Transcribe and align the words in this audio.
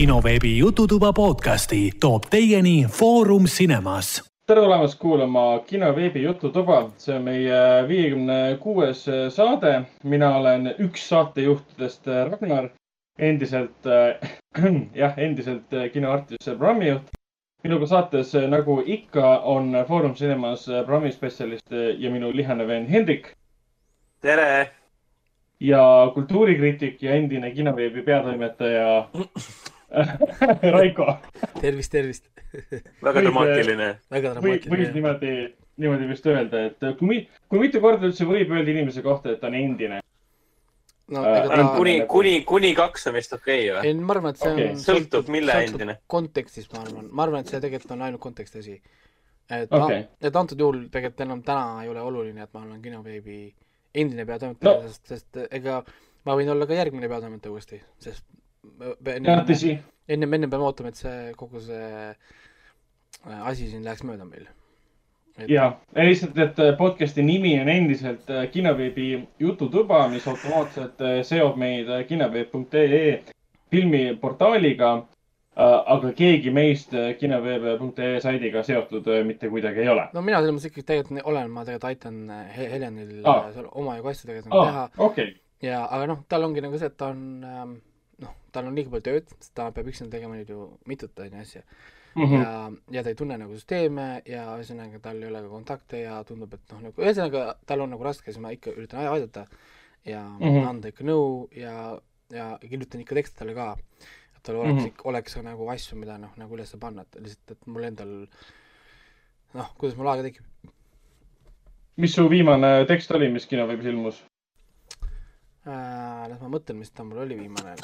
kinoveebi 0.00 0.58
Jututuba 0.58 1.12
podcasti 1.12 1.90
toob 2.00 2.22
teieni 2.30 2.86
Foorum 2.88 3.44
Cinemas. 3.44 4.22
tere 4.46 4.60
tulemast 4.60 4.98
kuulama 4.98 5.58
kinoveebi 5.66 6.22
Jututuba, 6.22 6.90
see 6.96 7.16
on 7.16 7.22
meie 7.22 7.88
viiekümne 7.88 8.56
kuues 8.60 9.02
saade. 9.28 9.82
mina 10.04 10.30
olen 10.36 10.70
üks 10.78 11.02
saatejuhtidest 11.08 12.06
Ragnar, 12.30 12.68
endiselt 13.18 13.86
äh,, 13.86 14.30
jah, 15.02 15.18
endiselt 15.18 15.76
kinoartist, 15.92 16.48
programmijuht 16.48 17.12
minuga 17.64 17.86
saates, 17.86 18.32
nagu 18.48 18.78
ikka, 18.86 19.38
on 19.38 19.76
Foorum 19.88 20.14
Cinemas 20.14 20.64
programmi 20.64 21.12
spetsialist 21.12 21.76
ja 21.98 22.10
minu 22.10 22.32
lihane 22.36 22.66
vend 22.66 22.88
Hendrik. 22.88 23.34
tere! 24.20 24.70
ja 25.60 26.10
kultuurikriitik 26.14 27.02
ja 27.02 27.14
endine 27.14 27.50
kinoveebi 27.50 28.02
peatoimetaja 28.02 28.88
Raiko. 30.76 31.06
tervist, 31.60 31.92
tervist 31.92 32.28
väga 33.02 33.24
dramaatiline. 33.24 33.88
väga 34.10 34.36
dramaatiline. 34.36 34.76
võis 34.76 34.94
niimoodi, 34.94 35.34
niimoodi 35.80 36.12
vist 36.12 36.30
öelda, 36.30 36.68
et 36.70 36.86
kui, 36.98 37.24
kui 37.48 37.64
mitu 37.64 37.82
korda 37.82 38.08
üldse 38.10 38.28
võib 38.28 38.54
öelda 38.54 38.74
inimese 38.74 39.02
kohta, 39.06 39.34
et 39.34 39.42
ta 39.42 39.50
on 39.50 39.58
endine? 39.58 40.00
no 41.10 41.24
Äh, 41.26 41.38
ega 41.40 41.56
ta 41.56 41.64
kuni, 41.76 41.94
kuni, 42.08 42.34
kuni 42.46 42.70
kaks 42.78 43.08
on 43.10 43.16
vist 43.18 43.32
okei 43.34 43.70
okay, 43.70 43.88
ei 43.88 43.94
või? 43.94 44.04
ma 44.06 44.14
arvan, 44.14 44.34
et 44.34 44.42
see 44.42 44.50
on 44.50 44.60
Okei. 44.60 44.80
Sõltub, 44.84 45.30
mille 45.34 45.56
endine. 45.64 45.96
kontekstist, 46.10 46.70
ma 46.74 46.84
arvan, 46.84 47.08
ma 47.10 47.26
arvan, 47.26 47.44
et 47.44 47.50
see 47.50 47.62
tegelikult 47.62 47.96
on 47.96 48.04
ainult 48.06 48.22
konteksti 48.22 48.62
asi. 48.62 48.76
et 49.50 49.72
okay., 49.74 50.04
et 50.22 50.36
antud 50.42 50.60
juhul 50.62 50.84
tegelikult 50.92 51.24
enam 51.26 51.42
täna 51.46 51.82
ei 51.84 51.90
ole 51.90 52.04
oluline, 52.06 52.46
et 52.46 52.54
ma 52.54 52.62
olen 52.62 52.82
kinoveebi 52.82 53.40
endine 53.94 54.26
peatoimetaja 54.26 54.76
No. 54.76 54.88
sest, 54.88 55.06
sest 55.10 55.40
ega 55.50 55.80
ma 56.28 56.36
võin 56.38 56.52
olla 56.52 56.68
ka 56.70 56.78
järgmine 56.78 57.10
peatoimetaja 57.10 57.56
uuesti, 57.56 57.80
sest 57.98 58.24
jah, 58.64 58.96
enne, 59.16 59.36
tõsi. 59.48 59.74
enne, 60.08 60.28
enne 60.36 60.48
peame 60.50 60.64
ootama, 60.68 60.88
et 60.92 61.00
see 61.00 61.34
kogu 61.38 61.60
see 61.64 61.90
äh, 62.10 63.46
asi 63.50 63.68
siin 63.70 63.84
läheks 63.84 64.02
mööda 64.04 64.24
meil. 64.28 64.48
ja, 65.48 65.70
lihtsalt, 65.96 66.36
et 66.38 66.58
podcast'i 66.78 67.22
nimi 67.24 67.54
on 67.60 67.68
endiselt 67.72 68.28
äh, 68.30 68.44
kinoveebi 68.52 69.06
Jututuba, 69.40 70.02
mis 70.12 70.26
automaatselt 70.28 71.00
äh, 71.00 71.20
seob 71.24 71.56
meid 71.56 71.88
äh, 71.88 72.04
kinoveeb.ee 72.08 73.22
filmiportaaliga. 73.70 75.06
aga 75.60 76.12
keegi 76.16 76.50
meist 76.54 76.92
äh, 76.94 77.10
kinoveeb.ee 77.18 78.20
saidiga 78.22 78.62
seotud 78.64 79.06
äh, 79.10 79.24
mitte 79.26 79.48
kuidagi 79.50 79.82
ei 79.82 79.88
ole. 79.92 80.04
no 80.14 80.22
mina 80.22 80.38
selles 80.40 80.54
mõttes 80.54 80.68
ikkagi 80.70 80.86
tegelikult 80.86 81.26
olen, 81.26 81.50
ma 81.50 81.64
tegelikult 81.66 81.88
aitan 81.90 82.20
äh, 82.30 82.44
He- 82.56 82.68
Helenil 82.70 83.26
ah. 83.28 83.48
seal 83.52 83.66
omajagu 83.72 84.08
asju 84.12 84.28
tegelikult 84.30 84.54
nagu 84.54 84.68
teha 84.68 84.84
okei, 85.08 85.34
ja, 85.66 85.82
aga 85.90 86.06
noh, 86.12 86.20
tal 86.30 86.46
ongi 86.46 86.62
nagu 86.64 86.78
see, 86.78 86.88
et 86.88 86.96
ta 86.96 87.10
on 87.10 87.24
ähm, 87.44 87.74
tal 88.52 88.66
on 88.66 88.76
liiga 88.76 88.90
palju 88.90 89.06
tööd, 89.08 89.32
sest 89.38 89.54
ta 89.54 89.70
peab 89.74 89.88
üksinda 89.92 90.16
tegema 90.16 90.36
nüüd 90.36 90.50
ju 90.50 90.66
mitut 90.90 91.18
onju 91.18 91.40
asja 91.40 91.64
Mhm. 92.14 92.34
ja, 92.34 92.72
ja 92.90 93.02
ta 93.02 93.12
ei 93.12 93.14
tunne 93.18 93.36
nagu 93.38 93.54
süsteeme 93.54 94.06
ja 94.26 94.44
ühesõnaga 94.58 94.98
tal 95.02 95.20
ei 95.22 95.28
ole 95.28 95.42
ka 95.44 95.50
kontakte 95.52 96.00
ja 96.02 96.16
tundub, 96.26 96.54
et 96.56 96.72
noh, 96.72 96.80
nagu 96.88 97.04
ühesõnaga 97.04 97.44
tal 97.66 97.84
on 97.84 97.92
nagu 97.94 98.06
raske, 98.06 98.32
siis 98.32 98.40
ma 98.42 98.50
ikka 98.54 98.72
üritan 98.74 99.04
ai- 99.04 99.12
aidata 99.14 99.44
ja 100.04 100.24
mm. 100.24 100.42
-hmm. 100.42 100.68
anda 100.68 100.90
ikka 100.90 101.06
nõu 101.06 101.46
ja, 101.54 101.74
ja 102.34 102.48
kirjutan 102.64 103.04
ikka 103.04 103.14
tekste 103.14 103.38
talle 103.38 103.54
ka, 103.54 103.76
et 104.34 104.42
tal 104.42 104.58
oleks 104.58 104.82
mm. 104.82 104.88
-hmm. 104.88 105.06
oleks 105.12 105.34
ka 105.34 105.42
nagu 105.46 105.70
asju, 105.70 105.98
mida 105.98 106.18
noh, 106.18 106.34
nagu 106.36 106.58
üles 106.58 106.74
panna, 106.80 107.02
et 107.06 107.22
lihtsalt, 107.22 107.50
et 107.50 107.66
mul 107.66 107.86
endal 107.86 108.14
noh, 109.54 109.72
kuidas 109.78 109.96
mul 109.96 110.10
aega 110.10 110.26
tekib. 110.26 110.44
mis 111.96 112.14
su 112.14 112.28
viimane 112.28 112.86
tekst 112.86 113.10
oli, 113.10 113.30
mis 113.30 113.46
kinoveebis 113.46 113.86
ilmus? 113.86 114.24
Äh, 115.68 116.28
las 116.30 116.40
ma 116.40 116.48
mõtlen, 116.48 116.78
mis 116.80 116.90
ta 116.90 117.04
mul 117.04 117.18
oli 117.26 117.36
viimane. 117.36 117.74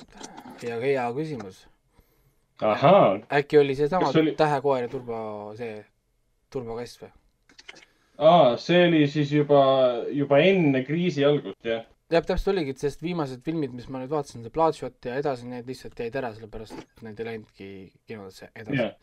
ja 0.64 0.78
hea 0.80 1.02
küsimus 1.12 1.66
äkki 3.36 3.58
oli 3.58 3.74
seesama 3.76 4.08
oli- 4.08 4.32
tähekoer 4.36 4.86
ja 4.86 4.88
turbo, 4.88 5.18
see 5.58 5.84
turbokass 6.50 7.02
või? 7.02 7.10
aa, 8.18 8.56
see 8.56 8.86
oli 8.86 9.02
siis 9.12 9.32
juba, 9.32 9.60
juba 10.08 10.38
enne 10.40 10.82
kriisi 10.84 11.24
algust, 11.24 11.58
jah? 11.64 11.84
jah, 12.10 12.24
täpselt 12.24 12.54
oligi, 12.54 12.72
et 12.72 12.78
sest 12.80 13.02
viimased 13.04 13.42
filmid, 13.44 13.74
mis 13.76 13.90
ma 13.92 14.00
nüüd 14.00 14.14
vaatasin, 14.14 14.46
see 14.46 14.54
Bloodshot 14.54 15.04
ja 15.10 15.18
edasi, 15.20 15.44
need 15.50 15.68
lihtsalt 15.68 16.00
jäid 16.00 16.16
ära, 16.16 16.32
sellepärast 16.32 16.78
et 16.80 17.04
need 17.04 17.20
ei 17.20 17.28
läinudki 17.28 17.68
kinodesse 18.08 18.48
edasi 18.54 18.80
jah, 18.80 18.96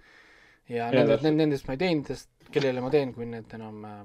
ja 0.70 0.90
täpselt. 0.92 1.30
nendest 1.38 1.70
ma 1.70 1.78
ei 1.78 1.84
teinud, 1.86 2.10
sest 2.10 2.50
kellele 2.50 2.82
ma 2.82 2.90
teen, 2.90 3.14
kui 3.14 3.30
need 3.30 3.54
enam 3.54 3.86
äh, 3.86 4.04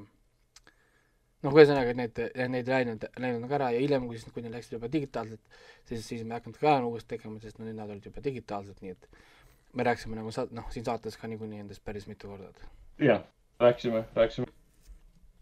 noh, 1.47 1.54
ühesõnaga 1.54 1.94
need, 1.99 2.21
need 2.50 2.71
läinud, 2.71 3.06
läinud 3.21 3.44
nagu 3.44 3.56
ära 3.59 3.71
ja 3.75 3.82
hiljem, 3.82 4.06
kui 4.10 4.19
siis, 4.19 4.32
kui 4.34 4.44
need 4.44 4.54
läksid 4.56 4.76
juba 4.78 4.91
digitaalselt, 4.93 5.62
siis, 5.88 6.04
siis 6.06 6.25
me 6.25 6.34
ei 6.34 6.41
hakanud 6.41 6.60
ka 6.60 6.75
enam 6.75 6.91
uuesti 6.91 7.15
tegema, 7.15 7.38
sest 7.43 7.60
no 7.60 7.69
nüüd 7.69 7.78
nad 7.78 7.91
olid 7.94 8.09
juba 8.10 8.22
digitaalsed, 8.25 8.78
nii 8.82 8.94
et 8.97 9.09
me 9.78 9.87
rääkisime 9.87 10.19
nagu 10.19 10.34
sa-, 10.34 10.49
noh, 10.54 10.69
siin 10.75 10.87
saates 10.87 11.19
ka 11.21 11.31
niikuinii 11.31 11.62
nendest 11.62 11.84
päris 11.87 12.09
mitu 12.10 12.31
korda. 12.32 12.50
jah, 13.03 13.22
rääkisime, 13.62 14.04
rääkisime. 14.19 14.50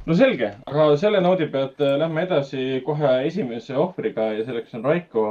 no 0.06 0.16
selge, 0.20 0.52
aga 0.66 0.88
selle 1.00 1.20
noodi 1.24 1.48
pealt 1.52 1.80
äh, 1.80 1.96
lähme 2.02 2.26
edasi 2.28 2.82
kohe 2.86 3.18
esimese 3.26 3.76
ohvriga 3.76 4.32
ja 4.36 4.44
selleks 4.44 4.74
on 4.76 4.84
Raiko. 4.84 5.26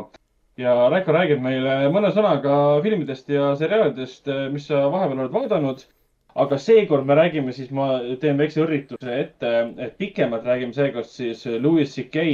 ja 0.57 0.73
Raiko 0.89 1.13
räägib 1.13 1.43
meile 1.45 1.77
mõne 1.93 2.09
sõnaga 2.15 2.81
filmidest 2.83 3.29
ja 3.29 3.53
seriaalidest, 3.59 4.31
mis 4.51 4.67
sa 4.71 4.87
vahepeal 4.89 5.25
oled 5.25 5.33
vaadanud. 5.35 5.85
Aga 6.35 6.57
seekord 6.59 7.07
me 7.07 7.16
räägime 7.16 7.53
siis, 7.56 7.72
ma 7.72 8.00
teen 8.22 8.38
väikse 8.38 8.63
õrrituse 8.66 9.18
ette, 9.22 9.51
et 9.79 9.97
pikemalt 9.97 10.46
räägime 10.47 10.75
seekord 10.75 11.07
siis 11.07 11.46
Louis 11.63 11.91
CK 11.96 12.25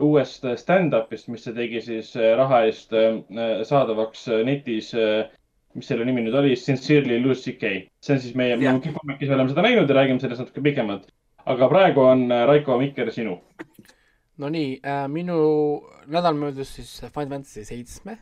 uuest 0.00 0.44
stand-up'ist, 0.60 1.28
mis 1.32 1.44
ta 1.44 1.52
tegi 1.56 1.80
siis 1.84 2.14
äh, 2.16 2.32
raha 2.38 2.64
eest 2.68 2.92
äh, 2.96 3.20
saadavaks 3.68 4.26
äh, 4.28 4.42
netis 4.46 4.92
äh, 4.96 5.28
mis 5.74 5.86
selle 5.86 6.04
nimi 6.06 6.24
nüüd 6.24 6.34
oli, 6.34 6.56
Sincerely 6.58 7.20
Louis 7.22 7.42
CK. 7.44 7.72
see 8.02 8.16
on 8.16 8.22
siis 8.22 8.36
meie, 8.38 8.56
me 8.58 8.72
Kipomekis 8.82 9.30
oleme 9.30 9.52
seda 9.52 9.64
näinud 9.66 9.90
ja 9.90 9.98
räägime 10.00 10.22
sellest 10.22 10.44
natuke 10.44 10.64
pikemalt. 10.64 11.06
aga 11.46 11.68
praegu 11.68 12.04
on 12.04 12.28
Raiko 12.48 12.78
Mikker 12.78 13.12
sinu. 13.12 13.38
Nonii 14.40 14.80
äh,, 14.84 15.06
minu 15.08 15.36
nädal 16.06 16.34
möödus 16.34 16.74
siis 16.74 17.00
Final 17.00 17.28
Fantasy 17.28 17.64
seitsme 17.64 18.18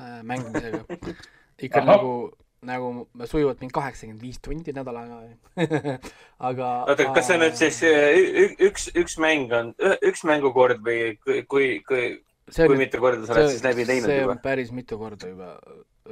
äh, 0.00 0.22
mängimisega. 0.22 0.84
ikka 1.64 1.80
Ahah. 1.80 1.96
nagu, 1.96 2.32
nagu 2.66 3.06
sujuvalt 3.28 3.62
mingi 3.62 3.74
kaheksakümmend 3.76 4.22
viis 4.24 4.40
tundi 4.44 4.74
nädalaga. 4.76 5.22
aga. 6.50 6.68
oota, 6.90 7.08
kas 7.16 7.30
see 7.30 7.40
nüüd 7.40 7.58
siis 7.58 7.80
äh, 7.88 8.12
ü- 8.44 8.54
üks, 8.68 8.88
üks 8.98 9.18
mäng 9.22 9.52
on, 9.54 9.74
üks 10.04 10.24
mängukord 10.28 10.84
või 10.84 11.14
kui, 11.22 11.42
kui, 11.50 11.68
kui, 11.88 12.06
see 12.50 12.68
kui 12.70 12.78
mitu 12.80 13.00
korda 13.02 13.26
sa 13.26 13.36
oled 13.36 13.52
siis 13.52 13.64
läbi 13.64 13.86
teinud 13.88 14.10
see 14.10 14.22
juba 14.22 14.36
on? 14.36 14.40
päris 14.44 14.72
mitu 14.76 14.98
korda 15.00 15.30
juba, 15.30 15.50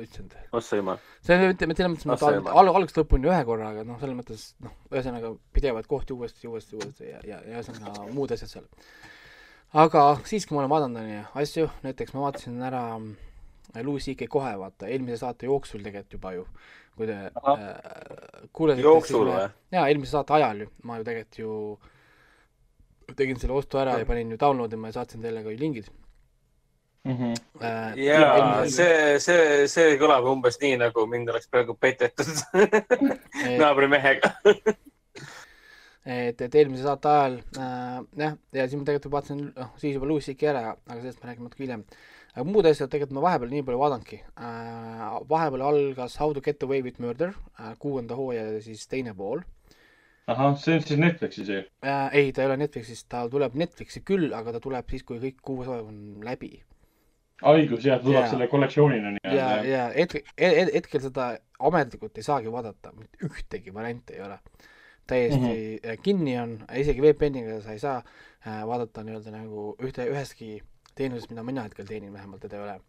issand. 0.00 0.36
ossa 0.56 0.78
jumal. 0.80 1.00
see 1.24 1.36
on, 1.36 1.56
ütleme, 1.56 1.76
selles 1.78 1.92
mõttes, 1.94 2.06
et 2.06 2.22
see 2.22 2.30
ma 2.30 2.38
juba. 2.38 2.54
al- 2.62 2.72
algusest 2.74 3.02
lõpuni 3.02 3.32
ühe 3.32 3.40
korra, 3.48 3.72
aga 3.74 3.86
noh, 3.88 3.98
selles 4.02 4.18
mõttes 4.18 4.46
noh, 4.64 4.76
ühesõnaga 4.92 5.34
pidevalt 5.56 5.90
kohti 5.90 6.16
uuesti, 6.16 6.48
uuesti, 6.48 6.78
uuesti 6.78 7.10
ja, 7.10 7.24
ja, 7.26 7.42
ja 7.48 7.58
ühesõnaga 7.58 8.08
muud 8.14 8.32
asjad 8.36 8.54
seal. 8.54 8.70
aga 9.84 10.06
siiski 10.28 10.54
ma 10.54 10.64
olen 10.64 10.72
vaadanud 10.72 11.36
asju, 11.42 11.68
näiteks 11.84 12.16
ma 12.16 12.26
vaatasin 12.28 12.64
ära 12.70 12.86
äh, 12.96 13.10
Louis 13.82 14.04
CK 14.04 14.28
kohe 14.28 14.52
vaata, 14.60 14.86
eelmise 14.92 15.16
saate 15.22 15.46
jooksul 15.48 15.80
tegelikult 15.82 16.12
juba 16.18 16.32
ju, 16.36 16.44
kui 16.96 17.06
te 17.08 17.16
Ahah. 17.42 17.58
äh, 17.58 18.46
kuulasite. 18.52 18.84
jooksul 18.84 19.26
või? 19.30 19.48
jaa, 19.72 19.86
eelmise 19.88 20.12
saate 20.18 20.34
ajal 20.36 20.60
ju, 20.66 20.68
ma 20.84 20.98
ju 21.00 21.04
tegelikult 21.08 21.38
ju 21.38 21.56
tegin 23.16 23.36
selle 23.40 23.56
ostu 23.56 23.78
ära 23.80 23.98
ja 24.00 24.06
panin 24.08 24.30
ju 24.30 24.38
download 24.40 24.72
ima 24.72 24.88
ja 24.92 25.00
saatsin 25.00 25.22
teile 25.24 25.42
ka 25.44 25.50
ju 25.50 25.58
lingid 25.60 25.90
Mhm. 27.04 27.32
äh,. 27.60 27.96
jaa, 27.98 28.62
see, 28.70 29.18
see, 29.18 29.66
see 29.66 29.96
kõlab 29.98 30.22
umbes 30.30 30.60
nii, 30.62 30.76
nagu 30.84 31.02
mind 31.10 31.32
oleks 31.32 31.48
praegu 31.50 31.74
petetud 31.74 32.28
naabrimehega. 33.58 34.30
et, 36.06 36.40
et 36.46 36.54
eelmise 36.54 36.84
saate 36.86 37.10
ajal 37.10 37.36
äh, 37.58 37.98
jah, 38.22 38.36
ja 38.54 38.68
siis 38.68 38.78
ma 38.78 38.86
tegelikult 38.86 39.16
vaatasin, 39.16 39.42
noh, 39.56 39.72
siis 39.82 39.96
juba 39.96 40.06
Louis 40.12 40.28
CK 40.30 40.46
ära, 40.52 40.62
aga 40.86 41.00
sellest 41.00 41.24
me 41.24 41.30
räägime 41.32 41.48
natuke 41.48 41.64
hiljem. 41.64 41.82
Aga 42.32 42.44
muud 42.48 42.66
asjad 42.68 42.88
tegelikult 42.92 43.18
ma 43.18 43.24
vahepeal 43.26 43.50
nii 43.52 43.64
palju 43.66 43.80
vaadanudki 43.82 44.18
äh,. 44.40 45.16
vahepeal 45.28 45.64
algas 45.68 46.16
How 46.20 46.32
to 46.32 46.40
get 46.40 46.62
away 46.62 46.80
with 46.82 47.00
murder 47.00 47.34
äh,, 47.60 47.74
kuuenda 47.78 48.16
hooaja 48.16 48.60
siis 48.64 48.86
teine 48.88 49.12
pool 49.14 49.42
ahah, 50.32 50.56
see 50.56 50.78
on 50.78 50.84
siis 50.86 51.00
Netflixis 51.00 51.48
ju. 51.48 51.62
äh,. 51.84 52.08
ei, 52.16 52.32
ta 52.32 52.42
ei 52.42 52.50
ole 52.50 52.56
Netflixis, 52.62 53.04
ta 53.04 53.26
tuleb 53.30 53.56
Netflixi 53.58 54.04
küll, 54.08 54.30
aga 54.36 54.56
ta 54.56 54.62
tuleb 54.64 54.88
siis, 54.94 55.04
kui 55.08 55.20
kõik 55.22 55.42
kuus 55.44 55.68
hooaega 55.68 55.92
on 55.92 56.24
läbi. 56.24 56.52
õigus 57.52 57.84
jah, 57.84 58.00
tuleb 58.00 58.22
Jaa. 58.22 58.32
selle 58.32 58.48
kollektsioonina 58.48 59.12
ja, 59.12 59.14
nii-öelda. 59.18 59.68
ja 59.68 59.86
hetkel, 59.96 60.24
hetkel 60.72 61.04
seda 61.04 61.30
ametlikult 61.60 62.18
ei 62.18 62.26
saagi 62.26 62.52
vaadata, 62.54 62.94
mitte 62.96 63.28
ühtegi 63.28 63.74
varianti 63.74 64.16
ei 64.16 64.24
ole. 64.24 64.38
täiesti 65.06 65.40
mm 65.40 65.46
-hmm. 65.46 66.02
kinni 66.02 66.38
on, 66.38 66.58
isegi 66.78 67.02
VPN-iga 67.02 67.60
sa 67.60 67.72
ei 67.72 67.78
saa 67.78 68.02
vaadata 68.66 69.02
nii-öelda 69.02 69.30
nagu 69.34 69.72
ühte, 69.82 70.06
ühestki 70.06 70.62
teenusest, 70.94 71.30
mida 71.30 71.42
mina 71.46 71.66
hetkel 71.68 71.86
teenin, 71.88 72.12
vähemalt 72.12 72.44
teda 72.46 72.56
ei 72.58 72.62
ole 72.66 72.80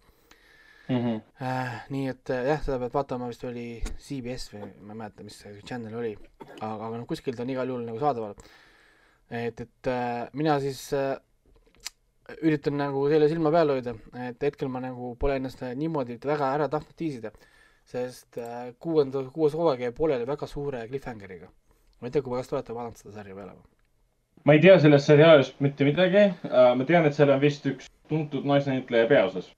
Mhm. 0.89 1.21
äh,. 1.41 1.85
nii 1.89 2.07
et 2.11 2.29
äh, 2.29 2.45
jah, 2.49 2.59
seda 2.63 2.77
pead 2.81 2.91
vaatama, 2.97 3.29
vist 3.31 3.43
oli 3.47 3.67
CBS 4.03 4.49
või 4.51 4.65
ma 4.83 4.91
ei 4.91 4.99
mäleta, 4.99 5.23
mis 5.23 5.37
see 5.39 5.61
channel 5.63 5.95
oli, 5.95 6.11
aga, 6.57 6.73
aga 6.73 6.97
noh, 6.97 7.05
kuskilt 7.07 7.39
on 7.39 7.53
igal 7.53 7.71
juhul 7.71 7.85
nagu 7.87 8.01
saadaval. 8.01 8.35
et, 9.31 9.61
et 9.63 9.87
äh, 9.87 10.27
mina 10.33 10.57
siis 10.59 10.81
äh, 10.97 11.15
üritan 12.43 12.75
nagu 12.79 13.05
selle 13.11 13.29
silma 13.31 13.51
peal 13.55 13.71
hoida, 13.71 13.95
et 14.27 14.43
hetkel 14.43 14.71
ma 14.71 14.83
nagu 14.83 15.15
pole 15.19 15.39
ennast 15.39 15.63
niimoodi 15.79 16.19
väga 16.19 16.51
ära 16.57 16.67
tahtnud 16.75 16.99
tiisida, 16.99 17.31
sest 17.87 18.41
äh, 18.43 18.73
kuuenda, 18.79 19.23
kuues 19.31 19.55
hooaeg 19.55 19.87
jäi 19.87 19.95
pooleli 19.95 20.27
väga 20.27 20.47
suure 20.51 20.83
cliffhangeriga. 20.91 21.47
ma 22.01 22.11
ei 22.11 22.11
tea, 22.11 22.21
kui 22.21 22.43
te 22.43 22.55
olete 22.57 22.75
vaadanud 22.75 22.99
seda 22.99 23.15
sarja 23.15 23.35
peale 23.39 23.55
või? 23.55 23.72
Ma 24.43 24.53
ei 24.53 24.61
tea 24.63 24.77
sellest 24.79 25.09
seriaalist 25.11 25.59
mitte 25.63 25.87
midagi. 25.87 26.29
ma 26.49 26.85
tean, 26.85 27.05
et 27.05 27.15
seal 27.15 27.31
on 27.33 27.41
vist 27.41 27.65
üks 27.69 27.89
tuntud 28.09 28.45
naisnäitleja 28.45 29.07
peaosas. 29.07 29.51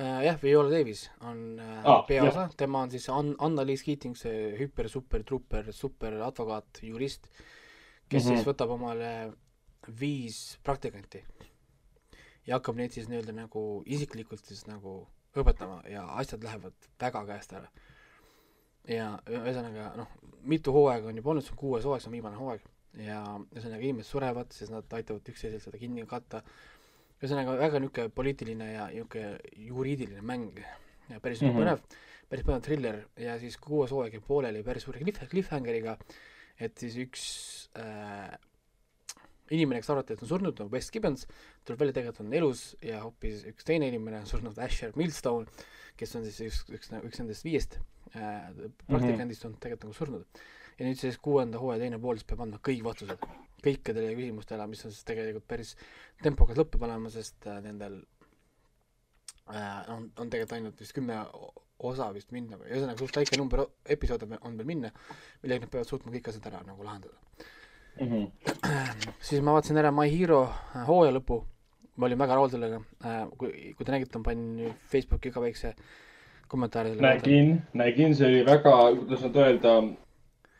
Äh, 0.00 0.24
jah, 0.24 0.38
Viola 0.42 0.70
Davis 0.70 1.10
on 1.20 1.58
äh, 1.60 1.84
Aa, 1.84 2.02
peaosa, 2.08 2.48
tema 2.56 2.80
on 2.86 2.90
siis 2.90 3.08
Ann-, 3.12 3.34
Anna-Liis 3.38 3.82
Keating, 3.84 4.16
see 4.16 4.54
hüper, 4.56 4.88
super, 4.88 5.24
truper, 5.26 5.72
super 5.76 6.14
advokaat, 6.24 6.80
jurist, 6.82 7.26
kes 8.08 8.24
mm 8.24 8.28
-hmm. 8.28 8.32
Mhm. 8.32 8.36
siis 8.36 8.46
võtab 8.48 8.70
omale 8.70 9.32
viis 10.00 10.58
praktikanti 10.62 11.24
ja 12.46 12.56
hakkab 12.56 12.76
neid 12.76 12.90
siis 12.90 13.08
nii-öelda 13.08 13.32
nagu 13.32 13.82
isiklikult 13.86 14.44
siis 14.44 14.66
nagu 14.66 15.08
õpetama 15.36 15.82
ja 15.88 16.06
asjad 16.22 16.42
lähevad 16.44 16.88
väga 17.00 17.24
käest 17.26 17.52
ära. 17.52 17.68
ja 18.88 19.18
ühesõnaga 19.28 19.96
noh, 19.96 20.08
mitu 20.42 20.72
hooaega 20.72 21.08
on 21.08 21.16
juba 21.16 21.30
olnud, 21.30 21.44
see 21.44 21.52
on 21.52 21.58
kuues 21.58 21.84
hooaeg, 21.84 22.02
see 22.02 22.08
on 22.08 22.12
viimane 22.12 22.36
hooaeg 22.36 22.62
ja 22.98 23.22
ühesõnaga 23.54 23.82
inimesed 23.84 24.10
surevad, 24.10 24.52
siis 24.52 24.70
nad 24.72 24.98
aitavad 24.98 25.28
üksteisel 25.30 25.62
seda 25.62 25.78
kinni 25.78 26.06
katta 26.10 26.42
ühesõnaga 27.20 27.56
väga 27.60 27.80
niisugune 27.82 28.12
poliitiline 28.16 28.72
ja 28.72 28.88
niisugune 28.90 29.38
juriidiline 29.68 30.22
mäng 30.26 30.58
ja 31.10 31.20
päris 31.20 31.42
mm 31.42 31.48
Mhm. 31.48 31.56
-hmm. 31.56 31.62
põnev, 31.62 31.80
päris 32.28 32.44
põnev 32.44 32.62
triller 32.62 33.00
ja 33.16 33.38
siis 33.38 33.56
kuues 33.56 33.90
hooaeg 33.90 34.14
jäi 34.14 34.22
pooleli 34.26 34.62
päris 34.62 34.82
suure 34.82 35.00
cliff, 35.00 35.28
cliffhangeriga, 35.30 35.98
et 36.60 36.78
siis 36.78 36.96
üks 36.96 37.24
äh, 37.76 38.38
inimene, 39.50 39.80
kes 39.80 39.90
arvati, 39.90 40.14
et 40.14 40.22
on 40.22 40.28
surnud, 40.28 40.58
nagu 40.58 40.70
West 40.72 40.92
Gibbons, 40.94 41.26
tuleb 41.66 41.80
välja, 41.80 41.92
tegelikult 41.98 42.20
on 42.26 42.32
elus 42.32 42.76
ja 42.82 43.02
hoopis 43.02 43.44
üks 43.50 43.66
teine 43.66 43.88
inimene 43.90 44.20
on 44.22 44.26
surnud, 44.26 44.58
Asher 44.58 44.92
Millstone, 44.96 45.46
kes 45.96 46.14
on 46.16 46.24
siis 46.24 46.40
üks, 46.46 46.62
üks, 46.70 46.92
üks 47.02 47.18
nendest 47.18 47.44
viiest 47.44 47.78
äh, 48.14 48.50
praktikandist 48.86 49.44
on 49.44 49.54
tegelikult 49.58 49.88
nagu 49.88 49.98
surnud. 49.98 50.44
Ja 50.80 50.88
nüüd 50.88 50.98
siis 51.00 51.20
kuuenda 51.20 51.60
hooaja 51.60 51.84
teine 51.84 52.00
pool 52.00 52.16
siis 52.16 52.28
peab 52.28 52.40
andma 52.46 52.60
kõik 52.64 52.82
vastused 52.84 53.24
kõikidele 53.60 54.14
küsimustele, 54.16 54.66
mis 54.70 54.84
on 54.88 54.94
siis 54.94 55.04
tegelikult 55.04 55.46
päris 55.48 55.74
tempokas 56.24 56.58
lõpeb 56.58 56.86
olema, 56.86 57.12
sest 57.12 57.44
äh, 57.50 57.60
nendel 57.64 57.98
äh, 59.52 59.90
on, 59.92 60.08
on 60.16 60.32
tegelikult 60.32 60.56
ainult 60.56 60.80
vist 60.80 60.96
kümme 60.96 61.20
osa 61.90 62.10
vist 62.14 62.32
minna 62.32 62.58
või 62.60 62.72
ühesõnaga 62.72 63.00
suht 63.00 63.20
väike 63.20 63.38
number 63.40 63.64
episoode 63.92 64.28
on 64.40 64.58
veel 64.58 64.68
minna, 64.68 64.90
millega 65.44 65.66
nad 65.66 65.72
peavad 65.72 65.88
suutma 65.88 66.12
kõik 66.16 66.28
asjad 66.32 66.50
ära 66.50 66.60
nagu 66.66 66.84
lahendada. 66.84 67.16
siis 69.26 69.42
ma 69.44 69.56
vaatasin 69.56 69.80
ära 69.80 69.92
My 69.92 70.08
Hero 70.12 70.42
äh, 70.48 70.84
hooaja 70.88 71.16
lõpu, 71.18 71.42
ma 72.00 72.08
olin 72.08 72.20
väga 72.24 72.36
rahul 72.38 72.52
sellega 72.52 72.80
äh,, 73.04 73.24
kui, 73.36 73.74
kui 73.76 73.84
te 73.84 73.92
nägite, 73.92 74.20
ma 74.20 74.30
panin 74.32 74.76
Facebooki 74.88 75.32
ka 75.34 75.44
väikse 75.44 75.74
kommentaari 76.50 76.96
nägin, 76.98 77.58
nägin, 77.78 78.14
see 78.16 78.26
oli 78.26 78.46
väga, 78.46 78.72
kuidas 79.02 79.20
nüüd 79.26 79.36
öelda, 79.38 79.74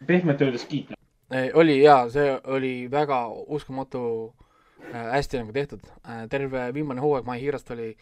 pehmelt 0.07 0.43
öeldes 0.43 0.65
kiitnud. 0.71 0.99
Eh, 1.31 1.51
oli 1.55 1.77
jaa, 1.83 2.09
see 2.11 2.33
oli 2.51 2.73
väga 2.91 3.21
uskumatu 3.55 4.01
äh,, 4.91 5.13
hästi 5.15 5.39
nagu 5.45 5.53
tehtud 5.55 5.85
äh,. 6.03 6.25
terve 6.31 6.71
viimane 6.75 7.01
hooaeg 7.01 7.29
My 7.29 7.39
Hero'st 7.39 7.71
oli 7.77 7.93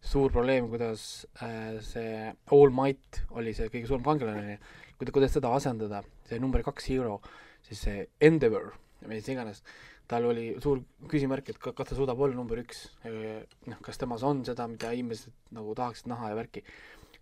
suur 0.00 0.30
probleem, 0.30 0.68
kuidas 0.70 1.26
äh, 1.42 1.80
see 1.82 2.32
All 2.54 2.70
Might 2.74 3.24
oli 3.34 3.54
see 3.56 3.66
kõige 3.72 3.90
suurem 3.90 4.04
kangelane, 4.06 4.58
kuida-, 4.98 5.14
kuidas 5.14 5.34
seda 5.34 5.50
asendada, 5.56 6.04
see 6.28 6.38
number 6.38 6.62
kaks 6.66 6.86
hero, 6.92 7.18
siis 7.66 7.82
see 7.82 8.04
Endeavor, 8.22 8.70
mis 9.10 9.26
iganes, 9.28 9.64
tal 10.08 10.28
oli 10.30 10.52
suur 10.62 10.84
küsimärk, 11.10 11.50
et 11.50 11.58
ka- 11.58 11.74
kas 11.76 11.90
ta 11.90 11.98
suudab 11.98 12.20
olla 12.22 12.38
number 12.38 12.62
üks, 12.62 12.84
noh, 13.04 13.82
kas 13.82 13.98
temas 13.98 14.22
on 14.22 14.44
seda, 14.46 14.68
mida 14.70 14.94
inimesed 14.94 15.34
nagu 15.58 15.74
tahaksid 15.74 16.06
näha 16.14 16.30
ja 16.30 16.38
värki 16.38 16.62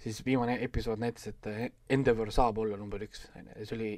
siis 0.03 0.21
viimane 0.27 0.59
episood 0.65 1.01
näitas, 1.01 1.31
et 1.31 1.49
eh, 1.51 1.65
Endeavor 1.97 2.31
saab 2.35 2.59
olla 2.63 2.77
number 2.81 3.03
üks, 3.07 3.27
onju, 3.37 3.55
ja 3.55 3.67
see 3.69 3.77
oli 3.79 3.91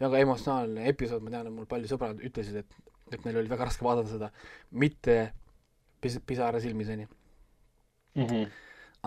väga 0.00 0.22
emotsionaalne 0.24 0.88
episood, 0.92 1.24
ma 1.24 1.34
tean, 1.34 1.50
et 1.50 1.56
mul 1.56 1.68
paljud 1.70 1.92
sõbrad 1.92 2.22
ütlesid, 2.24 2.62
et, 2.62 2.78
et 3.12 3.26
neil 3.26 3.40
oli 3.42 3.52
väga 3.52 3.68
raske 3.68 3.84
vaadata 3.84 4.10
seda, 4.14 4.30
mitte 4.84 5.16
pis-, 6.02 6.20
pisara 6.26 6.62
silmis, 6.62 6.92
onju. 6.96 7.10
Mhm. 8.12 8.42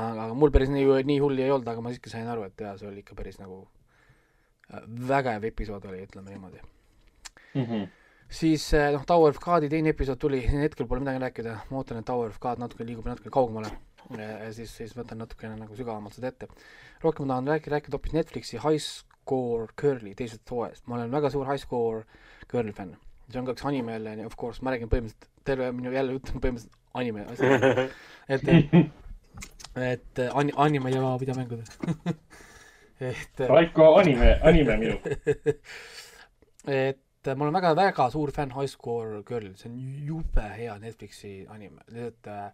aga, 0.01 0.23
aga 0.23 0.33
mul 0.33 0.51
päris 0.53 0.71
nii, 0.73 0.85
nii 1.05 1.19
hull 1.21 1.37
ei 1.39 1.51
olnud, 1.53 1.67
aga 1.69 1.83
ma 1.83 1.91
siiski 1.93 2.09
sain 2.09 2.29
aru, 2.29 2.47
et 2.47 2.61
jaa, 2.61 2.73
see 2.79 2.87
oli 2.89 3.03
ikka 3.03 3.17
päris 3.17 3.37
nagu 3.37 3.59
äh, 4.71 4.81
vägev 5.11 5.45
episood 5.51 5.85
oli, 5.89 6.01
ütleme 6.07 6.33
niimoodi. 6.33 6.63
Mhm. 7.55 7.85
siis 8.29 8.65
eh, 8.73 8.89
noh, 8.93 9.05
Tower 9.07 9.33
of 9.33 9.41
God'i 9.41 9.69
teine 9.71 9.93
episood 9.93 10.19
tuli, 10.21 10.41
hetkel 10.49 10.89
pole 10.89 11.03
midagi 11.03 11.21
rääkida, 11.21 11.59
ma 11.69 11.81
ootan, 11.81 12.01
et 12.01 12.09
Tower 12.09 12.33
of 12.33 12.39
God 12.43 12.61
natuke 12.61 12.85
liigub 12.87 13.05
natuke 13.07 13.33
kaugemale 13.33 13.69
siis, 14.55 14.71
siis 14.77 14.95
võtan 14.97 15.21
natukene 15.23 15.55
nagu 15.59 15.75
sügavamalt 15.77 16.17
seda 16.17 16.31
ette. 16.31 16.47
rohkem 17.03 17.25
ma 17.25 17.35
tahan 17.35 17.51
rääkida, 17.53 17.75
rääkida 17.75 17.97
hoopis 17.97 18.13
Netflixi 18.13 18.59
High 18.61 18.81
Score 18.81 19.67
Girl'i 19.81 20.15
teisest 20.15 20.49
hooajast, 20.51 20.87
ma 20.87 20.99
olen 20.99 21.11
väga 21.11 21.31
suur 21.33 21.47
High 21.49 21.61
Score 21.61 22.05
Girl 22.51 22.71
fänn. 22.71 22.95
see 23.31 23.39
on 23.39 23.45
ka 23.45 23.55
üks 23.55 23.65
anime 23.65 23.95
jälle, 23.95 24.25
of 24.25 24.35
course, 24.37 24.61
ma 24.61 24.71
räägin 24.71 24.89
põhimõtteliselt, 24.89 25.29
terve 25.43 25.71
minu 25.73 25.91
jälle 25.91 26.13
jutt 26.13 26.29
on 26.33 26.41
põhimõtteliselt 26.41 26.81
anime 26.93 27.25
asjad, 27.31 27.89
et, 28.33 28.43
et 29.75 30.21
ani-, 30.31 30.53
anime 30.55 30.93
ja 30.93 31.15
videomängud 31.19 31.63
et 33.09 33.39
Raiko 33.49 33.95
anime, 33.99 34.35
anime 34.43 34.77
minu. 34.77 34.99
et 36.85 37.31
ma 37.33 37.47
olen 37.47 37.57
väga-väga 37.57 38.09
suur 38.13 38.31
fänn 38.35 38.53
High 38.55 38.71
Score 38.71 39.23
Girl, 39.27 39.51
see 39.57 39.71
on 39.71 39.81
jube 40.05 40.45
hea 40.55 40.77
Netflixi 40.79 41.33
anime, 41.49 41.81
lihtsalt 41.89 42.29
äh, 42.31 42.51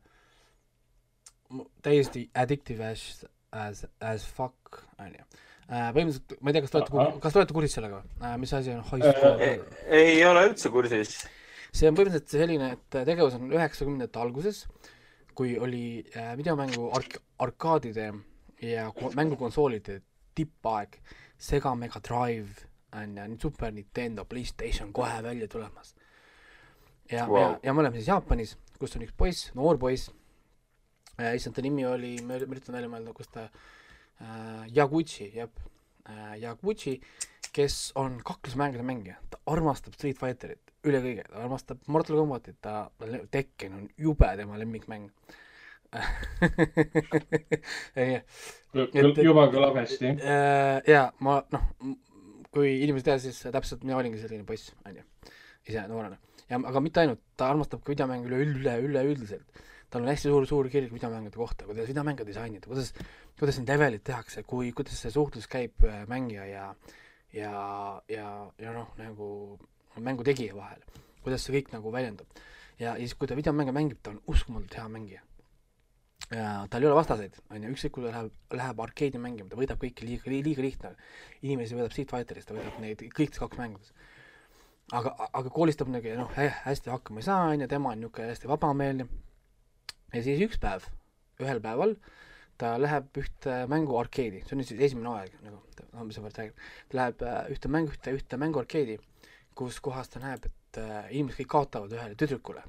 täiesti 1.84 2.30
addictive 2.36 2.92
as, 2.94 3.26
as, 3.52 3.86
as 4.00 4.26
fuck, 4.26 4.82
onju. 5.00 5.26
põhimõtteliselt, 5.72 6.34
ma 6.42 6.50
ei 6.52 6.56
tea, 6.58 6.62
kas 6.66 6.72
te 6.74 6.78
olete 6.82 7.20
kas 7.24 7.34
te 7.36 7.40
olete 7.40 7.54
kursis 7.56 7.76
sellega 7.78 8.02
äh,, 8.22 8.38
mis 8.42 8.52
asi 8.58 8.74
on 8.76 8.82
High 8.90 9.06
Score 9.12 9.34
Äh, 9.36 9.54
Girl? 9.56 9.78
ei 10.02 10.26
ole 10.28 10.46
üldse 10.50 10.72
kursis. 10.74 11.14
see 11.72 11.88
on 11.88 11.96
põhimõtteliselt 11.96 12.34
selline, 12.36 12.72
et 12.76 12.98
tegevus 13.08 13.38
on 13.40 13.52
üheksakümnendate 13.56 14.20
alguses, 14.20 14.66
kui 15.36 15.54
oli 15.60 15.84
äh, 16.16 16.34
videomängu 16.38 16.90
ark-, 16.98 17.22
arkaadide 17.40 18.10
ja 18.62 18.90
ko- 18.96 19.14
mängukonsoolide 19.16 20.02
tippaeg, 20.36 21.00
Sega 21.42 21.72
Mega 21.76 22.00
Drive 22.04 22.68
on 22.94 23.16
ju, 23.18 23.38
Super 23.42 23.72
Nintendo, 23.74 24.26
Playstation 24.26 24.92
kohe 24.94 25.24
välja 25.24 25.48
tulemas. 25.48 25.96
ja 27.12 27.26
wow., 27.28 27.40
ja 27.42 27.60
ja 27.64 27.74
me 27.74 27.80
oleme 27.86 27.96
siis 27.98 28.08
Jaapanis, 28.12 28.58
kus 28.80 28.96
on 28.96 29.02
üks 29.08 29.16
poiss, 29.18 29.54
noor 29.56 29.78
poiss 29.80 30.10
äh,, 30.10 30.21
issand, 31.36 31.56
ta 31.56 31.62
nimi 31.66 31.86
oli, 31.86 32.16
ma 32.26 32.38
üri- 32.40 32.48
ma 32.48 32.56
üritan 32.58 32.76
välja 32.78 32.90
mõelda, 32.92 33.14
kus 33.18 33.28
ta 33.34 33.48
äh,, 34.22 34.66
Yaguchi, 34.76 35.32
jah 35.36 35.50
äh,, 36.08 36.36
Yaguchi, 36.42 36.98
kes 37.52 37.92
on 38.00 38.20
kaklusmängude 38.26 38.84
mängija, 38.88 39.18
ta 39.30 39.40
armastab 39.52 39.94
Street 39.98 40.18
Fighterit 40.20 40.72
üle 40.88 41.02
kõige, 41.04 41.26
ta 41.30 41.44
armastab 41.44 41.82
Mortal 41.92 42.18
Combatit, 42.22 42.58
ta, 42.64 42.90
Tekken 43.32 43.74
on 43.78 43.88
jube 44.02 44.30
tema 44.40 44.58
lemmikmäng. 44.58 45.10
Ei, 48.00 48.22
Et- 48.96 49.20
juba 49.26 49.44
kõlab 49.52 49.76
hästi. 49.82 50.14
Äh, 50.24 50.78
jaa, 50.88 51.10
ma 51.20 51.42
noh, 51.52 51.66
kui 52.52 52.78
inimesed 52.86 53.06
teavad, 53.10 53.24
siis 53.26 53.42
täpselt 53.52 53.84
mina 53.84 53.98
olingi 54.00 54.20
selline 54.22 54.46
poiss, 54.48 54.72
onju, 54.88 55.04
ise 55.68 55.84
noorena. 55.92 56.18
ja 56.50 56.60
aga 56.68 56.82
mitte 56.84 57.04
ainult, 57.04 57.22
ta 57.40 57.50
armastab 57.52 57.84
ka 57.84 57.92
videomänge 57.94 58.28
üle, 58.32 58.40
üle, 58.56 58.74
üleüldiselt. 58.88 59.62
Tal 59.92 60.06
on 60.06 60.12
hästi 60.12 60.32
suur, 60.32 60.48
suur 60.50 60.70
kirg 60.72 60.94
videomängude 60.94 61.38
kohta, 61.38 61.68
kuidas 61.70 61.90
videomänge 61.92 62.26
disainida, 62.28 62.70
kuidas, 62.72 62.94
kuidas 63.40 63.60
need 63.60 63.74
levelid 63.74 64.06
tehakse, 64.08 64.46
kui, 64.48 64.72
kuidas 64.76 65.02
see 65.04 65.12
suhtlus 65.14 65.50
käib 65.52 65.84
äh, 65.88 66.06
mängija 66.12 66.48
ja, 66.48 66.68
ja, 67.36 67.52
ja, 68.12 68.30
ja 68.62 68.76
noh, 68.76 68.94
nagu 69.00 69.28
mängu 70.00 70.24
tegija 70.28 70.56
vahel, 70.56 70.86
kuidas 71.26 71.44
see 71.46 71.58
kõik 71.58 71.74
nagu 71.76 71.92
väljendub. 71.94 72.42
ja, 72.80 72.96
ja 72.96 73.02
siis, 73.04 73.18
kui 73.20 73.28
ta 73.28 73.36
videomänge 73.36 73.76
mängib, 73.76 74.00
ta 74.04 74.16
on 74.16 74.24
uskumatult 74.32 74.80
hea 74.80 74.88
mängija 74.92 75.26
ja 76.32 76.68
tal 76.70 76.84
ei 76.84 76.88
ole 76.88 76.96
vastaseid, 76.96 77.36
on 77.52 77.66
ju, 77.66 77.74
ükskõik 77.76 77.96
kui 77.96 78.06
ta 78.06 78.12
läheb, 78.14 78.32
läheb 78.56 78.82
arkeedi 78.86 79.20
mängima, 79.22 79.50
ta 79.52 79.60
võidab 79.60 79.82
kõiki 79.82 80.08
liiga, 80.08 80.32
liiga 80.32 80.64
lihtne. 80.64 80.94
inimesi 81.42 81.76
võidab 81.76 81.92
Street 81.92 82.14
Fighterist, 82.14 82.48
ta 82.48 82.56
võidab 82.56 82.78
neid 82.84 83.04
kõikides 83.04 83.42
kaks 83.42 83.60
mängudes. 83.60 83.92
aga, 84.92 85.16
aga 85.34 85.50
koolis 85.50 85.76
ta 85.76 85.86
muidugi 85.86 86.16
noh, 86.16 86.32
hästi 86.36 86.92
hakkama 86.94 87.20
ei 87.20 87.28
saa, 87.28 87.50
on 87.52 87.66
ju, 87.66 87.68
tema 87.68 87.92
on 87.92 88.00
niisugune 88.00 88.32
hästi 88.32 88.48
vabameelne. 88.48 89.08
Ja 90.14 90.24
siis 90.26 90.42
üks 90.48 90.60
päev, 90.62 90.86
ühel 91.42 91.62
päeval 91.64 91.96
ta 92.62 92.76
läheb 92.78 93.18
ühte 93.18 93.56
mängu 93.72 93.96
arkeedi, 93.98 94.44
see 94.46 94.54
on 94.54 94.62
nüüd 94.62 94.70
siis 94.70 94.82
esimene 94.90 95.10
hooaeg 95.10 95.38
nagu, 95.48 95.62
no 95.96 96.04
mis 96.06 96.18
sa 96.18 96.22
praegu 96.22 96.38
räägid, 96.38 96.66
ta 96.92 97.00
läheb 97.00 97.24
äh, 97.26 97.40
ühte 97.56 97.72
mängu, 97.74 97.96
ühte, 97.96 98.14
ühte 98.20 98.38
mängu 98.42 98.62
arkeedi, 98.62 99.00
kus 99.58 99.80
kohas 99.84 100.12
ta 100.14 100.22
näeb, 100.22 100.46
et 100.46 100.80
äh, 100.82 101.08
inimesed 101.10 101.42
kõik 101.42 101.52
kaotavad 101.56 101.96
ühele 101.98 102.18
tüdrukule, 102.20 102.62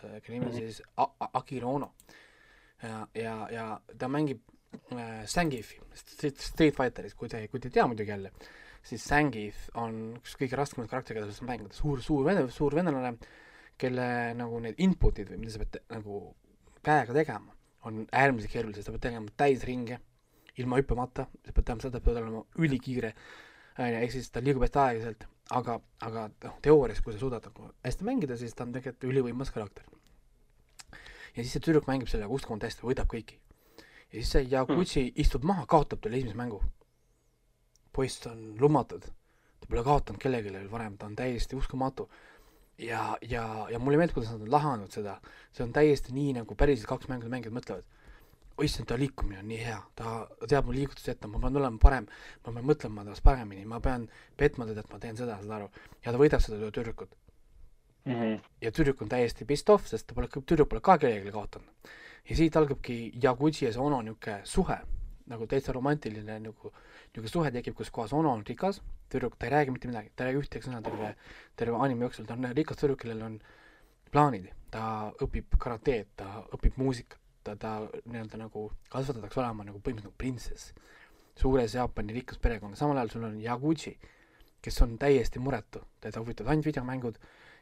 kelle 0.00 0.34
nimi 0.36 0.50
on 0.50 0.56
siis 0.58 0.82
A- 1.00 1.08
A- 1.24 1.30
Akira 1.40 1.66
Ono 1.72 1.88
ja, 2.82 3.00
ja, 3.16 3.34
ja 3.50 3.64
ta 3.98 4.08
mängib 4.12 4.42
äh, 4.92 5.24
Zangief'i 5.26 5.80
Street, 5.96 6.76
Fighteris, 6.76 7.16
kui 7.18 7.28
te, 7.32 7.40
kui 7.48 7.60
te 7.60 7.70
ei 7.72 7.78
tea 7.78 7.86
muidugi 7.90 8.12
jälle, 8.12 8.30
siis 8.86 9.02
Zangief 9.08 9.66
on 9.80 10.18
üks 10.20 10.36
kõige 10.40 10.60
raskemaid 10.60 10.92
karaktereid, 10.92 11.32
saab 11.32 11.48
mängida, 11.48 11.72
suur, 11.76 12.04
suur 12.04 12.28
vene, 12.28 12.44
suur 12.52 12.76
venelane, 12.76 13.16
kelle 13.80 14.06
nagu 14.36 14.60
need 14.60 14.78
input'id 14.84 15.32
või 15.32 15.40
mida 15.42 15.56
sa 15.56 15.64
pead 15.64 15.80
nagu 15.96 16.22
käega 16.86 17.16
tegema, 17.16 17.54
on 17.88 18.06
äärmiselt 18.12 18.52
keerulised, 18.52 18.84
sa 18.86 18.94
pead 18.94 19.04
tegema 19.08 19.36
täisringe 19.36 20.00
ilma 20.58 20.80
hüppamata, 20.80 21.26
sa 21.44 21.52
pead 21.52 21.66
tegema 21.66 21.84
seda, 21.84 22.00
pead 22.04 22.20
olema 22.20 22.42
ülikiire, 22.58 23.12
onju, 23.78 24.00
ehk 24.04 24.14
siis 24.14 24.30
ta 24.32 24.42
liigub 24.44 24.64
hästi 24.64 24.80
aeglaselt, 24.82 25.26
aga, 25.56 25.76
aga 26.06 26.26
noh, 26.44 26.58
teoorias, 26.64 27.00
kui 27.04 27.14
sa 27.14 27.22
suudad 27.22 27.46
nagu 27.48 27.70
hästi 27.84 28.06
mängida, 28.06 28.36
siis 28.40 28.56
ta 28.56 28.66
on 28.66 28.74
tegelikult 28.74 29.08
ülivõimas 29.10 29.52
karakter. 29.54 29.86
ja 31.36 31.44
siis 31.44 31.54
see 31.54 31.62
tüdruk 31.62 31.86
mängib 31.86 32.10
sellega 32.10 32.32
uskumatu 32.34 32.66
hästi, 32.66 32.86
võidab 32.86 33.08
kõiki. 33.10 33.38
ja 34.10 34.18
siis 34.18 34.32
see 34.34 34.44
Yaguchi 34.50 35.06
hmm. 35.06 35.22
istub 35.24 35.46
maha, 35.46 35.66
kaotab 35.66 36.02
talle 36.02 36.18
esimese 36.18 36.36
mängu. 36.36 36.62
poiss 37.92 38.26
on 38.26 38.56
lummatud, 38.60 39.06
ta 39.60 39.68
pole 39.68 39.84
kaotanud 39.84 40.20
kellelegi 40.22 40.52
veel 40.52 40.70
varem, 40.70 40.96
ta 40.98 41.06
on 41.06 41.16
täiesti 41.16 41.56
uskumatu. 41.56 42.08
ja, 42.80 43.18
ja, 43.30 43.44
ja 43.70 43.78
mulle 43.78 43.98
meeldib, 44.00 44.16
kuidas 44.16 44.32
nad 44.34 44.44
on 44.44 44.52
lahanud 44.52 44.92
seda, 44.92 45.16
see 45.54 45.64
on 45.64 45.72
täiesti 45.76 46.14
nii, 46.16 46.34
nagu 46.40 46.56
päriselt 46.58 46.88
kaks 46.90 47.10
mängu 47.10 47.30
mängijad 47.32 47.56
mõtlevad. 47.56 47.96
issand, 48.60 48.84
ta 48.90 48.96
liikumine 49.00 49.38
on 49.40 49.46
nii 49.48 49.58
hea, 49.62 49.78
ta 49.96 50.10
teab 50.44 50.66
mu 50.68 50.74
liigutusi 50.76 51.08
ette, 51.14 51.28
ma 51.32 51.38
pean 51.40 51.54
olema 51.56 51.78
parem, 51.80 52.06
ma 52.44 52.52
pean 52.52 52.66
mõtlema 52.68 53.06
temast 53.06 53.24
paremini, 53.24 53.64
ma 53.64 53.78
pean 53.80 54.04
petma 54.36 54.66
teda, 54.68 54.82
et 54.84 54.92
ma 54.92 54.98
teen 55.00 55.16
seda, 55.16 55.38
saad 55.40 55.54
aru. 55.56 55.70
ja 56.04 56.12
ta 56.12 56.20
võidab 56.20 56.44
seda 56.44 56.68
tüdrukut. 56.68 57.14
Mhm. 58.04 58.36
ja 58.60 58.70
tüdruk 58.72 59.00
on 59.02 59.08
täiesti 59.08 59.44
pissed 59.44 59.68
off, 59.72 59.86
sest 59.88 60.06
ta 60.08 60.14
pole, 60.14 60.28
tüdruk 60.28 60.68
pole 60.68 60.80
ka 60.80 60.98
kellelegi 60.98 61.32
kaotanud. 61.32 61.90
ja 62.28 62.36
siit 62.36 62.56
algabki 62.56 63.12
Yaguchi 63.22 63.64
ja 63.64 63.72
see 63.72 63.80
Ono 63.80 64.02
niisugune 64.02 64.40
suhe, 64.44 64.78
nagu 65.26 65.46
täitsa 65.46 65.72
romantiline 65.72 66.38
nagu, 66.40 66.72
niisugune 67.10 67.32
suhe 67.32 67.50
tekib, 67.54 67.74
kus 67.78 67.90
kohas 67.90 68.12
Ono 68.16 68.32
on 68.32 68.44
rikas, 68.46 68.80
tüdruk, 69.10 69.36
ta 69.38 69.48
ei 69.48 69.54
räägi 69.56 69.74
mitte 69.74 69.90
midagi, 69.90 70.12
ta 70.14 70.24
ei 70.24 70.30
räägi 70.30 70.44
ühtegi 70.44 70.68
sõna 70.68 70.82
terve, 70.84 71.14
terve 71.58 71.80
anime 71.82 72.06
jooksul, 72.06 72.28
ta 72.28 72.36
on 72.38 72.52
rikas 72.56 72.78
tüdruk, 72.78 73.00
kellel 73.02 73.24
on 73.26 73.40
plaanid, 74.14 74.46
ta 74.70 74.84
õpib 75.24 75.58
karateed, 75.58 76.12
ta 76.16 76.44
õpib 76.54 76.78
muusikat, 76.78 77.18
ta, 77.42 77.56
ta 77.56 77.74
nii-öelda 78.04 78.38
nagu 78.44 78.68
kasvatatakse 78.92 79.40
olema 79.42 79.66
nagu 79.66 79.82
põhimõtteliselt 79.82 80.10
nagu 80.10 80.18
printsess 80.20 80.74
suures 81.40 81.74
Jaapani 81.74 82.14
rikkas 82.14 82.38
perekonnas, 82.42 82.78
samal 82.78 82.98
ajal 83.00 83.12
sul 83.14 83.26
on 83.28 83.38
Yaguchi, 83.40 83.94
kes 84.62 84.82
on 84.84 84.96
täiesti 85.00 85.40
muretu, 85.40 85.82
teda 86.00 86.20
huvitavad 86.20 86.52
ainult 86.52 86.68
videomängud 86.68 87.20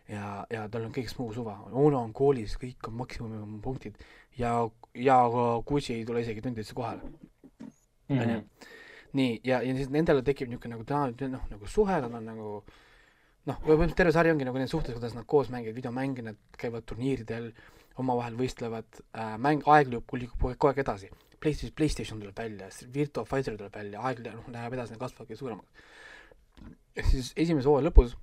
ja, 0.09 0.47
ja 0.51 0.65
tal 0.73 0.89
on 0.89 0.95
kõigest 0.95 1.21
muu 1.21 1.31
suva, 1.37 1.55
Ono 1.71 2.01
on 2.01 2.15
koolis, 2.17 2.57
kõik 2.61 2.91
on 2.91 2.99
maksimumpunktid 3.03 4.01
ja, 4.39 4.55
ja 4.95 5.21
Gucci 5.67 5.95
ei 5.95 6.05
tule 6.09 6.25
isegi 6.25 6.43
tundidesse 6.45 6.75
kohale. 6.75 7.13
Mhm. 8.09 8.21
onju. 8.21 8.43
nii, 9.17 9.39
ja, 9.47 9.61
ja 9.65 9.75
siis 9.77 9.91
nendele 9.93 10.23
tekib 10.27 10.51
niisugune 10.51 10.77
nagu 10.77 10.85
täna 10.89 11.31
noh, 11.33 11.47
nagu 11.53 11.71
suhe, 11.71 11.97
nad 12.05 12.15
on 12.19 12.27
nagu 12.29 12.51
noh, 13.49 13.61
põhimõtteliselt 13.65 14.01
terve 14.03 14.15
sari 14.17 14.33
ongi 14.33 14.47
nagu 14.49 14.61
need 14.61 14.71
suhted, 14.71 14.97
kuidas 14.97 15.17
nad 15.17 15.27
koos 15.29 15.49
mängivad 15.53 15.79
videomänge, 15.79 16.25
nad 16.27 16.59
käivad 16.61 16.85
turniiridel, 16.89 17.51
omavahel 17.99 18.37
võistlevad 18.39 19.01
äh,, 19.01 19.37
mäng, 19.43 19.65
aeg 19.67 19.91
liigub 19.93 20.19
liigub 20.21 20.45
kogu 20.45 20.71
aeg 20.71 20.83
edasi. 20.85 21.11
PlayStation, 21.39 21.75
PlayStation 21.79 22.21
tuleb 22.21 22.39
välja, 22.39 22.69
Virtua 22.95 23.25
Fighter 23.29 23.57
tuleb 23.57 23.75
välja, 23.75 24.03
aeg 24.05 24.25
noh, 24.27 24.47
läheb 24.55 24.75
edasi, 24.75 24.95
need 24.95 25.03
kasvavadki 25.03 25.39
suuremaks. 25.39 25.87
ehk 26.99 27.11
siis 27.13 27.33
esimese 27.39 27.71
hooaja 27.71 27.87
lõpus 27.87 28.17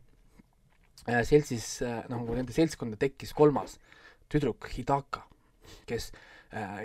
äh, 1.08 1.24
seltsis 1.24 1.80
äh, 1.82 2.02
noh, 2.12 2.22
nagu 2.22 2.36
nende 2.36 2.54
seltskonda 2.56 3.00
tekkis 3.00 3.34
kolmas 3.34 3.80
tüdruk 4.32 4.68
Hidaka, 4.76 5.24
kes 5.88 6.12
äh,, 6.12 6.35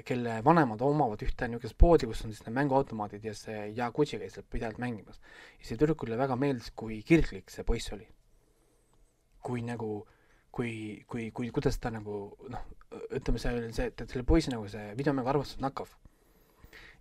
kelle 0.04 0.40
vanemad 0.44 0.80
omavad 0.82 1.20
ühte 1.22 1.46
niisugust 1.48 1.76
poodi, 1.78 2.08
kus 2.10 2.24
on 2.24 2.32
siis 2.32 2.42
need 2.46 2.56
mänguautomaadid 2.56 3.24
ja 3.28 3.34
see 3.36 3.68
Yaguchi 3.76 4.18
käis 4.18 4.34
seal 4.34 4.46
pidevalt 4.50 4.80
mängimas. 4.82 5.20
ja 5.58 5.66
see 5.66 5.76
tüdrukule 5.78 6.18
väga 6.18 6.36
meeldis, 6.36 6.70
kui 6.74 7.02
kirglik 7.06 7.50
see 7.50 7.64
poiss 7.64 7.92
oli. 7.92 8.08
kui 9.40 9.62
nagu, 9.62 10.06
kui, 10.52 11.04
kui, 11.08 11.30
kui, 11.30 11.50
kuidas 11.50 11.78
ta 11.78 11.90
nagu 11.90 12.16
noh, 12.48 12.64
ütleme, 13.16 13.38
see 13.38 13.52
oli 13.56 13.72
see, 13.72 13.86
et 13.88 14.02
selle 14.08 14.24
poisi 14.24 14.50
nagu 14.50 14.66
see 14.68 14.90
videomängu 14.96 15.28
armastus 15.28 15.60
nakkav. 15.60 15.94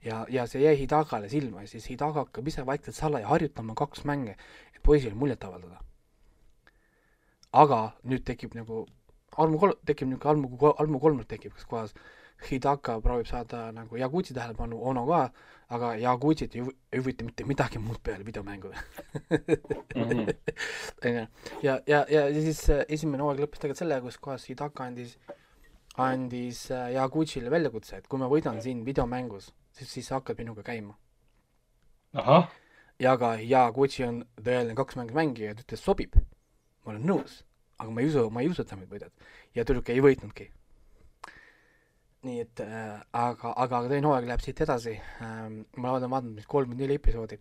ja, 0.04 0.26
ja 0.30 0.46
see 0.48 0.62
jäi 0.62 0.78
Hidakale 0.84 1.30
silma 1.30 1.66
ja 1.66 1.68
siis 1.68 1.90
Hidaka 1.90 2.26
hakkab 2.26 2.48
ise 2.48 2.66
vaikselt 2.66 2.96
salaja 2.96 3.28
harjutama 3.28 3.74
kaks 3.76 4.06
mänge, 4.06 4.38
et 4.76 4.84
poisile 4.84 5.16
muljet 5.16 5.44
avaldada. 5.44 5.82
aga 7.52 7.82
nüüd 8.04 8.24
tekib 8.28 8.54
nagu 8.54 8.86
armu 9.38 9.58
kol-, 9.58 9.78
tekib 9.86 10.08
niisugune 10.12 10.32
armu, 10.32 10.74
armu 10.78 11.00
kolmnurk 11.00 11.28
tekib, 11.30 11.56
kus 11.56 11.66
kohas 11.66 11.96
Hidaka 12.48 13.00
proovib 13.04 13.28
saada 13.28 13.72
nagu 13.76 13.98
Yaguchi 14.00 14.34
tähelepanu, 14.34 14.78
Ono 14.92 15.06
ka, 15.08 15.32
aga 15.76 15.90
Yaguchit 16.00 16.56
ei 16.56 16.62
huvi- 16.62 16.76
ei 16.92 17.00
huvita 17.00 17.26
mitte 17.28 17.44
midagi 17.46 17.80
muud 17.80 18.00
peale 18.04 18.24
videomängude. 18.26 18.76
Mhm. 19.96 20.30
onju, 21.06 21.26
ja, 21.64 21.80
ja, 21.88 22.06
ja 22.10 22.24
siis 22.34 22.64
äh, 22.70 22.86
esimene 22.90 23.24
hooaeg 23.24 23.44
lõppes 23.44 23.60
tegelikult 23.62 23.84
sellega, 23.84 24.06
kus 24.08 24.18
kohas 24.24 24.48
Hidaka 24.50 24.88
andis, 24.88 25.18
andis 25.98 26.64
äh, 26.72 26.94
Yaguchile 26.96 27.52
väljakutse, 27.52 27.98
et 28.00 28.08
kui 28.08 28.20
ma 28.22 28.30
võidan 28.32 28.62
siin 28.64 28.86
videomängus, 28.88 29.52
siis, 29.76 29.92
siis 29.98 30.08
sa 30.08 30.22
hakkad 30.22 30.40
minuga 30.40 30.64
käima. 30.64 30.96
ja 33.00 33.18
ka 33.20 33.36
Yaguchi 33.44 34.04
on 34.08 34.24
tõeline 34.42 34.76
kaks 34.80 34.96
mängu 35.00 35.14
mängija, 35.18 35.54
ta 35.56 35.64
ütles 35.68 35.84
sobib, 35.86 36.16
ma 36.86 36.94
olen 36.96 37.06
nõus, 37.08 37.44
aga 37.78 37.92
ma 37.92 38.02
ei 38.02 38.10
usu, 38.10 38.26
ma 38.34 38.42
ei 38.42 38.50
usu, 38.52 38.64
et 38.64 38.72
sa 38.72 38.76
mind 38.80 38.90
võidad. 38.92 39.12
ja 39.56 39.64
tüdruk 39.68 39.90
ei 39.94 40.02
võitnudki. 40.04 40.50
Nii 42.28 42.40
et 42.44 42.60
äh, 42.66 42.98
aga, 43.16 43.54
aga 43.64 43.84
teine 43.88 44.08
hooaeg 44.10 44.26
läheb 44.28 44.42
siit 44.44 44.60
edasi 44.66 44.98
ähm,, 45.24 45.62
ma 45.78 45.94
olen 45.96 46.12
vaadanud 46.12 46.36
vist 46.42 46.50
kolmkümmend 46.52 46.82
neli 46.84 46.98
episoodi 47.00 47.38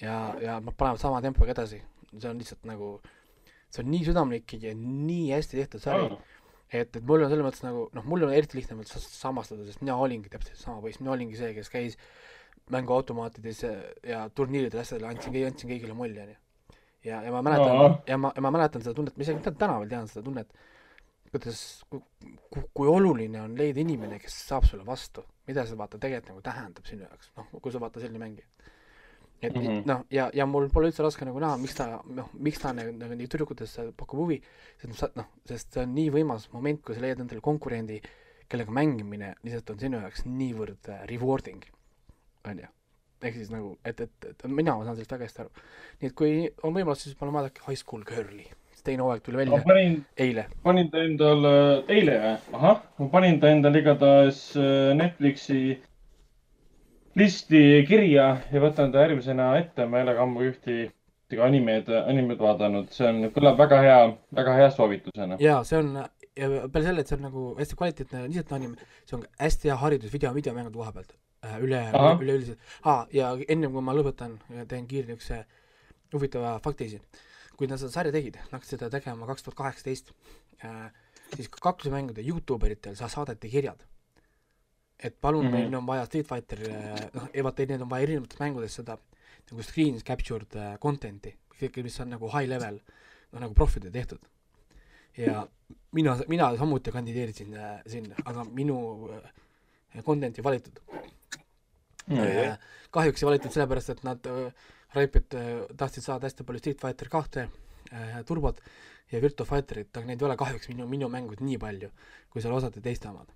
ja, 0.00 0.14
ja 0.40 0.54
nad 0.60 0.72
panevad 0.76 1.00
sama 1.02 1.20
tempoga 1.24 1.52
edasi, 1.52 1.82
see 2.16 2.30
on 2.30 2.38
lihtsalt 2.40 2.64
nagu, 2.68 2.94
see 3.68 3.82
on 3.84 3.90
nii 3.92 4.06
südamlik 4.08 4.56
ja 4.62 4.72
nii 4.78 5.34
hästi 5.34 5.60
tehtud 5.60 5.84
sari 5.84 6.08
Ah. 6.08 6.80
et, 6.80 6.96
et 6.96 7.04
mul 7.06 7.22
on 7.22 7.30
selles 7.30 7.44
mõttes 7.46 7.62
nagu 7.62 7.84
noh, 7.94 8.04
mul 8.10 8.24
on 8.26 8.32
eriti 8.34 8.56
lihtne 8.58 8.74
mõttes 8.80 9.04
samastada, 9.20 9.62
sest 9.68 9.84
mina 9.84 9.94
olingi 10.02 10.32
täpselt 10.32 10.58
sama 10.58 10.80
poiss, 10.82 10.98
mina 10.98 11.12
olingi 11.14 11.36
see, 11.38 11.52
kes 11.54 11.68
käis 11.70 11.94
mänguautomaatides 12.74 13.60
ja, 13.62 13.74
ja 14.02 14.22
turniiridel 14.34 14.80
asjadel 14.82 15.06
andsin, 15.12 15.36
andsin 15.46 15.70
kõigile 15.70 15.94
molli 15.94 16.18
onju. 16.24 16.34
ja, 17.06 17.20
ja 17.22 17.30
ma 17.34 17.42
mäletan 17.46 17.76
Aa. 17.84 17.92
ja 18.08 18.16
ma, 18.18 18.32
ja 18.34 18.42
ma 18.42 18.50
mäletan 18.56 18.82
seda 18.82 18.96
tunnet, 18.98 19.14
ma 19.16 19.22
isegi 19.22 19.44
tä- 19.44 19.54
täna 19.60 19.76
veel 19.78 19.92
tean 19.92 20.08
seda 20.10 20.24
tunnet, 20.26 20.50
kuidas, 21.32 21.60
kui 22.74 22.88
oluline 22.90 23.40
on 23.42 23.56
leida 23.58 23.82
inimene, 23.82 24.18
kes 24.22 24.36
saab 24.48 24.66
sulle 24.68 24.86
vastu, 24.86 25.24
mida 25.48 25.64
see 25.66 25.78
vaata 25.78 26.00
tegelikult 26.02 26.32
nagu 26.32 26.44
tähendab 26.44 26.88
sinu 26.88 27.06
jaoks, 27.06 27.32
noh, 27.38 27.48
kui 27.62 27.74
sa 27.74 27.82
vaata 27.82 28.02
selline 28.02 28.22
mängija. 28.22 28.46
et 29.42 29.54
mm. 29.54 29.62
-hmm. 29.62 29.82
noh, 29.86 30.04
ja, 30.10 30.30
ja 30.34 30.46
mul 30.46 30.70
pole 30.72 30.88
üldse 30.88 31.02
raske 31.04 31.24
nagu 31.24 31.40
näha, 31.40 31.56
miks 31.60 31.74
ta, 31.76 32.00
noh, 32.08 32.30
miks 32.32 32.58
ta 32.58 32.72
nagu, 32.72 32.92
nagu 32.96 33.14
nii 33.14 33.28
tüdrukutesse 33.28 33.92
pakub 33.96 34.18
huvi, 34.22 34.40
sest 34.80 34.94
sa 34.98 35.10
noh, 35.14 35.26
sest 35.44 35.74
see 35.74 35.82
on 35.82 35.92
nii 35.94 36.10
võimas 36.14 36.48
moment, 36.52 36.80
kui 36.82 36.94
sa 36.94 37.04
leiad 37.04 37.20
endale 37.20 37.40
konkurendi, 37.44 38.00
kellega 38.48 38.72
mängimine 38.72 39.34
lihtsalt 39.42 39.70
on 39.74 39.78
sinu 39.78 40.00
jaoks 40.00 40.24
niivõrd 40.24 40.88
äh, 40.88 41.04
rewarding, 41.10 41.64
onju. 42.48 42.68
ehk 43.22 43.34
siis 43.34 43.50
nagu, 43.50 43.76
et, 43.84 44.00
et, 44.00 44.24
et 44.30 44.44
mina 44.46 44.72
saan 44.72 44.96
sellest 44.96 45.12
väga 45.12 45.28
hästi 45.28 45.42
aru. 45.44 45.50
nii 46.00 46.08
et 46.10 46.14
kui 46.16 46.32
on 46.62 46.72
võimalus, 46.72 47.02
siis 47.02 47.18
palun 47.18 47.34
vaadake 47.34 47.64
High 47.66 47.80
School 47.80 48.04
Girl'i, 48.08 48.48
teine 48.86 49.04
hooaeg 49.06 49.24
tuli 49.26 49.42
välja 49.42 49.62
panin, 49.66 49.98
eile. 50.26 50.46
panin 50.62 50.90
ta 50.92 51.02
endale, 51.04 51.52
eile 51.92 52.16
või? 52.22 52.36
ahah, 52.60 52.82
ma 52.98 53.10
panin 53.12 53.40
ta 53.42 53.52
endale 53.52 53.82
igatahes 53.84 54.40
äh, 54.60 54.92
Netflixi 54.98 55.62
listi 57.16 57.62
kirja 57.88 58.28
ja 58.52 58.62
võtan 58.62 58.92
ta 58.92 59.06
järgmisena 59.06 59.54
ette, 59.60 59.86
ma 59.88 60.00
ei 60.00 60.06
ole 60.06 60.16
ka 60.16 60.26
ammu 60.26 60.46
ühti 60.50 60.86
ühtegi 61.26 61.42
animeid, 61.42 61.88
animeid 62.06 62.38
vaadanud, 62.38 62.90
see 62.94 63.06
on, 63.10 63.24
kõlab 63.34 63.58
väga 63.58 63.80
hea, 63.82 64.00
väga 64.38 64.52
hea 64.60 64.70
soovitusena. 64.70 65.38
jaa, 65.42 65.64
see 65.66 65.78
on, 65.80 65.88
ja 66.38 66.48
peale 66.70 66.86
selle, 66.86 67.02
et 67.02 67.10
see 67.10 67.16
on 67.16 67.24
nagu 67.26 67.46
hästi 67.58 67.78
kvaliteetne 67.80 68.26
lihtsalt 68.28 68.52
anime, 68.52 68.90
see 69.04 69.16
on 69.18 69.24
hästi 69.40 69.72
hea 69.72 69.78
haridus 69.80 70.12
video, 70.12 70.30
videomängude 70.36 70.78
koha 70.78 70.92
pealt. 70.92 71.16
üle, 71.62 71.80
Ahah. 71.94 72.20
üleüldiselt 72.22 72.58
ah,. 72.82 73.06
ja 73.12 73.36
ennem 73.48 73.72
kui 73.72 73.82
ma 73.84 73.92
lõpetan, 73.94 74.38
teen 74.68 74.86
kiire 74.86 75.06
niisuguse 75.06 75.44
huvitava 76.14 76.56
fakti 76.62 76.88
siin. 76.94 77.02
Kui 77.56 77.68
nad 77.70 77.80
seda 77.80 77.92
sarja 77.94 78.12
tegid, 78.14 78.36
nad 78.36 78.58
hakkasid 78.58 78.78
seda 78.78 78.90
tegema 78.92 79.26
kaks 79.28 79.46
tuhat 79.46 79.58
kaheksateist, 79.58 80.12
siis 81.34 81.48
kaklusmängude 81.50 82.24
Youtube 82.24 82.66
eritel 82.68 82.96
sa 82.98 83.08
saadeti 83.08 83.50
kirjad. 83.50 83.84
et 84.98 85.20
palun 85.20 85.44
mm. 85.44 85.52
-hmm. 85.52 85.54
meil 85.54 85.74
on 85.74 85.86
vaja 85.86 86.04
Street 86.06 86.26
Fighter, 86.26 86.58
noh, 87.14 87.28
vaata, 87.44 87.66
need 87.68 87.80
on 87.80 87.90
vaja 87.90 88.02
erinevates 88.02 88.38
mängudes 88.40 88.74
seda 88.74 88.98
nagu 89.50 89.62
screen 89.62 90.00
captured 90.02 90.56
äh, 90.56 90.78
content'i, 90.82 91.34
kõike, 91.60 91.82
mis 91.82 92.00
on 92.00 92.10
nagu 92.10 92.30
high 92.32 92.48
level, 92.48 92.80
noh 93.32 93.40
nagu 93.40 93.54
profide 93.54 93.90
tehtud. 93.90 94.24
ja 95.16 95.46
mina, 95.96 96.16
mina 96.28 96.50
samuti 96.56 96.92
kandideerisin 96.92 97.54
äh, 97.56 97.76
sinna, 97.86 98.16
aga 98.24 98.44
minu 98.44 98.78
äh, 99.16 100.02
content'i 100.04 100.44
valitud 100.44 100.80
äh,. 102.12 102.58
kahjuks 102.90 103.22
ei 103.22 103.26
valitud 103.30 103.52
sellepärast, 103.52 103.94
et 103.94 104.02
nad 104.04 104.26
äh, 104.26 104.52
Raipet 104.94 105.34
äh, 105.34 105.48
tahtsid 105.76 106.04
saada 106.04 106.28
hästi 106.28 106.44
palju 106.46 106.62
Street 106.62 106.80
Fighter 106.80 107.08
kahte 107.12 107.48
äh, 107.92 108.20
turbot 108.26 108.60
ja 109.12 109.22
Virtua 109.22 109.46
Fighterit, 109.46 109.96
aga 109.96 110.06
neid 110.06 110.22
ei 110.22 110.28
ole 110.28 110.36
kahjuks 110.38 110.70
minu, 110.72 110.86
minu 110.90 111.08
mängud 111.10 111.42
nii 111.44 111.58
palju, 111.62 111.90
kui 112.30 112.42
seal 112.42 112.54
osade 112.56 112.82
teiste 112.82 113.08
omad. 113.08 113.28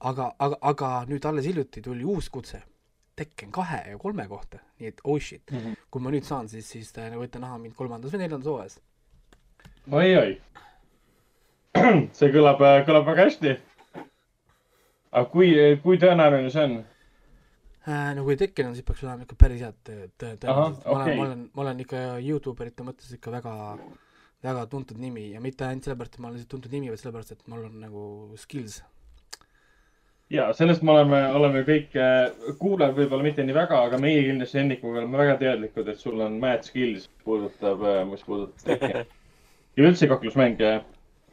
aga, 0.00 0.32
aga, 0.38 0.58
aga 0.62 0.90
nüüd 1.08 1.24
alles 1.26 1.46
hiljuti 1.48 1.82
tuli 1.82 2.04
uus 2.04 2.28
kutse 2.30 2.62
Tekken 3.18 3.50
kahe 3.50 3.80
ja 3.90 3.98
kolme 3.98 4.28
kohta, 4.30 4.60
nii 4.78 4.92
et 4.92 5.00
oh 5.04 5.16
shit, 5.18 5.50
kui 5.90 6.02
ma 6.02 6.12
nüüd 6.14 6.22
saan, 6.22 6.46
siis, 6.48 6.68
siis 6.70 6.92
te 6.94 7.08
võite 7.16 7.40
näha 7.42 7.56
mind 7.58 7.74
kolmandas 7.74 8.12
või 8.14 8.20
neljandas 8.20 8.46
hooajas. 8.46 8.76
oi-oi, 9.90 10.36
see 12.18 12.30
kõlab, 12.36 12.62
kõlab 12.86 13.08
väga 13.10 13.26
hästi. 13.26 13.56
aga 15.10 15.24
kui, 15.32 15.50
kui 15.82 15.98
tõenäoline 15.98 16.52
see 16.54 16.68
on? 16.68 16.78
äh,. 17.88 18.10
no 18.16 18.24
kui 18.26 18.36
tekkinud, 18.40 18.76
siis 18.76 18.86
peaks 18.86 19.04
olema 19.06 19.24
ikka 19.24 19.38
päris 19.40 19.62
head 19.64 19.78
tõ- 19.88 20.10
tõ- 20.20 20.36
tõenäoliselt. 20.42 20.84
ma 20.84 20.98
olen 20.98 21.16
ma 21.16 21.24
olen, 21.24 21.48
ma 21.54 21.64
olen 21.64 21.80
ikka 21.84 22.02
Youtuberite 22.24 22.86
mõttes 22.86 23.14
ikka 23.16 23.32
väga, 23.34 23.54
väga 24.44 24.66
tuntud 24.74 25.00
nimi 25.02 25.30
ja 25.32 25.40
mitte 25.44 25.66
ainult 25.66 25.88
sellepärast, 25.88 26.14
et 26.14 26.22
ma 26.22 26.28
olen 26.28 26.38
lihtsalt 26.38 26.54
tuntud 26.56 26.76
nimi, 26.76 26.92
vaid 26.92 27.02
sellepärast, 27.02 27.34
et 27.34 27.50
mul 27.52 27.66
on 27.70 27.80
nagu 27.86 28.04
skills. 28.44 28.82
ja 30.30 30.50
sellest 30.52 30.82
me 30.84 30.92
oleme, 30.92 31.22
oleme 31.40 31.64
kõik 31.68 31.96
äh, 31.96 32.28
kuulajad 32.60 32.98
võib-olla 33.00 33.30
mitte 33.30 33.46
nii 33.46 33.56
väga, 33.56 33.80
aga 33.88 33.98
meie 34.02 34.22
kindlasti 34.26 34.60
Hennikuga 34.60 35.02
oleme 35.02 35.24
väga 35.24 35.38
teadlikud, 35.44 35.88
et 35.88 35.98
sul 36.02 36.20
on 36.20 36.38
mad 36.42 36.68
skills, 36.68 37.08
mis 37.08 37.24
puudutab, 37.24 37.84
mis 38.12 38.26
puudutab 38.28 38.68
tekke. 38.68 39.06
ja 39.78 39.86
üldse 39.88 40.08
kaklusmänge 40.10 40.72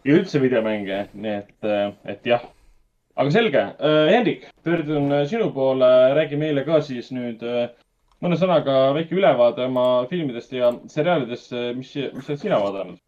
ja 0.05 0.13
üldse 0.13 0.39
videomänge, 0.41 0.99
nii 1.13 1.37
et, 1.41 1.69
et 2.13 2.27
jah. 2.29 2.43
Aga 3.15 3.31
selge, 3.31 3.63
Hendrik, 4.11 4.45
pöördun 4.63 5.11
äh, 5.11 5.25
sinu 5.29 5.51
poole, 5.53 5.87
räägi 6.17 6.39
meile 6.39 6.65
ka 6.67 6.81
siis 6.83 7.11
nüüd 7.15 7.43
äh, 7.47 7.69
mõne 8.23 8.37
sõnaga 8.39 8.91
väike 8.95 9.15
ülevaade 9.15 9.67
oma 9.69 10.05
filmidest 10.11 10.53
ja 10.55 10.71
seriaalidest, 10.91 11.53
mis, 11.77 11.93
mis 12.15 12.29
oled 12.29 12.41
sina 12.41 12.59
vaadanud? 12.63 12.99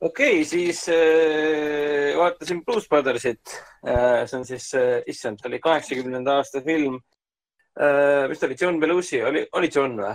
okei 0.00 0.40
okay,, 0.40 0.44
siis 0.44 0.84
äh, 0.92 2.12
vaatasin 2.18 2.62
Blues 2.66 2.86
Brothersit 2.90 3.56
äh,. 3.86 4.26
see 4.26 4.38
on 4.38 4.46
siis 4.46 4.68
äh,, 4.78 5.02
issand, 5.10 5.42
oli 5.46 5.60
kaheksakümnenda 5.62 6.38
aasta 6.38 6.62
film 6.62 6.98
äh,. 7.80 8.28
mis 8.28 8.38
ta 8.38 8.46
oli, 8.46 8.58
John 8.60 8.80
Belushi, 8.80 9.22
oli, 9.24 9.46
oli 9.52 9.70
John 9.74 9.96
või? 9.98 10.14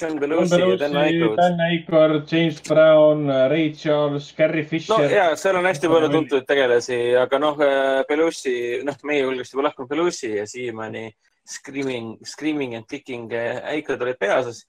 John 0.00 0.18
Belushi 0.20 0.58
ja 0.60 0.76
Dan 0.78 0.96
Aykroyd. 0.96 1.36
Dan 1.36 1.60
Aykroyd, 1.60 2.32
James 2.32 2.60
Brown, 2.68 3.26
Ray 3.50 3.72
Charles, 3.74 4.32
Carrie 4.36 4.62
no 4.62 4.68
Fisher. 4.68 5.10
ja 5.10 5.36
seal 5.36 5.56
on 5.58 5.66
hästi 5.66 5.88
palju 5.90 6.08
tuntud 6.12 6.46
tegelasi, 6.46 6.98
aga 7.18 7.38
noh, 7.42 7.56
Belushi, 8.08 8.54
noh, 8.86 8.96
meie 9.04 9.24
hulgast 9.26 9.54
juba 9.54 9.68
lahkunud 9.68 9.90
Belushi 9.90 10.36
ja 10.36 10.46
siiamaani 10.46 11.08
Screaming, 11.48 12.18
Screaming 12.24 12.74
and 12.76 12.86
Kicking 12.90 13.32
äh, 13.32 13.62
Aykroyd 13.74 14.02
olid 14.04 14.18
peaosas. 14.20 14.64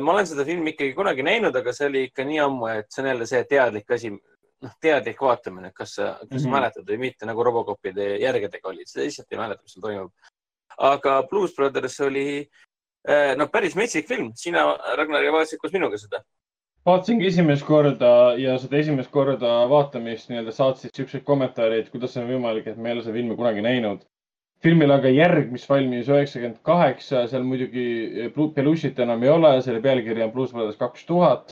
ma 0.00 0.12
olen 0.12 0.26
seda 0.26 0.42
filmi 0.44 0.72
ikkagi 0.74 0.96
kunagi 0.96 1.22
näinud, 1.22 1.54
aga 1.54 1.72
see 1.72 1.86
oli 1.86 2.00
ikka 2.08 2.24
nii 2.26 2.40
ammu, 2.42 2.66
et 2.72 2.88
see 2.90 3.04
on 3.04 3.08
jälle 3.12 3.26
see 3.30 3.44
teadlik 3.46 3.92
asi, 3.94 4.08
noh, 4.10 4.72
teadlik 4.82 5.20
vaatamine, 5.22 5.70
kas 5.74 5.94
sa, 5.94 6.08
kas 6.18 6.26
mm 6.26 6.34
Mhm. 6.34 6.40
-hmm. 6.44 6.50
mäletad 6.56 6.88
või 6.90 6.98
mitte, 6.98 7.26
nagu 7.26 7.44
Robocopide 7.46 8.16
järgedega 8.18 8.68
olid, 8.68 8.88
sa 8.90 9.00
lihtsalt 9.00 9.30
ei 9.32 9.38
mäleta, 9.38 9.62
mis 9.62 9.72
seal 9.72 9.82
toimub. 9.86 10.12
aga 10.78 11.22
Blues 11.30 11.54
Brothers 11.54 12.00
oli 12.00 12.26
äh, 12.40 12.69
no 13.08 13.48
päris 13.48 13.76
metsik 13.76 14.08
film, 14.08 14.32
sina, 14.36 14.66
Ragnar, 14.98 15.24
vaatasid 15.32 15.60
koos 15.62 15.72
minuga 15.72 15.98
seda. 15.98 16.22
vaatasingi 16.86 17.26
esimest 17.28 17.64
korda 17.68 18.34
ja 18.40 18.56
seda 18.58 18.78
esimest 18.80 19.10
korda 19.12 19.52
vaatamist 19.68 20.30
nii-öelda 20.30 20.52
saatsid 20.56 20.96
siuksed 20.96 21.24
kommentaarid, 21.24 21.90
kuidas 21.92 22.16
on 22.16 22.28
võimalik, 22.28 22.66
et 22.66 22.76
me 22.76 22.90
ei 22.90 22.96
ole 22.96 23.04
seda 23.04 23.16
filmi 23.16 23.36
kunagi 23.36 23.64
näinud. 23.64 24.04
filmil 24.60 24.92
aga 24.92 25.08
järg, 25.08 25.52
mis 25.52 25.64
valmis 25.68 26.08
üheksakümmend 26.08 26.58
kaheksa, 26.62 27.26
seal 27.28 27.44
muidugi 27.48 28.28
Belushit 28.36 28.98
enam 29.00 29.22
ei 29.22 29.30
ole, 29.32 29.54
selle 29.62 29.80
pealkiri 29.80 30.22
on 30.22 30.32
Blues 30.32 30.52
Brothers 30.52 30.76
kaks 30.76 31.06
tuhat. 31.06 31.48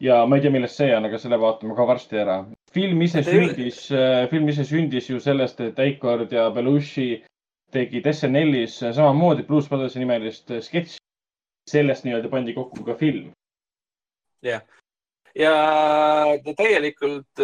ja 0.00 0.24
ma 0.26 0.36
ei 0.36 0.42
tea, 0.42 0.50
millest 0.50 0.78
see 0.78 0.94
on, 0.96 1.04
aga 1.04 1.18
selle 1.18 1.38
vaatame 1.40 1.74
ka 1.74 1.86
varsti 1.86 2.18
ära. 2.18 2.44
film 2.72 3.02
ise 3.02 3.22
sündis, 3.22 3.88
film 4.30 4.48
ise 4.48 4.64
sündis 4.64 5.10
ju 5.10 5.20
sellest, 5.20 5.60
et 5.60 5.78
Aykord 5.78 6.32
ja 6.32 6.50
Belushi 6.50 7.24
tegid 7.72 8.06
SNL-is 8.12 8.80
samamoodi 8.80 9.46
Blues 9.48 9.68
Brothersi 9.68 10.02
nimelist 10.02 10.52
sketši. 10.66 10.98
sellest 11.70 12.04
nii-öelda 12.04 12.28
pandi 12.32 12.54
kokku 12.54 12.84
ka 12.84 12.96
film. 12.98 13.32
ja 15.34 15.52
ta 16.44 16.54
täielikult, 16.58 17.42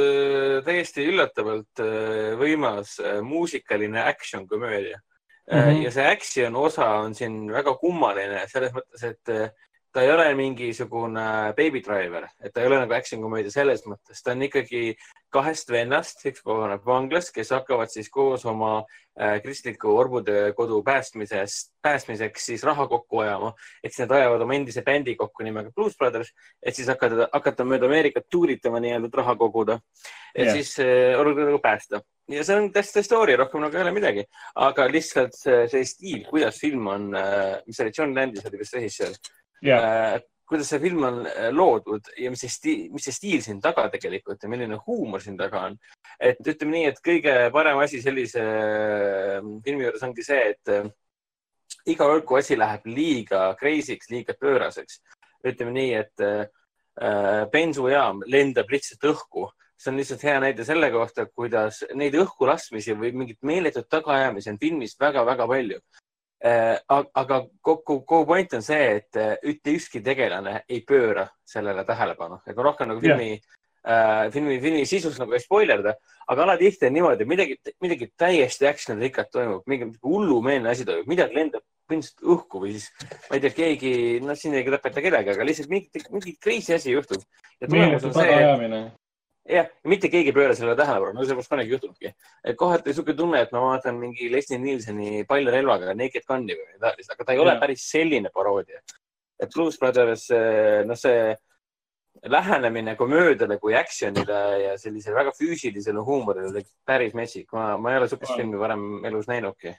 täiesti 0.64 1.04
üllatavalt 1.06 1.83
äh, 1.85 2.33
võimas 2.40 2.97
muusikaline 3.23 4.02
action 4.02 4.49
komöödia 4.49 4.99
mm. 5.52 5.59
-hmm. 5.59 5.83
ja 5.85 5.90
see 5.90 6.06
action 6.06 6.57
osa 6.57 6.88
on 7.05 7.14
siin 7.14 7.53
väga 7.53 7.77
kummaline 7.79 8.46
selles 8.48 8.72
mõttes, 8.72 9.05
et 9.05 9.55
ta 9.96 10.02
ei 10.02 10.11
ole 10.12 10.35
mingisugune 10.35 11.54
Baby 11.56 11.80
Driver, 11.80 12.26
et 12.44 12.52
ta 12.52 12.61
ei 12.61 12.66
ole 12.68 12.82
nagu 12.82 12.92
action 12.92 13.22
komöödia 13.24 13.48
selles 13.48 13.80
mõttes, 13.88 14.18
ta 14.20 14.35
on 14.35 14.42
ikkagi 14.44 14.90
kahest 15.32 15.70
vennast, 15.72 16.20
üks 16.28 16.42
kohaneb 16.44 16.82
vanglas, 16.85 17.30
kes 17.32 17.54
hakkavad 17.56 17.88
siis 17.88 18.11
koos 18.12 18.44
oma 18.44 18.74
äh, 18.82 19.38
kristliku 19.40 19.94
orbude 19.96 20.50
kodu 20.59 20.82
päästmisest, 20.85 21.70
päästmiseks 21.80 22.44
siis 22.50 22.64
raha 22.68 22.85
kokku 22.90 23.22
ajama. 23.24 23.54
et 23.80 23.88
siis 23.94 24.02
nad 24.04 24.12
ajavad 24.18 24.44
oma 24.44 24.59
endise 24.59 24.85
bändi 24.85 25.14
kokku 25.16 25.46
nimega 25.46 25.72
Blues 25.72 25.96
Brothers, 25.96 26.35
et 26.61 26.76
siis 26.76 26.92
hakata, 26.92 27.30
hakata 27.32 27.64
mööda 27.64 27.88
Ameerikat 27.88 28.28
tuuritama 28.28 28.82
nii-öelda, 28.85 29.09
et 29.09 29.18
raha 29.22 29.37
koguda. 29.40 29.78
et 30.35 30.44
yeah. 30.44 30.59
siis 30.59 30.74
äh, 30.85 31.16
olukorda 31.20 31.56
päästa 31.64 32.02
ja 32.28 32.44
see 32.44 32.61
on 32.61 32.68
täiesti 32.74 33.06
story, 33.06 33.38
rohkem 33.40 33.64
nagu 33.64 33.80
ei 33.80 33.87
ole 33.87 33.96
midagi, 33.96 34.28
aga 34.61 34.90
lihtsalt 34.92 35.40
see, 35.40 35.64
see 35.72 35.88
stiil, 35.88 36.28
kuidas 36.28 36.61
film 36.61 36.92
on, 36.92 37.11
mis 37.64 37.80
oli, 37.80 37.96
John 37.96 38.12
Landis 38.12 38.44
oli 38.44 38.61
vist 38.61 38.76
režissöör 38.76 39.16
ja, 39.62 39.79
äh, 39.79 40.21
kuidas 40.47 40.69
see 40.71 40.81
film 40.83 41.05
on 41.05 41.25
äh, 41.27 41.49
loodud 41.55 42.11
ja 42.19 42.31
mis 42.31 42.45
see 42.45 42.53
stiil, 42.53 42.85
mis 42.95 43.07
see 43.09 43.14
stiil 43.16 43.42
siin 43.45 43.61
taga 43.62 43.88
tegelikult 43.92 44.42
ja 44.42 44.51
milline 44.53 44.79
huumor 44.87 45.23
siin 45.23 45.38
taga 45.38 45.66
on. 45.71 45.79
et 46.21 46.40
ütleme 46.40 46.77
nii, 46.77 46.92
et 46.92 47.03
kõige 47.05 47.35
parem 47.55 47.81
asi 47.83 48.03
sellise 48.05 48.42
äh, 48.45 49.51
filmi 49.64 49.87
juures 49.88 50.07
ongi 50.07 50.27
see, 50.27 50.55
et 50.55 50.92
iga 51.87 52.07
kord, 52.07 52.25
kui 52.27 52.40
asi 52.40 52.59
läheb 52.59 52.87
liiga 52.90 53.49
crazy'ks, 53.59 54.11
liiga 54.11 54.35
pööraseks, 54.38 55.01
ütleme 55.47 55.75
nii, 55.75 55.92
et 56.03 56.53
bensujaam 57.53 58.23
lendab 58.33 58.71
lihtsalt 58.73 59.05
õhku, 59.11 59.45
see 59.77 59.90
on 59.92 59.99
lihtsalt 60.01 60.23
hea 60.25 60.38
näide 60.40 60.64
selle 60.66 60.88
kohta, 60.95 61.27
kuidas 61.29 61.83
neid 61.95 62.16
õhku 62.19 62.49
laskmisi 62.49 62.97
või 62.97 63.12
mingit 63.12 63.38
meeletut 63.47 63.90
tagaajamisi 63.92 64.51
on 64.55 64.59
filmis 64.62 64.97
väga-väga 64.99 65.47
palju 65.51 65.83
aga 66.44 67.42
kogu, 67.64 68.03
kogu 68.05 68.25
point 68.27 68.53
on 68.55 68.62
see, 68.62 68.96
et 69.01 69.16
äh, 69.16 69.37
mitte 69.42 69.72
ükski 69.72 70.03
tegelane 70.05 70.62
ei 70.68 70.83
pööra 70.85 71.27
sellele 71.49 71.85
tähelepanu, 71.88 72.42
et 72.46 72.57
ma 72.57 72.66
rohkem 72.66 72.90
nagu 72.90 73.01
filmi 73.01 73.31
äh, 73.87 74.27
filmi, 74.35 74.59
filmi 74.61 74.85
sisus 74.87 75.16
nagu 75.20 75.33
ei 75.33 75.40
spoilerda, 75.40 75.94
aga 76.29 76.44
alatihti 76.44 76.90
on 76.90 76.96
niimoodi, 76.99 77.29
midagi, 77.29 77.57
midagi 77.83 78.11
täiesti 78.18 78.68
action'ikat 78.68 79.33
toimub, 79.33 79.64
mingi 79.70 79.88
hullumeelne 80.05 80.70
asi 80.75 80.85
toimub, 80.85 81.09
midagi 81.09 81.38
lendab 81.38 81.64
põhimõtteliselt 81.87 82.31
õhku 82.35 82.61
või 82.64 82.77
siis 82.77 82.90
ma 83.31 83.38
ei 83.38 83.42
tea, 83.44 83.55
keegi, 83.55 83.94
noh, 84.27 84.38
siin 84.38 84.57
ei 84.59 84.66
tapeta 84.75 85.05
kedagi, 85.05 85.33
aga 85.33 85.46
lihtsalt 85.46 85.70
mingi, 85.72 86.05
mingi 86.11 86.37
crazy 86.42 86.75
asi 86.75 86.92
juhtub. 86.92 87.22
ja 87.61 87.70
tulemus 87.70 88.09
on 88.09 88.16
see, 88.16 88.38
et. 88.42 88.94
jah, 89.48 89.70
mitte 89.85 90.11
keegi 90.12 90.32
ei 90.32 90.37
pööra 90.37 90.54
sellele 90.59 90.76
tähelepanu, 90.78 91.14
no 91.16 91.24
see 91.24 91.37
poleks 91.37 91.50
kunagi 91.50 91.74
juhtunudki. 91.74 92.12
et 92.44 92.56
kohati 92.59 92.90
niisugune 92.90 93.16
tunne, 93.16 93.40
et 93.42 93.52
ma 93.54 93.62
vaatan 93.64 93.98
mingi 94.00 94.30
Leslie 94.32 94.59
Nielseni 94.59 95.24
paljurelvaga 95.28 95.94
Naked 95.94 96.26
Gun'i 96.28 96.56
või 96.56 96.66
midagi 96.66 96.85
taolist, 96.85 97.12
aga 97.14 97.24
ta 97.24 97.35
ei 97.35 97.42
ole 97.42 97.54
Jah. 97.54 97.61
päris 97.61 97.88
selline 97.90 98.32
paroodia. 98.35 98.80
et 99.40 99.52
Blues 99.54 99.78
Brothers, 99.78 100.30
noh, 100.87 100.96
see 100.96 101.35
lähenemine 102.24 102.96
komöödiale 102.96 103.59
kui 103.59 103.74
action'ile 103.76 104.38
ja 104.62 104.78
sellisele 104.78 105.14
väga 105.14 105.32
füüsilisele 105.37 106.00
huumorile 106.00 106.48
oli 106.48 106.62
päris 106.85 107.14
metsik. 107.14 107.52
ma, 107.52 107.76
ma 107.76 107.90
ei 107.90 107.98
ole 107.98 108.06
niisugust 108.06 108.37
filmi 108.37 108.59
varem 108.59 109.04
elus 109.04 109.28
näinudki. 109.28 109.74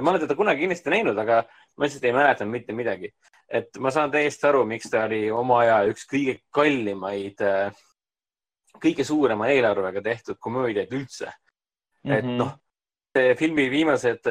ma 0.00 0.10
olen 0.10 0.20
teda 0.20 0.34
kunagi 0.34 0.60
kindlasti 0.60 0.90
näinud, 0.90 1.18
aga 1.18 1.42
ma 1.76 1.84
lihtsalt 1.84 2.04
ei 2.04 2.12
mäletanud 2.12 2.52
mitte 2.52 2.72
midagi. 2.72 3.12
et 3.48 3.78
ma 3.78 3.90
saan 3.90 4.10
täiesti 4.10 4.46
aru, 4.46 4.64
miks 4.64 4.90
ta 4.90 5.04
oli 5.04 5.30
oma 5.30 5.60
aja 5.64 5.82
üks 5.90 6.06
kõige 6.12 6.38
kallimaid 6.50 7.42
äh, 7.42 7.72
kõige 8.82 9.04
suurema 9.04 9.48
eelarvega 9.52 10.02
tehtud 10.02 10.38
komöödiaid 10.40 10.92
üldse. 10.92 11.32
et 12.06 12.24
Mhm. 12.24 12.36
noh, 12.38 12.52
see 13.16 13.34
filmi 13.34 13.70
viimased, 13.70 14.28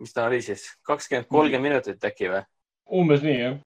mis 0.00 0.12
ta 0.12 0.24
oli 0.26 0.40
siis, 0.42 0.64
kakskümmend, 0.82 1.28
kolmkümmend 1.28 1.62
minutit 1.62 2.04
äkki 2.04 2.30
või, 2.32 2.42
umbes 2.90 3.22
nii 3.22 3.38
jah. 3.40 3.58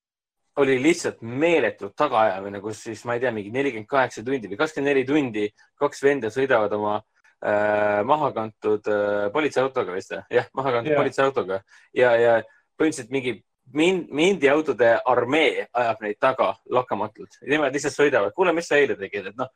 oli 0.61 0.77
lihtsalt 0.83 1.23
meeletu 1.23 1.91
tagaajamine, 1.97 2.61
kus 2.61 2.83
siis 2.83 3.05
ma 3.05 3.15
ei 3.15 3.21
tea, 3.21 3.33
mingi 3.33 3.51
nelikümmend 3.51 3.89
kaheksa 3.89 4.23
tundi 4.23 4.49
või 4.51 4.59
kakskümmend 4.61 4.93
neli 4.93 5.05
tundi 5.09 5.47
kaks 5.81 6.03
venda 6.03 6.29
sõidavad 6.29 6.73
oma 6.77 6.99
äh, 7.43 8.05
maha 8.05 8.33
kantud 8.33 8.87
äh, 8.93 9.31
politseiautoga 9.33 9.93
vist 9.97 10.13
või? 10.13 10.23
jah, 10.31 10.51
maha 10.53 10.73
kantud 10.73 10.91
Jah. 10.91 10.99
yeah. 10.99 11.01
politseiautoga 11.01 11.63
ja, 11.95 12.17
ja 12.17 12.43
põhimõtteliselt 12.77 13.11
mingi 13.11 13.43
mind, 13.73 14.11
mindiautode 14.11 14.99
armee 15.05 15.67
ajab 15.73 16.01
neid 16.05 16.19
taga 16.21 16.55
lakkamatult. 16.71 17.41
Nemad 17.47 17.73
lihtsalt 17.75 17.95
sõidavad, 17.97 18.35
kuule, 18.37 18.53
mis 18.53 18.69
sa 18.69 18.77
eile 18.81 18.97
tegid, 18.99 19.31
et 19.31 19.37
noh, 19.39 19.49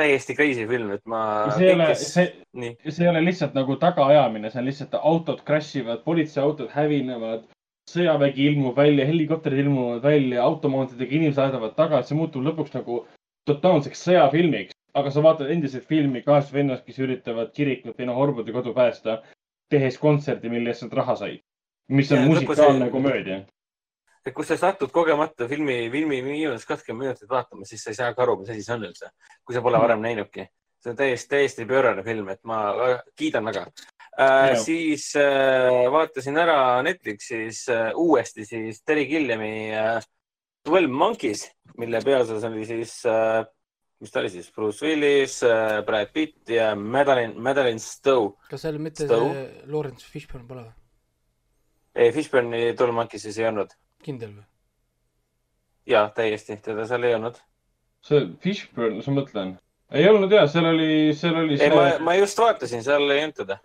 täiesti 0.00 0.36
crazy 0.38 0.66
film, 0.68 0.90
et 0.96 1.04
ma. 1.10 1.22
see 1.54 1.68
ei 1.68 1.76
ole, 1.76 1.88
see, 2.00 2.26
see 2.88 3.04
ei 3.04 3.12
ole 3.12 3.22
lihtsalt 3.24 3.56
nagu 3.58 3.76
tagaajamine, 3.80 4.50
see 4.50 4.60
on 4.62 4.68
lihtsalt 4.68 4.96
autod 5.00 5.44
crash 5.46 5.78
ivad, 5.80 6.02
politseiautod 6.06 6.72
hävinevad, 6.74 7.46
sõjavägi 7.90 8.46
ilmub 8.50 8.76
välja, 8.78 9.06
helikopterid 9.08 9.64
ilmuvad 9.64 10.04
välja, 10.04 10.42
automoontidega 10.44 11.16
inimesed 11.18 11.42
aetavad 11.44 11.76
taga, 11.78 12.02
see 12.06 12.18
muutub 12.18 12.44
lõpuks 12.46 12.74
nagu 12.76 13.04
totaalseks 13.48 14.06
sõjafilmiks. 14.08 14.76
aga 14.98 15.10
sa 15.14 15.22
vaatad 15.22 15.50
endiselt 15.54 15.84
filmi 15.86 16.18
kahest 16.26 16.50
vennast, 16.50 16.82
kes 16.82 16.96
üritavad 16.98 17.52
kirikut 17.54 17.94
või 17.98 18.08
noh, 18.08 18.16
orbude 18.18 18.50
kodu 18.52 18.72
päästa, 18.74 19.20
tehes 19.70 19.98
kontserdi, 20.02 20.50
mille 20.50 20.72
eest 20.72 20.82
nad 20.82 20.96
raha 20.98 21.14
said. 21.16 21.44
mis 21.88 22.10
on 22.12 22.18
Ja 22.18 22.26
musikaalne 22.26 22.90
komöödia. 22.90 23.40
Et 24.26 24.34
kui 24.36 24.44
sa 24.44 24.56
satud 24.60 24.90
kogemata 24.92 25.46
filmi, 25.48 25.88
filmi 25.90 26.18
viimast 26.24 26.66
kakskümmend 26.68 27.06
minutit 27.08 27.28
vaatama, 27.30 27.64
siis 27.64 27.82
sa 27.84 27.90
ei 27.90 27.94
saa 27.98 28.14
ka 28.14 28.22
aru, 28.22 28.38
mis 28.40 28.50
asi 28.52 28.62
see 28.62 28.74
on 28.74 28.84
üldse, 28.90 29.08
kui 29.44 29.54
sa 29.56 29.62
pole 29.64 29.78
Mhm. 29.78 29.82
varem 29.86 30.00
näinudki. 30.02 30.48
see 30.80 30.90
on 30.90 30.96
täiesti, 30.96 31.28
täiesti 31.28 31.64
pöörane 31.68 32.02
film, 32.04 32.28
et 32.28 32.40
ma 32.44 32.72
kiidan 33.16 33.44
väga 33.44 33.66
äh,. 34.18 34.56
Siis 34.56 35.14
äh, 35.16 35.90
vaatasin 35.92 36.36
ära 36.38 36.82
Netflixis 36.82 37.68
äh, 37.68 37.92
uuesti 37.94 38.44
siis 38.46 38.82
Terry 38.82 39.04
Gilliami 39.06 39.72
äh, 39.74 40.00
Twelve 40.64 40.88
Monkeys, 40.92 41.50
mille 41.78 42.00
peaosas 42.04 42.44
oli 42.44 42.64
siis 42.64 43.04
äh,, 43.06 43.44
mis 44.00 44.10
ta 44.10 44.20
oli 44.20 44.30
siis, 44.30 44.50
Bruce 44.52 44.86
Willis 44.86 45.42
äh,, 45.42 45.82
Brad 45.84 46.08
Pitt 46.12 46.48
ja 46.48 46.74
Madeline, 46.74 47.34
Madeline 47.36 47.78
Stowe. 47.78 48.32
kas 48.50 48.62
seal 48.62 48.78
mitte 48.78 49.04
Stowe? 49.04 49.32
see 49.32 49.62
Lawrence 49.72 50.06
Fishburne 50.08 50.48
pole 50.48 50.62
või? 50.62 50.72
ei, 51.94 52.12
Fishburne'i 52.12 52.72
Twelve 52.76 52.92
Monkeysis 52.96 53.38
ei 53.38 53.46
olnud. 53.52 53.72
Kindel 54.04 54.34
või? 54.38 54.46
ja 55.90 56.04
täiesti, 56.14 56.56
teda 56.62 56.86
seal 56.88 57.04
ei 57.08 57.16
olnud. 57.16 57.40
see 58.06 58.28
Fishburne, 58.44 59.02
sa 59.04 59.14
mõtlen? 59.14 59.56
ei 59.92 60.06
olnud 60.08 60.32
ja, 60.32 60.46
seal 60.50 60.70
oli, 60.70 60.92
seal 61.16 61.42
oli 61.42 61.58
ei, 61.60 61.74
ma, 61.74 61.90
ma 62.04 62.14
just 62.18 62.38
vaatasin, 62.38 62.84
seal 62.86 63.10
ei 63.10 63.24
olnud 63.24 63.36
teda. 63.42 63.58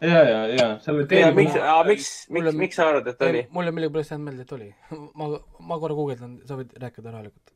ja, 0.00 0.22
ja, 0.30 0.40
ja 0.54 0.70
seal 0.84 1.00
oli 1.02 1.22
miks, 1.40 1.60
miks, 1.90 2.08
miks, 2.30 2.58
miks 2.62 2.80
sa 2.80 2.88
arvad, 2.92 3.10
et 3.12 3.22
oli? 3.28 3.44
mulle 3.54 3.74
millegipärast 3.74 4.14
jäänud 4.14 4.30
meelde, 4.30 4.46
et 4.46 4.56
oli. 4.58 4.72
ma, 5.14 5.30
ma 5.70 5.80
korra 5.82 5.98
guugeldan, 5.98 6.40
sa 6.48 6.58
võid 6.60 6.74
rääkida 6.78 7.14
rahulikult. 7.14 7.54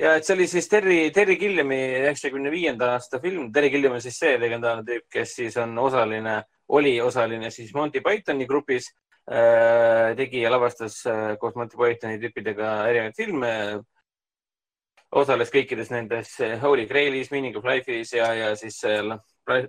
ja 0.00 0.16
et 0.18 0.28
see 0.28 0.36
oli 0.36 0.48
siis 0.50 0.70
Terry, 0.70 1.02
Terry 1.14 1.36
Gilliami 1.40 1.82
üheksakümne 2.04 2.50
viienda 2.54 2.94
aasta 2.94 3.20
film. 3.22 3.50
Terry 3.52 3.70
Gilliam 3.74 3.98
on 3.98 4.04
siis 4.04 4.18
see 4.22 4.38
legendaarne 4.40 4.86
tüüp, 4.86 5.08
kes 5.12 5.38
siis 5.40 5.56
on 5.60 5.74
osaline, 5.78 6.42
oli 6.72 6.98
osaline 7.00 7.50
siis 7.50 7.74
Monty 7.74 8.04
Pythoni 8.04 8.46
grupis. 8.46 8.92
Tegi 9.26 10.42
ja 10.42 10.50
lavastas 10.50 11.04
äh, 11.06 11.36
koos 11.38 11.54
Monty 11.54 11.76
Pythoni 11.78 12.18
tüüpidega 12.18 12.72
erinevaid 12.90 13.16
filme. 13.16 13.52
osales 15.12 15.50
kõikides 15.52 15.90
nendes 15.92 16.40
äh, 16.40 16.58
Holy 16.60 16.86
Grailis, 16.86 17.30
Meaning 17.30 17.56
of 17.56 17.64
Life'is 17.64 18.14
ja, 18.16 18.32
ja 18.34 18.56
siis 18.56 18.82
äh, 18.84 19.02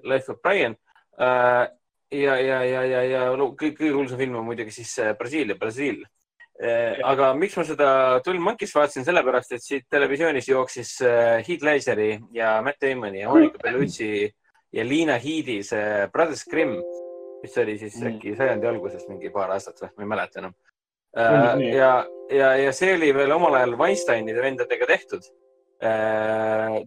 Life 0.03 0.31
of 0.31 0.41
Brian 0.41 0.75
äh,. 1.19 1.67
ja, 2.11 2.35
ja, 2.39 2.63
ja, 2.63 2.83
ja, 2.83 3.03
ja 3.03 3.35
no, 3.35 3.51
kõige, 3.59 3.75
kõige 3.77 3.93
kuulsam 3.93 4.17
film 4.17 4.35
on 4.39 4.45
muidugi 4.45 4.71
siis 4.71 4.97
äh, 4.99 5.15
Brasiilia, 5.17 5.55
Brasiil 5.59 6.03
aga 7.03 7.31
miks 7.33 7.55
ma 7.57 7.63
seda 7.65 7.87
Twelve 8.23 8.39
Monkeys 8.39 8.75
vaatasin, 8.75 9.03
sellepärast 9.07 9.55
et 9.55 9.63
siit 9.63 9.87
televisioonis 9.89 10.47
jooksis 10.47 11.01
äh, 11.01 11.41
Heath 11.47 11.65
Ledgeri 11.65 12.19
ja 12.31 12.61
Matt 12.61 12.81
Damoni 12.81 13.23
ja 13.23 13.29
Monica 13.29 13.57
Bellucci 13.63 14.29
ja 14.73 14.85
Liina 14.85 15.17
Heedi 15.17 15.63
see 15.63 16.07
Brothers 16.13 16.45
Grimm, 16.45 16.77
mis 17.43 17.57
oli 17.61 17.77
siis 17.77 17.99
Mm. 17.99 18.15
äkki 18.15 18.35
sajandi 18.39 18.67
alguses 18.67 19.07
mingi 19.09 19.29
paar 19.29 19.51
aastat 19.55 19.81
või, 19.81 19.89
ma 19.97 20.03
ei 20.03 20.11
mäleta 20.15 20.39
enam. 20.39 20.53
Tundub 21.13 21.59
nii. 21.59 21.73
ja, 21.75 21.93
ja, 22.33 22.53
ja 22.57 22.71
see 22.73 22.93
oli 22.95 23.11
veel 23.13 23.31
omal 23.35 23.59
ajal 23.59 23.77
Weinsteinide 23.77 24.41
vendadega 24.41 24.87
tehtud. 24.89 25.27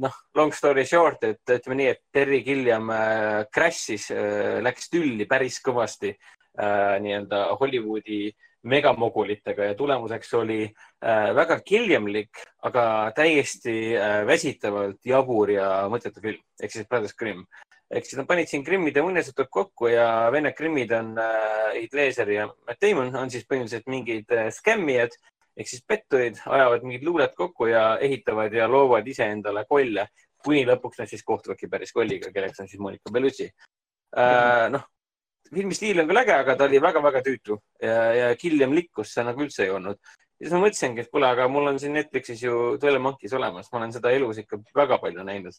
noh, 0.00 0.14
long 0.34 0.54
story 0.56 0.86
short, 0.88 1.24
et 1.28 1.52
ütleme 1.52 1.76
nii, 1.76 1.88
et 1.92 2.00
Terry 2.12 2.40
Gilliam 2.40 2.88
äh, 2.90 3.44
crash'is, 3.52 4.08
läks 4.64 4.88
tülli 4.88 5.26
päris 5.28 5.58
kõvasti 5.60 6.14
äh, 6.14 6.96
nii-öelda 7.04 7.42
Hollywoodi 7.60 8.30
megamogulitega 8.66 9.70
ja 9.70 9.74
tulemuseks 9.74 10.34
oli 10.34 10.64
äh, 10.66 11.34
väga 11.34 11.60
Gilliamlik, 11.66 12.40
aga 12.66 13.12
täiesti 13.16 13.96
äh, 13.96 14.22
väsitavalt 14.26 15.06
jabur 15.06 15.50
ja 15.54 15.68
mõttetu 15.92 16.22
film 16.24 16.42
ehk 16.62 16.74
siis 16.74 16.88
Brothers 16.88 17.14
Grimm. 17.18 17.44
Ehk 17.90 18.06
siis 18.06 18.18
nad 18.18 18.26
panid 18.26 18.50
siin 18.50 18.64
Grimmide 18.66 19.02
muinasjutud 19.04 19.48
kokku 19.52 19.90
ja 19.92 20.06
vennad 20.34 20.56
Grimmid 20.58 20.90
on 20.96 21.14
äh, 21.22 21.76
Heath 21.76 21.94
Ledger 21.94 22.32
ja 22.34 22.46
Matt 22.48 22.82
Damon 22.82 23.14
on 23.14 23.30
siis 23.30 23.46
põhimõtteliselt 23.46 23.90
mingid 23.90 24.34
äh, 24.34 24.48
skämmijad 24.54 25.14
ehk 25.56 25.70
siis 25.70 25.84
petturid, 25.88 26.40
ajavad 26.44 26.84
mingid 26.84 27.06
luuled 27.06 27.32
kokku 27.36 27.70
ja 27.70 27.84
ehitavad 28.02 28.52
ja 28.52 28.66
loovad 28.68 29.06
iseendale 29.08 29.64
kolle, 29.68 30.08
kuni 30.44 30.66
lõpuks 30.68 31.00
nad 31.00 31.10
siis 31.10 31.24
kohtuvadki 31.24 31.70
päris 31.72 31.94
kolliga, 31.96 32.32
kelleks 32.34 32.60
on 32.60 32.68
siis 32.68 32.82
Monica 32.82 33.12
Bellucci 33.12 33.46
äh,. 33.46 34.66
noh, 34.74 34.84
filmi 35.54 35.78
stiil 35.78 36.02
on 36.02 36.10
küll 36.10 36.22
äge, 36.22 36.34
aga 36.36 36.58
ta 36.58 36.68
oli 36.68 36.82
väga-väga 36.82 37.22
tüütu 37.24 37.58
ja, 37.82 37.96
ja 38.18 38.28
Gilliam 38.40 38.74
likkust 38.76 39.14
seal 39.14 39.30
nagu 39.30 39.46
üldse 39.46 39.64
ei 39.64 39.72
olnud. 39.72 40.02
siis 40.36 40.52
ma 40.52 40.60
mõtlesingi, 40.66 41.06
et 41.06 41.10
kuule, 41.12 41.30
aga 41.30 41.48
mul 41.48 41.72
on 41.72 41.80
siin 41.80 41.96
Netflixis 41.96 42.42
ju 42.44 42.76
Twelve 42.82 43.00
Monkeys 43.02 43.34
olemas, 43.38 43.70
ma 43.72 43.80
olen 43.80 43.94
seda 43.94 44.12
elus 44.12 44.42
ikka 44.42 44.60
väga 44.76 44.98
palju 45.02 45.24
näinud. 45.24 45.56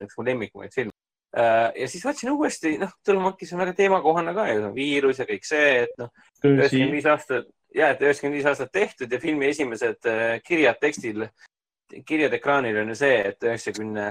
üks 0.00 0.16
mu 0.16 0.24
lemmikumaid 0.24 0.72
filme. 0.74 0.94
Ja 1.36 1.86
siis 1.88 2.04
vaatasin 2.04 2.30
uuesti, 2.30 2.72
noh, 2.80 2.90
Monkeys 3.20 3.52
on 3.54 3.60
väga 3.62 3.74
teemakohane 3.78 4.34
ka 4.34 4.48
ju, 4.50 4.70
viirus 4.74 5.20
ja 5.22 5.26
kõik 5.28 5.46
see, 5.46 5.84
et 5.84 5.92
noh, 6.00 6.10
üheksakümmend 6.42 6.96
viis 6.96 7.06
aastat, 7.06 7.46
ja 7.74 7.92
et 7.92 8.02
üheksakümmend 8.02 8.40
viis 8.40 8.48
aastat 8.50 8.72
tehtud 8.74 9.12
ja 9.12 9.20
filmi 9.22 9.50
esimesed 9.50 10.10
äh, 10.10 10.40
kirjad 10.46 10.80
tekstil, 10.82 11.28
kirjad 12.06 12.34
ekraanil 12.34 12.82
on 12.82 12.90
ju 12.92 12.98
see, 12.98 13.20
et 13.30 13.46
üheksakümne, 13.46 14.08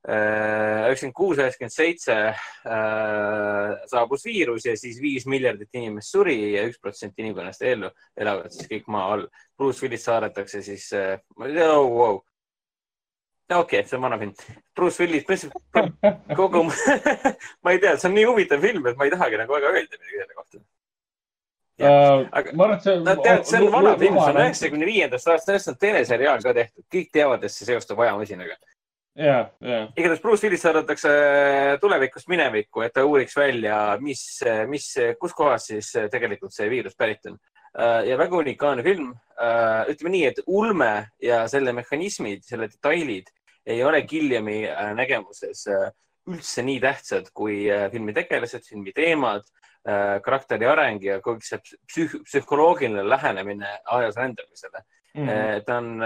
üheksakümmend 0.00 1.16
kuus, 1.16 1.38
üheksakümmend 1.38 1.74
seitse 1.74 2.16
äh, 2.30 3.74
saabus 3.90 4.24
viirus 4.24 4.66
ja 4.66 4.76
siis 4.78 5.00
viis 5.02 5.26
miljardit 5.28 5.76
inimest 5.76 6.14
suri 6.14 6.38
ja 6.54 6.64
üks 6.68 6.80
protsent 6.80 7.18
inimkonnast 7.20 7.62
ellu 7.68 7.90
elavad 8.16 8.54
siis 8.54 8.70
kõik 8.70 8.88
maa 8.90 9.12
all. 9.14 9.26
Bruce 9.58 9.84
Willis 9.84 10.06
saadetakse 10.08 10.62
siis 10.64 10.88
äh,, 10.96 11.20
oh, 11.36 11.90
wow. 11.90 12.20
Okei 13.58 13.80
okay,, 13.80 13.88
see 13.88 13.96
on 13.96 14.02
vana 14.02 14.18
film. 14.18 14.34
Bruce 14.76 15.02
Willis, 15.02 15.24
põhimõtteliselt 15.28 16.36
kogu, 16.38 16.64
ma 17.64 17.74
ei 17.74 17.80
tea, 17.82 17.96
see 17.98 18.10
on 18.10 18.16
nii 18.16 18.26
huvitav 18.28 18.62
film, 18.62 18.86
et 18.86 18.98
ma 18.98 19.06
ei 19.08 19.14
tahagi 19.14 19.40
nagu 19.40 19.56
väga 19.56 19.72
öelda 19.74 19.98
midagi 19.98 20.20
selle 20.22 20.36
kohta. 20.36 20.60
aga- 21.80 22.52
ma 22.54 22.66
arvan, 22.66 22.76
et 22.76 22.88
see. 22.88 22.98
no 23.04 23.14
tead, 23.24 23.46
see 23.48 23.62
on 23.62 23.72
vana 23.74 23.94
film, 23.98 24.18
see 24.18 24.34
on 24.34 24.42
üheksakümne 24.44 24.90
viiendast 24.90 25.30
aastast, 25.30 25.48
sellest 25.48 25.72
on 25.72 25.80
teleseriaal 25.86 26.44
ka 26.44 26.54
tehtud, 26.56 26.84
kõik 26.96 27.08
teavad, 27.16 27.46
et 27.46 27.54
see 27.54 27.68
seostub 27.68 28.02
ajamasinaga. 28.04 28.58
ja, 29.18 29.38
ja, 29.60 29.80
igatahes 29.96 30.22
Bruce 30.22 30.46
Willis 30.46 30.62
saadetakse 30.66 31.14
tulevikust 31.82 32.28
minevikku, 32.30 32.84
et 32.86 32.94
ta 32.94 33.04
uuriks 33.04 33.34
välja, 33.36 33.80
mis, 34.00 34.22
mis, 34.70 34.92
kuskohast 35.18 35.72
siis 35.72 35.90
tegelikult 36.12 36.54
see 36.54 36.70
viirus 36.70 36.94
pärit 36.96 37.26
on. 37.26 37.40
ja 38.06 38.16
väga 38.18 38.36
unikaalne 38.36 38.82
film. 38.86 39.10
ütleme 39.88 40.14
nii, 40.14 40.24
et 40.26 40.40
ulme 40.46 40.94
ja 41.22 41.44
selle 41.48 41.72
mehhanismid, 41.72 42.42
selle 42.44 42.68
detailid 42.68 43.30
ei 43.70 43.84
ole 43.84 44.02
Gilliami 44.02 44.64
äh, 44.68 44.92
nägemuses 44.96 45.66
äh, 45.70 45.90
üldse 46.30 46.64
nii 46.66 46.78
tähtsad 46.82 47.30
kui 47.34 47.64
äh, 47.70 47.88
filmi 47.92 48.14
tegelased, 48.16 48.66
filmi 48.68 48.94
teemad, 48.96 49.46
karakteri 49.80 50.66
areng 50.68 50.98
ja 51.00 51.14
kõik 51.24 51.40
see 51.40 51.56
psüh 51.88 52.18
psühholoogiline 52.26 53.00
lähenemine 53.00 53.70
ajas 53.96 54.18
rändamisele. 54.20 54.82
Mhm. 55.10 55.62
ta 55.66 55.76
on 55.80 56.02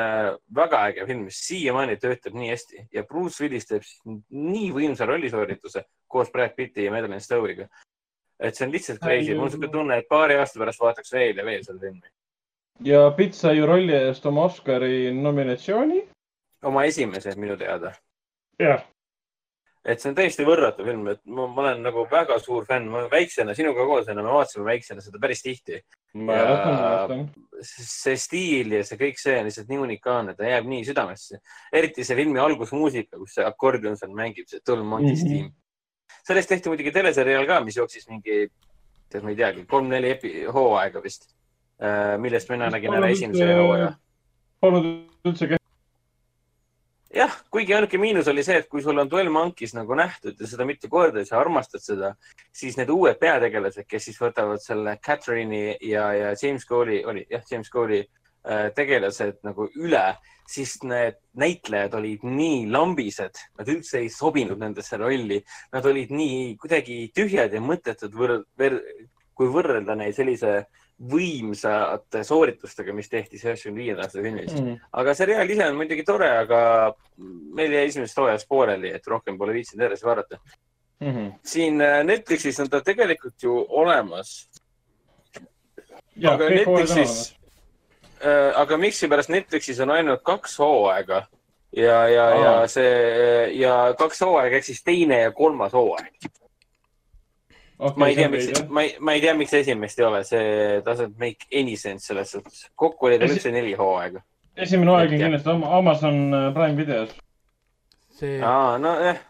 väga 0.57 0.79
äge 0.88 1.07
film, 1.07 1.24
mis 1.27 1.40
siiamaani 1.44 1.98
töötab 2.00 2.38
nii 2.38 2.46
hästi 2.48 2.85
ja 2.94 3.03
Bruce 3.05 3.42
Willis 3.42 3.66
teeb 3.68 3.83
nii 4.31 4.70
võimsa 4.72 5.05
rollisoorituse 5.11 5.83
koos 6.09 6.31
Brad 6.33 6.55
Pitti 6.57 6.87
ja 6.87 6.92
Madeline 6.94 7.20
Stowe'iga. 7.20 7.66
et 8.38 8.57
see 8.57 8.64
on 8.64 8.72
lihtsalt 8.72 9.03
crazy, 9.03 9.35
mul 9.35 9.50
on 9.50 9.53
siuke 9.53 9.68
tunne, 9.74 9.98
et 9.98 10.09
paari 10.09 10.38
aasta 10.38 10.62
pärast 10.62 10.81
vaataks 10.81 11.12
veel 11.12 11.37
ja 11.37 11.44
veel 11.44 11.66
seda 11.66 11.83
filmi. 11.83 12.14
ja 12.94 13.11
Pitt 13.18 13.35
sai 13.35 13.59
ju 13.59 13.66
rolli 13.66 13.98
eest 13.98 14.24
oma 14.31 14.46
Oscari 14.46 15.11
nominatsiooni. 15.12 16.00
Oma 16.64 16.85
esimese 16.88 17.35
minu 17.40 17.57
teada, 17.61 17.92
jah, 18.61 18.83
et 19.85 20.00
see 20.00 20.09
on 20.11 20.16
täiesti 20.16 20.46
võrratu 20.48 20.85
film, 20.87 21.07
et 21.12 21.20
ma, 21.29 21.44
ma 21.46 21.62
olen 21.66 21.83
nagu 21.85 22.07
väga 22.11 22.38
suur 22.40 22.64
fänn, 22.68 22.88
ma 22.88 23.03
väiksena 23.12 23.53
sinuga 23.57 23.85
koos 23.85 24.09
enam, 24.09 24.24
me 24.24 24.33
vaatasime 24.33 24.64
väiksena 24.64 25.05
seda 25.05 25.20
päris 25.20 25.42
tihti. 25.44 25.83
see 27.64 28.16
stiil 28.20 28.72
ja 28.79 28.85
see 28.87 28.98
kõik 29.00 29.18
see 29.20 29.35
on 29.40 29.48
lihtsalt 29.48 29.68
nii 29.68 29.81
unikaalne, 29.83 30.35
ta 30.38 30.46
jääb 30.46 30.68
nii 30.70 30.85
südamesse. 30.87 31.40
eriti 31.72 32.05
see 32.05 32.16
filmi 32.16 32.38
algusmuusika, 32.40 33.18
kus 33.18 33.35
see 33.35 33.44
akordion 33.44 33.96
seal 33.96 34.14
mängib, 34.16 34.46
see 34.48 34.61
Tolm 34.64 34.87
Monkeys 34.87 35.24
Mhm. 35.24 35.33
tiim. 35.33 35.53
sellest 36.24 36.48
tehti 36.48 36.68
muidugi 36.70 36.92
teleseriaal 36.92 37.46
ka, 37.46 37.61
mis 37.64 37.77
jooksis 37.77 38.09
mingi, 38.09 38.48
tead 39.11 39.22
ma 39.22 39.31
ei 39.31 39.37
teagi, 39.37 39.66
kolm-neli 39.66 40.14
hooaega 40.53 41.03
vist, 41.03 41.29
millest 42.18 42.48
mina 42.48 42.70
nägin 42.70 42.94
ära 42.94 43.11
esimese 43.12 43.53
hooaja. 43.55 43.92
Polnud 44.61 44.87
üldse. 45.27 45.59
jah, 47.14 47.35
kuigi 47.53 47.74
ainuke 47.77 47.98
miinus 48.00 48.29
oli 48.31 48.42
see, 48.46 48.59
et 48.62 48.68
kui 48.70 48.83
sul 48.83 48.98
on 48.98 49.09
Twelve 49.11 49.33
Monkeys 49.33 49.74
nagu 49.77 49.96
nähtud 49.98 50.40
ja 50.40 50.48
seda 50.50 50.66
mitu 50.68 50.90
korda 50.90 51.22
ja 51.22 51.29
sa 51.29 51.38
armastad 51.40 51.83
seda, 51.85 52.12
siis 52.55 52.79
need 52.79 52.90
uued 52.92 53.18
peategelased, 53.20 53.87
kes 53.88 54.09
siis 54.11 54.20
võtavad 54.20 54.62
selle 54.62 54.96
Catherine'i 55.05 55.79
ja, 55.90 56.09
ja 56.16 56.35
James 56.40 56.66
Cole'i, 56.68 57.03
oli 57.07 57.24
jah, 57.31 57.44
James 57.50 57.70
Cole'i 57.72 58.03
äh, 58.03 58.68
tegelased 58.77 59.42
nagu 59.46 59.68
üle, 59.81 60.05
siis 60.50 60.77
need 60.85 61.20
näitlejad 61.40 61.94
olid 61.96 62.24
nii 62.27 62.64
lambised, 62.72 63.40
nad 63.59 63.70
üldse 63.70 64.03
ei 64.03 64.11
sobinud 64.12 64.61
nendesse 64.61 64.98
rolli. 65.00 65.40
Nad 65.72 65.87
olid 65.88 66.12
nii 66.12 66.55
kuidagi 66.61 66.98
tühjad 67.16 67.55
ja 67.55 67.62
mõttetud 67.64 68.12
võr-, 68.18 68.42
ver-, 68.61 68.83
kui 69.35 69.48
võrrelda 69.50 69.96
neid 69.98 70.16
sellise 70.16 70.64
võimsate 70.94 72.22
sooritustega, 72.24 72.94
mis 72.94 73.09
tehti 73.11 73.38
üheksakümne 73.40 73.83
viienda 73.83 74.04
aasta 74.04 74.22
filmis. 74.22 74.52
Mhm. 74.54 74.74
aga 74.92 75.14
seriaal 75.14 75.50
ise 75.50 75.66
on 75.66 75.76
muidugi 75.76 76.04
tore, 76.07 76.30
aga 76.38 76.59
meil 77.54 77.72
jäi 77.72 77.87
esimesest 77.88 78.18
hooajast 78.18 78.48
pooleli, 78.48 78.92
et 78.94 79.07
rohkem 79.07 79.38
pole 79.38 79.52
viitsinud 79.52 79.87
edasi 79.87 80.07
vaadata. 80.07 80.38
Mhm. 81.00 81.30
siin 81.44 81.80
äh, 81.83 82.04
Netflixis 82.04 82.61
on 82.61 82.70
ta 82.70 82.80
tegelikult 82.80 83.42
ju 83.42 83.57
olemas, 83.68 84.48
ja 86.16 86.35
aga 86.35 86.48
Netflixis 86.48 86.98
olemas., 87.00 87.40
aga 88.57 88.76
miskipärast 88.80 89.28
Netflixis 89.28 89.80
on 89.85 89.90
ainult 89.90 90.22
kaks 90.24 90.54
hooaega 90.59 91.26
ja, 91.76 92.09
ja, 92.09 92.28
ja 92.30 92.52
Aa. 92.61 92.66
see 92.70 93.59
ja 93.59 93.74
kaks 93.98 94.22
hooaega 94.24 94.57
ehk 94.57 94.64
siis 94.64 94.83
teine 94.85 95.20
ja 95.20 95.33
kolmas 95.33 95.72
hooaeg. 95.72 96.30
Ma 97.79 98.09
ei 98.09 98.17
tea, 98.17 98.29
miks, 98.31 98.65
ma 98.69 98.85
ei, 98.87 98.95
ma 99.01 99.17
ei 99.17 99.21
tea, 99.25 99.35
miks 99.39 99.53
esimest 99.59 99.99
ei 99.99 100.07
ole, 100.07 100.23
see 100.29 100.81
doesn't 100.87 101.19
make 101.19 101.49
any 101.53 101.77
sense 101.77 102.07
selles 102.07 102.31
suhtes. 102.37 102.65
kokku 102.75 103.11
oli 103.11 103.19
tal 103.19 103.35
üldse 103.35 103.53
neli 103.55 103.75
hooaega. 103.79 104.23
esimene 104.57 104.95
hooaeg 104.95 105.15
on 105.15 105.23
kindlasti 105.27 105.55
Am- 105.55 105.69
Amazon 105.81 106.25
äh, 106.35 106.49
Prime 106.55 106.77
videos. 106.79 107.15
see, 108.15 108.41
aa, 108.43 108.77
nojah, 108.79 109.23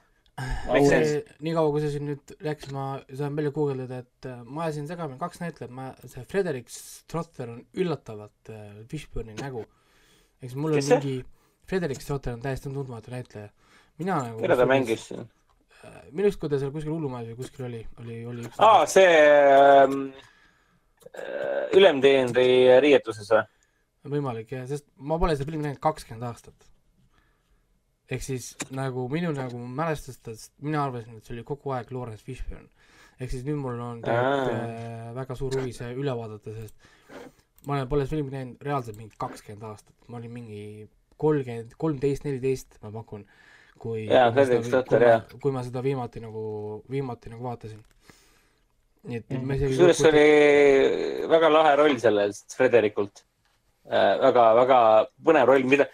Make 0.66 0.88
sense. 0.90 1.20
nii 1.46 1.52
kaua, 1.54 1.70
kui 1.70 1.82
sa 1.84 1.88
siin 1.92 2.08
nüüd 2.08 2.32
rääkisid, 2.42 2.72
ma 2.74 2.84
saan 3.06 3.36
välja 3.38 3.52
guugeldada, 3.54 4.00
et 4.02 4.26
äh, 4.26 4.40
ma 4.42 4.64
ajasin 4.64 4.88
segamini 4.90 5.20
kaks 5.20 5.38
näitlejat, 5.44 5.74
ma, 5.74 5.92
see 6.10 6.24
Frederik 6.30 6.72
Strother 6.74 7.52
on 7.52 7.60
üllatavalt 7.78 8.50
äh, 8.50 8.64
Fishburne'i 8.90 9.36
nägu. 9.38 9.62
eks 10.42 10.56
mul 10.58 10.74
on 10.74 10.82
mingi, 10.88 11.14
Frederik 11.70 12.02
Strother 12.02 12.34
on 12.34 12.42
täiesti 12.42 12.72
tundmatu 12.72 13.14
näitleja. 13.14 13.48
mina 13.98 14.18
nagu. 14.26 14.42
keda 14.42 14.56
ta 14.58 14.66
mängis? 14.66 15.06
Minu 16.14 16.28
arust, 16.28 16.40
kui 16.40 16.52
ta 16.52 16.60
seal 16.60 16.72
kuskil 16.74 16.94
hullumajas 16.94 17.32
või 17.32 17.40
kuskil 17.40 17.66
oli, 17.68 17.80
oli, 18.02 18.20
oli 18.30 18.46
üks. 18.46 18.60
aa, 18.62 18.84
see 18.90 19.10
ähm, 19.54 19.98
äh, 21.10 21.74
ülemteenri 21.78 22.46
riietuses 22.84 23.30
või? 23.34 23.44
võimalik 24.14 24.50
jah, 24.52 24.64
sest 24.68 24.86
ma 25.00 25.18
pole 25.20 25.36
seda 25.36 25.48
filmi 25.48 25.64
näinud 25.64 25.82
kakskümmend 25.82 26.26
aastat. 26.28 26.66
ehk 28.12 28.24
siis 28.24 28.52
nagu 28.74 29.06
minu 29.12 29.32
nagu 29.36 29.60
mälestustest, 29.80 30.52
mina 30.60 30.84
arvasin, 30.84 31.18
et 31.18 31.24
see 31.24 31.36
oli 31.36 31.46
kogu 31.48 31.72
aeg 31.76 31.92
Lawrence 31.94 32.24
Fishburne. 32.24 32.68
ehk 33.18 33.30
siis 33.32 33.46
nüüd 33.46 33.62
mul 33.62 33.80
on 33.80 34.02
tegelikult 34.04 34.52
äh, 34.58 35.14
väga 35.16 35.38
suur 35.40 35.56
huvi 35.56 35.72
see 35.76 35.94
üle 35.96 36.16
vaadata, 36.18 36.52
sest 36.58 36.92
ma 37.66 37.78
olen, 37.78 37.88
pole 37.88 38.04
seda 38.04 38.18
filmi 38.18 38.34
näinud 38.34 38.68
reaalselt 38.68 39.00
mingi 39.00 39.16
kakskümmend 39.20 39.66
aastat, 39.70 39.96
ma 40.08 40.20
olin 40.20 40.32
mingi 40.34 40.64
kolmkümmend, 41.20 41.74
kolmteist, 41.80 42.26
neliteist, 42.26 42.78
ma 42.82 42.90
pakun. 42.94 43.24
kui, 43.84 44.06
Jaa, 44.08 44.30
Fredrik 44.32 44.64
Strother, 44.68 45.02
jah. 45.10 45.26
kui 45.42 45.52
ma 45.52 45.62
seda 45.66 45.82
viimati 45.84 46.22
nagu, 46.24 46.44
viimati 46.90 47.32
nagu 47.32 47.44
vaatasin. 47.44 47.82
nii 49.04 49.18
et, 49.20 49.24
et 49.28 49.36
Mhm. 49.36 49.44
ma 49.46 49.54
isegi 49.58 49.74
kusjuures 49.74 49.98
see 50.00 50.08
oli 50.14 51.28
väga 51.28 51.48
lahe 51.52 51.74
roll 51.76 51.98
sellest 52.00 52.54
Frederikult 52.56 53.20
äh,. 53.90 54.14
väga, 54.22 54.44
väga 54.62 54.78
põnev 55.26 55.44
roll, 55.50 55.66
mida, 55.68 55.84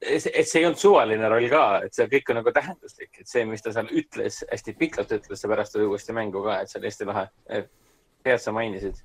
et 0.00 0.22
see 0.46 0.60
ei 0.60 0.66
olnud 0.68 0.78
suvaline 0.78 1.28
roll 1.32 1.48
ka, 1.50 1.62
et 1.88 1.94
see 1.96 2.06
kõik 2.12 2.30
on 2.30 2.38
nagu 2.38 2.52
tähenduslik, 2.54 3.10
et 3.18 3.26
see, 3.26 3.42
mis 3.48 3.62
ta 3.64 3.72
seal 3.74 3.90
ütles, 3.90 4.44
hästi 4.52 4.74
pikalt 4.78 5.10
ütles, 5.18 5.40
see 5.42 5.50
pärast 5.50 5.74
tuli 5.74 5.88
uuesti 5.90 6.14
mängu 6.14 6.44
ka, 6.46 6.60
et 6.62 6.70
see 6.70 6.78
oli 6.78 6.92
hästi 6.92 7.08
lahe. 7.10 7.26
head 8.24 8.38
sa 8.40 8.52
mainisid 8.54 9.02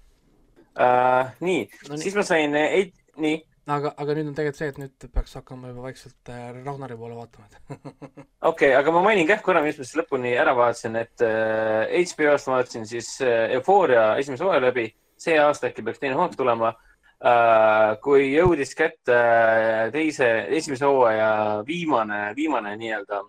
uh,. 0.78 1.34
nii 1.42 1.64
No 1.90 1.96
nii. 1.96 2.04
siis 2.04 2.16
ma 2.16 2.24
sain, 2.24 2.54
nii, 2.54 3.34
aga, 3.76 3.92
aga 4.02 4.16
nüüd 4.18 4.30
on 4.32 4.36
tegelikult 4.38 4.60
see, 4.60 4.70
et 4.72 4.80
nüüd 4.82 5.06
peaks 5.14 5.36
hakkama 5.38 5.72
juba 5.72 5.86
vaikselt 5.88 6.32
äh, 6.34 6.50
Ragnari 6.66 6.98
poole 7.00 7.18
vaatama, 7.18 7.48
okei 7.80 8.30
okay,, 8.52 8.74
aga 8.78 8.94
ma 8.96 9.04
mainin 9.06 9.28
kah 9.30 9.42
korra, 9.46 9.64
mis 9.66 9.80
ma 9.80 9.88
siis 9.88 10.00
lõpuni 10.00 10.34
ära 10.40 10.56
vaatasin, 10.58 11.00
et 11.00 11.26
äh, 11.26 11.96
HBO-st 12.12 12.52
ma 12.52 12.60
vaatasin 12.60 12.88
siis 12.90 13.16
äh, 13.26 13.48
Euphoria 13.58 14.12
esimese 14.22 14.48
hooaja 14.48 14.66
läbi. 14.70 14.90
see 15.20 15.36
aasta 15.36 15.68
äkki 15.68 15.84
peaks 15.84 16.00
teine 16.00 16.16
hooaeg 16.16 16.38
tulema 16.40 16.70
äh,. 16.72 17.98
kui 18.04 18.30
jõudis 18.32 18.72
kätte 18.76 19.18
äh, 19.18 19.90
teise, 19.92 20.30
esimese 20.60 20.88
hooaja 20.88 21.32
viimane, 21.68 22.22
viimane 22.36 22.78
nii-öelda 22.80 23.24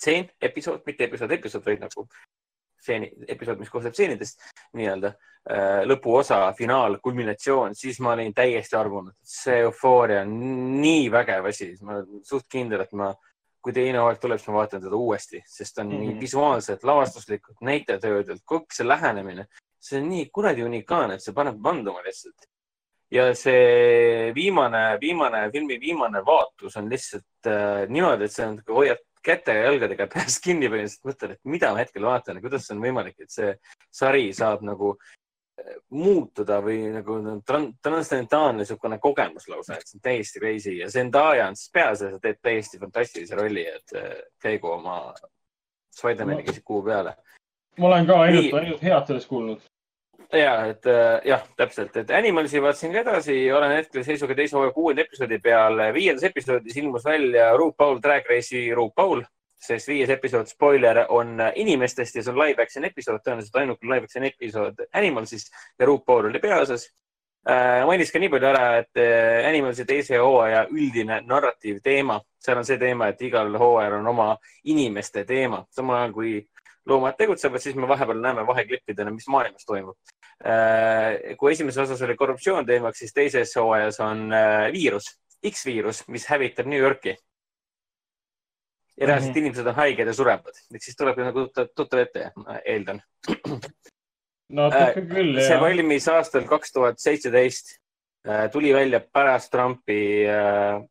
tseen, 0.00 0.30
episood, 0.42 0.82
mitte 0.86 1.06
episood, 1.06 1.30
episood, 1.36 1.66
vaid 1.66 1.84
nagu 1.84 2.06
stseeni, 2.80 3.10
episood, 3.28 3.60
mis 3.60 3.70
koosneb 3.72 3.94
stseenidest 3.94 4.44
nii-öelda 4.78 5.12
äh, 5.12 5.80
lõpuosa, 5.88 6.42
finaal, 6.58 6.98
kulminatsioon, 7.02 7.74
siis 7.78 8.00
ma 8.04 8.14
olin 8.16 8.34
täiesti 8.34 8.76
armunud. 8.78 9.14
see 9.22 9.60
eufooria 9.64 10.22
on 10.24 10.36
nii 10.80 11.08
vägev 11.12 11.50
asi, 11.50 11.72
ma 11.84 11.98
olen 11.98 12.22
suht 12.26 12.48
kindel, 12.50 12.84
et 12.84 12.94
ma, 12.98 13.10
kui 13.60 13.74
teine 13.76 14.00
hooaeg 14.00 14.20
tuleb, 14.20 14.40
siis 14.40 14.52
ma 14.52 14.60
vaatan 14.60 14.84
teda 14.84 14.96
uuesti, 14.96 15.42
sest 15.46 15.78
on 15.78 15.86
mm 15.86 15.92
-hmm. 15.92 16.04
Mhm. 16.04 16.12
nii 16.12 16.20
visuaalselt, 16.20 16.84
lavastuslikult, 16.84 17.60
näitlejatöödelt, 17.60 18.42
kogu 18.44 18.66
see 18.72 18.88
lähenemine, 18.88 19.46
see 19.80 20.00
on 20.00 20.08
nii 20.08 20.30
kuradi 20.32 20.64
unikaalne, 20.64 21.14
et 21.14 21.22
see 21.22 21.34
paneb 21.34 21.62
vanduma 21.62 22.02
lihtsalt. 22.06 22.48
ja 23.10 23.34
see 23.34 24.32
viimane, 24.34 24.98
viimane 25.00 25.50
filmi 25.50 25.80
viimane 25.80 26.20
vaatus 26.26 26.76
on 26.76 26.90
lihtsalt 26.90 27.46
äh, 27.46 27.88
niimoodi, 27.88 28.24
et 28.24 28.32
see 28.32 28.46
on, 28.46 28.62
hoiad 28.68 28.98
käte 29.24 29.54
ja 29.56 29.68
jalgadega 29.68 30.08
peas 30.12 30.38
kinni 30.44 30.68
põhimõtteliselt, 30.68 31.06
mõtled, 31.08 31.32
et 31.36 31.54
mida 31.54 31.72
ma 31.72 31.82
hetkel 31.82 32.06
vaatan 32.08 32.38
ja 32.38 32.44
kuidas 32.44 32.70
on 32.74 32.84
võimalik, 32.84 33.18
et 33.20 33.32
see 33.32 33.54
sari 33.94 34.28
saab 34.36 34.62
nagu 34.66 34.92
äh, 34.96 35.74
muutuda 35.96 36.60
või 36.64 36.78
nagu 36.94 37.18
tran- 37.46 37.72
transcendentaalne 37.82 38.64
niisugune 38.64 39.00
kogemus 39.02 39.48
lausa, 39.52 39.78
et 39.78 39.88
see 39.88 39.98
on 39.98 40.06
täiesti 40.08 40.42
crazy 40.42 40.76
ja 40.78 40.90
Zendaya 40.92 41.48
on 41.50 41.58
siis 41.58 41.72
peaasjalikult, 41.74 42.22
ta 42.22 42.28
teeb 42.28 42.40
täiesti 42.48 42.80
fantastilise 42.84 43.38
rolli, 43.40 43.66
et 43.68 43.98
äh, 43.98 44.14
käigu 44.42 44.72
oma 44.76 45.02
Spider-maniga 45.90 46.54
siit 46.54 46.64
kuu 46.64 46.84
peale. 46.86 47.16
ma 47.78 47.86
olen 47.88 48.06
ka 48.06 48.20
ainult 48.26 48.54
ainult 48.54 48.82
head 48.82 49.06
sellest 49.06 49.28
kuulnud. 49.28 49.60
ja, 50.32 50.66
et 50.66 50.86
äh, 50.86 51.20
jah, 51.24 51.42
täpselt, 51.56 51.96
et 51.96 52.10
Animalsi 52.14 52.62
vaatasin 52.62 52.92
ka 52.94 53.02
edasi, 53.02 53.36
olen 53.52 53.74
hetkel 53.74 54.04
seisuga 54.06 54.36
teise 54.38 54.56
hooaja 54.56 54.72
kuuenda 54.74 55.02
episoodi 55.02 55.40
peal. 55.42 55.82
viiendas 55.94 56.24
episoodis 56.28 56.76
ilmus 56.76 57.04
välja 57.04 57.50
RuPaul 57.56 58.00
Drag 58.02 58.30
Race'i 58.30 58.74
RuPaul, 58.74 59.24
sest 59.60 59.88
viies 59.88 60.10
episood, 60.10 60.46
spoiler, 60.48 61.04
on 61.08 61.36
inimestest 61.54 62.16
ja 62.16 62.22
see 62.22 62.32
on 62.32 62.38
live 62.38 62.62
action 62.62 62.84
episood, 62.84 63.20
tõenäoliselt 63.24 63.60
ainuke 63.60 63.90
live 63.90 64.08
action 64.08 64.24
episood 64.24 64.86
Animalsist 64.92 65.52
ja 65.78 65.86
RuPaul 65.90 66.30
oli 66.30 66.42
peaosas 66.42 66.86
äh,. 67.48 67.82
mainis 67.86 68.12
ka 68.12 68.22
nii 68.22 68.30
palju 68.32 68.50
ära, 68.52 68.64
et 68.84 69.02
äh, 69.02 69.48
Animalsi 69.48 69.84
teise 69.88 70.22
hooaja 70.22 70.66
üldine 70.70 71.20
narratiivteema, 71.26 72.20
seal 72.38 72.62
on 72.62 72.70
see 72.70 72.78
teema, 72.78 73.10
et 73.10 73.22
igal 73.26 73.50
hooajal 73.58 73.98
on 73.98 74.14
oma 74.14 74.30
inimeste 74.64 75.26
teema, 75.28 75.64
samal 75.74 76.04
ajal 76.04 76.16
kui 76.16 76.38
loomad 76.86 77.18
tegutsevad, 77.18 77.60
siis 77.60 77.76
me 77.76 77.88
vahepeal 77.88 78.22
näeme 78.22 78.46
vaheklippidena, 78.46 79.10
mis 79.10 79.28
maailmas 79.28 79.66
toimub. 79.66 79.96
Kui 81.36 81.52
esimeses 81.52 81.82
osas 81.82 82.02
oli 82.06 82.16
korruptsioon 82.16 82.66
teemaks, 82.66 83.02
siis 83.02 83.12
teises 83.12 83.52
hooajas 83.60 84.00
on 84.04 84.30
äh, 84.32 84.70
viirus, 84.72 85.10
X-viirus, 85.50 86.06
mis 86.08 86.24
hävitab 86.30 86.68
New 86.70 86.80
Yorki. 86.80 87.16
ja 89.00 89.06
reaalselt 89.06 89.30
mm. 89.30 89.34
-hmm. 89.34 89.38
inimesed 89.38 89.66
on 89.66 89.74
haiged 89.74 90.06
ja 90.06 90.14
surevad, 90.14 90.56
ehk 90.74 90.82
siis 90.82 90.96
tuleb 90.96 91.16
nagu 91.16 91.46
tuttav, 91.74 91.98
ette, 91.98 92.32
ma 92.36 92.58
eeldan. 92.64 93.02
natuke 94.56 95.04
küll, 95.08 95.38
see 95.40 95.54
jah. 95.54 95.60
valmis 95.60 96.08
aastal 96.08 96.44
kaks 96.48 96.72
tuhat 96.72 96.98
seitseteist, 96.98 97.76
tuli 98.52 98.74
välja 98.74 99.00
pärast 99.00 99.50
Trumpi 99.52 100.26
äh, 100.28 100.82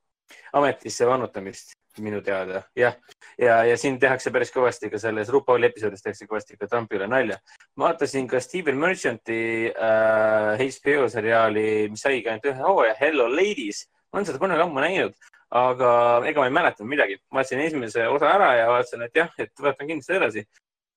ametisse 0.54 1.06
vannutamist 1.06 1.79
minu 2.04 2.22
teada, 2.26 2.64
jah. 2.78 2.96
ja, 3.40 3.62
ja 3.68 3.78
siin 3.78 4.00
tehakse 4.00 4.32
päris 4.36 4.54
kõvasti 4.56 4.92
ka 4.92 5.02
selles 5.02 5.32
RuPauli 5.34 5.70
episoodis 5.70 6.04
tehakse 6.06 6.28
kõvasti 6.30 6.58
ka 6.60 6.68
Trumpi 6.68 7.00
üle 7.00 7.08
nalja. 7.12 7.40
ma 7.78 7.90
vaatasin 7.90 8.28
ka 8.30 8.42
Steven 8.44 8.78
Merchanti 8.80 9.42
äh, 9.72 10.64
HBO 10.64 11.10
seriaali, 11.12 11.66
mis 11.92 12.06
saigi 12.06 12.30
ainult 12.30 12.48
ühe 12.52 12.64
hooaja, 12.64 12.96
Hello 13.00 13.28
Ladies. 13.32 13.86
ma 14.12 14.20
olen 14.20 14.32
seda 14.32 14.42
kunagi 14.42 14.66
ammu 14.66 14.86
näinud, 14.86 15.20
aga 15.50 15.92
ega 16.30 16.42
ma 16.42 16.50
ei 16.50 16.58
mäletanud 16.62 16.96
midagi. 16.96 17.20
vaatasin 17.34 17.68
esimese 17.68 18.08
osa 18.08 18.34
ära 18.34 18.56
ja 18.62 18.72
vaatasin, 18.74 19.06
et 19.08 19.24
jah, 19.24 19.32
et 19.38 19.54
vaatan 19.68 19.88
kindlasti 19.88 20.20
edasi 20.20 20.48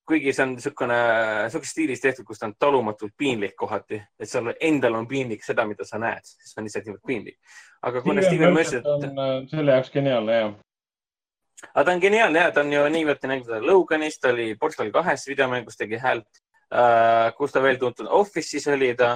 kuigi 0.08 0.32
see 0.34 0.44
on 0.44 0.54
niisugune, 0.56 0.98
niisuguses 1.46 1.74
stiilis 1.74 2.02
tehtud, 2.02 2.26
kus 2.26 2.40
ta 2.40 2.48
on 2.48 2.56
talumatult 2.58 3.14
piinlik 3.18 3.54
kohati, 3.58 4.00
et 4.20 4.30
sul 4.30 4.50
endal 4.60 4.98
on 4.98 5.06
piinlik 5.08 5.44
seda, 5.46 5.66
mida 5.68 5.86
sa 5.88 6.00
näed, 6.02 6.26
see 6.26 6.58
on 6.58 6.66
lihtsalt 6.66 6.88
niivõrd 6.88 7.06
piinlik. 7.06 7.38
aga 7.82 8.02
kuna 8.02 8.24
Steven 8.26 8.54
Merchant, 8.54 8.86
äh, 9.06 9.32
selle 9.50 9.78
jaoks 9.78 9.90
geniaalne, 9.94 10.38
jah. 10.40 10.52
Aga 11.74 11.84
ta 11.84 11.92
on 11.92 12.00
geniaalne 12.02 12.46
ja 12.46 12.52
ta 12.52 12.64
on 12.64 12.72
ju 12.72 12.84
niivõrd 12.96 13.26
näinud 13.28 13.66
Loganis, 13.66 14.18
ta 14.20 14.32
oli 14.32 14.54
Portal 14.60 14.90
kahes 14.94 15.26
videomängus 15.28 15.78
tegi 15.80 16.00
häält 16.02 16.42
uh,. 16.72 17.32
kus 17.36 17.52
ta 17.52 17.62
veel 17.62 17.78
tuntud, 17.80 18.08
Office'is 18.10 18.68
oli 18.72 18.94
ta 18.98 19.14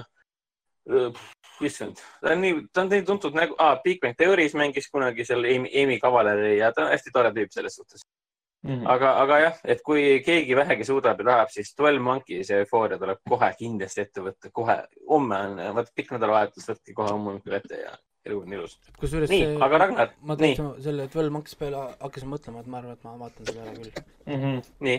uh,. 0.90 1.24
issand, 1.60 2.02
ta 2.20 2.34
on 2.34 2.44
nii, 2.44 2.60
ta 2.72 2.84
on 2.84 2.92
nii 2.92 3.06
tuntud 3.06 3.36
nagu 3.36 3.56
ah,, 3.58 3.78
Big 3.84 4.00
Bang 4.00 4.16
Theory's 4.18 4.56
mängis 4.58 4.90
kunagi 4.92 5.24
seal 5.24 5.44
Amy, 5.44 5.72
Amy 5.82 5.98
Kavaleri 6.02 6.58
ja 6.58 6.72
ta 6.72 6.86
on 6.86 6.94
hästi 6.94 7.14
tore 7.14 7.32
tüüp 7.36 7.52
selles 7.54 7.80
suhtes. 7.80 8.06
Mhm. 8.66 8.86
aga, 8.90 9.12
aga 9.22 9.36
jah, 9.38 9.58
et 9.64 9.82
kui 9.86 10.02
keegi 10.26 10.56
vähegi 10.58 10.84
suudab 10.88 11.20
ja 11.22 11.26
tahab, 11.28 11.50
siis 11.54 11.68
Twelve 11.76 12.02
Monkeys 12.02 12.48
ja 12.50 12.58
Euphoria 12.58 12.98
tuleb 12.98 13.20
kohe 13.28 13.50
kindlasti 13.58 14.02
ette 14.02 14.24
võtta, 14.24 14.50
kohe 14.50 14.74
homme 15.10 15.38
on, 15.38 15.60
vaata 15.76 15.94
pikk 15.94 16.16
nädalavahetus, 16.16 16.66
võtke 16.72 16.96
kohe 16.96 17.12
hommikul 17.12 17.54
ette 17.60 17.78
ja 17.84 17.92
elu 18.26 18.40
on 18.42 18.56
ilus. 18.56 18.74
kusjuures 19.00 19.30
nii, 19.30 19.44
aga 19.66 19.78
Ragnar, 19.82 20.10
ma 20.20 20.36
nii, 20.36 20.56
täitsa 20.56 20.66
selle 20.86 21.06
Twelve 21.12 21.32
Monkeys 21.34 21.58
peale 21.60 21.84
hakkasin 22.00 22.30
mõtlema, 22.32 22.62
et 22.62 22.72
ma 22.72 22.80
arvan, 22.80 22.98
et 22.98 23.06
ma 23.06 23.14
vaatan 23.20 23.48
selle 23.48 23.64
ära 23.64 23.76
küll. 23.76 24.02
Mhm. 24.26 24.58
nii. 24.88 24.98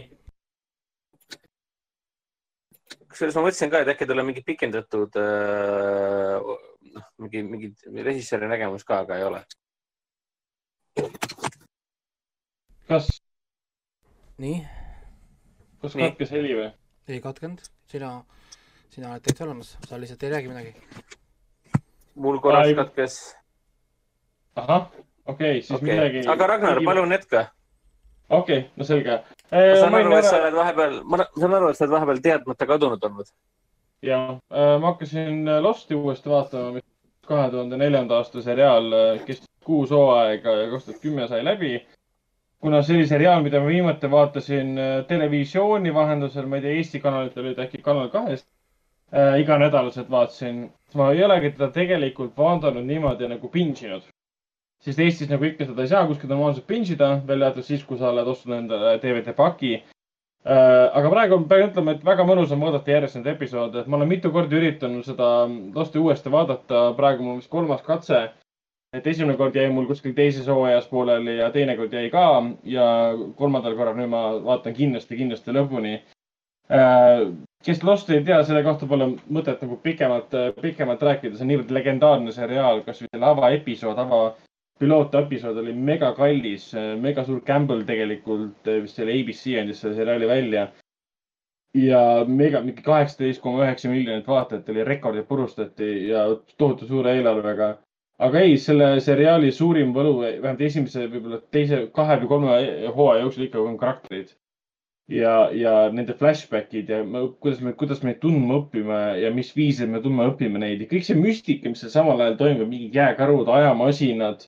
kusjuures 3.11 3.37
ma 3.37 3.45
mõtlesin 3.47 3.73
ka, 3.73 3.83
et 3.83 3.93
äkki 3.93 4.09
tuleb 4.09 4.29
mingi 4.29 4.43
pikendatud, 4.47 5.19
noh, 6.95 7.07
mingi, 7.23 7.43
mingi 7.51 8.07
režissööri 8.07 8.49
nägemus 8.51 8.87
ka, 8.87 9.03
aga 9.05 9.19
ei 9.19 9.27
ole. 9.27 9.43
kas, 12.87 13.11
nii, 14.41 14.59
kas 15.83 15.99
katkes 15.99 16.35
heli 16.35 16.57
või? 16.57 16.73
ei 17.07 17.21
katkenud, 17.23 17.61
sina, 17.91 18.17
sina 18.91 19.13
oled 19.13 19.23
täitsa 19.23 19.45
olemas, 19.47 19.75
sa 19.87 19.99
lihtsalt 19.99 20.23
ei 20.27 20.35
räägi 20.35 20.51
midagi. 20.51 20.75
Mul 22.17 22.39
korraks 22.41 22.71
Ai. 22.71 22.75
katkes, 22.75 23.17
ahah, 24.55 24.87
okei, 25.25 25.61
siis 25.61 25.77
okei 25.77 25.93
midagi 25.93 26.23
okay., 26.23 26.33
aga 26.33 26.47
Ragnar, 26.53 26.81
palun 26.85 27.11
jätka. 27.15 27.45
okei, 28.29 28.65
no 28.75 28.87
selge. 28.87 29.19
ma 29.51 29.65
saan 29.81 29.99
aru, 30.01 30.15
et 30.17 30.29
sa 30.29 30.39
oled 30.41 30.57
vahepeal, 30.57 30.97
ma 31.05 31.21
saan 31.25 31.57
aru, 31.59 31.69
et 31.71 31.79
sa 31.79 31.85
oled 31.85 31.95
vahepeal 31.97 32.23
teadmata 32.23 32.69
kadunud 32.69 33.09
olnud. 33.09 33.29
ja 34.01 34.21
ma 34.49 34.91
hakkasin 34.91 35.45
Losti 35.61 35.95
uuesti 35.95 36.29
vaatama, 36.29 36.71
mis 36.79 36.87
kahe 37.27 37.51
tuhande 37.51 37.77
neljanda 37.77 38.17
aasta 38.17 38.41
seriaal 38.41 38.91
kestis 39.25 39.47
kuus 39.67 39.91
hooaega 39.91 40.57
ja 40.61 40.67
kaks 40.71 40.85
tuhat 40.89 41.01
kümme 41.03 41.27
sai 41.27 41.43
läbi. 41.45 41.77
kuna 42.61 42.81
see 42.81 42.97
oli 42.97 43.07
seriaal, 43.07 43.43
mida 43.45 43.59
ma 43.61 43.67
viimati 43.67 44.11
vaatasin 44.11 44.77
televisiooni 45.07 45.93
vahendusel, 45.93 46.45
ma 46.45 46.57
ei 46.57 46.61
tea, 46.61 46.77
Eesti 46.81 46.99
kanalitel 46.99 47.45
olid 47.45 47.59
äkki 47.61 47.83
Kanal 47.85 48.09
kahest 48.09 48.47
äh,. 49.13 49.39
iganädalaselt 49.41 50.09
vaatasin, 50.11 50.61
ma 50.95 51.11
ei 51.11 51.23
olegi 51.23 51.51
teda 51.51 51.71
tegelikult 51.71 52.37
vaadanud 52.37 52.85
niimoodi 52.85 53.27
nagu 53.27 53.49
binge 53.49 53.87
inud. 53.87 54.07
sest 54.83 54.99
Eestis 54.99 55.29
nagu 55.29 55.43
ikka 55.43 55.65
seda 55.65 55.81
ei 55.81 55.87
saa 55.93 56.07
kuskilt 56.07 56.29
normaalselt 56.29 56.67
binge 56.67 56.93
ida, 56.93 57.21
välja 57.27 57.47
arvatud 57.47 57.65
siis, 57.65 57.83
kui 57.83 57.97
sa 57.97 58.09
oled 58.09 58.27
ostnud 58.27 58.57
endale 58.57 58.97
DVD 59.03 59.33
paki 59.35 59.79
Äh, 60.47 60.87
aga 60.95 61.09
praegu 61.11 61.37
pean 61.49 61.65
ütlema, 61.67 61.93
et 61.97 62.03
väga 62.07 62.23
mõnus 62.23 62.51
on 62.55 62.61
vaadata 62.63 62.93
järjest 62.93 63.17
neid 63.17 63.25
episoode, 63.33 63.81
et 63.81 63.87
ma 63.91 63.97
olen 63.97 64.07
mitu 64.07 64.29
korda 64.31 64.55
üritanud 64.55 65.03
seda 65.03 65.25
Losti 65.75 65.99
uuesti 65.99 66.31
vaadata, 66.31 66.83
praegu 66.95 67.25
mul 67.25 67.41
vist 67.41 67.51
kolmas 67.51 67.81
katse. 67.87 68.27
et 68.95 69.07
esimene 69.11 69.35
kord 69.37 69.55
jäi 69.59 69.67
mul 69.69 69.85
kuskil 69.89 70.13
teises 70.15 70.45
hooajas 70.47 70.85
pooleli 70.87 71.33
ja 71.37 71.49
teine 71.51 71.75
kord 71.75 71.91
jäi 71.93 72.07
ka 72.09 72.21
ja 72.63 72.85
kolmandal 73.35 73.75
korral 73.75 73.97
nüüd 73.99 74.07
ma 74.13 74.21
vaatan 74.45 74.73
kindlasti, 74.77 75.17
kindlasti 75.19 75.51
lõpuni. 75.57 75.97
Kes 77.67 77.83
Losti 77.83 78.15
ei 78.15 78.23
tea, 78.23 78.39
selle 78.47 78.63
kohta 78.63 78.87
pole 78.87 79.09
mõtet 79.33 79.59
nagu 79.65 79.75
pikemalt, 79.83 80.35
pikemalt 80.61 81.01
rääkida, 81.03 81.35
see 81.35 81.43
on 81.43 81.49
niivõrd 81.51 81.73
legendaarne 81.75 82.31
seriaal, 82.31 82.79
kasvõi 82.85 83.09
selle 83.11 83.27
avaepisood, 83.27 83.99
ava 83.99 84.21
pilootepisood 84.79 85.57
oli 85.57 85.73
mega 85.73 86.11
kallis, 86.17 86.69
mega 87.01 87.25
suur 87.27 87.41
gamble 87.45 87.83
tegelikult, 87.87 88.69
vist 88.83 88.99
selle 88.99 89.15
ABC 89.17 89.57
andis 89.61 89.81
selle 89.83 89.97
seriaali 89.97 90.29
välja. 90.29 90.67
ja 91.77 91.99
mega, 92.25 92.61
mingi 92.65 92.81
kaheksateist 92.81 93.41
koma 93.41 93.65
üheksa 93.65 93.89
miljonit 93.91 94.27
vaatajat 94.27 94.69
oli, 94.71 94.83
rekordid 94.87 95.27
purustati 95.29 96.07
ja 96.07 96.23
tohutu 96.57 96.87
suure 96.87 97.13
eelarvega. 97.17 97.67
aga 98.27 98.39
ei, 98.39 98.57
selle 98.57 98.87
seriaali 99.03 99.51
suurim 99.51 99.91
võlu, 99.93 100.15
vähemalt 100.21 100.61
esimese, 100.61 101.05
võib-olla 101.11 101.41
teise, 101.51 101.83
kahe 101.93 102.17
või 102.21 102.31
kolme 102.31 102.55
hooaja 102.95 103.25
jooksul 103.25 103.49
ikka 103.49 103.61
on 103.61 103.77
karakterid. 103.77 104.31
ja, 105.11 105.49
ja 105.55 105.73
nende 105.93 106.13
flashback'id 106.17 106.89
ja 106.89 107.03
me- 107.03 107.27
kuidas 107.39 107.61
me, 107.61 107.73
kuidas 107.73 108.03
me 108.03 108.11
neid 108.11 108.21
tundma 108.23 108.61
õpime 108.61 108.99
ja 109.21 109.31
mis 109.33 109.53
viisil 109.55 109.89
me 109.91 110.01
tundma 110.03 110.27
õpime 110.31 110.59
neid 110.61 110.83
ja 110.83 110.89
kõik 110.91 111.07
see 111.07 111.17
müstika, 111.19 111.71
mis 111.71 111.83
seal 111.83 111.93
samal 111.93 112.21
ajal 112.21 112.37
toimub, 112.41 112.69
mingid 112.71 112.95
jääkarud, 112.99 113.47
ajamasinad 113.59 114.47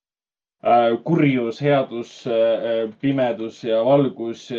äh, 0.63 0.97
kurjus, 1.07 1.61
headus, 1.63 2.11
pimedus 3.01 3.63
ja 3.63 3.83
valgus, 3.85 4.49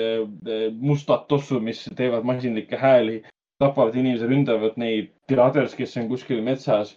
mustad 0.80 1.28
tossud, 1.28 1.62
mis 1.62 1.84
teevad 1.96 2.24
masinlikke 2.24 2.80
hääli, 2.80 3.20
tapavad 3.60 3.96
inimesi, 3.96 4.28
ründavad 4.28 4.78
neid, 4.80 5.12
teaders, 5.28 5.76
kes 5.76 5.96
on 6.00 6.08
kuskil 6.08 6.40
metsas. 6.42 6.96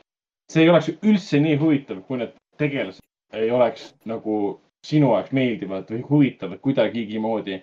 see 0.52 0.64
ei 0.64 0.70
oleks 0.70 0.90
üldse 1.02 1.40
nii 1.40 1.56
huvitav, 1.58 2.02
kui 2.08 2.20
need 2.20 2.34
tegelased 2.60 3.04
ei 3.34 3.52
oleks 3.52 3.94
nagu 4.06 4.62
sinu 4.86 5.14
jaoks 5.14 5.32
meeldivad 5.36 5.90
või 5.90 6.04
huvitavad 6.10 6.60
kuidagigi 6.64 7.20
moodi. 7.20 7.62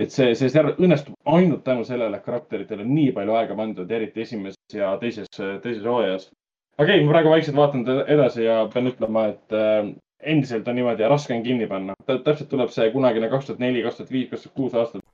Et 0.00 0.12
see, 0.14 0.34
see 0.38 0.48
seriaal 0.52 0.78
õnnestub 0.80 1.16
ainult 1.34 1.64
tänu 1.66 1.84
sellele, 1.86 2.16
et 2.16 2.26
karakteritele 2.26 2.84
on 2.86 2.92
nii 2.94 3.10
palju 3.16 3.36
aega 3.36 3.56
pandud, 3.58 3.90
eriti 3.92 4.24
esimeses 4.24 4.76
ja 4.76 4.92
teises, 5.02 5.28
teises 5.36 5.84
hooajas. 5.84 6.30
okei 6.78 6.96
okay,, 6.96 7.04
ma 7.04 7.14
praegu 7.14 7.34
vaikselt 7.34 7.58
vaatan 7.58 7.84
ed- 7.84 8.12
edasi 8.16 8.46
ja 8.46 8.62
pean 8.72 8.90
ütlema, 8.90 9.26
et 9.34 9.56
äh, 9.56 9.92
endiselt 10.32 10.68
on 10.68 10.78
niimoodi 10.80 11.04
ja 11.04 11.12
raske 11.12 11.36
on 11.36 11.44
kinni 11.44 11.68
panna. 11.70 11.94
täpselt 12.08 12.48
tuleb 12.48 12.72
see 12.74 12.90
kunagine 12.94 13.30
kaks 13.32 13.50
tuhat 13.50 13.62
neli, 13.62 13.84
kaks 13.86 14.00
tuhat 14.00 14.12
viis, 14.16 14.28
kaks 14.32 14.48
tuhat 14.48 14.56
kuus 14.56 14.74
aastat 14.74 15.06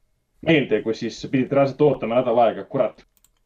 meelde, 0.47 0.83
kus 0.83 1.03
siis 1.03 1.21
pidid 1.31 1.53
reaalselt 1.53 1.83
ootama 1.83 2.21
nädal 2.21 2.43
aega, 2.47 2.65
kurat 2.71 3.05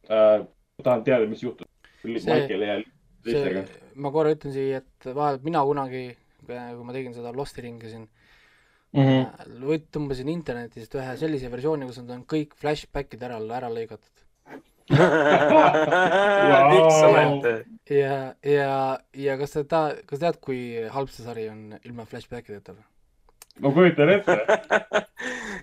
äh,. 0.09 0.47
tahan 0.83 1.03
teada, 1.03 1.27
mis 1.29 1.43
juhtus 1.43 1.67
See- 2.01 2.33
Michaeli 2.33 2.65
ja 2.65 2.81
teistega 3.25 3.61
ma 3.95 4.11
korra 4.11 4.31
ütlen 4.33 4.53
siia, 4.53 4.81
et 4.81 5.05
vahepeal 5.13 5.43
mina 5.45 5.61
kunagi, 5.67 6.01
kui 6.47 6.85
ma 6.85 6.95
tegin 6.95 7.13
seda 7.13 7.33
Losti 7.35 7.61
ringi 7.65 7.89
siin 7.91 8.07
mm. 8.93 9.01
-hmm. 9.01 9.25
mm., 9.47 9.65
võt-, 9.69 9.89
tõmbasin 9.95 10.31
internetist 10.33 10.95
ühe 10.97 11.17
sellise 11.19 11.51
versiooni, 11.51 11.87
kus 11.89 12.01
nad 12.01 12.17
on 12.17 12.25
kõik 12.35 12.55
flashback'id 12.59 13.23
ära, 13.27 13.39
ära 13.57 13.71
lõigatud. 13.71 14.15
oled? 17.07 17.65
ja, 17.89 18.15
ja, 18.43 18.71
ja 19.15 19.37
kas 19.39 19.53
sa 19.55 19.63
ta-, 19.63 19.95
kas 20.05 20.19
tead, 20.23 20.39
kui 20.43 20.61
halb 20.91 21.11
see 21.13 21.23
sari 21.25 21.47
on 21.51 21.77
ilma 21.83 22.05
flashback 22.09 22.49
ideta 22.51 22.75
või? 22.75 22.83
ma 23.59 23.71
kujutan 23.75 24.09
ette. 24.09 24.37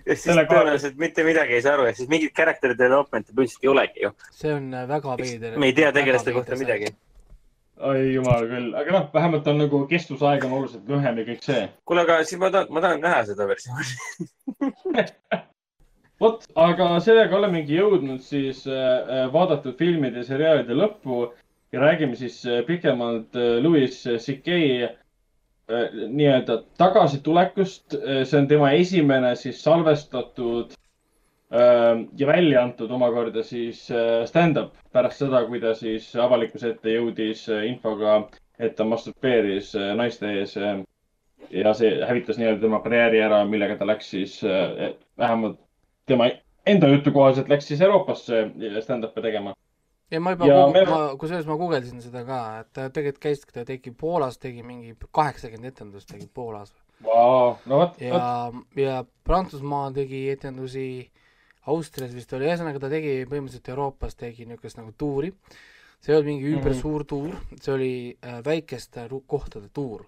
ja 0.05 0.15
siis 0.15 0.23
Selle 0.23 0.45
koha- 0.45 0.63
tõenäoliselt 0.63 0.97
mitte 1.01 1.23
midagi 1.27 1.57
ei 1.57 1.61
saa 1.65 1.75
aru, 1.77 1.89
ehk 1.89 1.99
siis 1.99 2.09
mingit 2.11 2.33
character 2.35 2.75
development'i 2.77 3.33
põhimõtteliselt 3.33 3.67
ei 3.67 3.71
olegi 3.73 4.05
ju. 4.05 4.11
see 4.41 4.53
on 4.55 4.73
äh, 4.73 4.87
väga 4.89 5.15
veider. 5.21 5.57
me 5.59 5.71
ei 5.71 5.77
tea 5.77 5.91
tegelaste 5.95 6.33
kohta 6.35 6.59
midagi. 6.59 6.93
Oi 7.79 8.13
jumal 8.13 8.47
küll, 8.49 8.71
aga 8.75 8.95
noh, 8.95 9.05
vähemalt 9.13 9.47
on 9.47 9.61
nagu 9.63 9.81
kestusaeg 9.89 10.43
on 10.47 10.55
oluliselt 10.57 10.89
lühem 10.91 11.21
ja 11.21 11.27
kõik 11.27 11.45
see. 11.45 11.67
kuule, 11.87 12.03
aga 12.03 12.19
siis 12.27 12.41
ma 12.41 12.51
tahan, 12.53 12.73
ma 12.75 12.83
tahan 12.83 13.03
näha 13.03 13.21
seda 13.29 13.47
versiooni. 13.49 15.05
vot, 16.23 16.47
aga 16.59 16.89
sellega 17.03 17.37
olemegi 17.39 17.77
jõudnud 17.79 18.23
siis 18.25 18.65
äh, 18.67 19.27
vaadatud 19.33 19.77
filmide 19.79 20.23
ja 20.23 20.29
seriaalide 20.31 20.75
lõppu 20.75 21.29
ja 21.71 21.83
räägime 21.85 22.19
siis 22.19 22.41
äh, 22.47 22.63
pikemalt 22.67 23.39
äh, 23.39 23.59
Louis 23.63 24.01
C.K. 24.03 24.59
äh, 24.59 25.95
nii-öelda 26.09 26.63
tagasitulekust. 26.81 27.95
see 27.95 28.37
on 28.39 28.47
tema 28.51 28.73
esimene 28.75 29.35
siis 29.39 29.63
salvestatud 29.63 30.75
äh, 30.75 30.79
ja 31.49 32.27
välja 32.27 32.63
antud 32.63 32.91
omakorda 32.91 33.41
siis 33.43 33.87
äh, 33.91 34.25
stand-up 34.29 34.75
pärast 34.93 35.23
seda, 35.23 35.41
kui 35.47 35.61
ta 35.61 35.73
siis 35.73 36.11
avalikkuse 36.15 36.75
ette 36.75 36.93
jõudis 36.93 37.47
äh, 37.49 37.63
infoga, 37.71 38.19
et 38.59 38.75
ta 38.77 38.85
masturbeeris 38.85 39.71
äh, 39.79 39.95
naiste 39.97 40.29
ees 40.29 40.53
äh, 40.57 40.83
ja 41.49 41.73
see 41.73 41.95
hävitas 42.05 42.37
nii-öelda 42.37 42.61
tema 42.61 42.81
karjääri 42.83 43.23
ära, 43.25 43.41
millega 43.49 43.79
ta 43.79 43.87
läks 43.89 44.11
siis 44.13 44.35
äh, 44.45 44.93
vähemalt 45.17 45.57
tema 46.05 46.29
enda 46.69 46.91
jutu 46.91 47.11
kohaselt 47.15 47.49
läks 47.49 47.71
siis 47.71 47.81
Euroopasse 47.81 48.43
stand-up'i 48.85 49.23
tegema. 49.25 49.55
ja 50.11 50.19
ma 50.19 50.35
juba 50.35 50.45
Ja, 50.51 50.67
me... 50.73 50.83
kusjuures 51.17 51.47
ma 51.47 51.57
guugeldasin 51.57 52.01
seda 52.01 52.23
ka, 52.25 52.43
et 52.59 52.69
ta 52.73 52.89
tegelikult 52.89 53.23
käis, 53.23 53.41
ta 53.53 53.65
tegi 53.65 53.91
Poolas, 53.91 54.37
tegi 54.37 54.63
mingi 54.63 54.93
kaheksakümmend 55.11 55.73
etendust 55.73 56.09
tegi 56.13 56.29
Poolas 56.33 56.73
Vau, 57.03 57.55
no 57.65 57.77
vot, 57.79 58.01
ja, 58.01 58.51
ja 58.75 59.03
Prantsusmaal 59.23 59.93
tegi 59.95 60.25
etendusi, 60.33 61.09
Austrias 61.67 62.13
vist 62.15 62.31
oli, 62.33 62.47
ühesõnaga 62.47 62.79
ta 62.79 62.89
tegi 62.89 63.25
põhimõtteliselt 63.29 63.67
Euroopas 63.73 64.15
tegi 64.15 64.45
niisugust 64.45 64.77
nagu 64.79 64.93
tuuri. 64.97 65.33
see 65.99 66.13
ei 66.13 66.17
olnud 66.17 66.29
mingi 66.31 66.47
üübersuur 66.53 67.03
tuur, 67.05 67.35
see 67.59 67.73
oli 67.73 67.91
äh, 68.23 68.39
väikeste 68.45 69.07
kohtade 69.27 69.69
tuur. 69.73 70.05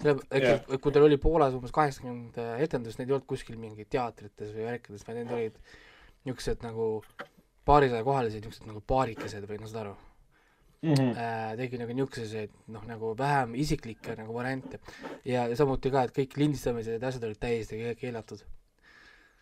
selle, 0.00 0.20
et 0.30 0.66
kui 0.80 0.92
tal 0.92 1.02
oli 1.02 1.16
Poolas 1.18 1.54
umbes 1.54 1.72
kaheksakümmend 1.74 2.38
äh, 2.38 2.60
etendust, 2.62 2.98
neid 2.98 3.08
ei 3.10 3.14
olnud 3.14 3.26
kuskil 3.26 3.58
mingi 3.58 3.84
teatrites 3.84 4.54
või 4.54 4.64
värkides, 4.70 5.04
vaid 5.08 5.16
need 5.18 5.32
olid 5.32 5.58
niisugused 6.24 6.62
nagu 6.62 7.02
paarisaja 7.66 8.04
kohalised 8.06 8.38
niisugused 8.40 8.66
nagu 8.70 8.80
paarikesed 8.86 9.44
või 9.50 9.58
noh, 9.60 9.68
saad 9.68 9.86
aru 9.86 9.96
Mhm. 10.82 11.12
äh, 11.14 11.52
tegi 11.56 11.78
nagu 11.78 11.94
niisuguseid 11.94 12.50
noh, 12.74 12.82
nagu 12.88 13.12
vähem 13.18 13.52
isiklikke 13.54 14.16
nagu 14.18 14.34
variante 14.34 14.80
ja, 15.24 15.44
ja 15.46 15.54
samuti 15.56 15.90
ka, 15.94 16.02
et 16.08 16.14
kõik 16.16 16.34
lindistamised 16.40 16.96
ja 16.98 17.08
asjad 17.08 17.22
olid 17.28 17.38
täiesti 17.38 17.78
ke- 17.78 17.94
keelatud. 18.00 18.42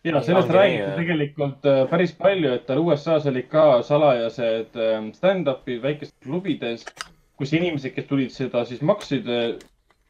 Ja 0.03 0.21
sellest 0.25 0.49
räägiti 0.49 0.91
tegelikult 0.97 1.65
äh, 1.69 1.83
päris 1.89 2.13
palju, 2.17 2.53
et 2.55 2.65
tal 2.65 2.81
USA-s 2.81 3.27
olid 3.29 3.49
ka 3.51 3.65
salajased 3.85 4.77
äh, 4.79 4.95
stand-up'id 5.17 5.81
väikestes 5.83 6.17
klubides, 6.25 6.85
kus 7.37 7.53
inimesed, 7.53 7.93
kes 7.95 8.07
tulid 8.09 8.33
seda 8.33 8.65
siis 8.65 8.81
maksid 8.81 9.29
äh, 9.29 9.51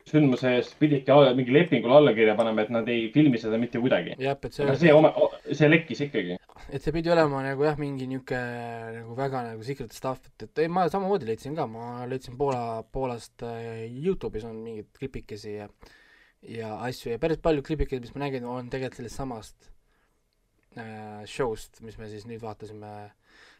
sündmuse 0.08 0.56
eest, 0.58 0.78
pididki 0.80 1.16
mingi 1.38 1.54
lepingule 1.54 1.96
alla 2.00 2.14
kirja 2.16 2.36
panema, 2.36 2.64
et 2.64 2.72
nad 2.74 2.88
ei 2.90 3.10
filmi 3.14 3.40
seda 3.40 3.60
mitte 3.62 3.80
kuidagi. 3.80 4.16
jah, 4.20 4.38
et 4.42 4.56
see 4.56 4.78
see 4.80 4.94
oma, 4.96 5.12
see 5.52 5.70
lekkis 5.70 6.06
ikkagi. 6.08 6.38
et 6.70 6.84
see 6.84 6.96
pidi 6.96 7.12
olema 7.14 7.44
nagu 7.46 7.68
jah, 7.68 7.78
mingi 7.80 8.08
niisugune 8.10 8.96
nagu 8.98 9.18
väga 9.18 9.44
nagu 9.52 9.68
secret 9.68 9.94
stuff, 9.94 10.24
et, 10.32 10.48
et 10.48 10.64
ei, 10.64 10.72
ma 10.72 10.88
samamoodi 10.92 11.30
leidsin 11.30 11.56
ka, 11.58 11.68
ma 11.70 12.08
leidsin 12.10 12.38
Poola, 12.40 12.82
Poolast 12.92 13.44
äh, 13.46 13.84
Youtube'is 13.92 14.48
on 14.48 14.64
mingeid 14.64 14.90
klipikesi 14.98 15.60
ja 15.60 15.70
ja 16.42 16.74
asju 16.88 17.12
ja 17.12 17.22
päris 17.22 17.38
palju 17.38 17.62
klipikesi, 17.62 18.02
mis 18.02 18.16
ma 18.16 18.26
nägin, 18.26 18.48
on 18.50 18.72
tegelikult 18.72 19.04
sellest 19.04 19.22
samast 19.22 19.72
äh, 20.78 21.24
show'st, 21.28 21.82
mis 21.86 21.98
me 22.00 22.08
siis 22.12 22.26
nüüd 22.30 22.42
vaatasime. 22.44 22.92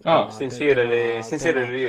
Aa, 0.06 0.32
Sincere 0.34 0.86
oli, 0.88 1.02
Sincere 1.24 1.64
oli, 1.68 1.84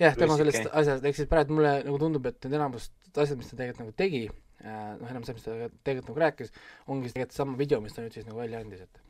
jah, 0.00 0.14
tema 0.16 0.36
sellest 0.40 0.68
asjast, 0.72 1.04
ehk 1.04 1.16
siis 1.18 1.28
praegu 1.28 1.52
mulle 1.58 1.82
nagu 1.84 1.98
tundub, 2.00 2.24
et 2.30 2.38
need 2.46 2.56
enamust 2.56 2.92
asjad, 3.12 3.36
mis 3.38 3.50
ta 3.50 3.58
tegelikult 3.58 3.82
nagu 3.84 3.92
tegi, 3.98 4.22
noh, 4.64 5.10
enam 5.10 5.24
see, 5.26 5.34
mis 5.36 5.44
ta 5.44 5.56
tegelikult 5.84 6.08
nagu 6.14 6.22
rääkis, 6.24 6.52
ongi 6.88 7.10
tegelikult 7.12 7.36
sama 7.36 7.58
video, 7.60 7.80
mis 7.84 7.92
ta 7.92 8.04
nüüd 8.04 8.16
siis 8.16 8.26
nagu 8.28 8.40
välja 8.40 8.60
andis, 8.64 8.80
et 8.86 9.02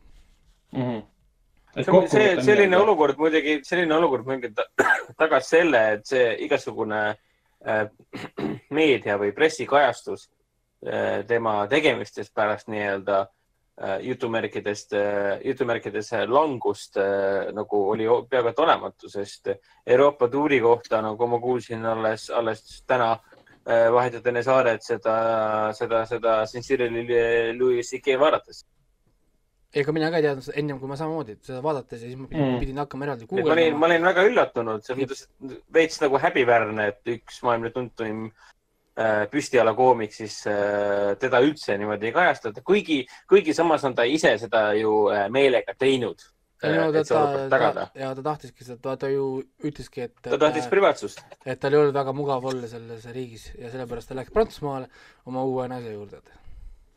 Mhm. 0.72 1.02
see, 1.76 2.08
see, 2.08 2.42
selline. 2.42 2.76
olukord 2.76 3.18
muidugi, 3.20 3.58
selline 3.64 3.94
olukord 3.94 4.26
muidugi 4.26 4.54
ta- 4.56 4.68
tagas 5.20 5.48
selle, 5.52 5.82
et 5.98 6.06
see 6.06 6.26
igasugune 6.46 7.02
äh, 7.64 7.86
meedia 8.76 9.18
või 9.20 9.30
pressikajastus 9.36 10.26
äh, 10.86 11.22
tema 11.28 11.66
tegemistest 11.70 12.34
pärast 12.34 12.68
nii-öelda 12.72 13.20
äh, 13.20 13.30
jutumärkidest, 14.02 14.92
jutumärkides 15.44 16.10
langust 16.28 16.96
äh, 17.00 17.52
nagu 17.56 17.78
oli 17.90 18.04
peaaegu 18.28 18.50
et 18.52 18.58
olematu, 18.58 19.08
sest 19.08 19.48
Euroopa 19.86 20.28
tuuri 20.28 20.60
kohta, 20.60 21.00
nagu 21.02 21.26
ma 21.26 21.40
kuulsin 21.40 21.84
alles, 21.86 22.28
alles 22.30 22.82
täna 22.86 23.14
äh, 23.14 23.88
vahetult 23.92 24.26
enne 24.28 24.42
saadet 24.44 24.84
seda, 24.84 25.16
seda, 25.72 26.04
seda 26.06 26.36
Sincere 26.46 26.90
Louis 27.56 27.88
C.K. 27.88 28.18
vaadates. 28.20 28.66
ega 29.72 29.92
mina 29.96 30.10
ka 30.12 30.20
ei 30.20 30.28
teadnud 30.28 30.44
seda 30.44 30.58
ennem, 30.60 30.78
kui 30.78 30.88
ma 30.88 30.96
samamoodi 31.00 31.38
seda 31.40 31.62
vaadates 31.64 32.02
ja 32.02 32.10
siis 32.10 32.18
ma 32.20 32.28
pidin, 32.28 32.48
Mm. 32.52 32.58
pidin 32.60 32.78
hakkama 32.84 33.06
eraldi 33.08 33.24
ma 33.24 33.36
olin, 33.38 33.44
guugeldama 33.48 33.78
ma 33.78 33.86
olin 33.86 34.08
väga 34.10 34.24
üllatunud, 34.28 34.84
selles 34.84 35.00
mõttes 35.00 35.58
veits 35.72 36.00
nagu 36.04 36.20
häbiväärne, 36.20 36.88
et 36.92 37.14
üks 37.16 37.40
maailma 37.46 37.72
tuntuim 37.72 38.26
äh, 38.26 38.52
püstialakoomik 39.32 40.12
siis 40.12 40.42
äh, 40.50 41.14
teda 41.20 41.40
üldse 41.40 41.78
niimoodi 41.80 42.10
ei 42.10 42.12
kajastata, 42.12 42.60
kuigi, 42.64 43.02
kuigi 43.28 43.54
samas 43.56 43.84
on 43.88 43.94
ta 43.96 44.04
ise 44.04 44.34
seda 44.38 44.72
ju 44.76 45.06
äh, 45.12 45.28
meelega 45.32 45.74
teinud 45.78 46.20
Ei 46.62 46.76
no 46.76 46.82
äh,, 46.92 47.04
ta, 47.08 47.48
ta, 47.50 47.72
ta, 47.74 47.86
ja 47.98 48.12
ta 48.14 48.22
tahtiski 48.22 48.64
seda, 48.64 48.78
ta, 48.82 48.96
ta 48.96 49.08
ju 49.10 49.42
ütleski, 49.66 50.04
et, 50.06 50.12
ta 50.22 50.38
tahtis 50.38 50.68
privaatsust. 50.70 51.24
et 51.42 51.58
tal 51.60 51.74
ei 51.74 51.80
olnud 51.80 51.96
väga 51.96 52.12
mugav 52.14 52.44
olla 52.52 52.68
selles 52.70 53.08
riigis 53.10 53.48
ja 53.58 53.70
sellepärast 53.72 54.12
ta 54.12 54.18
läks 54.18 54.30
Prantsusmaale 54.30 54.86
oma 55.26 55.42
uue 55.42 55.66
naise 55.72 55.90
juurde. 55.90 56.20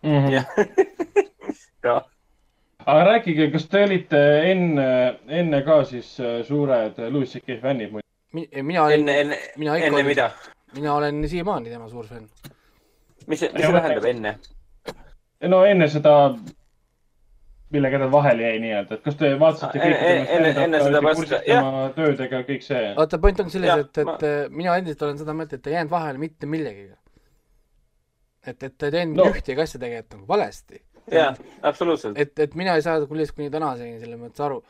jah, 0.04 0.46
jah, 1.88 2.04
aga 2.86 3.08
rääkige, 3.10 3.50
kas 3.56 3.66
te 3.72 3.84
olite 3.88 4.22
enne, 4.52 4.90
enne 5.42 5.64
ka 5.66 5.82
siis 5.90 6.14
äh, 6.22 6.44
suured 6.46 7.02
Louis 7.10 7.34
CK 7.34 7.58
fännid 7.64 7.96
muidu? 7.96 8.06
mina 8.62 8.86
enne, 8.92 9.40
mina 9.58 9.80
ikka 9.80 9.96
olin, 9.96 10.12
mida? 10.14 10.30
Mina 10.76 10.94
olen 10.96 11.24
siiamaani 11.30 11.70
tema 11.74 11.90
suur 11.90 12.06
fänn. 12.08 12.28
mis 13.28 13.40
see, 13.40 13.50
mis 13.54 13.66
see 13.66 13.74
tähendab 13.74 14.06
enne? 14.12 14.36
no 15.52 15.64
enne 15.66 15.88
seda, 15.92 16.14
millega 17.76 18.00
ta 18.00 18.08
vahele 18.12 18.44
jäi 18.50 18.60
nii-öelda, 18.64 18.98
et 19.00 19.04
kas 19.06 19.16
te 19.20 19.32
vaatasite 19.40 19.80
Enne- 19.80 19.96
kõike 19.96 20.10
tema 20.10 20.36
enne- 20.38 20.64
enne 20.66 20.80
seda 20.84 20.90
stand-up'i, 20.90 21.08
vast- 21.08 21.22
kursis 21.22 21.48
jah. 21.50 21.72
töödega, 21.98 22.42
kõik 22.50 22.64
see? 22.68 22.84
vaata, 23.00 23.20
point 23.24 23.40
on 23.44 23.50
selles, 23.54 23.82
et, 23.86 23.98
et 24.04 24.06
ma- 24.12 24.18
ma... 24.22 24.36
mina 24.62 24.78
endiselt 24.82 25.02
olen 25.08 25.18
seda 25.24 25.34
meelt, 25.34 25.54
et 25.58 25.64
ta 25.66 25.70
ei 25.74 25.76
jäänud 25.80 25.92
vahele 25.96 26.22
mitte 26.22 26.46
millegagi. 26.52 26.92
et, 28.46 28.64
et 28.64 28.78
ta 28.78 28.86
ei 28.92 28.92
teinud 29.00 29.18
No. 29.18 29.26
ühtegi 29.34 29.62
asja 29.62 29.80
tegelikult 29.82 30.20
nagu 30.20 30.28
valesti. 30.34 30.82
jah, 31.12 31.38
absoluutselt. 31.64 32.18
et, 32.22 32.40
et 32.40 32.56
mina 32.56 32.76
ei 32.76 32.82
saa 32.86 33.00
küll 33.06 33.26
kuni 33.36 33.50
tänaseni 33.54 34.00
selles 34.00 34.20
mõttes 34.22 34.46
aru. 34.46 34.64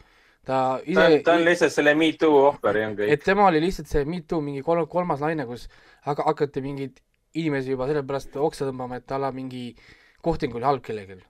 Ta 0.45 0.79
ise 0.85 1.01
on, 1.01 1.17
ta 1.25 1.35
on 1.39 1.45
lihtsalt 1.47 1.73
selle 1.73 1.95
Me 1.97 2.11
Too 2.21 2.39
ohver 2.47 2.81
ja 2.81 2.87
on 2.89 2.97
kõik 2.99 3.13
et. 3.15 3.23
tema 3.25 3.47
oli 3.49 3.61
lihtsalt 3.63 3.91
see 3.91 4.05
Me 4.05 4.21
Too 4.21 4.41
mingi 4.45 4.63
kolm, 4.65 4.87
kolmas 4.91 5.23
laine, 5.25 5.45
kus 5.49 5.67
hak- 6.07 6.25
hakati 6.25 6.61
mingeid 6.65 6.99
inimesi 7.35 7.73
juba 7.73 7.87
sellepärast 7.89 8.37
oksa 8.39 8.69
tõmbama, 8.69 9.01
et 9.01 9.11
ala 9.11 9.31
mingi 9.35 9.71
kohting 10.23 10.55
oli 10.55 10.65
halb 10.65 10.83
kellelgi. 10.85 11.23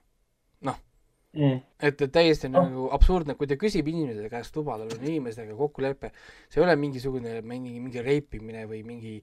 Mm. 1.36 1.58
et, 1.84 2.00
et 2.00 2.12
täiesti 2.12 2.48
Oh. 2.48 2.52
nagu 2.54 2.86
absurdne, 2.96 3.34
kui 3.36 3.46
ta 3.46 3.58
küsib 3.60 3.88
inimese 3.90 4.30
käest 4.32 4.56
luba, 4.56 4.78
tal 4.80 4.88
on 4.94 5.02
inimestega 5.04 5.52
kokkulepe, 5.58 6.08
see 6.48 6.62
ei 6.62 6.64
ole 6.64 6.76
mingisugune 6.80 7.42
mingi, 7.44 7.74
mingi 7.82 8.00
reipimine 8.00 8.62
või 8.70 8.80
mingi 8.86 9.18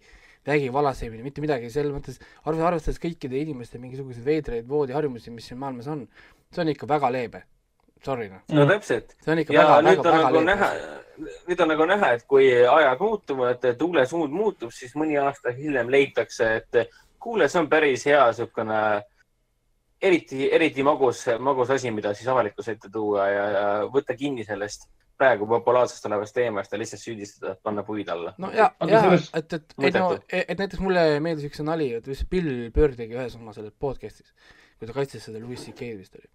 vägivallasemine, 0.46 1.24
mitte 1.26 1.42
midagi, 1.42 1.72
selles 1.74 1.90
mõttes 1.96 2.20
arv-, 2.46 2.62
arvestades 2.68 3.02
kõikide 3.02 3.40
inimeste 3.42 3.82
mingisuguseid 3.82 4.28
veidraid 4.28 4.70
voodiharjumusi, 4.70 5.34
mis 5.34 5.48
siin 5.50 5.58
maailmas 5.64 5.90
on, 5.90 6.06
see 6.54 6.62
on 6.62 6.74
ikka 6.76 6.90
väga 6.92 7.10
leebe. 7.16 7.44
Sorry 8.04 8.28
noh, 8.30 8.42
no 8.58 8.66
täpselt. 8.68 9.16
see 9.24 9.32
on 9.32 9.42
ikka 9.44 9.56
ja 9.56 9.64
väga, 9.68 9.80
nüüd 9.88 10.04
väga, 10.04 10.10
on 10.10 10.18
väga 10.18 10.28
nagu 10.28 10.44
näha. 10.50 10.70
nüüd 11.48 11.64
on 11.64 11.74
nagu 11.74 11.88
näha, 11.94 12.12
et 12.18 12.28
kui 12.28 12.50
ajad 12.52 13.00
muutuvad, 13.00 13.70
tuule 13.80 14.06
suund 14.10 14.34
muutub, 14.36 14.74
siis 14.76 14.96
mõni 15.00 15.20
aasta 15.22 15.54
hiljem 15.56 15.92
leitakse, 15.94 16.50
et 16.62 16.94
kuule, 17.24 17.48
see 17.48 17.62
on 17.62 17.70
päris 17.72 18.06
hea 18.10 18.26
niisugune 18.28 18.80
eriti, 20.04 20.50
eriti 20.52 20.84
magus, 20.84 21.26
magus 21.40 21.72
asi, 21.76 21.92
mida 21.96 22.12
siis 22.18 22.28
avalikkuse 22.34 22.76
ette 22.76 22.92
tuua 22.92 23.28
ja, 23.32 23.46
ja 23.54 23.64
võtta 23.94 24.16
kinni 24.20 24.44
sellest 24.48 24.90
praegu 25.20 25.48
populaarsest 25.48 26.08
olevast 26.10 26.36
teemast 26.36 26.74
ja 26.74 26.80
lihtsalt 26.82 27.04
süüdistada, 27.04 27.54
panna 27.64 27.84
puid 27.88 28.10
alla. 28.12 28.34
no 28.42 28.50
ja, 28.56 28.72
ja 28.90 29.04
sellest- 29.06 29.38
et, 29.38 29.54
et, 29.54 29.76
et 29.78 29.96
no 29.96 30.10
Mõttetu., 30.10 30.42
et 30.42 30.60
näiteks 30.60 30.82
mulle 30.84 31.06
meeldis 31.24 31.48
üks 31.52 31.64
nali, 31.64 31.92
et 32.00 32.10
vist 32.10 32.28
Bill 32.32 32.68
Burr 32.76 32.98
tegi 32.98 33.16
ühes 33.16 33.38
oma 33.40 33.54
selles 33.56 33.76
podcast'is, 33.80 34.34
kui 34.80 34.90
ta 34.90 34.98
kaitses 34.98 35.30
seda 35.30 35.40
Louis 35.44 35.62
CK-d 35.62 36.02
vist 36.02 36.18
oli. 36.20 36.28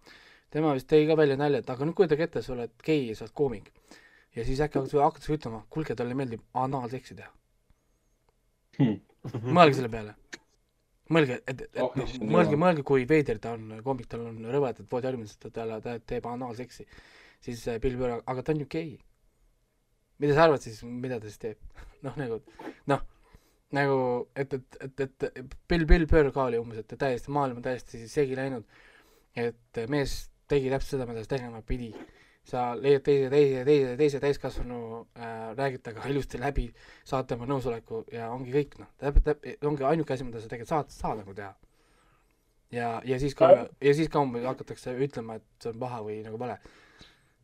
Tema 0.49 0.73
vist 0.77 0.89
tõi 0.91 1.07
ka 1.07 1.15
välja 1.19 1.37
nalja, 1.37 1.59
et 1.63 1.69
aga 1.69 1.85
nüüd 1.85 1.97
kujutage 1.97 2.23
ette, 2.29 2.41
sa 2.45 2.53
oled 2.55 2.71
gei 2.85 3.07
ja 3.09 3.15
sa 3.15 3.25
oled 3.27 3.33
koomik. 3.33 3.73
ja 4.35 4.45
siis 4.45 4.59
äkki 4.61 4.79
hakatakse 4.79 5.33
ütlema, 5.33 5.65
kuulge, 5.69 5.95
talle 5.95 6.15
meeldib 6.15 6.41
anaalseksi 6.53 7.15
teha 7.15 7.31
Hmm.. 8.79 8.99
mõelge 9.51 9.75
selle 9.75 9.89
peale. 9.91 10.13
mõelge, 11.11 11.39
et, 11.51 11.61
et 11.65 11.79
Oh, 11.83 11.91
noh, 11.99 12.11
mõelge, 12.31 12.55
mõelge, 12.61 12.83
kui 12.87 13.03
veider 13.09 13.39
ta 13.43 13.55
on, 13.57 13.81
koomik, 13.83 14.07
tal 14.07 14.23
on 14.29 14.37
rõvedad 14.53 14.87
voodiharjumused, 14.91 15.39
ta 15.43 15.51
talle, 15.51 15.81
ta 15.83 15.97
teeb 15.99 16.27
anaalseksi. 16.29 16.85
siis 17.43 17.65
Bill 17.83 17.97
Burr, 17.99 18.21
aga 18.25 18.43
ta 18.43 18.53
on 18.53 18.63
ju 18.63 18.67
gei. 18.71 18.99
mida 20.19 20.33
sa 20.35 20.45
arvad 20.45 20.63
siis, 20.63 20.83
mida 20.83 21.19
ta 21.19 21.27
siis 21.27 21.39
teeb? 21.39 21.57
noh, 22.05 22.15
nagu, 22.15 22.39
noh, 22.87 23.03
nagu, 23.75 23.99
et, 24.35 24.53
et, 24.53 24.79
et, 24.99 25.23
et 25.27 25.55
Bill, 25.67 25.85
Bill 25.85 26.07
Burr 26.07 26.31
ka 26.31 26.47
oli 26.47 26.61
umbes, 26.61 26.79
et 26.79 26.95
täiesti, 26.95 27.31
maailm 27.35 27.59
on 27.59 27.67
täiesti 27.67 28.07
segi 28.07 28.39
läinud. 28.39 28.63
et 29.35 29.83
mees 29.89 30.29
tegi 30.49 30.71
täpselt 30.73 30.95
seda, 30.95 31.07
mida 31.09 31.23
ta 31.23 31.35
tegema 31.35 31.61
pidi. 31.65 31.93
sa 32.49 32.71
leiad 32.73 33.03
teise, 33.05 33.27
teise, 33.29 33.63
teise, 33.67 33.89
teise 33.99 34.19
täiskasvanu 34.23 34.77
äh,, 35.19 35.33
räägid 35.57 35.83
temaga 35.85 36.09
ilusti 36.09 36.39
läbi, 36.41 36.63
saad 37.05 37.27
tema 37.29 37.45
nõusoleku 37.45 37.99
ja 38.15 38.31
ongi 38.33 38.55
kõik, 38.55 38.77
noh, 38.79 38.87
täpselt, 38.97 39.25
täpselt, 39.27 39.67
ongi 39.69 39.85
ainuke 39.85 40.15
asi, 40.15 40.25
mida 40.25 40.41
sa 40.41 40.49
tegelikult 40.49 40.71
saad, 40.71 40.95
saad 40.95 41.19
nagu 41.19 41.35
teha. 41.37 41.51
ja, 42.73 42.87
ja 43.05 43.19
siis 43.21 43.35
ka, 43.37 43.51
ja 43.83 43.93
siis 43.93 44.09
ka 44.09 44.23
umbes 44.25 44.47
hakatakse 44.49 44.95
ütlema, 44.97 45.37
et 45.37 45.45
see 45.61 45.75
on 45.75 45.83
paha 45.83 46.01
või 46.07 46.17
nagu 46.25 46.41
vale. 46.41 46.57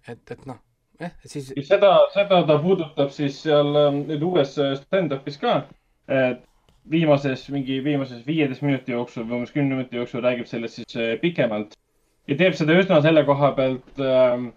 et, 0.07 0.25
et 0.31 0.49
noh, 0.49 0.57
jah, 1.03 1.13
et 1.21 1.37
siis 1.37 1.53
seda, 1.69 1.93
seda 2.15 2.41
ta 2.49 2.57
puudutab 2.65 3.13
siis 3.13 3.43
seal 3.45 3.77
ähm, 3.83 4.03
nüüd 4.09 4.25
uues 4.25 4.57
äh, 4.57 4.73
stand-up'is 4.79 5.37
ka. 5.43 5.59
viimases, 6.89 7.47
mingi 7.49 7.83
viimases 7.83 8.25
viieteist 8.25 8.61
minuti 8.65 8.93
jooksul 8.93 9.25
või 9.25 9.41
umbes 9.41 9.53
kümne 9.53 9.75
minuti 9.75 9.97
jooksul 10.01 10.25
räägib 10.25 10.49
sellest 10.49 10.81
siis 10.81 10.97
äh, 10.97 11.17
pikemalt 11.21 11.77
ja 12.27 12.37
teeb 12.39 12.57
seda 12.57 12.77
üsna 12.81 13.01
selle 13.05 13.23
koha 13.27 13.51
pealt 13.57 14.03
ähm, 14.03 14.49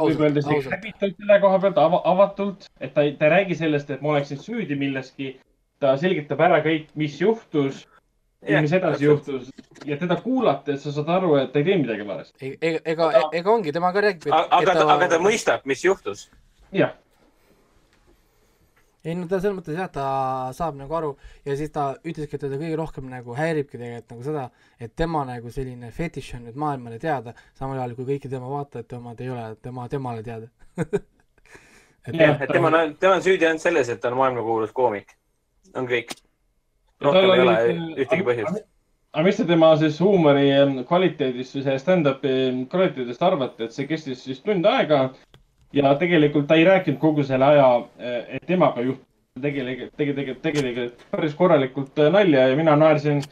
võib 0.00 0.22
öelda 0.26 0.42
isegi 0.42 0.70
häbitult 0.72 1.18
selle 1.20 1.40
koha 1.42 1.58
pealt 1.62 1.80
ava,, 1.80 2.00
avatult, 2.10 2.68
et 2.80 2.94
ta 2.94 3.04
ei, 3.06 3.16
ta 3.18 3.28
ei 3.28 3.34
räägi 3.38 3.58
sellest, 3.62 3.90
et 3.94 4.02
ma 4.02 4.14
oleksin 4.14 4.40
süüdi 4.42 4.78
milleski. 4.78 5.34
ta 5.82 5.96
selgitab 6.00 6.40
ära 6.40 6.60
kõik, 6.64 6.86
mis 6.96 7.18
juhtus 7.20 7.82
ja 8.48 8.60
mis 8.62 8.72
edasi. 8.72 9.04
juhtus 9.04 9.50
ja 9.84 9.96
teda 10.00 10.16
kuulates 10.22 10.82
sa 10.84 10.92
saad 10.94 11.10
aru, 11.16 11.34
et 11.40 11.52
ta 11.52 11.60
ei 11.60 11.68
tee 11.68 11.78
midagi 11.78 12.06
valesti. 12.06 12.52
ega, 12.60 12.80
ega, 12.84 13.10
ega 13.32 13.50
ongi, 13.52 13.72
tema 13.72 13.92
ka 13.92 14.04
räägib, 14.04 14.28
aga 14.32 14.74
ta, 14.74 14.86
aga 14.96 15.08
ta 15.14 15.20
mõistab, 15.22 15.64
mis 15.68 15.84
juhtus. 15.84 16.28
jah, 16.72 16.94
ei 19.04 19.14
no 19.18 19.26
ta 19.28 19.40
selles 19.40 19.58
mõttes 19.58 19.76
jah, 19.78 19.90
ta 19.92 20.04
saab 20.56 20.78
nagu 20.80 20.94
aru 20.96 21.14
ja 21.44 21.56
siis 21.58 21.72
ta 21.74 21.90
ütleski, 22.02 22.38
et 22.38 22.44
teda 22.46 22.60
kõige 22.60 22.78
rohkem 22.80 23.08
nagu 23.12 23.36
häiribki 23.36 23.78
tegelikult 23.78 24.14
nagu 24.14 24.26
seda, 24.26 24.44
et 24.80 24.94
tema 24.96 25.24
nagu 25.28 25.52
selline 25.52 25.90
fetiš 25.94 26.34
on 26.38 26.46
nüüd 26.48 26.60
maailmale 26.60 27.00
teada, 27.02 27.34
samal 27.58 27.80
ajal 27.80 27.96
kui 27.98 28.08
kõiki 28.14 28.32
tema 28.32 28.48
vaatajate 28.52 28.96
omad 29.00 29.20
ei 29.20 29.32
ole 29.34 29.48
tema, 29.62 29.88
temale 29.92 30.24
teada 30.24 30.48
et 32.06 32.14
Jah. 32.14 32.28
jah, 32.28 32.42
et 32.42 32.52
tema 32.52 32.68
on, 32.68 32.94
tema 33.00 33.18
on 33.18 33.24
süüdi 33.24 33.46
ainult 33.48 33.64
selles, 33.64 33.88
et 33.88 34.00
ta 34.00 34.10
on 34.12 34.18
maailmakuulus 34.20 34.72
koomik. 34.76 35.16
on 35.74 35.88
kõik. 35.88 36.12
Rohkem 37.02 37.30
ei 37.32 37.42
ole 37.42 37.54
ühtegi 38.04 38.26
põhjust. 38.26 38.64
aga 39.14 39.24
mis 39.26 39.38
te 39.38 39.46
tema 39.48 39.70
siis 39.80 40.00
huumori 40.02 40.48
kvaliteedist 40.88 41.56
või 41.56 41.64
see 41.68 41.78
stand-up'i 41.80 42.34
kvaliteedist 42.70 43.22
arvate, 43.22 43.68
et 43.68 43.76
see 43.76 43.88
kestis 43.88 44.24
siis 44.26 44.42
tund 44.44 44.66
aega 44.68 45.06
ja 45.74 45.94
tegelikult 45.98 46.46
ta 46.48 46.54
ei 46.58 46.64
rääkinud 46.64 47.00
kogu 47.02 47.24
selle 47.26 47.44
aja, 47.44 47.68
et 47.98 48.46
temaga 48.46 48.82
juhtus 48.84 49.10
tegelikult, 49.42 49.94
tegelikult, 49.98 50.42
tegelikult 50.44 51.08
päris 51.10 51.32
korralikult 51.38 51.98
äh, 51.98 52.10
nalja 52.14 52.48
ja 52.50 52.58
mina 52.58 52.76
naersin, 52.78 53.22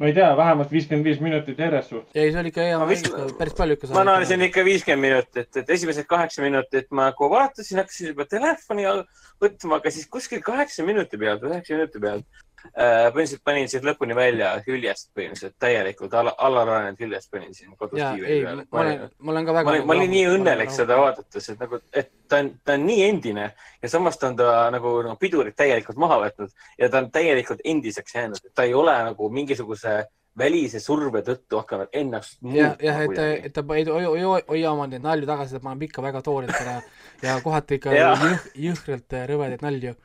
ma 0.00 0.08
ei 0.08 0.14
tea, 0.16 0.30
vähemalt 0.36 0.70
viiskümmend 0.72 1.04
viis 1.04 1.20
minutit 1.20 1.58
järjest 1.60 1.92
suht. 1.92 2.06
ei 2.16 2.30
see 2.32 2.40
oli 2.40 2.52
ikka 2.52 2.64
hea 2.68 2.78
vist- 2.88 3.10
päris 3.38 3.56
palju 3.58 3.76
ikka 3.76 3.90
ma 3.92 4.04
naersin 4.08 4.46
ikka 4.48 4.64
viiskümmend 4.64 5.04
minutit, 5.10 5.50
et 5.60 5.74
esimesed 5.76 6.08
kaheksa 6.08 6.44
minutit 6.44 6.88
ma 6.90 7.10
nagu 7.10 7.28
vaatasin, 7.34 7.82
hakkasin 7.82 8.14
juba 8.14 8.24
telefoni 8.30 8.88
all 8.88 9.04
võtma, 9.44 9.82
aga 9.82 9.92
siis 9.92 10.08
kuskil 10.08 10.40
kaheksa 10.46 10.86
minuti 10.88 11.20
pealt 11.20 11.44
või 11.44 11.52
üheksa 11.52 11.76
minuti 11.76 12.00
pealt 12.06 12.42
põhimõtteliselt 12.72 13.42
panin 13.44 13.68
siis 13.68 13.84
lõpuni 13.84 14.16
välja 14.16 14.52
küljest 14.66 15.10
põhimõtteliselt 15.16 15.56
täielikult 15.60 16.14
alla, 16.14 16.34
allaranenud 16.38 17.00
küljest 17.00 17.30
panin 17.30 17.54
siin 17.54 17.74
kodus 17.76 17.98
ja 18.00 18.12
diivani 18.14 18.32
ei, 18.32 18.44
peal. 18.46 18.62
ma 18.70 18.84
olen, 18.84 19.04
ma 19.18 19.34
olen 19.34 19.48
ka 19.48 19.56
väga 19.58 19.68
ma 19.68 19.74
olin, 19.74 19.86
ma 19.86 19.96
olin 19.98 20.14
nii 20.14 20.24
õnnelik 20.36 20.74
seda. 20.74 20.98
vaadates, 21.00 21.50
et 21.52 21.60
nagu, 21.66 21.82
et 21.92 22.10
ta 22.28 22.40
on, 22.42 22.50
ta 22.64 22.78
on 22.78 22.86
nii 22.86 23.04
endine 23.08 23.50
ja 23.82 23.92
samas 23.92 24.18
ta 24.18 24.30
on 24.30 24.40
ta 24.40 24.56
nagu 24.74 24.96
no, 25.06 25.14
pidurid 25.20 25.58
täielikult 25.58 26.00
maha 26.00 26.22
võtnud 26.26 26.56
ja 26.78 26.88
ta 26.88 27.02
on 27.02 27.12
täielikult 27.12 27.62
endiseks 27.64 28.18
jäänud, 28.18 28.42
et 28.44 28.54
ta 28.54 28.68
ei 28.68 28.74
ole 28.74 28.96
nagu 29.10 29.30
mingisuguse 29.32 30.02
välise 30.38 30.80
surve 30.80 31.20
tõttu 31.26 31.60
hakanud 31.60 31.92
ennast 31.96 32.38
jah, 32.54 32.76
jah, 32.80 33.00
et, 33.04 33.18
et 33.48 33.54
ta 33.54 33.64
ei 33.76 33.84
hoia, 33.84 34.70
oma 34.72 34.88
neid 34.88 35.04
nalju 35.04 35.28
tagasi, 35.28 35.58
ta 35.58 35.64
paneb 35.64 35.88
ikka 35.88 36.04
väga 36.04 36.22
toorelt 36.24 36.56
ära 36.56 36.78
ja 37.22 37.38
kohati 37.44 37.80
ikka 37.80 37.92
jõh, 37.98 38.46
jõhkralt 38.68 39.18
rõvedaid 39.28 39.64
nalju. 39.64 39.96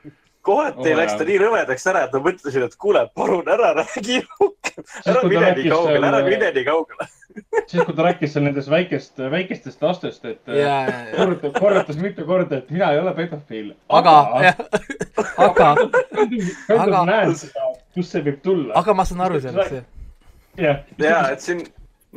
Kohati 0.47 0.91
Oo, 0.93 0.97
läks 0.99 1.15
ta 1.19 1.25
nii 1.27 1.37
rõvedaks 1.43 1.85
ära, 1.91 2.05
et 2.07 2.15
ma 2.15 2.21
mõtlesin, 2.29 2.63
et 2.67 2.75
kuule, 2.79 3.03
palun 3.17 3.47
ära 3.51 3.73
räägi 3.81 4.21
rohkem, 4.23 4.83
ära 5.13 5.23
mine 5.27 5.51
nii 5.59 5.69
kaugele, 5.71 5.99
seal- 5.99 6.09
ära 6.09 6.21
mine 6.27 6.51
nii 6.57 6.65
kaugele. 6.67 7.07
siis, 7.67 7.83
kui 7.85 7.93
ta 7.97 8.05
rääkis 8.07 8.33
seal 8.33 8.45
nendest 8.47 8.71
väikest, 8.71 9.19
väikestest 9.33 9.83
lastest, 9.85 10.25
et 10.25 10.53
ja, 10.57 10.77
korrutas, 11.17 11.53
korrutas 11.59 11.99
mitu 12.01 12.25
korda, 12.25 12.61
et 12.63 12.71
mina 12.73 12.91
ei 12.95 13.01
ole 13.03 13.13
pedofiil. 13.17 13.73
aga, 13.99 14.15
aga, 14.39 14.53
aga 15.37 15.69
aga- 16.79 17.05
näen 17.11 17.35
seda, 17.37 17.67
kust 17.93 18.15
see 18.15 18.23
võib 18.25 18.39
tulla. 18.45 18.73
aga 18.81 18.95
ma 18.97 19.05
saan 19.05 19.25
aru 19.27 19.41
sellest, 19.43 19.81
jah, 20.57 20.79
ja, 20.97 21.19
et 21.35 21.43
siin, 21.45 21.61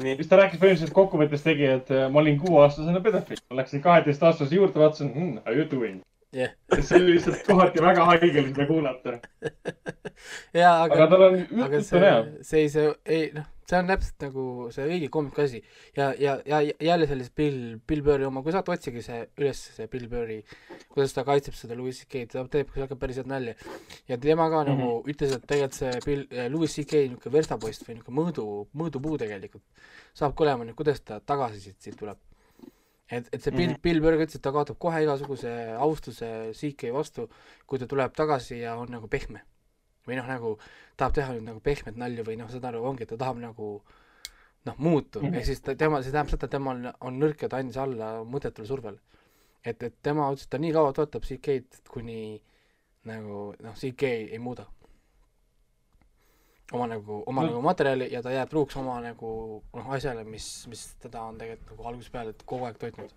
nii, 0.01 0.15
siis 0.23 0.31
ta 0.31 0.39
rääkis 0.41 0.61
põhimõtteliselt 0.63 0.95
kokkuvõttes 0.97 1.43
tegi, 1.45 1.67
et 1.81 1.91
äh, 1.93 2.07
ma 2.13 2.23
olin 2.23 2.39
kuueaastasena 2.41 3.03
pedofiil. 3.05 3.43
ma 3.51 3.61
läksin 3.61 3.83
kaheteistaastase 3.85 4.55
juurde, 4.57 4.79
vaatasin 4.81 5.13
mm,, 5.13 5.43
how 5.45 5.53
you 5.59 5.67
doing 5.71 6.01
jah, 6.33 6.53
see 6.79 6.99
oli 7.01 7.17
lihtsalt 7.17 7.47
kohati 7.47 7.83
väga 7.83 8.05
haige 8.13 8.33
seda 8.35 8.67
kuulata. 8.69 9.17
ja 10.55 10.75
aga 10.85 10.95
aga, 10.95 11.09
tal 11.11 11.25
on 11.29 11.41
on 11.65 11.73
hea. 11.75 12.21
see, 12.43 12.69
see, 12.69 12.69
see, 12.75 12.93
ei 13.05 13.31
noh, 13.35 13.49
see 13.71 13.79
on 13.79 13.91
täpselt 13.91 14.25
nagu 14.27 14.45
see 14.75 14.87
õige 14.87 15.09
koomiku 15.15 15.43
asi 15.45 15.61
ja, 15.97 16.11
ja, 16.19 16.37
ja 16.47 16.61
jälle 16.87 17.09
sellist 17.11 17.35
Bill, 17.39 17.79
Bill 17.87 18.05
Burri 18.07 18.27
oma, 18.29 18.45
kui 18.47 18.55
saate, 18.55 18.75
otsige 18.75 19.03
see 19.07 19.21
üles, 19.41 19.63
see 19.77 19.91
Bill 19.91 20.09
Burri, 20.11 20.41
kuidas 20.91 21.15
ta 21.17 21.27
kaitseb 21.27 21.59
seda 21.59 21.79
Louis 21.79 21.99
CK-d, 22.03 22.31
ta 22.35 22.47
teeb 22.55 22.71
seal 22.75 22.91
ka 22.91 22.99
päris 23.01 23.21
head 23.23 23.31
nalja. 23.31 23.55
ja 24.11 24.19
tema 24.19 24.49
ka 24.51 24.65
nagu 24.71 24.79
mm 24.79 24.97
-hmm. 24.97 25.15
ütles, 25.15 25.35
et 25.37 25.47
tegelikult 25.47 25.79
see 25.79 25.93
Bill, 26.07 26.27
Louis 26.55 26.79
CK 26.79 27.05
niisugune 27.11 27.37
verstapoist 27.39 27.87
või 27.87 27.99
niisugune 27.99 28.21
mõõdu, 28.21 28.47
mõõdupuu 28.75 29.19
tegelikult 29.19 29.67
saabki 30.15 30.47
olema 30.47 30.67
nüüd, 30.67 30.79
kuidas 30.79 31.01
ta 31.01 31.21
tagasi 31.21 31.61
siit, 31.61 31.81
siit 31.83 31.99
tuleb. 31.99 32.19
et, 33.11 33.29
et 33.33 33.43
see 33.43 33.51
Bill 33.51 33.69
mm. 33.69 33.75
-hmm. 33.75 33.83
Bill 33.83 34.01
Burr 34.01 34.19
ütles, 34.19 34.37
et 34.37 34.43
ta 34.43 34.53
kaotab 34.53 34.79
kohe 34.79 35.03
igasuguse 35.03 35.53
austuse 35.79 36.53
CK 36.55 36.93
vastu, 36.95 37.29
kui 37.67 37.79
ta 37.79 37.87
tuleb 37.87 38.15
tagasi 38.15 38.61
ja 38.61 38.77
on 38.77 38.91
nagu 38.91 39.09
pehme 39.09 39.43
või 40.07 40.17
noh, 40.19 40.27
nagu 40.27 40.59
tahab 40.97 41.15
teha 41.15 41.35
nüüd 41.35 41.47
nagu 41.49 41.61
pehmet 41.61 41.97
nalja 41.97 42.25
või 42.27 42.37
noh, 42.41 42.51
saad 42.51 42.65
aru, 42.71 42.83
ongi, 42.85 43.05
et 43.05 43.13
ta 43.13 43.17
tahab 43.21 43.39
nagu 43.43 43.71
noh, 44.67 44.77
muutu 44.79 45.21
mm. 45.21 45.27
-hmm. 45.27 45.37
ehk 45.37 45.47
siis 45.47 45.61
ta, 45.61 45.75
tema, 45.75 46.03
see 46.03 46.13
tähendab 46.13 46.35
seda, 46.35 46.47
et 46.47 46.57
tema 46.57 46.71
on, 46.71 46.93
on 47.01 47.21
nõrk 47.21 47.43
ja 47.43 47.49
ta 47.49 47.61
andis 47.61 47.77
alla 47.77 48.25
mõttetule 48.25 48.67
survele. 48.67 48.99
et, 49.65 49.83
et 49.83 49.95
tema 50.03 50.31
ütles, 50.33 50.45
et 50.45 50.51
ta 50.51 50.59
nii 50.59 50.73
kaua 50.73 50.93
toetab 50.93 51.23
CK-d, 51.23 51.83
kuni 51.89 52.43
nagu 53.05 53.55
noh, 53.61 53.75
CK 53.75 54.03
ei 54.03 54.39
muuda 54.39 54.67
oma 56.73 56.87
nagu, 56.87 57.23
oma 57.27 57.43
No- 57.43 57.49
nagu 57.49 57.63
materjali 57.63 58.11
ja 58.13 58.23
ta 58.23 58.31
jääb 58.35 58.51
truuks 58.51 58.77
oma 58.77 59.01
nagu 59.01 59.63
noh, 59.75 59.91
asjale, 59.97 60.25
mis, 60.25 60.67
mis 60.71 60.85
teda 61.03 61.23
on 61.23 61.39
tegelikult 61.39 61.75
nagu 61.75 61.89
algusest 61.91 62.13
peale 62.13 62.35
kogu 62.45 62.69
aeg 62.69 62.79
toitnud. 62.79 63.11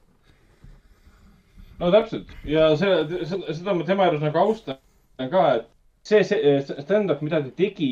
no 1.80 1.92
täpselt 1.92 2.34
ja 2.46 2.72
see, 2.78 2.98
seda, 3.26 3.54
seda 3.54 3.74
ma 3.78 3.86
tema 3.86 4.10
juures 4.10 4.26
nagu 4.26 4.42
austan 4.46 4.80
ka, 5.30 5.44
et 5.60 5.70
see, 6.08 6.24
see 6.24 6.82
stand-up, 6.84 7.22
mida 7.22 7.42
ta 7.44 7.52
tegi, 7.58 7.92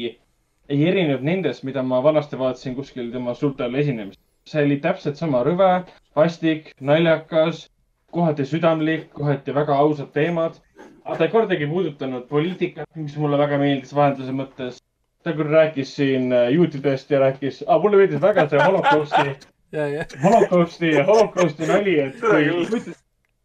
ei 0.72 0.88
erinenud 0.88 1.24
nendest, 1.26 1.64
mida 1.68 1.84
ma 1.84 2.02
vanasti 2.04 2.40
vaatasin 2.40 2.76
kuskil 2.76 3.12
tema 3.14 3.34
suurtel 3.38 3.76
esinemist. 3.76 4.20
see 4.48 4.64
oli 4.66 4.80
täpselt 4.82 5.20
sama 5.20 5.44
rõve, 5.46 5.70
vastik, 6.18 6.72
naljakas, 6.82 7.68
kohati 8.12 8.46
südamlik, 8.50 9.12
kohati 9.14 9.54
väga 9.56 9.78
ausad 9.84 10.12
teemad. 10.18 10.58
aga 11.06 11.18
ta 11.18 11.26
ei 11.26 11.32
kordagi 11.32 11.68
puudutanud 11.68 12.28
poliitikat, 12.30 12.88
mis 12.96 13.18
mulle 13.18 13.38
väga 13.38 13.58
meeldis 13.58 13.94
vahenduse 13.96 14.34
mõttes. 14.38 14.82
Ta 15.24 15.34
küll 15.38 15.52
rääkis 15.52 15.96
siin 15.96 16.32
äh, 16.34 16.50
juutidest 16.56 17.12
ja 17.12 17.20
rääkis, 17.20 17.64
mulle 17.82 18.02
meeldis 18.02 18.22
väga 18.22 18.48
see 18.50 18.62
holokausti 18.64 19.36
ja, 19.78 19.88
ja, 19.88 20.06
holokausti, 20.24 20.94
holokausti 21.08 21.70
nali, 21.70 22.00
et 22.00 22.20
kui, 22.20 22.96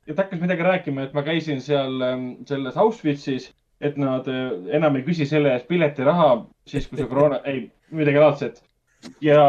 ja 0.07 0.15
ta 0.15 0.23
hakkas 0.23 0.41
midagi 0.41 0.67
rääkima, 0.67 1.07
et 1.07 1.15
ma 1.17 1.25
käisin 1.27 1.61
seal 1.63 2.01
ähm, 2.07 2.27
selles 2.49 2.77
Auschwitzis, 2.77 3.51
et 3.81 3.99
nad 4.01 4.29
äh, 4.31 4.53
enam 4.79 4.97
ei 4.97 5.05
küsi 5.07 5.27
selle 5.29 5.53
eest 5.55 5.69
piletiraha, 5.69 6.31
siis 6.69 6.89
kui 6.89 7.01
see 7.01 7.11
koroona, 7.13 7.43
ei, 7.45 7.67
midagi 7.91 8.23
laadset. 8.23 8.63
Ja 9.21 9.41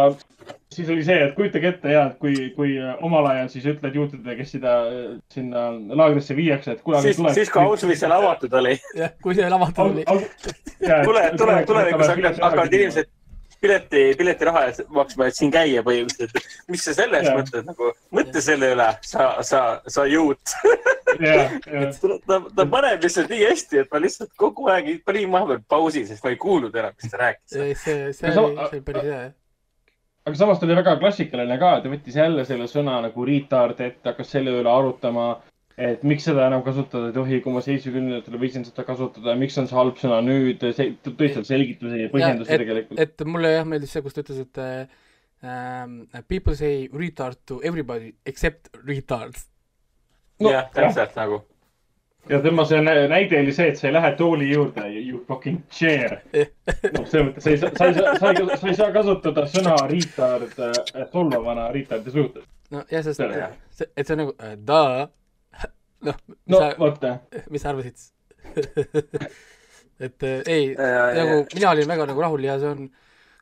siis 0.74 0.90
oli 0.90 1.04
see, 1.06 1.18
et 1.26 1.36
kujutage 1.36 1.72
ette 1.72 1.92
ja, 1.92 2.06
et 2.12 2.18
kui, 2.22 2.36
kui 2.56 2.76
äh, 2.80 2.96
omal 3.06 3.26
ajal 3.32 3.50
siis 3.52 3.66
ütled 3.74 3.96
juutidele, 3.98 4.36
kes 4.40 4.56
seda 4.58 4.78
äh, 4.88 5.06
sinna 5.34 5.68
laagrisse 5.98 6.36
viiakse, 6.38 6.78
et 6.78 6.84
kuule. 6.86 7.02
siis, 7.06 7.20
siis 7.38 7.52
kui 7.54 7.64
Auschwitz 7.64 8.04
seal 8.04 8.16
avatud 8.16 8.58
oli, 8.62 8.78
jah, 8.98 9.14
kui 9.24 9.38
see 9.38 9.50
lavatud 9.52 9.86
oli. 9.86 10.06
tule, 10.08 11.24
tule, 11.38 11.62
tulevikus 11.72 12.12
hakkavad, 12.14 12.44
hakkavad 12.44 12.80
inimesed 12.80 13.14
pileti, 13.62 14.04
piletiraha 14.18 14.64
maksma, 14.94 15.28
et 15.28 15.38
siin 15.38 15.52
käia 15.54 15.84
põhimõtteliselt. 15.86 16.52
mis 16.72 16.84
sa 16.86 16.94
selle 16.98 17.20
eest 17.20 17.30
Jah. 17.30 17.40
mõtled 17.40 17.72
nagu, 17.72 17.90
mõtle 18.16 18.44
selle 18.44 18.72
üle, 18.76 18.88
sa, 19.08 19.30
sa, 19.48 19.64
sa 19.88 20.06
juut. 20.10 20.56
ja, 21.24 21.48
ja, 21.48 21.90
ta, 22.28 22.40
ta 22.56 22.68
paneb 22.70 23.04
lihtsalt 23.04 23.34
nii 23.34 23.44
hästi, 23.48 23.82
et 23.84 23.92
ma 23.94 24.02
lihtsalt 24.04 24.34
kogu 24.40 24.70
aeg 24.74 24.94
panin 25.08 25.34
vahepeal 25.34 25.66
pausi, 25.70 26.06
sest 26.10 26.26
ma 26.26 26.34
ei 26.34 26.40
kuulnud 26.42 26.76
enam, 26.78 26.96
mis 26.96 27.12
ta 27.12 27.22
rääkis. 27.24 27.52
see, 27.56 27.76
see, 27.84 28.00
see 28.14 28.34
oli, 28.34 28.56
see 28.56 28.70
oli 28.70 28.86
päris 28.86 29.10
hea, 29.10 29.20
jah. 29.28 29.36
aga 30.28 30.42
samas 30.44 30.62
ta 30.62 30.68
oli 30.70 30.80
väga 30.82 30.98
klassikaline 31.02 31.60
ka, 31.62 31.76
ta 31.84 31.94
võttis 31.94 32.18
jälle 32.22 32.46
selle 32.50 32.70
sõna 32.72 33.02
nagu 33.08 33.30
retard 33.30 33.80
ette, 33.80 34.06
hakkas 34.12 34.34
selle 34.38 34.58
üle 34.62 34.72
arutama, 34.72 35.32
et 35.78 36.04
miks 36.08 36.24
seda 36.26 36.48
enam 36.50 36.64
kasutada 36.66 37.12
ei 37.12 37.14
tohi, 37.16 37.40
kui 37.46 37.54
ma 37.54 37.62
seitsmekümnendatel 37.62 38.40
võisin 38.42 38.64
seda 38.66 38.84
kasutada, 38.88 39.36
miks 39.38 39.58
on 39.62 39.68
see 39.70 39.78
halb 39.78 40.00
sõna 40.02 40.22
nüüd, 40.26 40.64
tõi 40.64 41.28
seal 41.34 41.46
selgitusi 41.46 42.00
ja 42.06 42.14
põhjendusi 42.14 42.50
et- 42.56 42.64
tegelikult. 42.64 43.00
et 43.04 43.26
mulle 43.30 43.52
jah 43.54 43.68
meeldis 43.70 43.92
see, 43.94 44.02
kus 44.02 44.16
ta 44.18 44.24
ütles, 44.26 44.40
et 44.42 44.58
äh, 44.58 44.88
um, 45.44 46.00
people 46.28 46.56
say 46.58 46.88
retard 46.94 47.38
to 47.46 47.60
everybody 47.64 48.16
except 48.26 48.72
retards. 48.88 49.46
No, 50.40 50.50
jah, 50.54 50.66
täpselt 50.74 51.14
nagu. 51.18 51.44
ja 52.30 52.42
tema 52.44 52.66
see 52.68 52.82
nä- 52.84 53.08
näide 53.08 53.38
oli 53.40 53.54
see, 53.56 53.68
et 53.72 53.78
sa 53.80 53.88
ei 53.88 53.94
lähe 53.94 54.10
tooli 54.20 54.50
juurde, 54.52 54.82
you 55.00 55.22
fucking 55.30 55.62
chair. 55.72 56.18
noh, 56.34 57.06
selles 57.06 57.30
mõttes 57.30 57.46
sa 57.46 57.54
ei 57.54 57.58
saa, 57.62 57.70
sa 57.78 57.86
ei 57.88 57.94
saa, 57.94 58.16
sa 58.20 58.32
ei, 58.34 58.58
sa 58.58 58.68
ei 58.68 58.76
saa 58.82 58.90
kasutada 58.98 59.46
sõna 59.54 59.78
retard 59.88 60.58
äh, 60.60 61.06
solvavana 61.14 61.70
retardi 61.72 62.12
suhtes. 62.18 62.44
no 62.74 62.82
jah, 62.92 63.06
sest 63.06 63.22
et 63.96 64.04
see 64.10 64.14
on 64.18 64.22
nagu 64.26 64.34
uh, 64.36 64.58
da, 64.68 64.82
noh, 66.06 66.22
mis 66.28 66.54
no 66.54 66.62
sa, 66.62 66.72
vaata, 66.80 67.14
mis 67.50 67.64
sa 67.64 67.74
arvasid? 67.74 68.08
et 70.06 70.24
äh, 70.24 70.42
ei, 70.46 70.72
nagu 70.78 71.44
mina 71.56 71.74
olin 71.74 71.90
väga 71.90 72.08
nagu 72.12 72.22
rahul 72.22 72.46
ja 72.46 72.58
see 72.62 72.74
on 72.76 72.90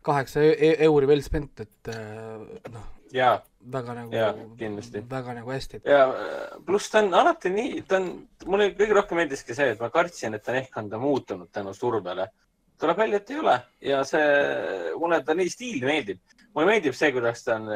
kaheksa 0.05 0.43
e 0.43 0.75
euri 0.85 1.09
well 1.09 1.23
spent, 1.25 1.65
et 1.65 1.91
äh, 1.91 2.71
noh, 2.71 2.85
ja, 3.15 3.35
väga 3.71 3.95
nagu 3.97 4.13
Jaa, 4.13 4.33
kindlasti. 4.57 5.01
väga 5.09 5.33
nagu 5.39 5.51
hästi. 5.51 5.81
ja 5.85 6.05
pluss 6.65 6.89
ta 6.91 7.01
on 7.03 7.13
alati 7.13 7.51
nii, 7.53 7.83
ta 7.89 7.99
on, 7.99 8.09
mulle 8.45 8.71
kõige 8.77 8.97
rohkem 8.97 9.21
meeldiski 9.21 9.57
see, 9.57 9.71
et 9.73 9.81
ma 9.81 9.89
kartsin, 9.93 10.37
et 10.37 10.43
ta 10.45 10.53
on 10.53 10.59
ehk 10.61 10.81
on 10.81 10.89
ta 10.91 11.01
muutunud 11.01 11.51
tänu 11.51 11.73
survele. 11.73 12.27
Tuleb 12.81 12.97
välja, 12.97 13.21
et 13.21 13.33
ei 13.33 13.41
ole 13.41 13.55
ja 13.89 14.03
see, 14.07 14.25
mulle 15.01 15.21
ta 15.25 15.35
nii 15.37 15.51
stiil 15.51 15.85
meeldib. 15.87 16.21
mulle 16.55 16.69
meeldib 16.69 16.95
see, 16.95 17.11
kuidas 17.15 17.43
ta 17.43 17.57
on, 17.59 17.67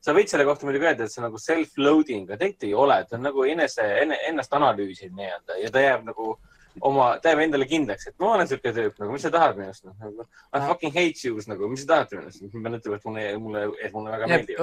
sa 0.00 0.14
võid 0.16 0.30
selle 0.30 0.46
kohta 0.48 0.68
muidugi 0.68 0.88
öelda, 0.88 1.04
et 1.04 1.12
see 1.12 1.20
on 1.22 1.28
nagu 1.28 1.40
self-loading, 1.40 2.24
aga 2.28 2.40
tegelikult 2.40 2.68
ei 2.68 2.74
ole, 2.84 3.02
ta 3.08 3.18
on 3.18 3.28
nagu 3.28 3.44
enese, 3.48 3.90
ennast 4.30 4.56
analüüsiv 4.56 5.12
nii-öelda 5.16 5.60
ja 5.62 5.72
ta 5.72 5.84
jääb 5.84 6.08
nagu 6.08 6.34
oma, 6.80 7.08
ta 7.20 7.32
jääb 7.32 7.42
endale 7.46 7.66
kindlaks, 7.68 8.08
et 8.08 8.16
ma 8.22 8.32
olen 8.36 8.48
siuke 8.48 8.72
tüüp 8.74 9.00
nagu, 9.00 9.12
mis 9.14 9.24
sa 9.26 9.32
tahad 9.34 9.58
minust 9.58 9.84
noh, 9.86 9.96
nagu 10.00 10.24
I 10.24 10.62
fucking 10.70 10.94
hate 10.94 11.26
you 11.26 11.42
nagu, 11.50 11.68
mis 11.70 11.84
sa 11.84 11.90
tahad 11.92 12.14
minust, 12.16 12.44
ma 12.46 12.62
pean 12.64 12.78
ütlema, 12.78 12.98
et 12.98 13.06
mulle, 13.08 13.26
mulle, 13.42 13.64
et 13.82 13.96
mulle 13.96 14.14
väga 14.14 14.30
meeldib. 14.30 14.62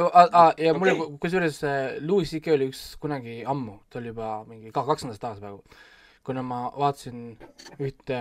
ja 0.65 0.73
mulle 0.77 0.95
Okei. 0.95 1.19
kusjuures 1.25 1.61
äh, 1.67 1.77
Louis 2.01 2.33
CK 2.33 2.55
oli 2.55 2.69
üks 2.71 2.83
kunagi 3.01 3.39
ammu, 3.45 3.79
ta 3.89 4.01
oli 4.01 4.13
juba 4.13 4.31
mingi 4.49 4.73
ka 4.75 4.85
kaks 4.87 5.05
nädalat 5.05 5.23
tagasi 5.25 5.45
praegu, 5.45 5.85
kuna 6.25 6.45
ma 6.45 6.63
vaatasin 6.77 7.21
ühte, 7.77 8.19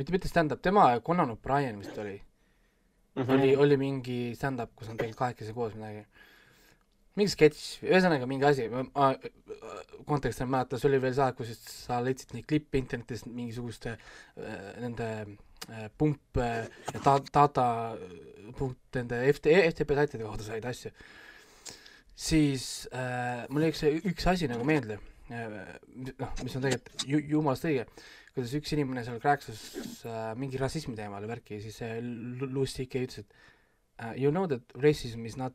mitte, 0.00 0.14
mitte 0.16 0.30
stand-up, 0.30 0.62
tema 0.64 0.90
ja 0.94 1.04
Conan 1.04 1.34
O'Brien 1.34 1.78
vist 1.80 1.98
oli 1.98 2.16
mm, 2.16 3.22
-hmm. 3.22 3.32
oli, 3.32 3.56
oli 3.56 3.76
mingi 3.76 4.18
stand-up, 4.34 4.72
kus 4.76 4.88
nad 4.88 4.98
tegid 4.98 5.18
kahekesi 5.18 5.52
koos 5.52 5.74
midagi. 5.74 6.06
mingi 7.18 7.32
sketš, 7.32 7.60
ühesõnaga 7.84 8.26
mingi 8.26 8.46
asi, 8.46 8.68
ma 8.70 9.08
konteksti 10.06 10.44
ei 10.44 10.48
mäleta, 10.48 10.78
see 10.78 10.88
oli 10.88 11.00
veel 11.02 11.14
see 11.14 11.24
aeg, 11.24 11.36
kus 11.36 11.50
sa 11.68 11.98
leidsid 12.00 12.32
neid 12.32 12.46
klippe 12.48 12.78
internetist 12.78 13.26
mingisuguste 13.26 13.96
äh, 13.96 14.68
nende 14.80 15.08
äh, 15.68 15.88
pump 15.98 16.38
äh, 16.38 16.68
ja 16.94 17.02
ta-, 17.04 17.32
data 17.34 17.66
punkt 18.56 18.96
nende 18.96 19.20
FT, 19.32 19.52
FTP 19.72 19.98
saitide 19.98 20.24
kaudu 20.24 20.46
said 20.46 20.64
asju. 20.64 20.90
siis 22.14 22.88
äh, 22.94 23.44
mul 23.50 23.66
jäi 23.66 23.74
üks, 23.74 23.84
üks 24.14 24.26
asi 24.30 24.48
nagu 24.48 24.64
meelde 24.64 25.00
noh, 25.30 26.32
mis 26.42 26.56
on 26.56 26.64
tegelikult 26.64 27.04
ju, 27.06 27.20
jumalast 27.34 27.66
õige, 27.68 27.84
kuidas 28.40 28.56
üks 28.56 28.72
inimene 28.74 29.04
seal 29.04 29.20
rääkis 29.20 29.60
äh, 30.08 30.32
mingi 30.40 30.58
rassismi 30.60 30.96
teemal 30.96 31.26
värki 31.28 31.58
ja 31.58 31.64
siis 31.66 31.76
see 31.82 32.00
Louis 32.40 32.72
CK 32.72 33.04
ütles, 33.04 33.20
et 33.20 33.34
uh, 34.00 34.14
you 34.16 34.32
know 34.32 34.46
that 34.48 34.64
racism 34.80 35.26
is 35.28 35.36
not 35.36 35.54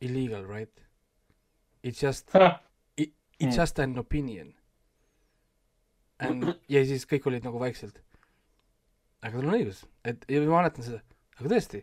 illegal, 0.00 0.46
right? 0.48 0.72
It's 1.84 2.00
just, 2.02 2.30
it's 2.96 3.12
Mm. 3.42 3.56
just 3.58 3.78
an 3.82 3.98
opinion. 3.98 4.52
And 6.22 6.44
ja 6.70 6.84
siis 6.86 7.02
kõik 7.10 7.24
olid 7.26 7.42
nagu 7.42 7.58
vaikselt. 7.58 7.96
aga 9.22 9.34
tal 9.38 9.48
on 9.48 9.56
õigus, 9.56 9.80
et 10.06 10.24
ja 10.30 10.40
ma 10.44 10.60
mäletan 10.60 10.82
seda, 10.86 11.00
aga 11.38 11.50
tõesti, 11.50 11.80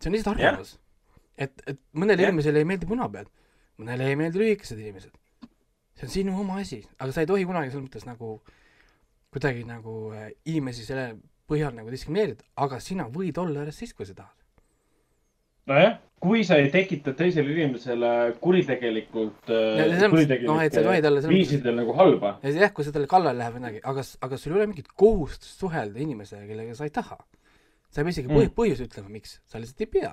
see 0.00 0.08
on 0.10 0.14
lihtsalt 0.16 0.38
arvamus. 0.40 0.74
et, 1.36 1.62
et 1.66 1.80
mõnele 1.92 2.22
Jah. 2.24 2.28
inimesele 2.28 2.60
ei 2.60 2.68
meeldi 2.68 2.88
punapead, 2.88 3.28
mõnele 3.80 4.06
ei 4.08 4.16
meeldi 4.20 4.40
lühikesed 4.40 4.78
inimesed. 4.80 5.16
see 5.96 6.06
on 6.08 6.12
sinu 6.12 6.36
oma 6.40 6.60
asi, 6.60 6.82
aga 6.98 7.12
sa 7.12 7.24
ei 7.24 7.28
tohi 7.28 7.44
kunagi 7.48 7.72
selles 7.72 7.88
mõttes 7.88 8.06
nagu 8.08 8.38
kuidagi 9.30 9.64
nagu 9.68 10.12
äh, 10.16 10.30
inimesi 10.50 10.84
selle 10.86 11.14
põhjal 11.50 11.74
nagu 11.74 11.90
diskrimineerida, 11.90 12.44
aga 12.62 12.78
sina 12.82 13.08
võid 13.10 13.38
olla 13.42 13.64
rassist, 13.66 13.96
kui 13.98 14.06
sa 14.06 14.14
tahad. 14.14 14.36
nojah, 15.70 15.98
kui 16.20 16.42
sa 16.46 16.56
ei 16.60 16.70
tekita 16.72 17.12
teisele 17.16 17.52
inimesele 17.54 18.10
kuritegelikult, 18.42 19.50
selles 19.50 20.02
mõttes, 20.12 20.42
noh, 20.46 21.28
viisidel 21.30 21.76
nagu 21.78 21.94
halba. 21.98 22.32
ja 22.42 22.54
jah, 22.66 22.72
kui 22.74 22.86
sa 22.86 22.94
talle 22.94 23.10
kallale 23.10 23.38
läheb 23.38 23.54
või 23.56 23.62
midagi, 23.64 23.82
aga, 23.92 24.04
aga 24.26 24.38
sul 24.40 24.54
ei 24.54 24.58
ole 24.60 24.66
mingit 24.72 24.90
kohustust 24.98 25.62
suhelda 25.62 26.02
inimesega, 26.02 26.46
kellega 26.48 26.74
sa 26.78 26.88
ei 26.88 26.94
taha. 26.94 27.18
sa 27.90 28.00
ei 28.00 28.04
pea 28.06 28.14
isegi 28.14 28.28
Mm. 28.30 28.52
põhjust 28.54 28.84
ütlema, 28.86 29.08
miks, 29.10 29.40
sa 29.46 29.58
lihtsalt 29.58 29.80
ei 29.86 29.86
pea. 29.86 30.12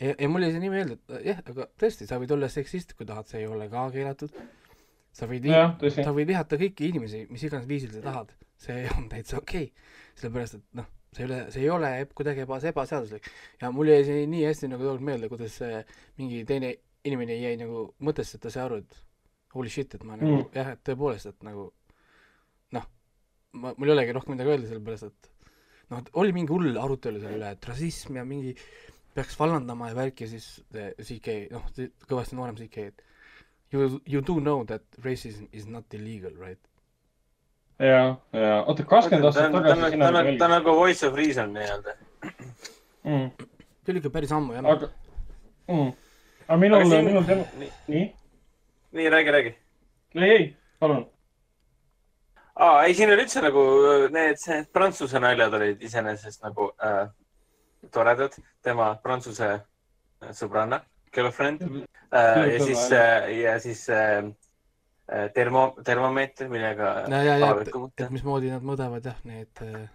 ja, 0.00 0.14
ja 0.18 0.28
mulle 0.28 0.46
jäi 0.46 0.52
see 0.52 0.60
nii 0.66 0.70
meelde, 0.70 0.98
et 1.08 1.24
jah, 1.30 1.42
aga 1.46 1.66
tõesti, 1.78 2.06
sa 2.06 2.18
võid 2.22 2.30
olla 2.36 2.48
seksist, 2.48 2.94
kui 2.94 3.06
tahad, 3.06 3.26
see 3.26 3.40
ei 3.40 3.46
ole 3.46 3.68
ka 3.68 3.90
keelatud. 3.90 4.30
Sa 5.16 5.28
võid, 5.30 5.48
sa. 5.94 6.12
võid 6.12 6.28
vihata 6.28 6.58
kõiki 6.60 6.90
inimesi, 6.90 7.24
mis 7.32 7.46
iganes 7.46 7.68
viisil 7.68 7.94
sa 7.94 8.02
tahad, 8.04 8.34
see 8.60 8.84
on 8.96 9.08
täitsa 9.12 9.40
okei 9.40 9.70
okay.. 9.70 9.92
sellepärast, 10.18 10.58
et 10.58 10.80
noh, 10.80 10.88
see 11.16 11.24
ei 11.24 11.28
ole, 11.28 11.38
see 11.54 11.64
ei 11.64 11.70
ole 11.72 11.92
kuidagi 12.16 12.44
eba, 12.44 12.58
ebaseaduslik. 12.72 13.30
ja 13.62 13.70
mul 13.72 13.92
jäi 13.92 14.04
see 14.08 14.26
nii 14.32 14.44
hästi 14.48 14.70
nagu 14.72 14.84
tookord 14.84 15.06
meelde, 15.08 15.30
kuidas 15.32 15.56
see 15.62 15.80
mingi 16.20 16.42
teine 16.48 16.74
inimene 17.06 17.38
jäi 17.38 17.54
nagu 17.60 17.86
mõttesse, 18.02 18.36
et 18.36 18.44
ta 18.44 18.52
sai 18.52 18.64
aru, 18.66 18.82
et 18.82 19.00
holy 19.56 19.72
shit, 19.72 19.94
et 19.96 20.04
ma 20.04 20.18
nagu 20.18 20.42
Mm. 20.42 20.50
jah, 20.54 20.74
et 20.74 20.82
tõepoolest, 20.84 21.30
et 21.32 21.46
nagu 21.46 21.70
noh, 22.76 22.90
ma, 23.56 23.72
mul 23.76 23.88
ei 23.88 23.96
olegi 23.96 24.16
rohkem 24.16 24.36
midagi 24.36 24.52
öelda, 24.52 24.68
sellepärast 24.72 25.08
et 25.08 25.30
noh, 25.92 26.04
oli 26.20 26.34
mingi 26.36 26.52
hull 26.52 26.76
arutelu 26.82 27.22
selle 27.22 27.38
üle, 27.38 27.52
et 27.56 27.70
rassism 27.70 28.18
ja 28.20 28.26
mingi 28.28 28.56
peaks 29.16 29.38
vallandama 29.40 29.88
ja 29.88 29.96
värk 29.96 30.20
ja 30.26 30.28
siis 30.28 30.48
CK, 30.74 31.36
noh, 31.54 31.70
kõvasti 32.10 32.36
noorem 32.36 32.58
CK, 32.58 32.90
et 32.90 33.04
you, 33.72 34.00
you 34.06 34.20
do 34.22 34.40
know 34.40 34.64
that 34.64 34.82
racism 35.04 35.48
is 35.52 35.66
not 35.66 35.84
illegal, 35.94 36.32
right? 36.46 36.60
ja, 37.78 38.16
ja 38.32 38.62
oota, 38.66 38.84
kakskümmend 38.88 39.26
ta 39.34 39.42
aastat 39.42 39.52
tagasi 39.52 39.98
ta 39.98 40.08
on, 40.08 40.38
ta 40.38 40.44
on. 40.44 40.50
nagu 40.50 40.72
voice 40.78 41.06
of 41.06 41.14
reason 41.14 41.52
nii-öelda. 41.52 41.92
Mm, 43.04 43.26
see 43.84 43.92
oli 43.92 43.98
ikka 44.00 44.10
päris 44.14 44.32
ammu 44.32 44.54
jah. 44.56 44.64
aga, 44.72 44.88
aga 46.48 46.56
minul 46.62 46.80
Aga, 46.80 46.88
siin- 46.90 47.04
minul 47.10 47.24
tema, 47.28 47.44
nii, 47.60 47.70
nii, 47.92 48.06
nii 48.96 49.10
räägi, 49.12 49.30
räägi. 49.36 49.52
ei, 50.14 50.30
ei, 50.30 50.56
palun. 50.80 51.04
aa, 52.54 52.82
ei, 52.84 52.94
siin 52.94 53.10
oli 53.12 53.22
üldse 53.26 53.42
nagu 53.44 53.62
need, 54.14 54.40
need 54.48 54.72
prantsuse 54.72 55.20
naljad 55.20 55.54
olid 55.60 55.82
iseenesest 55.82 56.42
nagu 56.48 56.70
äh, 56.80 57.08
toredad. 57.92 58.32
tema 58.62 58.94
prantsuse 59.02 59.50
äh, 59.52 60.30
sõbranna, 60.32 60.80
girlfriend 61.14 61.62
äh, 61.62 61.82
ja 62.12 62.62
siis 62.62 62.86
äh,, 62.92 63.28
ja 63.40 63.58
siis 63.60 63.88
äh, 63.90 64.24
äh, 65.10 65.28
termo, 65.34 65.68
termomeeter, 65.84 66.48
millega 66.52 66.94
ja, 67.08 67.22
ja, 67.22 67.36
ja, 67.42 67.52
et, 67.60 67.70
et 68.02 68.10
mismoodi 68.14 68.52
nad 68.52 68.64
mõõdavad 68.66 69.06
jah, 69.10 69.20
need 69.28 69.64
äh, 69.66 69.86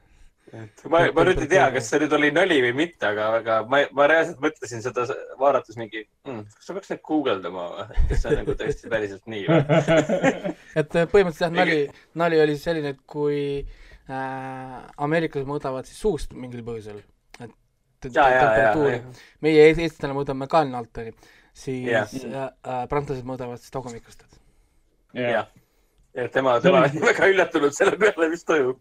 ma, 0.91 1.01
ma 1.16 1.24
nüüd 1.28 1.41
ei 1.45 1.49
tea, 1.51 1.68
kas 1.76 1.88
see 1.91 2.01
nüüd 2.01 2.14
oli 2.18 2.32
nali 2.36 2.57
või 2.66 2.74
mitte, 2.82 3.07
aga, 3.12 3.28
aga 3.39 3.57
ma, 3.72 3.82
ma 3.95 4.07
reaalselt 4.12 4.41
mõtlesin 4.43 4.84
seda 4.84 5.05
vaadates 5.39 5.78
mingi 5.80 6.03
mm,, 6.28 6.41
kas 6.57 6.68
sa 6.68 6.76
peaks 6.76 6.91
nüüd 6.91 7.03
guugeldama 7.07 7.68
või, 7.76 8.03
kas 8.09 8.24
see 8.24 8.32
on 8.32 8.41
nagu 8.41 8.55
tõesti 8.59 8.91
päriselt 8.91 9.32
nii 9.32 9.45
või? 9.47 9.62
et 10.82 10.97
äh, 10.99 11.07
põhimõtteliselt 11.14 11.47
jah, 11.47 11.55
nali, 11.55 11.80
nali 12.20 12.41
oli 12.43 12.57
selline, 12.59 12.95
et 12.95 13.03
kui 13.09 13.41
äh, 13.62 14.78
ameeriklased 15.07 15.49
mõõdavad 15.49 15.88
siis 15.88 16.01
suust 16.03 16.36
mingil 16.36 16.66
põhjusel, 16.68 16.99
et 17.39 17.55
temperatuuri, 18.09 18.99
meie 19.45 19.70
eest- 19.70 19.86
eestlane 19.86 20.18
mõõdame 20.18 20.49
Kaln 20.51 20.76
Altari, 20.82 21.16
siis 21.54 21.88
Jah. 21.91 22.12
äh, 22.26 22.43
äh, 22.68 22.84
prantslased 22.89 23.26
mõõdavad 23.28 23.60
siis 23.62 23.74
tagumikust, 23.74 24.24
et 24.24 25.22
ja, 25.22 25.45
ja 26.16 26.28
tema, 26.32 26.60
tema 26.64 26.86
oli 26.86 27.02
väga 27.10 27.28
üllatunud 27.34 27.76
selle 27.76 27.97
peale, 27.99 28.30
mis 28.32 28.45
toimub. 28.47 28.80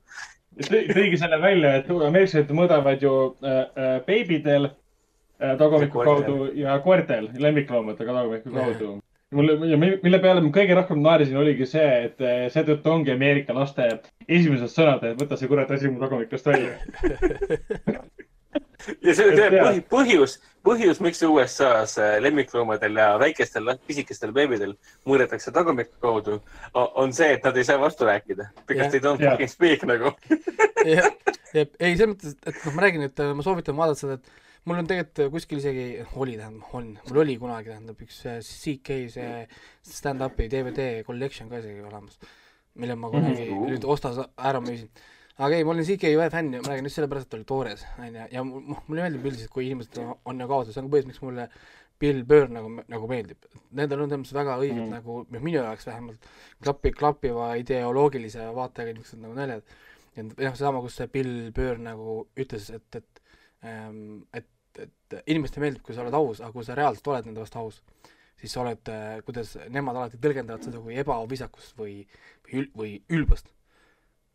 tõigi 0.71 1.19
selle 1.19 1.39
välja, 1.43 1.77
et 1.81 1.91
ameeriklased 1.91 2.51
mõõdavad 2.55 3.03
ju 3.03 3.15
äh, 3.43 3.61
äh, 3.75 3.93
beebidel 4.07 4.71
äh, 4.71 5.55
tagumiku 5.59 6.05
kaudu 6.07 6.51
ja 6.59 6.79
koertel, 6.85 7.31
lemmikloomadega 7.39 8.13
tagumiku 8.21 8.55
Jah. 8.55 8.71
kaudu. 8.71 8.97
mi- 9.35 9.99
mille 10.03 10.19
peale 10.19 10.41
ma 10.43 10.51
kõige 10.55 10.75
rohkem 10.75 11.03
naersin, 11.03 11.37
oligi 11.39 11.67
see, 11.67 11.91
et 12.09 12.21
äh, 12.23 12.47
seetõttu 12.51 12.91
ongi 12.91 13.13
Ameerika 13.15 13.55
laste 13.55 13.87
esimesed 14.29 14.71
sõnad, 14.75 15.05
et 15.11 15.21
võta 15.23 15.37
see 15.39 15.49
kurat 15.51 15.71
asi 15.71 15.91
mu 15.91 16.01
tagumikust 16.03 16.47
välja. 16.47 16.79
ja 19.03 19.15
see, 19.15 19.29
jaa. 19.37 19.51
põhi, 19.53 19.83
põhjus, 19.93 20.37
põhjus, 20.67 21.01
miks 21.05 21.23
USA-s 21.27 21.99
äh, 22.01 22.17
lemmikloomadel 22.25 22.99
ja 23.01 23.09
väikestel 23.21 23.73
pisikestel 23.87 24.35
beebidel 24.37 24.75
mõõdetakse 25.09 25.53
tagumiku 25.55 25.97
kaudu, 26.03 26.41
on 26.75 27.15
see, 27.17 27.33
et 27.37 27.47
nad 27.47 27.57
ei 27.57 27.67
saa 27.69 27.81
vastu 27.81 28.09
rääkida. 28.09 28.51
Because 28.67 28.91
they 28.93 29.03
don't 29.05 29.23
fucking 29.23 29.51
speak 29.51 29.87
nagu. 29.89 30.13
jah, 30.97 31.09
ei 31.55 31.97
selles 31.97 32.13
mõttes, 32.15 32.37
et 32.47 32.63
noh, 32.65 32.77
ma 32.77 32.87
räägin, 32.87 33.07
et 33.09 33.25
äh, 33.25 33.35
ma 33.37 33.47
soovitan 33.47 33.79
vaadata 33.79 34.03
seda, 34.05 34.19
et 34.21 34.69
mul 34.69 34.83
on 34.83 34.91
tegelikult 34.91 35.25
äh, 35.25 35.31
kuskil 35.37 35.63
isegi, 35.63 35.87
oli 36.21 36.37
tähendab, 36.41 36.75
on, 36.77 36.91
mul 37.09 37.23
oli 37.25 37.39
kunagi 37.41 37.73
tähendab 37.73 38.05
üks 38.05 38.21
CK 38.49 39.01
see 39.15 39.31
stand-up'i 39.89 40.51
DVD 40.53 40.91
collection 41.07 41.49
ka 41.53 41.63
isegi 41.63 41.81
olemas, 41.87 42.21
mille 42.81 42.99
ma 42.99 43.13
kunagi 43.13 43.49
mm. 43.49 43.57
-hmm. 43.57 43.73
nüüd 43.75 43.89
ostas 43.89 44.21
ära 44.37 44.61
müüsin. 44.65 44.93
Aga 45.41 45.57
ei, 45.57 45.65
ma 45.65 45.75
olin 45.75 45.87
CK 45.89 46.15
ühe 46.15 46.31
fänn 46.33 46.55
ja 46.55 46.63
ma 46.63 46.73
räägin 46.73 46.89
just 46.89 47.01
sellepärast, 47.01 47.29
et 47.29 47.33
ta 47.33 47.39
oli 47.39 47.49
toores, 47.49 47.85
onju, 47.99 48.27
ja 48.33 48.43
mul- 48.47 48.65
noh, 48.69 48.83
mulle 48.89 49.07
meeldib 49.07 49.29
üldiselt, 49.31 49.53
kui 49.55 49.69
inimesed 49.69 50.01
on, 50.03 50.15
on 50.29 50.41
nagu 50.43 50.57
ausad, 50.57 50.75
see 50.75 50.83
on 50.83 50.91
ka 50.91 50.97
põhjus, 50.97 51.09
miks 51.11 51.23
mulle 51.25 51.47
Bill 52.01 52.23
Burr 52.25 52.49
nagu, 52.49 52.71
nagu 52.89 53.09
meeldib. 53.11 53.49
Nendel 53.77 54.05
on 54.05 54.13
mõttes 54.15 54.33
väga 54.33 54.57
õiged 54.63 54.79
mm. 54.79 54.93
nagu, 54.95 55.19
noh, 55.29 55.43
minu 55.45 55.61
jaoks 55.61 55.89
vähemalt 55.89 56.29
klapi, 56.65 56.93
klapiva 56.97 57.51
ideoloogilise 57.61 58.47
vaatega 58.57 58.95
niisugused 58.95 59.21
nagu 59.25 59.37
naljad. 59.37 59.75
et 60.15 60.25
noh, 60.25 60.55
seesama, 60.55 60.81
kus 60.85 60.97
see 61.01 61.11
Bill 61.13 61.51
Burr 61.57 61.81
nagu 61.81 62.23
ütles, 62.41 62.71
et, 62.77 63.01
et 63.01 63.23
ähm, 63.69 64.23
et, 64.33 64.49
et 64.81 65.21
inimestele 65.27 65.67
meeldib, 65.67 65.85
kui 65.85 65.97
sa 65.97 66.05
oled 66.05 66.17
aus, 66.17 66.41
aga 66.41 66.53
kui 66.57 66.65
sa 66.65 66.77
reaalselt 66.79 67.13
oled 67.13 67.29
nende 67.29 67.45
vastu 67.45 67.61
aus, 67.61 67.83
siis 68.41 68.55
sa 68.55 68.65
oled, 68.65 68.93
kuidas 69.27 69.57
nemad 69.69 69.99
alati 69.99 70.21
tõlgendavad 70.21 70.65
seda 70.65 70.81
kui 70.81 70.97
ebavisakust 71.01 71.77
või, 71.79 72.01
või 72.47 72.63
ül-, 72.63 72.71
või 72.81 72.93
ülbust. 73.19 73.53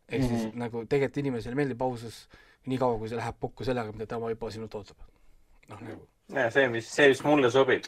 Ehk 0.08 0.22
mm 0.22 0.26
-hmm. 0.28 0.38
siis 0.38 0.46
Mhm. 0.52 0.58
nagu 0.58 0.84
tegelikult 0.86 1.16
inimesele 1.16 1.54
meeldib 1.54 1.82
ausus 1.82 2.28
niikaua, 2.66 2.98
kui 2.98 3.08
see 3.08 3.16
läheb 3.18 3.36
kokku 3.40 3.64
sellega, 3.64 3.92
mida 3.92 4.06
tema 4.06 4.30
juba 4.30 4.50
sinult 4.50 4.74
ootab. 4.74 4.96
noh, 5.68 5.80
nagu 5.80 6.08
ja 6.34 6.50
see, 6.50 6.68
mis, 6.68 6.88
see, 6.94 7.08
mis 7.08 7.22
mulle 7.24 7.50
sobib. 7.50 7.84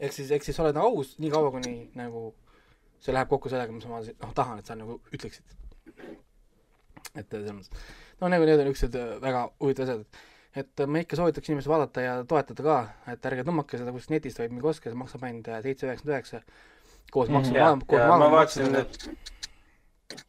ehk 0.00 0.12
siis, 0.12 0.30
ehk 0.30 0.42
siis 0.44 0.60
oled 0.60 0.74
nagu 0.74 0.86
aus 0.86 1.18
nii 1.18 1.30
kaua, 1.30 1.50
kuni 1.50 1.90
nagu 1.94 2.34
see 3.00 3.12
läheb 3.14 3.28
kokku 3.28 3.48
sellega, 3.48 3.72
mis 3.72 3.86
ma 3.86 4.00
noh, 4.00 4.32
tahan, 4.34 4.58
et 4.58 4.66
sa 4.66 4.74
nagu 4.74 5.00
ütleksid. 5.12 5.44
et 7.14 7.28
selles 7.30 7.52
mõttes, 7.52 7.70
no 8.20 8.28
nagu 8.28 8.44
need 8.44 8.58
on 8.60 8.66
niisugused 8.68 8.94
äh, 8.96 9.16
väga 9.22 9.40
huvitavad 9.60 9.88
asjad, 9.88 10.04
et 10.56 10.80
äh, 10.80 10.86
ma 10.86 10.98
ikka 11.02 11.16
soovitaks 11.16 11.48
inimesi 11.50 11.68
vaadata 11.68 12.00
ja 12.04 12.14
toetada 12.28 12.62
ka, 12.62 12.76
et 13.12 13.26
ärge 13.26 13.44
tõmmake 13.48 13.78
seda 13.80 13.92
kuskilt 13.92 14.10
netist, 14.16 14.38
vaid 14.40 14.50
minge 14.54 14.68
ostke, 14.68 14.90
see 14.90 14.98
maksab 14.98 15.22
ainult 15.28 15.48
äh, 15.48 15.60
seitse 15.62 15.86
üheksakümmend 15.86 16.16
üheksa 16.16 16.42
koos 17.12 17.28
Mhm. 17.28 17.36
maksu, 17.36 17.54
ja, 17.54 17.76
koos 17.86 18.00
ja 18.00 18.08
ma 18.08 18.18
maamaksuga 18.18 18.70
vaatasin, 18.72 18.76
et 18.76 19.41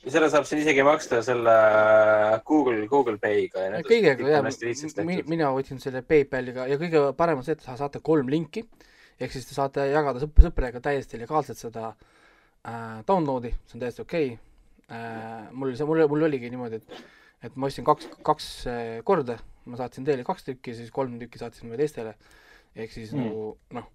ja 0.03 0.11
selle 0.13 0.29
saab 0.31 0.47
siin 0.47 0.61
isegi 0.61 0.83
maksta 0.85 1.21
selle 1.25 1.53
Google, 2.47 2.85
Google 2.91 3.19
Pay'ga 3.21 3.67
kõigega 3.87 4.31
jah 4.35 4.43
mina 5.29 5.51
võtsin 5.55 5.81
selle 5.83 6.03
PayPaliga 6.07 6.67
ja 6.71 6.79
kõige 6.81 7.05
parem 7.19 7.41
on 7.41 7.47
see, 7.47 7.57
et 7.57 7.65
sa 7.65 7.75
saate 7.79 8.01
kolm 8.03 8.31
linki, 8.31 8.65
ehk 9.19 9.33
siis 9.35 9.47
te 9.49 9.57
saate 9.57 9.87
jagada 9.91 10.21
sõp-, 10.23 10.43
sõpradega 10.45 10.83
täiesti 10.83 11.19
legaalselt 11.21 11.59
seda 11.59 11.89
äh, 11.91 13.01
download'i, 13.07 13.53
see 13.67 13.79
on 13.79 13.83
täiesti 13.85 14.05
okei 14.05 14.29
okay. 14.35 14.37
äh,. 14.91 15.49
mul 15.51 15.75
see, 15.75 15.87
mul, 15.89 16.05
mul 16.11 16.29
oligi 16.29 16.51
niimoodi, 16.53 16.79
et, 16.81 17.03
et 17.49 17.57
ma 17.57 17.71
ostsin 17.71 17.87
kaks, 17.87 18.11
kaks 18.23 18.51
äh, 18.71 18.93
korda, 19.07 19.39
ma 19.67 19.79
saatsin 19.79 20.07
teile 20.07 20.27
kaks 20.27 20.47
tükki, 20.51 20.77
siis 20.77 20.93
kolm 20.95 21.19
tükki 21.21 21.41
saatsin 21.41 21.71
veel 21.71 21.83
teistele, 21.83 22.15
ehk 22.75 22.95
siis 22.95 23.11
Mm. 23.13 23.27
nagu 23.27 23.49
noh, 23.79 23.91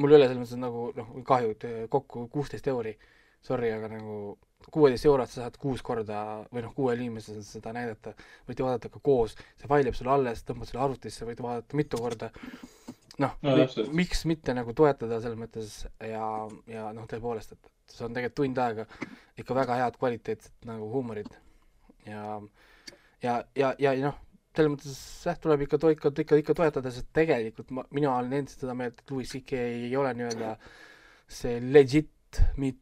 mul 0.00 0.12
ei 0.12 0.16
ole 0.18 0.28
selles 0.28 0.40
mõttes 0.40 0.60
nagu 0.60 0.86
noh, 0.96 1.16
kahju, 1.28 1.56
et 1.56 1.66
äh, 1.68 1.82
kokku 1.92 2.26
kuusteist 2.32 2.68
euri, 2.72 2.96
sorry, 3.42 3.72
aga 3.74 3.90
nagu 3.92 4.16
kuueteist 4.72 5.06
eurot 5.08 5.30
sa 5.30 5.42
saad 5.42 5.56
kuus 5.60 5.82
korda 5.82 6.18
või 6.52 6.62
noh, 6.64 6.74
kuuele 6.76 7.02
inimesele 7.02 7.42
seda 7.46 7.72
näidata, 7.74 8.14
võite 8.48 8.64
vaadata 8.64 8.90
ka 8.92 9.02
koos, 9.02 9.34
see 9.58 9.70
fail 9.70 9.88
jääb 9.88 9.98
sulle 9.98 10.14
alles, 10.14 10.44
tõmbad 10.46 10.70
selle 10.70 10.84
arvutisse, 10.84 11.26
võite 11.26 11.44
vaadata 11.44 11.78
mitu 11.78 11.98
korda. 12.00 12.30
noh 13.18 13.36
No 13.42 13.56
no, 13.56 13.66
miks 13.92 14.24
mitte 14.24 14.54
nagu 14.56 14.72
toetada 14.72 15.20
selles 15.20 15.38
mõttes 15.38 15.82
ja, 16.00 16.26
ja 16.70 16.90
noh, 16.96 17.06
tõepoolest, 17.10 17.52
et 17.52 17.72
see 17.92 18.06
on 18.06 18.14
tegelikult 18.14 18.38
tund 18.40 18.60
aega 18.62 18.86
ikka 19.38 19.56
väga 19.58 19.78
head 19.82 19.98
kvaliteetset 20.00 20.68
nagu 20.68 20.88
huumorit. 20.94 21.28
Ja, 22.06 22.40
ja, 23.22 23.42
ja, 23.54 23.74
ja, 23.78 23.92
ja 23.92 24.06
noh, 24.06 24.16
selles 24.56 24.72
mõttes 24.72 24.96
jah, 25.26 25.36
tuleb 25.42 25.66
ikka, 25.66 25.78
ikka, 25.92 26.14
ikka, 26.24 26.40
ikka 26.44 26.56
toetada, 26.62 26.94
sest 26.94 27.10
tegelikult 27.16 27.70
ma, 27.76 27.84
mina 27.94 28.14
olen 28.14 28.40
endiselt 28.40 28.64
seda 28.64 28.76
meelt, 28.78 29.00
et 29.00 29.12
Louis 29.12 29.28
CK 29.28 29.60
ei 29.60 29.92
ole 29.96 30.14
nii-öelda 30.16 30.56
see 31.32 31.60
legit 31.72 32.10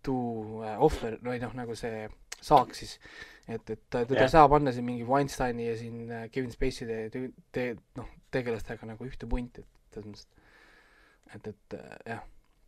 too 0.02 0.62
äh, 0.64 0.80
ohver, 0.82 1.18
ei 1.32 1.40
noh, 1.42 1.54
nagu 1.56 1.76
see 1.78 2.08
saak 2.40 2.74
siis, 2.74 2.96
et, 3.48 3.62
et 3.70 3.82
teda 3.90 4.16
Jah. 4.16 4.26
ei 4.26 4.32
saa 4.32 4.48
panna 4.48 4.72
siin 4.72 4.86
mingi 4.86 5.06
Weinsteini 5.06 5.68
ja 5.68 5.76
siin 5.76 6.10
äh, 6.10 6.28
Kevin 6.32 6.52
Spacey 6.52 6.88
te, 6.88 7.00
te, 7.10 7.24
te, 7.52 7.64
noh, 7.98 8.08
tegelastega 8.32 8.88
nagu 8.88 9.08
ühte 9.08 9.28
punti, 9.30 9.64
et 9.64 9.98
selles 9.98 10.08
mõttes, 10.08 10.28
et, 11.34 11.50
et 11.52 11.78
äh, 11.78 11.98
jah, 12.14 12.24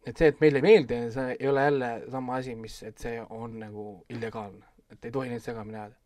et 0.07 0.19
see, 0.19 0.33
et 0.33 0.43
meile 0.43 0.61
ei 0.61 0.69
meeldi, 0.69 1.01
see 1.15 1.37
ei 1.39 1.49
ole 1.49 1.69
jälle 1.69 1.93
sama 2.11 2.41
asi, 2.41 2.57
mis, 2.59 2.83
et 2.89 2.99
see 2.99 3.23
on 3.31 3.57
nagu 3.63 3.87
illegaalne, 4.13 4.67
et 4.93 5.09
ei 5.09 5.15
tohi 5.15 5.33
neid 5.33 5.45
segamini 5.45 5.81
ajada. 5.81 5.97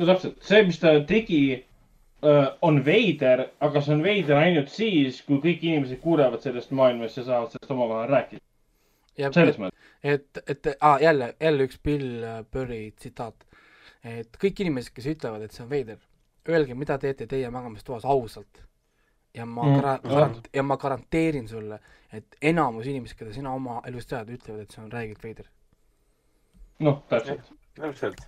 no 0.00 0.10
täpselt, 0.10 0.42
see, 0.42 0.64
mis 0.66 0.80
ta 0.82 0.96
tegi, 1.06 1.44
on 2.64 2.78
veider, 2.84 3.48
aga 3.60 3.80
see 3.84 3.92
on 3.94 4.02
veider 4.04 4.38
ainult 4.40 4.70
siis, 4.72 5.20
kui 5.26 5.40
kõik 5.42 5.64
inimesed 5.66 6.00
kuulevad 6.00 6.40
sellest 6.40 6.72
maailmast 6.72 7.20
ja 7.20 7.24
saavad 7.26 7.52
sellest 7.52 7.74
omavahel 7.74 8.12
rääkida. 8.14 8.40
Ja 9.18 9.30
selles 9.32 9.58
mõttes. 9.60 9.92
et, 10.02 10.42
et 10.46 10.66
ah, 10.80 10.98
jälle, 11.02 11.34
jälle 11.40 11.68
üks 11.68 11.78
Bill 11.82 12.24
Burri 12.52 12.92
tsitaat. 12.96 13.46
et 14.04 14.36
kõik 14.40 14.60
inimesed, 14.60 14.92
kes 14.94 15.06
ütlevad, 15.14 15.42
et 15.42 15.52
see 15.52 15.64
on 15.64 15.70
veider, 15.70 15.98
öelge, 16.48 16.74
mida 16.74 16.98
teete 16.98 17.26
teie 17.26 17.50
magamistoas 17.50 18.04
ausalt. 18.04 18.62
ja 19.34 19.46
ma 19.46 19.64
Mm, 19.66 19.80
gara-, 19.80 20.00
garant- 20.02 20.48
ja 20.54 20.62
ma 20.62 20.76
garanteerin 20.76 21.48
sulle, 21.48 21.80
et 22.12 22.36
enamus 22.42 22.86
inimesed, 22.86 23.16
keda 23.18 23.32
sina 23.32 23.52
oma 23.54 23.80
elus 23.86 24.06
tead, 24.06 24.28
ütlevad, 24.30 24.60
et 24.62 24.70
see 24.70 24.82
on 24.84 24.92
räigelt 24.92 25.22
veider. 25.22 25.46
noh, 26.78 27.02
täpselt. 27.08 27.52
täpselt. 27.74 28.20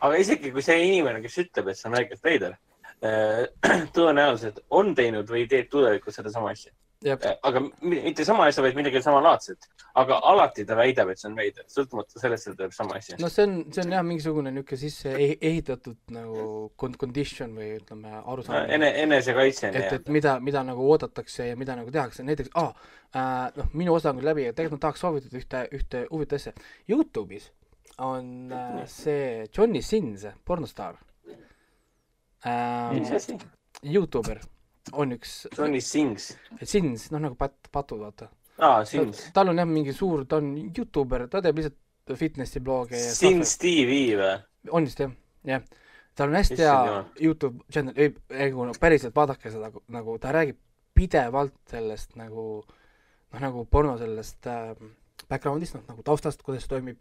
aga 0.00 0.14
isegi 0.16 0.52
kui 0.52 0.62
see 0.62 0.76
inimene, 0.88 1.22
kes 1.22 1.38
ütleb, 1.38 1.68
et 1.68 1.78
see 1.78 1.88
on 1.88 1.96
väikelt 1.96 2.24
veider, 2.24 2.56
tõenäoliselt 3.96 4.60
on 4.70 4.94
teinud 4.94 5.28
või 5.28 5.46
teeb 5.48 5.68
tulevikus 5.70 6.14
sedasama 6.20 6.50
asja. 6.50 6.72
jah, 7.04 7.18
aga 7.42 7.60
mi- 7.60 8.00
mitte 8.02 8.24
sama 8.24 8.46
asja, 8.46 8.62
vaid 8.64 8.76
midagi 8.78 9.02
samalaadset. 9.02 9.66
aga 9.96 10.18
alati 10.28 10.64
ta 10.68 10.74
väidab, 10.76 11.08
et 11.10 11.18
see 11.18 11.28
on 11.30 11.36
veider, 11.36 11.64
sõltumata 11.72 12.20
sellest, 12.20 12.48
et 12.48 12.56
ta 12.56 12.62
teeb 12.64 12.72
sama 12.76 12.96
asja. 12.98 13.16
no 13.20 13.28
see 13.32 13.44
on, 13.46 13.54
see 13.72 13.82
on 13.84 13.92
jah, 13.92 14.02
mingisugune 14.04 14.50
niisugune 14.52 14.78
sisse 14.80 15.12
e- 15.12 15.38
ehitatud 15.40 15.96
nagu 16.12 16.70
con- 16.76 16.96
condition 17.00 17.54
või 17.56 17.70
ütleme, 17.78 18.12
arusaam 18.24 18.70
ene, 18.70 18.90
enesekaitse 19.02 19.68
et, 19.72 19.92
et 20.00 20.08
mida, 20.08 20.38
mida 20.40 20.62
nagu 20.62 20.84
oodatakse 20.90 21.48
ja 21.48 21.56
mida 21.56 21.76
nagu 21.76 21.90
tehakse, 21.90 22.22
näiteks 22.22 22.50
aa 22.54 22.72
äh,, 23.14 23.52
noh, 23.56 23.70
minu 23.72 23.94
osa 23.94 24.10
on 24.10 24.20
küll 24.20 24.28
läbi 24.32 24.48
ja 24.48 24.52
tegelikult 24.52 24.80
ma 24.80 24.86
tahaks 24.88 25.00
soovitada 25.00 25.38
ühte, 25.40 25.62
ühte 25.72 26.06
huvitavat 26.10 26.40
asja. 26.40 26.52
Youtube'is 26.90 27.50
on 27.98 28.52
äh, 28.52 28.82
see 28.86 29.46
Johnny 29.56 29.80
Sins, 29.82 30.26
pornostaar 30.44 30.96
mis 32.92 33.10
äh,. 33.10 33.16
asi? 33.16 33.38
Youtuber 33.82 34.40
on 34.92 35.16
üks, 35.16 35.38
Johnny 35.56 35.80
Sings. 35.80 36.32
Sins, 36.62 37.08
noh 37.14 37.22
nagu 37.22 37.38
pat-, 37.38 37.70
patud, 37.72 38.02
vaata. 38.04 38.28
aa, 38.58 38.84
Sings. 38.88 39.26
tal 39.34 39.52
on 39.52 39.60
jah 39.60 39.68
mingi 39.68 39.94
suur, 39.96 40.24
ta 40.28 40.40
on 40.42 40.54
Youtuber, 40.66 41.26
ta 41.32 41.42
teeb 41.44 41.60
lihtsalt 41.60 42.14
fitnessi 42.18 42.62
blog'e 42.62 43.00
ja 43.00 43.14
Sings 43.14 43.56
TV 43.58 43.98
või? 44.18 44.36
on 44.70 44.86
vist 44.86 45.02
jah, 45.02 45.12
jah. 45.46 45.64
tal 46.14 46.30
on 46.30 46.38
hästi 46.38 46.60
hea. 46.62 47.02
Youtube 47.22 47.66
channel, 47.72 47.96
ei, 47.96 48.14
ei 48.30 48.54
no 48.54 48.74
päriselt 48.80 49.16
vaadake 49.16 49.50
seda, 49.52 49.72
nagu 49.92 50.18
ta 50.22 50.34
räägib 50.34 50.60
pidevalt 50.96 51.58
sellest 51.70 52.16
nagu 52.16 52.46
noh, 52.62 53.40
nagu 53.42 53.66
porno 53.70 53.96
sellest 54.00 54.48
äh, 54.48 54.72
background'ist, 55.28 55.76
noh 55.76 55.84
nagu 55.90 56.06
taustast, 56.06 56.42
kuidas 56.46 56.64
see 56.64 56.72
toimib 56.76 57.00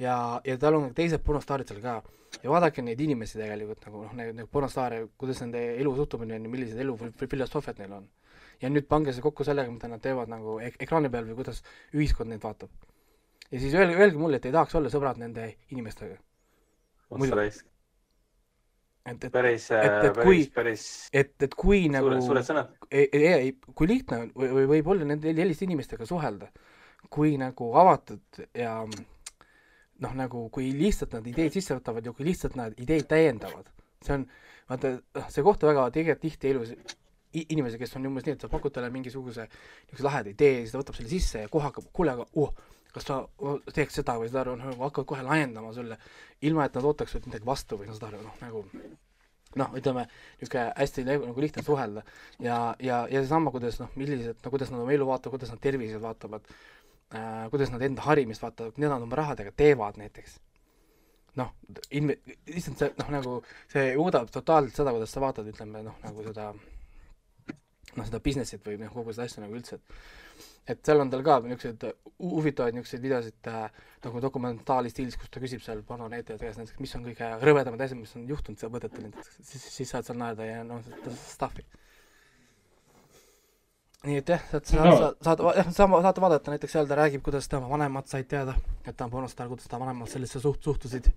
ja, 0.00 0.16
ja 0.44 0.56
tal 0.58 0.78
on 0.78 0.90
teised 0.96 1.22
pornostaarid 1.26 1.68
seal 1.70 1.82
ka 1.84 1.98
ja 2.42 2.50
vaadake 2.52 2.82
neid 2.86 3.00
inimesi 3.02 3.38
tegelikult 3.40 3.84
nagu 3.88 4.04
noh, 4.06 4.12
neid, 4.16 4.34
neid 4.38 4.48
pornostaare, 4.52 5.02
kuidas 5.20 5.40
nende 5.44 5.60
elu 5.80 5.94
suhtumine 5.98 6.36
on 6.38 6.46
ja 6.46 6.52
millised 6.52 6.78
elu 6.80 6.96
filosoofiad 7.26 7.80
neil 7.82 7.96
on. 7.98 8.06
ja 8.62 8.68
nüüd 8.70 8.86
pange 8.88 9.12
see 9.16 9.24
kokku 9.24 9.44
sellega, 9.44 9.70
mida 9.72 9.88
nad 9.88 10.02
teevad 10.04 10.28
nagu 10.30 10.58
ek 10.62 10.76
ekraani 10.84 11.10
peal 11.12 11.26
või 11.30 11.38
kuidas 11.42 11.62
ühiskond 11.96 12.30
neid 12.32 12.42
vaatab. 12.44 12.70
ja 13.50 13.58
siis 13.60 13.74
öelge, 13.74 13.96
öelge 13.98 14.18
mulle, 14.20 14.36
et 14.40 14.46
ei 14.46 14.52
tahaks 14.54 14.74
olla 14.78 14.88
sõbrad 14.92 15.18
nende 15.18 15.54
inimestega. 15.74 16.16
Muidu- 17.10 17.34
päris, 17.34 17.64
et, 19.06 19.24
et, 19.24 19.32
päris, 19.32 19.64
et- 19.74 20.04
et 20.04 20.14
päris 20.14 20.26
kui-, 20.28 20.50
päris 20.54 20.84
et, 21.12 21.32
et 21.42 21.54
kui 21.58 21.88
nagu 21.90 22.12
suured, 22.22 22.44
sõnad. 22.46 22.70
ei, 22.90 23.08
ei, 23.12 23.26
ei, 23.32 23.52
kui 23.74 23.88
lihtne 23.90 24.18
on 24.24 24.30
või, 24.36 24.52
või 24.60 24.66
võib 24.76 24.92
olla 24.94 25.08
nende 25.08 25.34
selliste 25.34 25.66
inimestega 25.66 26.06
suhelda, 26.06 26.46
kui 27.10 27.34
nagu 27.40 27.72
avatud 27.80 28.44
ja 28.54 28.76
noh, 30.04 30.14
nagu 30.16 30.46
kui 30.54 30.70
lihtsalt 30.76 31.14
nad 31.18 31.26
ideid 31.28 31.54
sisse 31.54 31.76
võtavad 31.76 32.06
ja 32.06 32.14
kui 32.16 32.26
lihtsalt 32.28 32.56
nad 32.58 32.78
ideid 32.80 33.08
täiendavad, 33.10 33.68
see 34.04 34.16
on, 34.16 34.26
vaata, 34.70 34.94
see 35.28 35.44
koht 35.46 35.64
on 35.64 35.72
väga 35.72 35.86
tegelikult 35.94 36.24
tihti 36.24 36.52
elus 36.54 36.74
inimesi, 37.30 37.78
kes 37.78 37.94
on 37.98 38.08
umbes 38.10 38.26
nii, 38.26 38.36
et 38.38 38.44
sa 38.44 38.50
pakud 38.50 38.74
talle 38.74 38.90
mingisuguse 38.90 39.46
niisuguse 39.46 40.06
laheda 40.06 40.32
idee, 40.32 40.62
siis 40.62 40.74
ta 40.74 40.80
võtab 40.80 40.98
selle 40.98 41.12
sisse 41.12 41.44
ja 41.44 41.50
kohe 41.52 41.68
hakkab, 41.68 41.86
kuule, 41.94 42.16
aga 42.16 42.26
oh, 42.42 42.50
kas 42.94 43.06
sa 43.06 43.20
oh, 43.22 43.60
teeks 43.70 44.00
seda 44.00 44.16
või 44.18 44.32
seda, 44.32 44.56
noh, 44.58 44.72
hakkavad 44.80 45.08
kohe 45.12 45.26
laiendama 45.26 45.70
sulle, 45.76 46.00
ilma 46.46 46.66
et 46.66 46.74
nad 46.78 46.90
ootaks 46.90 47.14
sult 47.14 47.28
midagi 47.30 47.46
vastu 47.46 47.78
või 47.78 47.92
seda, 47.92 48.10
noh, 48.16 48.34
nagu 48.42 48.64
noh, 49.58 49.70
ütleme 49.78 50.06
niisugune 50.40 50.66
hästi 50.76 51.04
nagu 51.06 51.42
lihtne 51.42 51.64
suhelda. 51.66 52.04
Ja, 52.42 52.58
ja, 52.82 53.02
ja 53.10 53.22
seesama, 53.22 53.50
kuidas 53.54 53.80
noh, 53.82 53.90
millised 53.98 54.38
no,, 54.38 54.52
kuidas 54.52 54.70
nad 54.70 54.82
oma 54.82 54.94
elu 54.94 55.06
vaatavad, 55.08 55.38
kuidas 55.38 55.54
nad 55.54 55.62
terviseid 55.62 56.02
vaatavad 56.02 56.46
äh,, 57.14 57.48
kuidas 57.52 57.72
nad 57.74 57.82
enda 57.86 58.06
harimist 58.06 58.42
vaatavad, 58.44 58.78
mida 58.78 58.92
nad 58.94 59.06
oma 59.06 59.18
rahadega 59.20 59.52
teevad 59.56 60.00
näiteks. 60.00 60.38
noh, 61.38 61.52
inve-, 61.94 62.18
lihtsalt 62.50 62.80
see 62.82 62.90
noh, 62.98 63.10
nagu 63.14 63.36
see 63.70 63.92
muudab 63.96 64.32
totaalselt 64.34 64.82
seda, 64.82 64.94
kuidas 64.96 65.12
sa 65.14 65.22
vaatad, 65.22 65.46
ütleme 65.52 65.84
noh, 65.86 65.98
nagu 66.02 66.24
seda 66.26 66.50
noh, 67.96 68.06
seda 68.06 68.20
business'it 68.22 68.66
või 68.66 68.80
noh, 68.80 68.90
kogu 68.94 69.14
seda 69.14 69.28
asja 69.28 69.44
nagu 69.44 69.56
üldse, 69.58 69.78
et 69.78 70.18
et 70.70 70.80
seal 70.86 71.00
on 71.02 71.10
tal 71.10 71.22
ka 71.26 71.38
niisuguseid 71.42 71.84
hu- 72.20 72.32
huvitavaid 72.36 72.76
niisuguseid 72.76 73.02
videosid 73.02 73.48
äh, 73.50 73.80
nagu 74.04 74.20
dokumentaali 74.22 74.92
stiilis, 74.92 75.16
kus 75.18 75.32
ta 75.32 75.42
küsib 75.42 75.62
seal 75.64 75.82
pornonäitajate 75.86 76.46
käest 76.46 76.60
näiteks, 76.60 76.80
mis 76.82 76.94
on 76.96 77.06
kõige 77.08 77.30
rõvedamad 77.42 77.84
asjad, 77.84 77.98
mis 78.00 78.14
on 78.18 78.26
juhtunud 78.28 78.60
seal 78.60 78.72
võtetel 78.72 79.08
siis, 79.40 79.64
siis 79.64 79.90
saad 79.90 80.06
seal 80.06 80.20
naerda 80.20 80.46
ja 80.46 80.62
noh, 80.66 80.84
stuff'i. 81.24 81.64
Nii 84.06 84.16
et 84.20 84.32
jah, 84.32 84.42
saad, 84.50 84.64
saad 84.64 84.84
No. 84.86 84.92
no., 84.96 85.10
saad, 85.24 85.42
jah, 85.56 85.70
sama, 85.76 86.00
saate 86.04 86.22
vaadata, 86.24 86.54
näiteks 86.54 86.72
seal 86.72 86.88
ta 86.88 86.96
räägib, 86.96 87.22
kuidas 87.24 87.48
tema 87.48 87.68
vanemad 87.68 88.08
said 88.08 88.28
teada, 88.30 88.54
et 88.86 88.96
ta 88.96 89.04
on 89.04 89.12
pornostaar, 89.12 89.48
kuidas 89.48 89.68
ta 89.68 89.80
vanemad 89.80 90.08
sellesse 90.08 90.40
suht-, 90.40 90.64
suhtusid. 90.64 91.10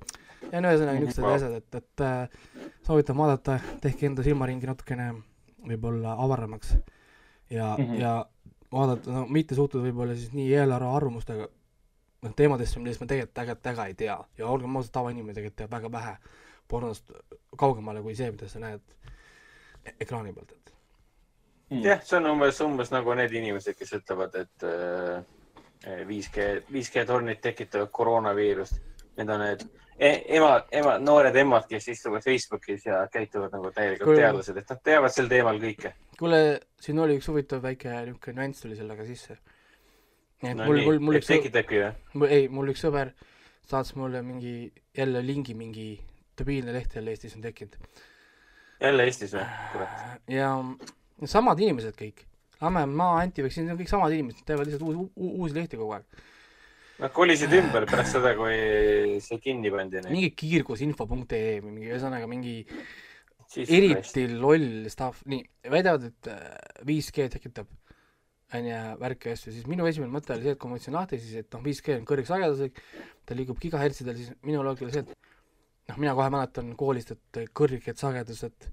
ja 0.51 0.61
no 0.61 0.71
ühesõnaga 0.73 0.99
niisugused 0.99 1.29
asjad, 1.35 1.55
et, 1.61 1.77
et 1.79 2.03
äh, 2.03 2.67
soovitan 2.87 3.17
vaadata, 3.17 3.59
tehke 3.81 4.09
enda 4.09 4.25
silmaringi 4.25 4.67
natukene 4.67 5.13
võib-olla 5.63 6.17
avaramaks 6.19 6.75
ja 7.49 7.75
mm. 7.77 7.85
-hmm. 7.85 7.99
ja 8.01 8.25
vaadata, 8.71 9.11
no 9.11 9.25
mitte 9.29 9.55
suhtuda 9.55 9.83
võib-olla 9.87 10.15
siis 10.19 10.33
nii 10.35 10.51
eelarve 10.53 10.89
arvamustega 10.91 11.47
noh, 12.23 12.35
teemadesse, 12.35 12.79
millest 12.79 13.01
me 13.01 13.07
tegelikult 13.07 13.35
tegelikult 13.37 13.65
väga 13.71 13.85
ei 13.87 13.93
tea 13.93 14.17
ja 14.37 14.47
olgem 14.47 14.75
ausad, 14.75 14.91
tavainimene 14.97 15.35
tegelikult 15.37 15.61
teab 15.61 15.71
väga 15.77 15.91
vähe 15.91 16.15
pornost 16.67 17.11
kaugemale 17.57 18.01
kui 18.01 18.15
see, 18.15 18.31
mida 18.31 18.49
sa 18.49 18.59
näed 18.59 18.81
e- 19.85 19.95
ekraani 19.99 20.33
pealt, 20.33 20.51
et 20.51 20.72
jah, 21.81 22.01
see 22.05 22.17
on 22.19 22.31
umbes, 22.33 22.59
umbes 22.65 22.91
nagu 22.93 23.15
need 23.17 23.33
inimesed, 23.39 23.77
kes 23.79 23.95
ütlevad, 23.99 24.35
et 24.41 24.67
äh, 24.67 25.23
5G, 26.07 26.49
5G 26.71 27.05
tornid 27.07 27.41
tekitavad 27.43 27.91
koroonaviirust. 27.91 28.79
Need 29.17 29.29
on 29.29 29.41
need 29.43 29.65
emad, 29.99 30.63
emad, 30.71 31.01
noored 31.01 31.35
emad, 31.35 31.65
kes 31.69 31.87
istuvad 31.93 32.23
Facebookis 32.23 32.85
ja 32.85 33.07
käituvad 33.11 33.53
nagu 33.53 33.71
täielikult 33.71 34.09
Kuule- 34.09 34.21
teadlased, 34.21 34.57
et 34.57 34.69
nad 34.69 34.81
teavad 34.83 35.13
sel 35.13 35.27
teemal 35.29 35.59
kõike. 35.61 35.93
kuule, 36.19 36.39
siin 36.81 36.99
oli 36.99 37.17
üks 37.17 37.27
huvitav 37.27 37.61
väike 37.63 37.89
niisugune 37.89 38.41
nüanss 38.41 38.61
tuli 38.61 38.75
sellega 38.75 39.05
sisse. 39.05 39.37
et 40.43 40.57
no 40.57 40.65
mul, 40.65 40.81
mul, 40.83 40.99
mul, 40.99 41.19
üks, 41.19 41.27
tekitabki 41.27 41.83
või? 42.15 42.29
ei, 42.29 42.47
mul 42.47 42.73
üks 42.73 42.83
sõber 42.83 43.13
saatis 43.67 43.95
mulle 43.95 44.21
mingi 44.21 44.73
jälle 44.97 45.25
lingi, 45.25 45.53
mingi 45.53 46.01
debiilne 46.37 46.73
leht 46.73 46.95
jälle 46.95 47.11
Eestis 47.11 47.35
on 47.35 47.41
tekkinud. 47.41 47.77
jälle 48.81 49.03
Eestis 49.03 49.33
või? 49.33 49.45
kurat. 49.71 50.03
ja 50.27 50.49
samad 51.29 51.59
inimesed 51.63 51.95
kõik, 51.99 52.25
Lammemaa, 52.63 53.21
Antivaks, 53.23 53.57
need 53.59 53.73
on 53.73 53.79
kõik 53.81 53.89
samad 53.91 54.13
inimesed, 54.15 54.45
teevad 54.47 54.69
lihtsalt 54.69 54.85
uus, 54.87 55.09
u- 55.19 55.33
uusi 55.43 55.57
lehti 55.57 55.79
kogu 55.79 55.97
aeg. 55.97 56.05
Nad 57.01 57.11
kolisid 57.11 57.51
ümber 57.57 57.87
pärast 57.89 58.13
seda, 58.15 58.35
kui 58.37 59.17
see 59.25 59.39
kinni 59.41 59.71
pandi. 59.73 60.03
mingi 60.13 60.29
kiirgusinfo.ee 60.37 61.57
või 61.63 61.71
mingi, 61.73 61.89
ühesõnaga 61.89 62.27
mingi 62.29 62.59
eriti 63.57 64.27
loll 64.31 64.87
stuff, 64.89 65.23
nii, 65.29 65.41
väidavad, 65.73 66.05
et 66.09 66.29
äh, 66.31 66.85
5G 66.87 67.27
tekitab 67.35 67.67
onju 68.53 68.79
värki 69.01 69.31
ja 69.31 69.33
asju, 69.37 69.51
siis 69.53 69.65
minu 69.69 69.85
esimene 69.89 70.13
mõte 70.13 70.35
oli 70.35 70.45
see, 70.45 70.53
et 70.53 70.59
kui 70.61 70.69
ma 70.69 70.77
võtsin 70.77 70.93
lahti, 70.95 71.17
siis 71.21 71.41
et 71.41 71.55
noh, 71.55 71.61
5G 71.65 71.95
on 71.99 72.05
kõrgsageduslik, 72.09 72.81
ta 73.25 73.37
liigub 73.37 73.59
gigahertsidel, 73.61 74.17
siis 74.19 74.33
minu 74.45 74.61
loogika 74.65 74.85
oli 74.85 74.93
see, 74.93 75.03
et 75.07 75.89
noh, 75.89 75.97
mina 75.97 76.13
kohe 76.17 76.29
mäletan 76.33 76.69
koolist, 76.77 77.15
et 77.17 77.39
kõrged 77.57 77.97
sagedused 77.99 78.69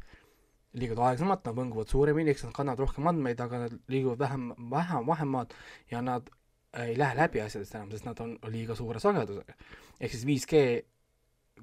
liiguvad 0.79 1.11
aeglasemalt, 1.11 1.47
nad 1.49 1.57
võnguvad 1.57 1.91
suuremini, 1.91 2.31
eks 2.31 2.45
nad 2.47 2.55
kannavad 2.55 2.85
rohkem 2.85 3.09
andmeid, 3.11 3.41
aga 3.43 3.65
nad 3.65 3.75
liiguvad 3.91 4.21
vähem, 4.21 4.51
vähem, 4.71 5.09
vahemaad 5.09 5.57
ja 5.91 6.03
nad 6.05 6.31
ei 6.79 6.95
lähe 6.99 7.17
läbi 7.19 7.43
asjadest 7.43 7.75
enam, 7.75 7.91
sest 7.91 8.07
nad 8.07 8.21
on 8.23 8.37
liiga 8.53 8.77
suure 8.79 9.01
sagedusega. 9.03 9.57
ehk 9.99 10.15
siis 10.15 10.25
5G, 10.29 10.63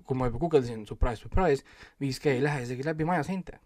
kui 0.03 0.17
ma 0.17 0.27
juba 0.27 0.41
guugeldasin, 0.43 0.83
surprise, 0.89 1.21
surprise, 1.23 1.63
5G 2.03 2.35
ei 2.35 2.43
lähe 2.43 2.65
isegi 2.65 2.83
läbi 2.83 3.07
maja 3.07 3.23
seinte. 3.23 3.59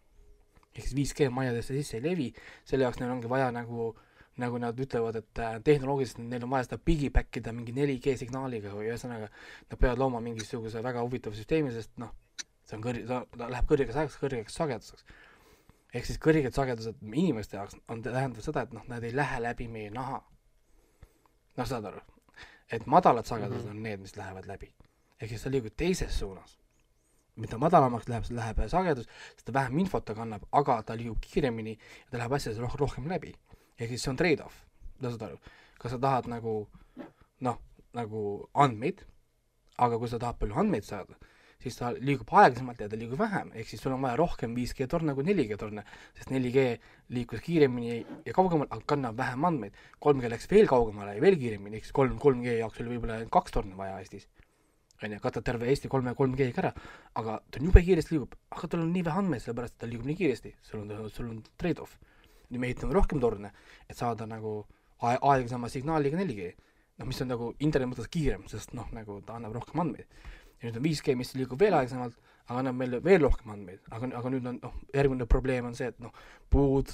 ehk 0.76 0.86
siis 0.86 0.94
5G 1.14 1.30
majadesse 1.34 1.74
sisse 1.74 1.98
ei 1.98 2.04
levi, 2.04 2.30
selle 2.66 2.86
jaoks 2.86 3.02
neil 3.02 3.12
ongi 3.12 3.30
vaja 3.30 3.50
nagu, 3.52 3.96
nagu 4.38 4.62
nad 4.62 4.78
ütlevad, 4.80 5.18
et 5.18 5.40
äh, 5.42 5.58
tehnoloogiliselt 5.64 6.22
neil 6.30 6.46
on 6.46 6.54
vaja 6.54 6.70
seda 6.70 6.78
piggyback 6.78 7.42
ida 7.42 7.52
mingi 7.52 7.74
4G 7.74 8.16
signaaliga 8.22 8.76
või 8.78 8.92
ühesõnaga 8.92 9.28
nad 9.32 9.78
peavad 9.80 10.00
looma 10.00 10.22
mingisuguse 10.22 10.84
väga 10.86 11.02
huvitava 11.02 11.36
süsteemi, 11.36 11.74
sest 11.74 11.98
noh, 12.00 12.14
see 12.38 12.78
on 12.78 12.86
kõr-, 12.86 13.04
ta, 13.10 13.24
ta 13.34 13.50
läheb 13.52 13.68
kõrgeks 13.74 13.98
ajaks, 13.98 14.22
kõrgeks 14.22 14.62
sageduseks. 14.62 15.10
Ehk 15.94 16.08
siis 16.08 16.20
kõrged 16.24 16.56
sagedused 16.56 17.02
inimeste 17.04 17.58
jaoks 17.58 17.78
on, 17.92 18.02
tähendab 18.06 18.44
seda, 18.44 18.64
et 18.66 18.74
noh, 18.76 18.86
nad 18.88 19.04
ei 19.04 19.16
lähe 19.16 19.42
läbi 19.44 19.68
meie 19.68 19.92
naha. 19.94 20.22
noh, 21.58 21.68
saad 21.68 21.86
aru? 21.86 22.02
et 22.72 22.86
madalad 22.88 23.26
sagedused 23.26 23.66
mm 23.66 23.72
-hmm. 23.72 23.78
on 23.78 23.84
need, 23.84 24.00
mis 24.00 24.16
lähevad 24.18 24.46
läbi. 24.48 24.74
ehk 25.22 25.30
siis 25.30 25.42
sa 25.42 25.52
liigud 25.52 25.76
teises 25.78 26.20
suunas. 26.20 26.60
mida 27.36 27.58
madalamaks 27.58 28.08
läheb, 28.10 28.24
läheb 28.30 28.58
sagedus, 28.68 29.08
seda 29.38 29.54
vähem 29.54 29.80
infot 29.80 30.06
ta 30.06 30.16
kannab, 30.16 30.44
aga 30.52 30.84
ta 30.84 30.98
liigub 30.98 31.18
kiiremini 31.22 31.72
ja 31.72 32.12
ta 32.12 32.18
läheb 32.18 32.32
asjades 32.32 32.60
roh-, 32.60 32.76
rohkem 32.80 33.08
läbi. 33.10 33.34
ehk 33.80 33.90
siis 33.90 34.04
see 34.04 34.12
on 34.12 34.18
trade-off, 34.18 34.56
saad 35.02 35.22
aru, 35.22 35.38
kas 35.80 35.92
sa 35.92 35.98
tahad 35.98 36.28
nagu 36.28 36.70
noh, 37.40 37.62
nagu 37.94 38.50
andmeid, 38.54 39.06
aga 39.78 39.98
kui 39.98 40.08
sa 40.08 40.20
tahad 40.20 40.38
palju 40.40 40.56
andmeid 40.56 40.84
saada, 40.84 41.16
siis 41.62 41.78
ta 41.78 41.92
liigub 41.94 42.30
aeglasemalt 42.42 42.82
ja 42.82 42.90
ta 42.90 42.98
liigub 43.00 43.20
vähem, 43.22 43.52
ehk 43.54 43.70
siis 43.70 43.82
sul 43.84 43.94
on 43.96 44.02
vaja 44.02 44.18
rohkem 44.20 44.54
5G 44.58 44.88
torne 44.90 45.16
kui 45.18 45.26
4G 45.28 45.58
torne, 45.62 45.84
sest 46.18 46.34
4G 46.34 46.66
liikus 47.16 47.44
kiiremini 47.46 48.00
ja 48.26 48.34
kaugemale, 48.36 48.70
aga 48.72 48.86
kannab 48.94 49.18
vähem 49.18 49.46
andmeid. 49.52 49.78
3G 50.04 50.32
läks 50.34 50.50
veel 50.52 50.70
kaugemale 50.70 51.16
ja 51.18 51.24
veel 51.24 51.38
kiiremini, 51.40 51.78
ehk 51.78 51.88
siis 51.88 51.98
kolm, 51.98 52.18
3G 52.22 52.58
jaoks 52.62 52.82
oli 52.82 52.96
võib-olla 52.96 53.20
kaks 53.32 53.58
torni 53.58 53.78
vaja 53.78 54.00
Eestis. 54.02 54.28
on 55.02 55.16
ju, 55.16 55.18
katab 55.20 55.44
terve 55.44 55.66
Eesti 55.66 55.90
kolme, 55.90 56.12
3G-ga 56.14 56.62
ära, 56.62 56.70
aga 57.18 57.40
ta 57.50 57.58
on 57.58 57.72
jube 57.72 57.82
kiiresti 57.82 58.14
liigub, 58.14 58.36
aga 58.54 58.68
tal 58.70 58.84
on 58.84 58.92
nii 58.94 59.02
vähe 59.08 59.18
andmeid, 59.24 59.42
sellepärast 59.42 59.74
et 59.74 59.80
ta 59.82 59.90
liigub 59.90 60.06
nii 60.06 60.18
kiiresti, 60.20 60.52
sul 60.62 60.84
on, 60.84 61.10
sul 61.10 61.26
on 61.26 61.40
trade-off. 61.58 61.96
nüüd 62.52 62.60
me 62.62 62.68
ehitame 62.68 62.94
rohkem 62.94 63.20
torne, 63.24 63.50
et 63.90 63.98
saada 63.98 64.28
nagu 64.30 64.60
ae- 65.02 65.18
aeglasema 65.18 65.70
signaaliga 65.70 66.18
4G. 66.18 66.52
noh, 67.00 67.08
mis 67.08 67.22
on 67.24 67.32
nagu 67.34 67.48
interneti 67.66 67.90
mõttes 67.96 68.10
kiirem, 68.14 68.44
sest 68.52 68.76
noh, 68.78 68.86
nagu 68.94 69.22
ta 69.26 69.40
annab 69.40 69.56
rohkem 69.58 69.80
andmeid. 69.82 70.06
Ja 70.62 70.70
nüüd 70.70 70.80
on 70.80 70.86
5G, 70.86 71.16
mis 71.18 71.34
liigub 71.36 71.60
veel 71.62 71.76
aeglasemalt, 71.78 72.18
aga 72.48 72.62
annab 72.62 72.78
meile 72.78 73.02
veel 73.04 73.24
rohkem 73.26 73.54
andmeid, 73.54 73.82
aga, 73.90 74.12
aga 74.20 74.32
nüüd 74.34 74.50
on 74.52 74.60
noh, 74.62 74.74
järgmine 74.96 75.28
probleem 75.30 75.70
on 75.70 75.78
see, 75.78 75.90
et 75.92 76.02
noh, 76.04 76.14
puud, 76.54 76.92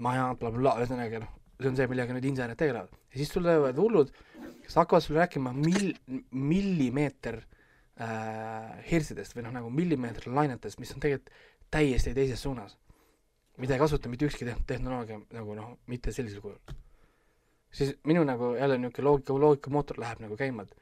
majad 0.00 0.36
bla,, 0.40 0.50
blablabla, 0.50 0.74
ühesõnaga 0.82 1.22
noh, 1.24 1.38
see 1.60 1.70
on 1.70 1.78
see, 1.78 1.88
millega 1.90 2.16
nüüd 2.16 2.28
insenerid 2.30 2.60
tegelevad. 2.60 2.98
ja 3.12 3.20
siis 3.20 3.32
tulevad 3.32 3.78
hullud, 3.80 4.12
kes 4.64 4.76
hakkavad 4.80 5.04
sulle 5.04 5.22
rääkima 5.22 5.52
mil-, 5.56 5.94
millimeeter 6.30 7.40
äh, 7.40 8.84
hirsidest 8.90 9.36
või 9.36 9.46
noh, 9.46 9.56
nagu 9.60 9.72
millimeeter 9.74 10.28
lainetest, 10.32 10.80
mis 10.82 10.92
on 10.96 11.02
tegelikult 11.04 11.32
täiesti 11.70 12.14
teises 12.14 12.42
suunas. 12.42 12.78
mida 13.60 13.74
ei 13.74 13.80
kasuta 13.80 14.08
mitte 14.08 14.24
ükski 14.24 14.46
te- 14.48 14.56
tehnoloogia 14.66 15.20
nagu 15.36 15.54
noh, 15.54 15.74
mitte 15.86 16.12
sellisel 16.12 16.40
kujul. 16.40 16.58
siis 17.70 17.94
minu 18.04 18.24
nagu 18.24 18.54
jälle 18.56 18.78
niisugune 18.78 19.08
loogika, 19.08 19.38
loogikamootor 19.38 20.00
läheb 20.00 20.20
nagu 20.24 20.36
käima, 20.36 20.62
et 20.62 20.74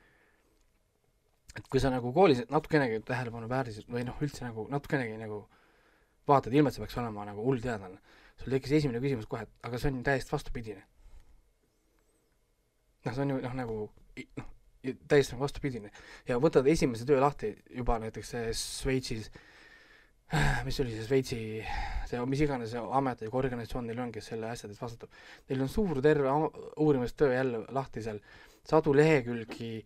et 1.56 1.68
kui 1.70 1.80
sa 1.82 1.90
nagu 1.92 2.12
koolis 2.14 2.44
natukenegi 2.50 3.00
tähelepanu 3.08 3.48
väärisid 3.50 3.88
või 3.90 4.04
noh, 4.06 4.18
üldse 4.24 4.44
nagu 4.44 4.66
natukenegi 4.72 5.16
nagu 5.20 5.42
vaatad, 6.28 6.52
ilma 6.52 6.70
et 6.70 6.76
sa 6.76 6.84
peaks 6.84 6.98
olema 7.00 7.24
nagu 7.28 7.44
hull 7.44 7.62
teadlane, 7.64 7.98
sul 8.38 8.52
tekkis 8.52 8.76
esimene 8.80 9.00
küsimus 9.02 9.28
kohe, 9.30 9.46
et 9.46 9.66
aga 9.66 9.80
see 9.80 9.90
on 9.92 10.00
ju 10.00 10.06
täiesti 10.06 10.34
vastupidine. 10.34 10.84
noh, 13.06 13.14
see 13.14 13.24
on 13.24 13.34
ju 13.34 13.40
noh, 13.44 13.58
nagu 13.58 13.78
noh, 14.36 14.48
täiesti 15.08 15.34
nagu 15.34 15.44
vastupidine 15.46 15.92
ja 16.28 16.38
võtad 16.42 16.66
esimese 16.70 17.06
töö 17.08 17.20
lahti 17.22 17.54
juba 17.74 17.98
näiteks 18.02 18.34
Šveitsis, 18.58 19.30
mis 20.66 20.80
oli 20.84 20.92
see 20.94 21.06
Šveitsi, 21.06 21.40
see 22.10 22.24
mis 22.28 22.44
iganes 22.44 22.74
see 22.74 22.82
amet 23.00 23.24
või 23.24 23.32
organisatsioon 23.42 23.88
neil 23.88 24.04
on, 24.04 24.12
kes 24.12 24.30
selle 24.34 24.50
asjade 24.52 24.76
eest 24.76 24.84
vastutab, 24.84 25.22
neil 25.48 25.64
on 25.64 25.72
suur 25.72 26.02
terve 26.04 26.34
uurimistöö 26.84 27.32
jälle 27.32 27.64
lahti 27.74 28.04
seal, 28.04 28.20
sadu 28.68 28.92
lehekülgi, 28.96 29.78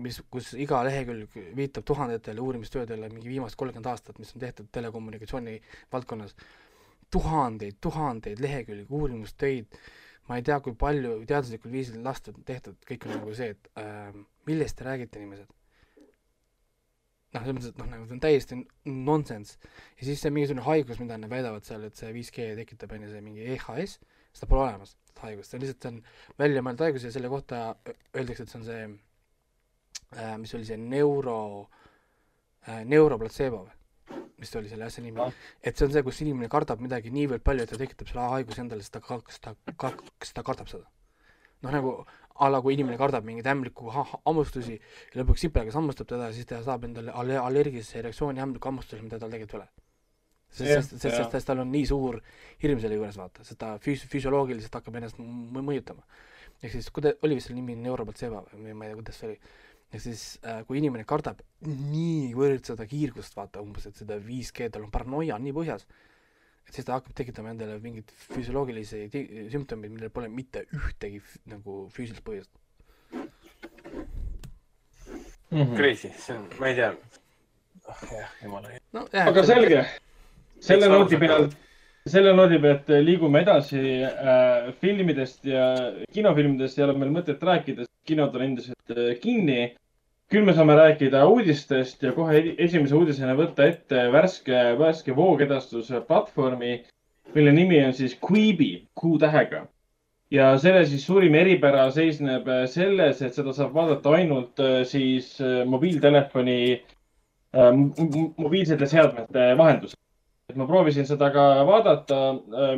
mis, 0.00 0.20
kus 0.32 0.52
iga 0.60 0.80
lehekülg 0.86 1.34
viitab 1.56 1.84
tuhandetele 1.88 2.40
uurimistöödele 2.40 3.10
mingi 3.12 3.28
viimased 3.28 3.58
kolmkümmend 3.60 3.90
aastat, 3.92 4.18
mis 4.22 4.32
on 4.34 4.44
tehtud 4.44 4.70
telekommunikatsiooni 4.72 5.58
valdkonnas. 5.92 6.36
tuhandeid, 7.12 7.76
tuhandeid 7.80 8.40
lehekülgi 8.40 8.86
uurimustöid, 8.88 9.66
ma 10.28 10.38
ei 10.38 10.44
tea, 10.46 10.56
kui 10.64 10.72
palju 10.78 11.18
teaduslikul 11.28 11.74
viisil 11.74 11.98
lastud, 12.04 12.38
tehtud, 12.48 12.78
kõik 12.88 13.04
on 13.04 13.18
nagu 13.18 13.34
see, 13.36 13.50
et 13.52 13.68
äh, 13.76 14.14
millest 14.48 14.78
te 14.78 14.86
räägite, 14.86 15.20
inimesed. 15.20 15.50
noh, 17.34 17.42
selles 17.42 17.58
mõttes, 17.58 17.74
et 17.74 17.82
noh, 17.82 17.90
nagu 17.92 18.08
see 18.08 18.16
on 18.16 18.24
täiesti 18.24 18.58
nonsense. 19.10 19.60
ja 20.00 20.08
siis 20.08 20.24
see 20.24 20.32
mingisugune 20.32 20.64
haigus, 20.64 21.00
mida 21.04 21.20
nad 21.20 21.32
väidavad 21.32 21.68
seal, 21.68 21.84
et 21.84 22.00
see 22.00 22.12
5G 22.16 22.50
tekitab, 22.62 22.96
on 22.96 23.04
ju 23.04 23.12
see 23.12 23.24
mingi 23.28 23.44
EHS, 23.58 23.98
seda 24.32 24.48
pole 24.48 24.64
olemas, 24.70 24.96
seda 25.12 25.26
haigust, 25.28 25.50
see 25.50 25.60
on 25.60 25.66
lihtsalt, 25.66 25.84
see 25.84 25.92
on 25.92 26.02
välja 26.40 26.64
mõeldud 26.64 26.88
haigus 26.88 27.08
ja 27.08 27.12
selle 27.12 27.32
kohta 27.32 27.64
öeldakse, 28.16 28.46
et 28.46 28.52
see 28.52 28.62
on 28.62 28.68
see 28.72 28.84
mis 30.38 30.54
oli 30.54 30.66
see 30.68 30.80
neuro 30.80 31.38
äh,, 32.66 32.82
neuroplatseebo 32.84 33.62
või? 33.62 33.78
mis 34.42 34.56
oli 34.58 34.68
selle 34.68 34.88
asja 34.88 35.02
nimi 35.04 35.22
et 35.62 35.76
see 35.76 35.86
on 35.86 35.92
see, 35.94 36.02
kus 36.06 36.18
inimene 36.24 36.48
kardab 36.52 36.82
midagi 36.82 37.12
niivõrd 37.14 37.44
palju, 37.46 37.64
et 37.64 37.70
ta 37.70 37.78
tekitab 37.80 38.10
selle 38.10 38.26
haiguse 38.32 38.62
endale, 38.64 38.82
sest 38.82 38.96
ta 38.96 39.02
ka-, 39.04 39.22
sest 39.30 39.44
ta 39.46 39.54
ka-, 39.78 39.94
sest 40.22 40.34
ta 40.36 40.44
kardab 40.46 40.70
seda. 40.70 40.88
noh, 41.62 41.70
nagu 41.70 41.94
a 42.42 42.48
la 42.48 42.60
kui 42.64 42.74
inimene 42.74 42.98
kardab 42.98 43.24
mingeid 43.28 43.46
ha- 43.46 44.20
hammustusi 44.26 44.74
ja 44.74 45.20
lõpuks 45.20 45.44
siplagas 45.46 45.76
hammustab 45.78 46.08
teda, 46.10 46.32
siis 46.32 46.48
ta 46.48 46.62
saab 46.64 46.88
endale 46.88 47.12
alle-, 47.12 47.38
allergilise 47.38 48.02
reaktsiooni 48.02 48.42
ämbliku 48.42 48.70
hammustusele, 48.70 49.04
mida 49.06 49.20
tal 49.22 49.30
tegelikult 49.30 49.54
ei 49.54 49.60
ole. 49.60 49.68
sest, 50.52 50.90
sest, 50.90 50.96
sest, 51.02 51.30
sest, 51.32 51.46
tal 51.46 51.62
on 51.62 51.70
nii 51.72 51.86
suur 51.88 52.18
hirm 52.62 52.80
selle 52.80 52.98
juures, 52.98 53.18
vaata, 53.20 53.44
sest 53.46 53.60
ta 53.60 53.76
füs-, 53.84 54.06
füsioloogiliselt 54.08 54.74
hakkab 54.80 54.98
ennast 55.00 55.20
mõjutama. 55.20 56.02
ehk 56.62 56.72
siis, 56.72 56.90
kuida-, 56.90 57.14
oli 57.22 57.38
vist 57.38 57.50
selle 57.50 57.60
nimi 57.60 57.76
neuroplatseebo 57.84 58.46
või 58.56 58.74
ma 58.74 58.88
ei 58.88 58.92
tea, 58.92 59.00
kuidas 59.02 59.20
see 59.20 59.30
oli 59.30 59.38
ehk 59.92 60.00
siis 60.00 60.22
äh, 60.48 60.62
kui 60.68 60.80
inimene 60.80 61.04
kardab 61.08 61.42
niivõrd 61.68 62.64
seda 62.70 62.86
kiirgust, 62.88 63.36
vaata 63.36 63.60
umbes, 63.62 63.86
et 63.88 63.98
seda 64.00 64.16
5G, 64.20 64.70
tal 64.72 64.86
on 64.86 64.92
paranoia 64.94 65.36
nii 65.38 65.54
põhjas, 65.56 65.84
et 66.66 66.78
siis 66.78 66.88
ta 66.88 66.96
hakkab 66.96 67.14
tekitama 67.18 67.52
endale 67.52 67.78
mingeid 67.82 68.12
füsioloogilisi 68.32 69.04
sümptomeid, 69.52 69.92
millel 69.92 70.12
pole 70.14 70.30
mitte 70.32 70.64
ühtegi 70.78 71.20
nagu 71.52 71.86
füüsilist 71.92 72.24
põhjust. 72.26 72.52
Mhm. 75.52 75.74
Crazy, 75.76 76.08
see 76.16 76.36
on, 76.38 76.46
ma 76.60 76.70
ei 76.70 76.78
tea. 76.78 76.94
oh 77.88 78.00
jah, 78.08 78.30
jumala 78.40 78.70
hea. 78.72 78.80
no 78.96 79.02
jah, 79.12 79.28
aga 79.28 79.42
selge, 79.44 79.82
selle 80.64 80.88
noodi 80.88 81.18
pealt, 81.20 81.56
selle 82.08 82.32
noodi 82.32 82.60
pealt 82.62 82.88
liigume 83.04 83.42
edasi 83.44 83.82
äh, 84.06 84.70
filmidest 84.80 85.44
ja 85.44 85.66
kinofilmidest 86.14 86.78
ei 86.78 86.86
ole 86.86 86.96
meil 86.96 87.12
mõtet 87.18 87.42
rääkida, 87.44 87.84
sest 87.84 88.08
kinod 88.08 88.38
on 88.38 88.46
endiselt 88.46 88.94
äh, 88.96 89.12
kinni. 89.20 89.74
Küll 90.32 90.46
me 90.48 90.54
saame 90.56 90.72
rääkida 90.78 91.26
uudistest 91.28 92.02
ja 92.02 92.14
kohe 92.16 92.38
esimese 92.64 92.96
uudisena 92.96 93.34
võtta 93.36 93.66
ette 93.68 94.06
värske, 94.14 94.60
värske 94.80 95.12
voogedastuse 95.16 96.00
platvormi, 96.08 96.78
mille 97.34 97.52
nimi 97.52 97.82
on 97.84 97.92
siis 97.96 98.14
Quibi, 98.16 98.86
Q-tähega. 98.96 99.66
ja 100.32 100.46
selle 100.58 100.86
siis 100.88 101.04
suurim 101.04 101.34
eripära 101.36 101.84
seisneb 101.92 102.48
selles, 102.72 103.20
et 103.20 103.36
seda 103.36 103.52
saab 103.52 103.74
vaadata 103.76 104.14
ainult 104.16 104.62
äh, 104.64 104.78
siis 104.88 105.34
äh, 105.44 105.66
mobiiltelefoni 105.68 106.58
äh, 106.80 107.68
mobiilsete 108.38 108.88
seadmete 108.88 109.50
vahendusel. 109.58 110.00
et 110.48 110.56
ma 110.56 110.64
proovisin 110.66 111.06
seda 111.08 111.28
ka 111.32 111.44
vaadata, 111.68 112.22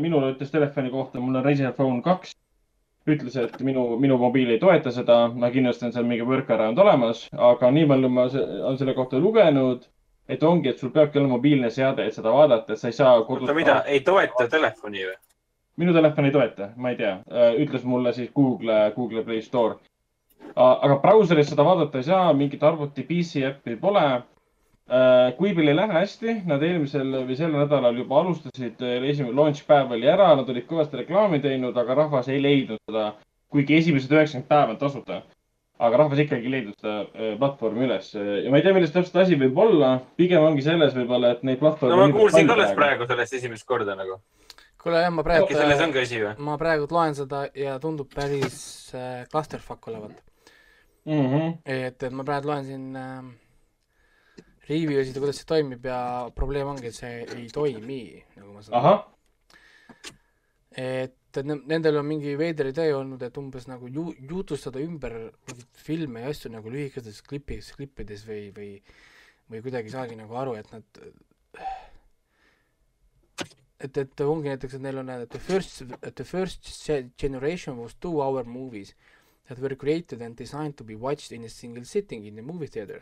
minule 0.02 0.34
ütles 0.34 0.50
telefoni 0.50 0.90
kohta, 0.90 1.22
mul 1.22 1.38
on 1.38 1.46
Razer 1.46 1.72
Phone 1.78 2.02
kaks, 2.02 2.34
ütles, 3.10 3.36
et 3.36 3.58
minu, 3.64 3.84
minu 4.00 4.16
mobiil 4.20 4.54
ei 4.54 4.60
toeta 4.62 4.92
seda, 4.94 5.26
ma 5.28 5.50
kindlasti 5.52 5.88
on 5.88 5.92
seal 5.92 6.06
mingi 6.08 6.24
workaround 6.28 6.78
olemas, 6.80 7.26
aga 7.50 7.70
nii 7.74 7.88
palju 7.90 8.10
ma 8.12 8.28
olen 8.30 8.78
selle 8.80 8.94
kohta 8.96 9.20
lugenud, 9.20 9.84
et 10.28 10.42
ongi, 10.42 10.70
et 10.72 10.80
sul 10.80 10.92
peabki 10.94 11.20
olema 11.20 11.36
mobiilne 11.36 11.70
seade, 11.70 12.06
et 12.06 12.16
seda 12.16 12.32
vaadata, 12.32 12.72
et 12.72 12.80
sa 12.80 12.88
ei 12.88 12.96
saa 12.96 13.18
kodus 13.28 13.44
oota, 13.44 13.56
mida, 13.56 13.80
ei 13.84 14.00
toeta 14.06 14.48
telefoni 14.48 15.04
või? 15.04 15.16
minu 15.76 15.92
telefon 15.92 16.28
ei 16.28 16.34
toeta, 16.34 16.70
ma 16.76 16.92
ei 16.92 16.96
tea, 17.00 17.16
ütles 17.60 17.84
mulle 17.84 18.12
siis 18.16 18.30
Google, 18.34 18.92
Google 18.96 19.24
Play 19.26 19.42
Store. 19.42 19.76
aga 20.54 20.96
brauseris 21.02 21.48
seda 21.50 21.64
vaadata 21.66 21.98
ei 21.98 22.06
saa, 22.06 22.32
mingit 22.32 22.62
arvuti 22.62 23.02
PC 23.02 23.44
äppi 23.50 23.76
pole. 23.80 24.04
Quibil 25.38 25.70
ei 25.70 25.76
lähe 25.76 25.94
hästi, 25.96 26.32
nad 26.44 26.62
eelmisel 26.62 27.14
või 27.24 27.36
sel 27.38 27.54
nädalal 27.56 27.96
juba 27.96 28.18
alustasid, 28.20 28.82
esimene 29.08 29.32
launch 29.32 29.62
päev 29.64 29.94
oli 29.96 30.10
ära, 30.12 30.34
nad 30.36 30.48
olid 30.52 30.66
kõvasti 30.68 30.98
reklaami 31.00 31.38
teinud, 31.40 31.76
aga 31.80 31.96
rahvas 32.02 32.28
ei 32.28 32.42
leidnud 32.42 32.82
seda, 32.84 33.14
kuigi 33.48 33.78
esimesed 33.78 34.12
üheksakümmend 34.12 34.50
päeva 34.50 34.74
on 34.74 34.80
tasuta. 34.82 35.22
aga 35.84 35.98
rahvas 35.98 36.20
ikkagi 36.22 36.46
ei 36.46 36.52
leidnud 36.52 36.76
seda 36.78 37.00
äh, 37.02 37.32
platvormi 37.38 37.82
üles 37.82 38.12
ja 38.14 38.50
ma 38.52 38.60
ei 38.60 38.62
tea, 38.62 38.74
milles 38.76 38.92
täpselt 38.94 39.16
asi 39.24 39.38
võib 39.40 39.56
olla, 39.58 39.88
pigem 40.20 40.44
ongi 40.44 40.62
selles 40.62 40.92
võib-olla, 40.94 41.32
et 41.34 41.42
neid 41.48 41.58
platvorme. 41.58 41.96
no 41.96 42.06
ma 42.12 42.14
kuulsin 42.14 42.46
ka 42.46 42.54
alles. 42.54 42.74
praegu 42.76 43.08
sellest 43.08 43.34
esimest 43.40 43.66
korda 43.66 43.96
nagu. 43.98 44.20
kuule 44.84 45.00
jah, 45.00 45.10
ma 45.10 45.24
praegu 45.26 45.48
äkki 45.48 45.58
selles 45.58 45.82
ongi 45.86 46.02
asi 46.04 46.20
või? 46.22 46.34
ma 46.46 46.58
praegu 46.60 46.86
loen 46.90 47.16
seda 47.18 47.46
ja 47.58 47.78
tundub 47.82 48.12
päris 48.14 48.58
äh, 48.94 49.24
clusterfuck 49.32 49.88
olevat. 49.88 50.20
Mm 51.08 51.26
-hmm. 51.32 51.56
et, 51.64 52.02
et 52.02 52.12
ma 52.12 52.24
praegu 52.24 52.52
loen 52.52 52.68
siin 52.68 52.94
äh, 52.96 53.24
review 54.68 55.02
sid 55.04 55.16
ja 55.16 55.22
kuidas 55.22 55.40
see 55.40 55.48
toimib 55.48 55.84
ja 55.88 55.98
probleem 56.36 56.70
ongi, 56.72 56.88
et 56.90 56.96
see 56.96 57.24
ei 57.24 57.48
toimi, 57.52 58.00
nagu 58.38 58.54
ma 58.54 58.62
saan 58.64 58.78
ahah, 58.80 59.02
et 60.80 61.42
ne- 61.44 61.60
nendel 61.70 62.00
on 62.00 62.06
mingi 62.08 62.34
veider 62.38 62.70
idee 62.70 62.94
olnud, 62.96 63.22
et 63.22 63.38
umbes 63.40 63.68
nagu 63.70 63.90
ju-, 63.92 64.14
jutustada 64.30 64.82
ümber 64.82 65.16
mingeid 65.48 65.80
filme 65.86 66.24
ja 66.24 66.32
asju 66.32 66.52
nagu 66.54 66.72
lühikestes 66.72 67.22
klipis, 67.26 67.72
klippides 67.76 68.24
või, 68.28 68.48
või, 68.56 68.70
või 69.50 69.64
kuidagi 69.64 69.90
ei 69.92 69.96
saagi 69.96 70.18
nagu 70.18 70.38
aru, 70.40 70.56
et 70.60 70.70
nad 70.72 71.02
et, 73.84 73.98
et 74.00 74.24
ongi 74.24 74.48
näiteks, 74.52 74.78
et 74.78 74.84
neil 74.84 75.02
on, 75.02 75.10
et 75.12 75.28
the 75.30 75.42
first, 75.42 75.82
the 76.14 76.24
first 76.24 76.70
generation 77.20 77.78
was 77.78 77.94
two 78.00 78.22
hour 78.22 78.44
movies 78.48 78.94
that 79.48 79.58
were 79.58 79.74
created 79.76 80.22
and 80.22 80.36
designed 80.36 80.76
to 80.76 80.84
be 80.84 80.94
watched 80.96 81.32
in 81.32 81.44
a 81.44 81.48
single 81.48 81.84
sitting 81.84 82.24
in 82.26 82.34
the 82.36 82.42
movie 82.42 82.66
theater. 82.66 83.00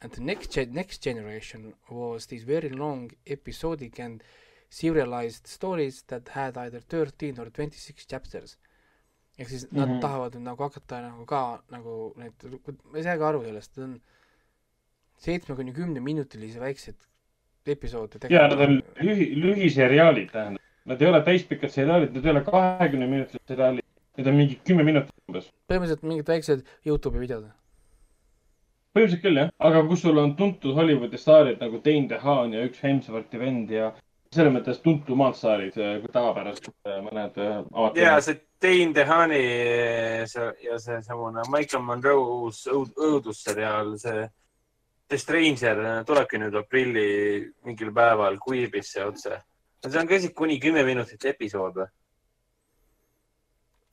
And 0.00 0.12
the 0.12 0.20
next 0.22 0.52
gen- 0.54 0.72
next 0.72 1.02
generation 1.02 1.74
was 1.90 2.26
these 2.26 2.44
very 2.44 2.68
long 2.68 3.10
episodic 3.26 3.98
and 4.00 4.22
serialized 4.68 5.46
stories 5.46 6.02
that 6.06 6.28
had 6.28 6.56
either 6.56 6.80
thirteen 6.80 7.38
or 7.40 7.46
twenty 7.50 7.76
six 7.78 8.06
chapters. 8.06 8.56
ehk 9.40 9.48
siis 9.48 9.62
nad 9.72 9.72
mm 9.72 9.78
Mhm. 9.90 9.96
-hmm. 9.96 10.00
tahavad 10.00 10.34
nüüd 10.34 10.42
nagu 10.44 10.62
hakata 10.62 11.00
nagu 11.02 11.24
ka 11.26 11.62
nagu 11.70 12.12
need, 12.16 12.32
ma 12.90 12.98
ei 12.98 13.02
saagi 13.02 13.22
aru 13.24 13.42
sellest, 13.44 13.78
on 13.78 14.00
seitsme 15.16 15.54
kuni 15.56 15.72
kümne 15.72 16.00
minutilisi 16.00 16.60
väikseid 16.60 16.94
episoode 17.66 18.18
ja 18.30 18.48
nad 18.48 18.60
on 18.60 18.82
lühi, 19.00 19.26
lühiseriaalid, 19.42 20.30
tähendab. 20.32 20.62
Nad 20.84 21.00
ei 21.02 21.08
ole 21.08 21.20
täispikad 21.24 21.70
seriaalid, 21.70 22.12
need 22.12 22.24
ei 22.24 22.30
ole 22.30 22.44
kahekümne 22.44 23.06
minutilised 23.06 23.48
seriaalid. 23.48 23.84
Need 24.20 24.28
on 24.28 24.36
mingi 24.36 24.58
kümme 24.68 24.84
minutit 24.84 25.14
umbes. 25.30 25.46
põhimõtteliselt 25.70 26.02
mingid 26.04 26.26
väiksed 26.28 26.66
Youtube'i 26.84 27.22
videod. 27.22 27.44
põhimõtteliselt 28.92 29.22
küll 29.22 29.38
jah, 29.40 29.52
aga 29.68 29.80
kus 29.88 30.02
sul 30.04 30.18
on 30.20 30.34
tuntud 30.36 30.74
Hollywoodi 30.76 31.16
staarid 31.16 31.62
nagu 31.64 31.78
Dane 31.86 32.10
DeHaan 32.10 32.52
ja 32.52 32.66
üks 32.68 32.82
Hemsworthi 32.84 33.38
vend 33.40 33.70
ja 33.72 33.86
selles 34.34 34.52
mõttes 34.52 34.82
tuntumad 34.84 35.38
staarid 35.38 35.78
äh, 35.80 35.94
kui 36.02 36.12
tavapäraselt 36.12 36.68
äh, 36.84 36.98
mõned 37.06 37.38
äh, 37.40 37.54
avatud. 37.72 38.00
ja 38.02 38.18
see 38.26 38.36
Dane 38.66 38.92
DeHaani 38.98 39.38
see 40.34 40.50
ja 40.66 40.76
seesamune 40.84 41.46
Michael 41.54 41.86
Monroe 41.86 42.26
uus 42.42 42.66
õud- 42.68 43.00
õudusseriaal, 43.08 43.94
see 44.02 44.26
The 45.08 45.22
Stranger 45.24 45.80
tulebki 46.04 46.42
nüüd 46.42 46.60
aprilli 46.60 47.06
mingil 47.64 47.94
päeval 47.96 48.36
Quiibisse 48.44 49.00
otse. 49.06 49.40
see 49.86 50.02
on 50.04 50.12
ka 50.12 50.20
isegi 50.20 50.36
kuni 50.42 50.60
kümme 50.60 50.84
minutit 50.84 51.24
episood 51.32 51.80
või? 51.80 51.88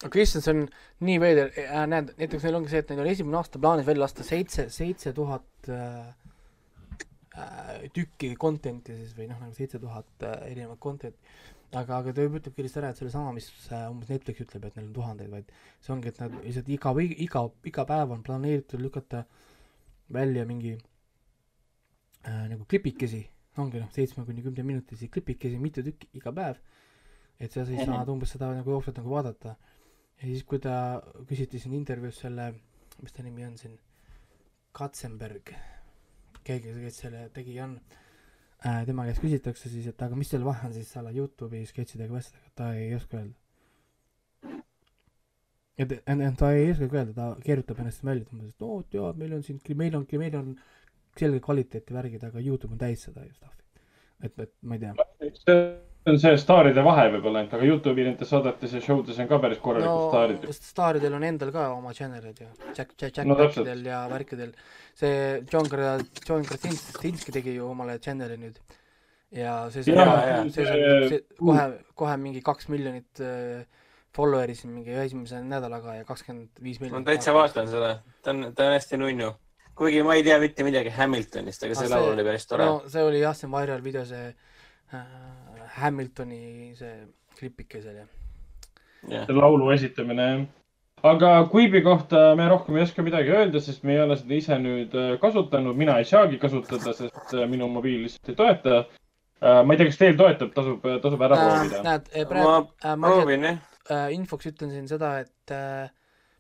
Aga 0.06 0.22
issand, 0.22 0.44
see 0.46 0.54
on 0.54 0.64
nii 1.08 1.18
veider 1.22 1.52
äh,, 1.58 1.84
näed, 1.90 2.12
näiteks 2.20 2.44
neil 2.46 2.56
ongi 2.60 2.70
see, 2.70 2.84
et 2.84 2.90
neil 2.92 3.02
on 3.02 3.08
esimene 3.12 3.38
aasta 3.40 3.60
plaanis 3.62 3.88
välja 3.88 4.04
lasta 4.04 4.24
seitse, 4.24 4.68
seitse 4.70 5.14
tuhat 5.18 5.70
äh, 5.74 6.14
äh, 7.38 7.86
tükki 7.96 8.36
content'i 8.38 8.98
siis 9.00 9.16
või 9.18 9.30
noh, 9.32 9.40
nagu 9.42 9.54
seitse 9.58 9.80
tuhat 9.82 10.26
erinevat 10.46 10.80
content'i. 10.84 11.18
aga, 11.74 11.98
aga 11.98 12.14
ta 12.16 12.24
ütlebki 12.24 12.64
lihtsalt 12.64 12.84
ära, 12.84 12.90
et 12.94 12.98
see 13.00 13.06
oli 13.08 13.12
sama, 13.12 13.32
mis 13.36 13.50
umbes 13.90 14.10
Netflix 14.14 14.40
ütleb, 14.46 14.70
et 14.70 14.78
neil 14.78 14.86
on 14.88 14.94
tuhandeid, 14.96 15.32
vaid 15.34 15.50
see 15.84 15.92
ongi, 15.96 16.14
et 16.14 16.22
nad 16.22 16.38
lihtsalt 16.46 16.70
iga, 16.72 16.94
iga, 17.26 17.42
iga 17.68 17.86
päev 17.90 18.14
on 18.16 18.22
planeeritud 18.24 18.80
lükata 18.86 19.26
välja 20.14 20.46
mingi 20.48 20.78
äh, 22.24 22.46
nagu 22.54 22.64
klipikesi, 22.70 23.24
ongi 23.60 23.82
noh, 23.82 23.90
seitsme 23.96 24.24
kuni 24.30 24.46
kümne 24.46 24.64
minutilisi 24.64 25.10
klipikesi, 25.12 25.60
mitu 25.60 25.84
tükki 25.84 26.08
iga 26.22 26.32
päev. 26.32 26.62
et 27.40 27.52
sa 27.52 27.66
siis 27.66 27.78
Mhm. 27.84 27.92
saad 27.92 28.10
umbes 28.10 28.32
seda 28.34 28.48
nagu 28.54 28.72
jooksvalt 28.72 28.98
nagu 28.98 29.10
vaadata 29.10 29.52
ja 30.22 30.28
siis, 30.28 30.44
kui 30.48 30.60
ta 30.62 30.76
küsiti 31.30 31.62
siin 31.62 31.76
intervjuus 31.78 32.22
selle, 32.24 32.52
mis 33.02 33.14
ta 33.14 33.26
nimi 33.26 33.46
on 33.48 33.58
siin, 33.60 33.78
Katzenberg, 34.78 35.52
keegi, 36.46 36.74
kes 36.84 37.02
selle 37.04 37.24
tegija 37.34 37.66
on 37.66 37.76
äh,, 37.80 38.84
tema 38.86 39.08
käest 39.08 39.24
küsitakse 39.24 39.72
siis, 39.72 39.90
et 39.90 40.06
aga 40.06 40.18
mis 40.18 40.30
selle 40.30 40.46
vahe 40.48 40.70
on 40.70 40.76
siis 40.76 40.90
selle 40.94 41.14
Youtube'i 41.16 41.66
sketšidega 41.70 42.14
ja 42.14 42.22
asjadega, 42.22 42.54
ta 42.58 42.72
ei 42.78 42.94
oska 42.98 43.22
öelda. 43.22 44.62
et, 45.78 45.92
et 45.92 46.40
ta 46.40 46.52
ei 46.54 46.72
oskagi 46.74 47.02
öelda, 47.02 47.14
ta 47.18 47.30
keerutab 47.46 47.82
ennast 47.84 48.06
välja, 48.06 48.26
et 48.26 48.34
umbes, 48.34 48.54
et 48.54 48.68
oo, 48.70 48.80
jaa, 48.94 49.12
meil 49.18 49.38
on 49.38 49.46
siin, 49.46 49.62
meil 49.82 49.98
on, 49.98 50.08
meil 50.24 50.40
on 50.40 50.56
selge 51.18 51.42
kvaliteeti 51.46 51.98
värgid, 51.98 52.30
aga 52.30 52.42
Youtube 52.46 52.78
on 52.78 52.82
täis 52.82 53.06
seda 53.10 53.26
stuff'i. 53.34 53.86
et, 54.26 54.40
et 54.46 54.56
ma 54.62 54.78
ei 54.78 54.86
tea. 54.86 55.87
See 56.08 56.14
on 56.14 56.20
see 56.24 56.38
staaride 56.40 56.84
vahe 56.86 57.04
võib-olla 57.18 57.42
ainult, 57.42 57.54
aga 57.58 57.66
Youtube'i 57.68 58.06
nendes 58.08 58.30
saadetes 58.32 58.74
ja 58.78 58.80
show 58.82 59.02
des 59.06 59.18
on 59.20 59.28
ka 59.28 59.40
päris 59.44 59.60
korralikud 59.60 59.92
no 59.92 60.10
staarid. 60.14 60.46
staaridel 60.56 61.14
on 61.20 61.24
endal 61.28 61.52
ka 61.52 61.66
oma 61.76 61.92
channel'id 61.98 62.40
ju, 62.40 62.48
Jack, 62.78 62.94
Jack, 63.02 63.18
Jack 63.18 63.26
No. 63.28 63.36
Blackidel 63.36 63.84
ja 63.86 64.06
värkidel. 64.12 64.54
see 64.96 65.44
John 65.52 65.68
Kra-, 65.68 66.00
John 66.30 66.46
Krasinski 66.48 67.32
tegi 67.36 67.56
ju 67.58 67.68
omale 67.70 67.98
channel'i 68.00 68.38
nüüd. 68.40 68.56
ja 69.36 69.58
see 69.70 69.84
sai 69.84 69.96
jaa. 70.00 70.46
see 70.50 70.66
sai 70.66 71.10
see, 71.12 71.20
kohe, 71.42 71.66
kohe 72.00 72.16
mingi 72.18 72.42
kaks 72.42 72.70
miljonit 72.72 73.20
äh, 73.20 73.66
follower'i 74.16 74.56
siin 74.56 74.72
mingi 74.74 74.96
esimese 75.04 75.42
nädalaga 75.44 75.98
ja 76.00 76.06
kakskümmend 76.08 76.50
viis 76.64 76.80
ma 76.80 76.86
miljonit. 76.88 77.06
täitsa 77.12 77.34
vaatan 77.36 77.68
seda, 77.68 77.92
ta 78.24 78.32
on, 78.32 78.54
ta 78.56 78.70
on 78.70 78.78
hästi 78.78 78.98
nunnu. 79.04 79.34
kuigi 79.76 80.00
ma 80.08 80.16
ei 80.16 80.24
tea 80.24 80.40
mitte 80.40 80.64
midagi 80.64 80.90
Hamiltonist, 80.96 81.64
aga 81.68 81.76
Ah, 81.76 81.82
see 81.82 81.88
see- 81.92 81.96
laul 82.00 82.14
oli 82.16 82.24
päris 82.24 82.48
tore 82.48 82.66
no 82.66 82.80
see 82.88 83.04
oli 83.04 83.20
jah, 83.22 83.36
see 83.36 83.52
viral 83.52 83.84
video, 83.84 84.06
see 84.06 84.32
äh, 84.94 85.04
Hamiltoni 85.78 86.74
see 86.78 86.94
klipike 87.38 87.82
seal 87.82 88.02
jah. 88.02 88.08
jah. 89.12 89.34
laulu 89.34 89.72
esitamine 89.76 90.28
jah. 90.28 90.46
aga 91.12 91.32
Quibi 91.52 91.82
kohta 91.86 92.36
me 92.36 92.48
rohkem 92.50 92.78
ei 92.78 92.86
oska 92.88 93.06
midagi 93.06 93.34
öelda, 93.34 93.62
sest 93.62 93.84
me 93.84 93.96
ei 93.96 94.02
ole 94.06 94.18
seda 94.18 94.38
ise 94.38 94.58
nüüd 94.62 94.96
äh, 94.98 95.12
kasutanud, 95.22 95.78
mina 95.78 96.00
ei 96.02 96.08
saagi 96.10 96.40
kasutada, 96.42 96.94
sest 96.98 97.36
äh, 97.36 97.46
minu 97.50 97.70
mobiil 97.72 98.08
lihtsalt 98.08 98.34
ei 98.34 98.40
toeta. 98.40 98.86
ma 99.38 99.74
ei 99.74 99.78
tea, 99.78 99.86
kas 99.92 100.00
teil 100.00 100.16
toetab, 100.18 100.50
tasub, 100.56 100.86
tasub 101.02 101.22
ära 101.22 101.38
proovida. 101.38 101.84
näed, 101.86 102.08
ma 102.10 102.26
praegu 102.32 102.50
äh, 102.50 102.96
ma 102.98 103.12
lihtsalt 103.12 103.22
proovin 103.22 103.48
jah. 103.52 103.60
äh, 103.94 104.08
infoks 104.16 104.50
ütlen 104.50 104.74
siin 104.74 104.90
seda, 104.90 105.12
et 105.22 105.54
äh, 105.54 105.92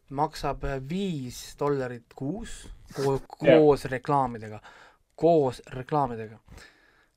maksab 0.09 0.63
äh, 0.65 0.79
viis 0.89 1.55
dollarit 1.59 2.13
kuus 2.15 2.63
ko 2.95 3.17
koos 3.37 3.85
reklaamidega, 3.91 4.59
koos 5.15 5.61
reklaamidega. 5.73 6.39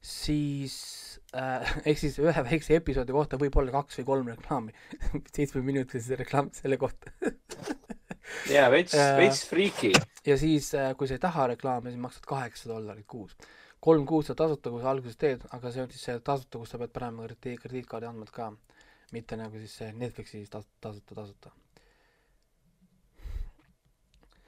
siis 0.01 0.77
äh, 1.07 1.10
ehk 1.87 1.99
siis 2.01 2.17
ühe 2.19 2.43
väikse 2.47 2.75
episoodi 2.81 3.15
kohta 3.15 3.39
võib 3.39 3.57
olla 3.61 3.71
kaks 3.79 4.01
või 4.01 4.07
kolm 4.09 4.31
reklaami, 4.33 4.73
seitsmeminutilised 5.37 6.19
reklaamid 6.25 6.59
selle 6.59 6.77
kohta. 6.81 7.13
ja 8.57 8.69
veits 8.73 8.95
Äh,, 8.99 9.17
veits 9.19 9.45
friiki. 9.51 9.93
ja 10.27 10.37
siis, 10.39 10.73
kui 10.99 11.09
sa 11.11 11.17
ei 11.17 11.23
taha 11.23 11.47
reklaami, 11.55 11.91
siis 11.95 12.03
maksad 12.03 12.27
kaheksa 12.31 12.69
dollarit 12.73 13.07
kuus. 13.07 13.37
kolm 13.81 14.05
kuud 14.07 14.27
sa 14.27 14.35
tasuta, 14.37 14.71
kui 14.71 14.83
sa 14.83 14.91
alguses 14.91 15.17
teed, 15.17 15.47
aga 15.57 15.71
see 15.73 15.83
on 15.83 15.89
siis 15.91 16.03
see 16.05 16.19
tasuta, 16.21 16.59
kus 16.61 16.75
sa 16.75 16.79
pead 16.83 16.91
panema 16.93 17.25
krediit, 17.25 17.63
krediitkaardi 17.63 18.07
andmed 18.11 18.29
ka, 18.35 18.51
mitte 19.15 19.39
nagu 19.41 19.57
siis 19.63 19.73
see 19.81 19.93
Netflixi 19.97 20.43
tas- 20.53 20.69
tasuta, 20.85 21.15
tasuta. 21.17 21.55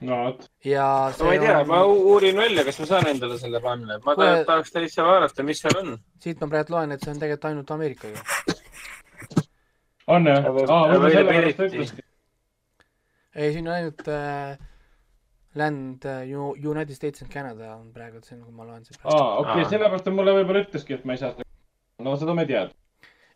No 0.03 0.17
vot, 0.25 0.47
ja 0.67 0.85
no 1.19 1.25
ma 1.25 1.33
ei 1.33 1.39
tea, 1.43 1.59
ma 1.69 1.79
u- 1.87 2.01
uurin 2.13 2.35
välja, 2.37 2.63
kas 2.67 2.79
ma 2.81 2.85
saan 2.89 3.07
endale 3.13 3.37
selle 3.39 3.61
panna, 3.63 3.99
ma 4.05 4.15
ta- 4.19 4.43
tahaks 4.49 4.71
täitsa 4.75 5.05
vaadata, 5.07 5.43
mis 5.47 5.61
seal 5.63 5.77
on. 5.79 5.93
siit 6.23 6.41
ma 6.43 6.47
praegu 6.51 6.75
loen, 6.75 6.91
et 6.95 7.01
see 7.05 7.13
on 7.13 7.19
tegelikult 7.21 7.49
ainult 7.51 7.71
Ameerika 7.77 8.07
ju. 8.11 8.17
on 10.07 10.27
jah? 10.27 10.43
Ei, 13.35 13.49
siin 13.53 13.67
on 13.67 13.73
ainult 13.73 14.03
äh, 14.13 14.57
Land 15.57 16.05
äh, 16.05 16.27
U- 16.37 16.55
United 16.69 16.95
States 16.95 17.21
and 17.21 17.31
Canada 17.33 17.75
on 17.75 17.91
praegu, 17.93 18.17
et 18.19 18.25
see 18.27 18.35
on, 18.37 18.43
kui 18.45 18.53
ma 18.57 18.65
loen 18.67 18.83
seda. 18.85 18.99
aa, 19.05 19.37
okei 19.41 19.65
sellepärast 19.69 20.05
ta 20.07 20.13
mulle 20.13 20.33
võib-olla 20.39 20.63
ütleski, 20.67 20.97
et 20.97 21.05
ma 21.05 21.15
ei 21.15 21.21
saa 21.21 21.31
seda. 21.37 21.47
no 22.05 22.15
seda 22.17 22.33
me 22.37 22.45
ei 22.45 22.51
tea. 22.51 22.63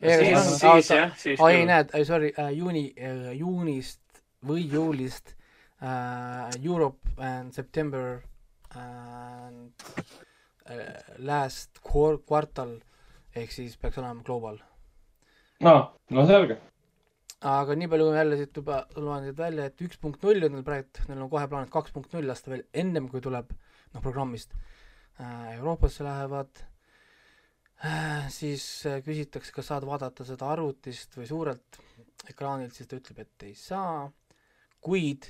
siis, 0.01 0.59
siis 0.61 0.91
jah, 0.93 1.15
siis 1.18 1.41
ei, 1.49 1.63
näed, 1.70 1.93
sorry 2.09 2.34
äh,, 2.38 2.51
juuni 2.57 2.84
äh,, 2.97 3.32
juunist 3.39 4.01
või 4.45 4.68
juulist 4.70 5.34
äh, 5.82 6.49
Europe 6.63 7.13
and 7.17 7.53
September 7.53 8.21
and 8.75 9.73
äh, 10.65 11.17
last 11.17 11.80
quar- 11.84 12.21
quartal 12.25 12.78
ehk 13.38 13.53
siis 13.53 13.78
peaks 13.78 13.99
olema 14.01 14.23
global. 14.25 14.57
aa, 15.63 15.84
no 16.09 16.25
selge. 16.30 16.57
aga 17.41 17.75
nii 17.78 17.89
palju 17.91 18.09
jälle 18.15 18.39
siit 18.39 18.57
juba 18.57 18.80
loen 18.95 19.28
siit 19.28 19.38
välja, 19.38 19.67
et 19.69 19.86
üks 19.86 19.99
punkt 20.01 20.23
null 20.25 20.43
on 20.47 20.57
neil 20.57 20.65
praegu, 20.65 21.05
neil 21.09 21.21
on 21.25 21.30
kohe 21.30 21.47
plaanis 21.47 21.73
kaks 21.73 21.93
punkt 21.93 22.13
null 22.17 22.28
lasta 22.28 22.51
veel 22.53 22.65
ennem 22.73 23.09
kui 23.11 23.21
tuleb 23.21 23.53
noh, 23.53 24.01
programmist 24.01 24.55
äh, 25.21 25.53
Euroopasse 25.57 26.05
lähevad 26.07 26.63
äh,, 27.86 28.25
siis 28.34 28.65
äh, 28.89 28.99
küsitakse, 29.05 29.53
kas 29.53 29.69
saad 29.71 29.86
vaadata 29.86 30.25
seda 30.25 30.49
arvutist 30.55 31.17
või 31.19 31.30
suurelt 31.30 31.82
ekraanilt, 32.28 32.73
siis 32.73 32.89
ta 32.89 32.97
ütleb, 32.97 33.21
et 33.23 33.47
ei 33.47 33.53
saa, 33.55 34.07
kuid 34.84 35.30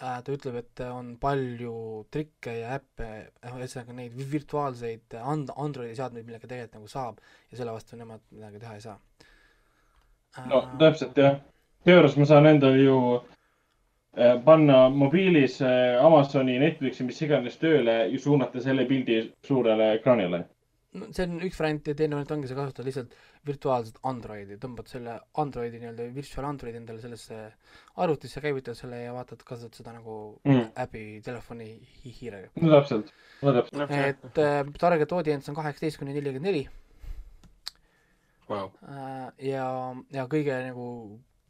ta 0.00 0.32
ütleb, 0.32 0.56
et 0.60 0.82
on 0.86 1.14
palju 1.20 1.74
trikke 2.14 2.54
ja 2.58 2.76
äppe, 2.78 3.08
ühesõnaga 3.50 3.96
neid 3.96 4.14
vi- 4.16 4.28
virtuaalseid 4.32 5.16
and-, 5.20 5.52
Androidi 5.56 5.96
seadmeid, 5.98 6.26
millega 6.26 6.48
tegelikult 6.48 6.78
nagu 6.78 6.88
saab 6.92 7.20
ja 7.50 7.58
selle 7.58 7.74
vastu 7.74 7.98
nemad 8.00 8.22
midagi 8.30 8.62
teha 8.62 8.74
ei 8.78 8.84
saa. 8.86 8.98
no 10.46 10.62
täpselt 10.78 11.18
jah. 11.18 11.40
seejuures 11.84 12.16
ma 12.16 12.28
saan 12.30 12.46
endale 12.46 12.84
ju 12.84 12.96
äh, 13.16 14.38
panna 14.44 14.88
mobiilis 14.88 15.60
äh, 15.62 16.04
Amazoni, 16.04 16.58
Netflixi, 16.58 17.04
mis 17.04 17.20
iganes 17.22 17.58
tööle 17.58 17.98
ja 18.12 18.18
suunata 18.18 18.60
selle 18.60 18.86
pildi 18.86 19.20
suurele 19.46 19.92
ekraanile. 19.98 20.44
No 20.98 21.06
see 21.14 21.26
on 21.28 21.36
üks 21.46 21.58
variant 21.60 21.86
ja 21.86 21.94
teine 21.98 22.16
variant 22.16 22.32
ongi, 22.34 22.48
sa 22.50 22.56
kasutad 22.58 22.86
lihtsalt 22.88 23.12
virtuaalset 23.46 24.00
Androidi, 24.10 24.56
tõmbad 24.62 24.90
selle 24.90 25.14
Androidi 25.42 25.78
nii-öelda 25.78 26.08
virtual 26.16 26.48
Androidi 26.48 26.80
endale 26.80 27.00
sellesse 27.04 27.38
arvutisse, 28.02 28.42
käivitad 28.42 28.78
selle 28.78 28.98
ja 29.04 29.12
vaatad, 29.14 29.44
kasutad 29.46 29.78
seda 29.78 29.94
nagu 29.96 30.16
Mm. 30.44 30.66
äpi 30.82 31.20
telefoni 31.24 31.68
hi 32.02 32.10
hiirega. 32.20 32.50
no 32.60 32.72
täpselt, 32.74 33.12
no 33.42 33.52
täpselt. 33.52 33.90
et 33.90 34.38
äh, 34.38 34.64
target 34.78 35.12
audience 35.12 35.50
on 35.50 35.54
kaheksateist 35.56 35.98
kuni 35.98 36.14
nelikümmend 36.14 36.50
neli 36.50 36.68
Wow. 38.50 38.70
äh, 38.82 39.30
ja, 39.46 39.66
ja 40.10 40.26
kõige 40.26 40.56
nagu 40.66 40.86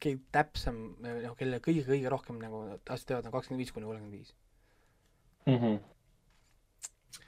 kõige 0.01 0.21
täpsem, 0.33 0.77
noh, 1.05 1.35
kelle 1.37 1.61
kõige-kõige 1.65 2.09
rohkem 2.13 2.39
nagu 2.41 2.63
asjad 2.89 3.07
teevad, 3.09 3.27
on 3.29 3.33
kakskümmend 3.35 3.61
viis 3.65 3.73
kuni 3.73 3.87
kolmkümmend 3.89 4.17
viis. 4.17 4.35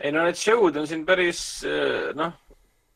Ei 0.03 0.11
no 0.11 0.25
need 0.27 0.39
show'd 0.39 0.77
on 0.81 0.89
siin 0.91 1.05
päris 1.07 1.63
äh, 1.69 2.11
noh, 2.19 2.33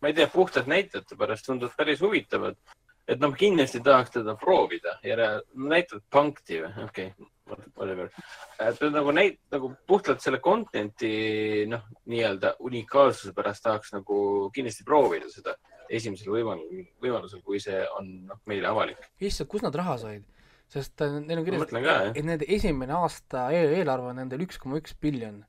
ma 0.03 0.11
ei 0.11 0.17
tea, 0.17 0.27
puhtalt 0.33 0.67
näitlejate 0.71 1.19
pärast 1.19 1.47
tunduvad 1.47 1.77
päris 1.79 2.03
huvitavad. 2.03 2.59
et 3.07 3.21
noh, 3.23 3.31
kindlasti 3.39 3.79
tahaks 3.87 4.11
teda 4.17 4.35
proovida 4.35 4.97
ja 5.07 5.17
näitad 5.55 6.03
punkti 6.11 6.59
või, 6.59 6.73
okei 6.89 7.13
okay,, 7.15 7.29
whatever. 7.77 8.11
et 8.59 8.81
nagu 8.91 9.13
neid 9.15 9.37
nagu 9.55 9.71
puhtalt 9.87 10.25
selle 10.25 10.41
content'i 10.43 11.67
noh, 11.71 11.85
nii-öelda 12.11 12.57
unikaalsuse 12.67 13.33
pärast 13.37 13.63
tahaks 13.63 13.95
nagu 13.95 14.19
kindlasti 14.55 14.85
proovida 14.85 15.31
seda 15.31 15.55
esimesel 15.87 16.33
võimalusel, 16.35 16.87
võimalusel, 17.03 17.43
kui 17.47 17.61
see 17.63 17.79
on 17.99 18.11
noh, 18.27 18.41
meile 18.51 18.73
avalik. 18.73 19.07
issand, 19.21 19.51
kust 19.51 19.67
nad 19.67 19.79
raha 19.79 19.99
said? 20.03 20.25
sest 20.67 21.03
äh, 21.05 21.21
neil 21.23 21.39
on 21.39 21.47
kirjas, 21.47 21.71
et 22.11 22.25
nende 22.27 22.47
esimene 22.57 22.97
aasta 22.99 23.47
eel 23.55 23.77
eelarve 23.79 24.11
on 24.11 24.19
nendel 24.19 24.43
üks 24.43 24.59
koma 24.59 24.81
üks 24.81 24.97
biljon, 24.99 25.45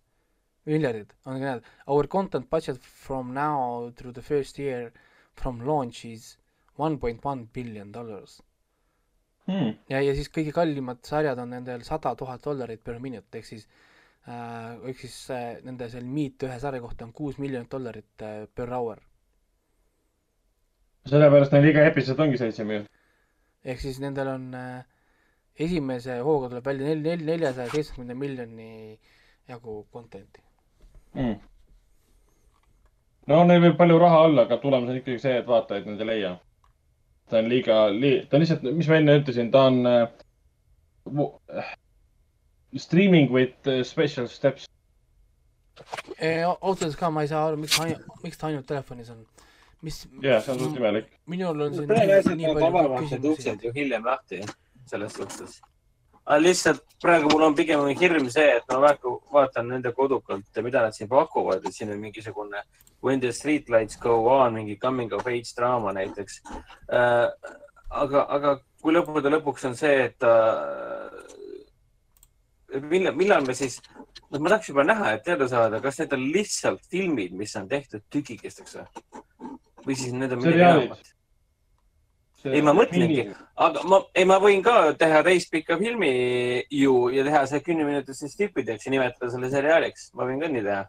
miljardid, 0.68 1.14
on 1.26 1.40
need, 1.42 1.64
our 1.88 2.08
content 2.08 2.50
budget 2.50 2.82
from 3.06 3.34
now 3.34 3.90
through 3.96 4.14
the 4.14 4.22
first 4.22 4.60
year 4.60 4.92
from 5.36 5.62
launch 5.66 6.06
is 6.06 6.38
one 6.76 6.98
point 6.98 7.24
one 7.26 7.48
billion 7.54 7.92
dollars. 7.92 8.42
Hmm. 9.48 9.78
ja, 9.88 10.02
ja 10.04 10.14
siis 10.16 10.28
kõige 10.34 10.52
kallimad 10.52 11.06
sarjad 11.08 11.40
on 11.40 11.54
nendel 11.56 11.84
sada 11.88 12.12
tuhat 12.20 12.44
dollarit 12.44 12.82
per 12.84 12.98
minute 13.00 13.40
ehk 13.40 13.46
siis 13.48 13.62
äh,, 14.28 14.74
ehk 14.92 15.00
siis 15.00 15.16
äh, 15.32 15.62
nende 15.64 15.88
seal 15.94 16.04
meet 16.18 16.44
ühe 16.44 16.58
sarja 16.60 16.84
kohta 16.84 17.08
on 17.08 17.14
kuus 17.16 17.40
miljonit 17.40 17.72
dollarit 17.72 18.26
äh, 18.28 18.42
per 18.52 18.74
hour. 18.76 19.00
sellepärast 21.08 21.56
neil 21.56 21.70
iga 21.70 21.86
episood 21.88 22.20
ongi 22.26 22.42
seitse 22.42 22.68
minutit. 22.68 22.92
ehk 23.64 23.80
siis 23.86 24.02
nendel 24.04 24.34
on 24.34 24.50
äh, 24.60 24.84
esimese 25.68 26.20
hooga 26.28 26.52
tuleb 26.52 26.68
välja 26.68 26.92
nel-, 26.92 27.06
nel-, 27.08 27.26
neljasaja 27.32 27.72
seitsmekümne 27.72 28.20
miljoni 28.20 28.70
jagu 29.48 29.80
content'i. 29.94 30.44
mm.. 31.18 31.40
no 33.32 33.42
neil 33.50 33.64
võib 33.66 33.80
palju 33.80 33.98
raha 34.02 34.22
olla, 34.28 34.46
aga 34.48 34.60
tulemus 34.62 34.94
on 34.94 35.02
ikkagi 35.02 35.24
see, 35.24 35.40
et 35.42 35.50
vaatajaid 35.50 35.90
nad 35.90 36.04
ei 36.04 36.12
leia. 36.12 36.36
ta 37.30 37.42
on 37.42 37.50
liiga 37.52 37.82
li..., 37.94 38.14
ta 38.30 38.38
on 38.38 38.46
lihtsalt, 38.46 38.68
mis 38.78 38.90
ma 38.92 39.02
enne 39.02 39.20
ütlesin, 39.22 39.52
ta 39.54 39.68
on 39.72 39.82
äh, 39.90 40.08
äh, 41.58 41.74
streaming 42.78 43.32
with 43.34 43.68
äh, 43.68 43.84
special 43.84 44.28
steps. 44.32 44.68
ausalt 45.78 46.82
öeldes 46.82 47.00
ka 47.00 47.10
ma 47.14 47.26
ei 47.26 47.32
saa 47.34 47.48
aru, 47.48 47.58
miks 47.62 47.78
ta 47.78 47.90
miks 48.24 48.38
ta 48.38 48.52
ainult 48.52 48.68
telefonis 48.70 49.10
on. 49.14 49.26
mis 49.86 50.04
jah, 50.24 50.42
see 50.44 50.54
on 50.54 50.62
suht 50.66 50.78
imelik. 50.80 51.10
minul 51.26 51.66
on 51.68 51.76
siin 51.76 51.90
tõenäoliselt 51.90 52.38
nii 52.38 52.54
peavad 52.54 52.78
palju 52.78 52.94
avama 52.94 53.34
uksed. 53.34 53.66
ju 53.68 53.74
hiljem 53.76 54.06
lahti, 54.06 54.42
selles 54.90 55.20
suhtes. 55.20 55.60
Aga 56.28 56.40
lihtsalt 56.44 56.84
praegu 57.02 57.30
mul 57.32 57.46
on 57.48 57.56
pigem 57.56 57.86
hirm 58.00 58.28
see, 58.34 58.50
et 58.58 58.66
ma 58.72 58.82
väga 58.84 59.14
vaatan 59.32 59.70
nende 59.72 59.94
kodukalt, 59.96 60.62
mida 60.66 60.84
nad 60.84 60.96
siin 60.96 61.10
pakuvad, 61.10 61.64
et 61.66 61.74
siin 61.76 61.94
on 61.94 62.04
mingisugune 62.04 62.64
When 63.00 63.20
the 63.20 63.32
street 63.32 63.70
lights 63.70 63.96
go 63.96 64.28
on, 64.28 64.56
mingi 64.56 64.76
coming 64.82 65.14
of 65.14 65.28
age 65.28 65.54
draama 65.56 65.94
näiteks 65.94 66.42
äh,. 66.90 67.30
aga, 67.90 68.26
aga 68.36 68.56
kui 68.82 68.94
lõppude 68.94 69.30
lõpuks 69.32 69.68
on 69.70 69.76
see, 69.78 70.08
et 70.10 70.26
äh,, 70.26 71.12
millal, 72.82 73.16
millal 73.16 73.46
me 73.46 73.54
siis, 73.56 73.78
noh, 74.32 74.40
ma 74.42 74.50
tahaks 74.50 74.72
juba 74.74 74.84
näha, 74.88 75.14
et 75.16 75.24
teada 75.30 75.48
saada, 75.48 75.80
kas 75.84 76.02
need 76.02 76.18
on 76.18 76.26
lihtsalt 76.34 76.90
filmid, 76.92 77.38
mis 77.38 77.56
on 77.60 77.70
tehtud 77.70 78.04
tükikesteks 78.14 78.80
või? 79.86 79.96
siis 79.96 80.12
need 80.12 80.34
on 80.34 80.44
midagi 80.44 80.66
enamat? 80.66 81.14
Ei, 82.54 82.62
ma 82.66 82.74
mõtlengi. 82.78 83.26
aga 83.66 83.84
ma, 83.90 84.02
ei, 84.16 84.26
ma 84.30 84.38
võin 84.44 84.64
ka 84.66 84.94
teha 85.00 85.24
täispika 85.26 85.78
filmi 85.80 86.12
ju 86.72 87.10
ja 87.14 87.26
teha 87.28 87.44
see 87.50 87.64
kümneminutiliseks 87.66 88.38
tippideks 88.40 88.88
ja 88.88 88.94
nimetada 88.94 89.32
selle 89.34 89.52
seriaaliks. 89.54 90.12
ma 90.18 90.30
võin 90.30 90.42
ka 90.44 90.52
nii 90.52 90.66
teha. 90.66 90.82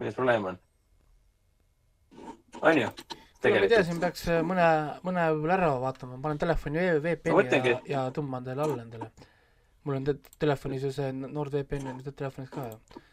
milles 0.00 0.18
probleem 0.18 0.52
on? 0.52 0.60
on 2.62 2.78
ju? 2.78 2.92
ma 3.42 3.56
ei 3.56 3.68
tea, 3.72 3.82
siin 3.88 4.00
peaks 4.00 4.26
äh, 4.28 4.40
mõne, 4.44 4.64
mõne 5.06 5.26
võib-olla 5.32 5.56
ära 5.56 5.68
vaatama, 5.80 6.16
ma 6.16 6.24
panen 6.26 6.40
telefoni 6.40 6.82
VPN-i 7.00 7.60
ja, 7.70 7.76
ja 7.88 8.02
tõmban 8.14 8.44
teile 8.44 8.66
alla 8.66 8.82
endale. 8.84 9.10
mul 9.84 9.96
on 9.96 10.08
te 10.08 10.16
telefonis 10.38 10.84
ju 10.84 10.90
see 10.92 11.12
NordVPN 11.16 11.88
on 11.94 12.02
ju 12.04 12.12
telefonis 12.12 12.50
ka 12.52 12.66
ju. 12.68 13.04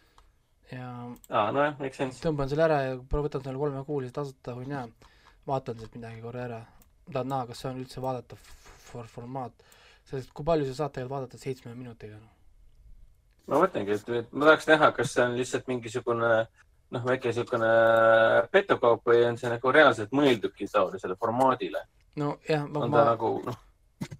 ja 0.73 0.89
aa, 1.29 1.51
nojah, 1.55 1.77
make 1.79 1.95
sense. 1.95 2.19
tõmban 2.23 2.51
selle 2.51 2.67
ära 2.67 2.81
ja 2.89 2.97
võtan 2.97 3.43
selle 3.43 3.61
kolmekuulise 3.61 4.15
tasuta 4.19 4.57
või 4.57 4.67
näe, 4.73 4.89
vaatan 5.47 5.79
sealt 5.79 5.95
midagi 5.95 6.19
korra 6.25 6.43
ära. 6.49 6.65
Tahan 7.13 7.31
näha, 7.33 7.47
kas 7.49 7.63
see 7.63 7.69
on 7.71 7.81
üldse 7.83 8.03
vaadatav 8.03 8.39
for-, 8.87 9.11
formaat. 9.11 9.67
sest 10.07 10.31
kui 10.33 10.45
palju 10.47 10.67
sa 10.69 10.83
saad 10.83 10.95
tegelikult 10.95 11.15
vaadata 11.15 11.41
seitsme 11.41 11.73
minutiga 11.75 12.15
noh. 12.15 12.31
ma 13.47 13.61
mõtlengi, 13.63 13.97
et 13.97 14.31
ma 14.31 14.49
tahaks 14.51 14.69
näha, 14.71 14.91
kas 14.95 15.13
see 15.13 15.25
on 15.25 15.37
lihtsalt 15.39 15.67
mingisugune 15.71 16.31
noh, 16.95 17.05
väike 17.11 17.31
niisugune 17.31 17.69
petokaup 18.51 19.07
või 19.11 19.23
on 19.27 19.39
see 19.39 19.51
nagu 19.51 19.73
reaalselt 19.75 20.13
mõeldudki 20.15 20.69
taolisele 20.71 21.17
formaadile. 21.19 21.83
nojah, 22.19 22.67
ma, 22.67 22.85
on 22.85 22.93
ma 22.93 23.01
ta 23.01 23.09
nagu 23.11 23.33
noh, 23.45 23.59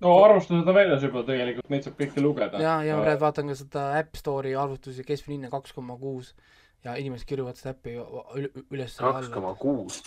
no 0.04 0.14
arvustused 0.26 0.68
on 0.68 0.76
väljas 0.76 1.06
juba 1.08 1.24
tegelikult, 1.28 1.70
neid 1.72 1.88
saab 1.88 1.98
kõike 2.02 2.24
lugeda. 2.24 2.62
ja, 2.62 2.78
ja 2.86 2.98
ma 2.98 3.08
praegu 3.08 3.24
vaatan 3.24 3.52
ka 3.54 3.58
seda 3.62 3.88
App 4.00 4.20
Store'i 4.20 4.56
arvutusi, 4.60 5.06
keskmine 5.08 5.38
hinne 5.38 5.54
kaks 5.54 5.76
koma 5.78 5.98
kuus 6.02 6.34
ja 6.86 6.96
inimesed 6.96 7.72
äppi 7.72 7.96
üle- 7.98 8.52
üles 8.72 9.00
ja 9.00 9.12
kaks 9.12 9.30
koma 9.34 9.54
kuus. 9.56 10.04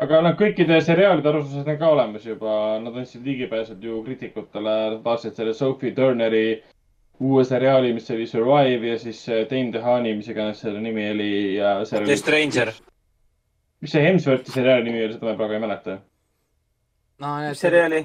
Aga 0.00 0.20
noh, 0.24 0.34
kõikide 0.38 0.80
seriaalide 0.84 1.28
arvustused 1.30 1.68
on 1.68 1.78
ka 1.78 1.88
olemas 1.94 2.26
juba, 2.26 2.78
nad 2.82 2.96
andsid 2.96 3.24
ligipääsud 3.26 3.82
ju 3.82 4.02
kriitikutele, 4.04 4.74
vaatasid 5.04 5.38
selle 5.38 5.54
Sophie 5.54 5.94
Turneri 5.96 6.62
uue 7.20 7.44
seriaali, 7.44 7.92
mis 7.92 8.10
oli 8.10 8.26
Survive 8.26 8.92
ja 8.94 8.98
siis 8.98 9.22
äh, 9.28 9.44
Dane 9.50 9.72
DeHaani, 9.72 10.14
mis 10.16 10.28
iganes 10.32 10.60
selle 10.64 10.80
nimi 10.80 11.10
oli 11.10 11.32
ja 11.56 11.74
The 11.84 11.98
oli, 11.98 12.16
Stranger, 12.16 12.72
mis 13.80 13.92
see 13.92 14.04
Hemsworthi 14.04 14.52
seriaali 14.52 14.86
nimi 14.88 15.04
oli, 15.04 15.16
seda 15.16 15.28
ma 15.28 15.36
praegu 15.40 15.58
ei 15.58 15.64
mäleta. 15.66 15.98
no 17.20 17.34
mis 17.48 17.60
seriaali? 17.60 18.04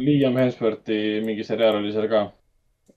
Liam 0.00 0.36
Hemsworthi 0.40 1.20
mingi 1.24 1.44
seriaal 1.44 1.80
oli 1.80 1.92
seal 1.92 2.08
ka. 2.08 2.22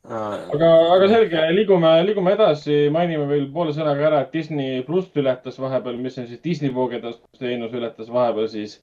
Aga 0.05 0.41
aga, 0.53 0.67
aga 0.95 1.07
selge, 1.09 1.43
liigume, 1.57 1.91
liigume 2.05 2.33
edasi, 2.37 2.75
mainime 2.93 3.25
veel 3.29 3.47
poole 3.53 3.73
sõnaga 3.73 4.05
ära, 4.09 4.19
et 4.25 4.33
Disney 4.35 4.83
pluss 4.85 5.09
ületas 5.17 5.57
vahepeal, 5.61 5.97
mis 5.97 6.17
on 6.21 6.27
siis 6.29 6.41
Disney 6.43 6.73
voogedastusteenus 6.73 7.73
ületas 7.73 8.11
vahepeal 8.13 8.47
siis 8.51 8.79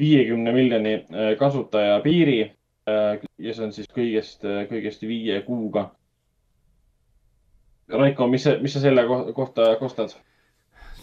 viiekümne 0.00 0.52
miljoni 0.52 0.94
äh, 1.02 1.30
kasutaja 1.40 2.00
piiri 2.04 2.40
äh, 2.42 3.20
ja 3.38 3.54
see 3.54 3.64
on 3.68 3.72
siis 3.76 3.88
kõigest, 3.92 4.44
kõigest 4.70 5.04
viie 5.08 5.40
kuuga. 5.46 5.90
Raiko, 7.92 8.26
mis 8.26 8.42
sa, 8.42 8.56
mis 8.60 8.72
sa 8.74 8.80
selle 8.82 9.04
ko- 9.06 9.26
kohta 9.36 9.76
kostad? 9.80 10.16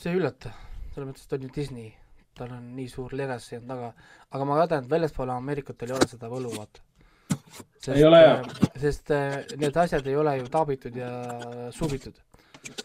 see 0.01 0.11
ei 0.11 0.17
üllata, 0.19 0.49
selles 0.91 1.07
mõttes, 1.07 1.23
et 1.23 1.29
ta 1.31 1.37
on 1.37 1.45
ju 1.45 1.51
Disney, 1.55 1.93
tal 2.35 2.49
on 2.51 2.63
nii 2.75 2.89
suur 2.91 3.13
legacy 3.15 3.55
on 3.55 3.69
taga, 3.69 3.93
aga 4.35 4.47
ma 4.49 4.57
kardan, 4.59 4.83
et 4.83 4.91
väljaspool 4.91 5.31
Ameerikat 5.31 5.85
ei 5.85 5.93
ole 5.95 6.09
seda 6.11 6.27
võlu, 6.27 6.51
vaata. 6.57 6.81
Ei 7.93 8.03
ole, 8.07 8.19
jah. 8.23 8.45
sest 8.81 9.11
äh, 9.11 9.41
need 9.59 9.77
asjad 9.77 10.07
ei 10.07 10.15
ole 10.15 10.37
ju 10.39 10.49
taabitud 10.51 10.95
ja 10.97 11.09
suubitud. 11.75 12.19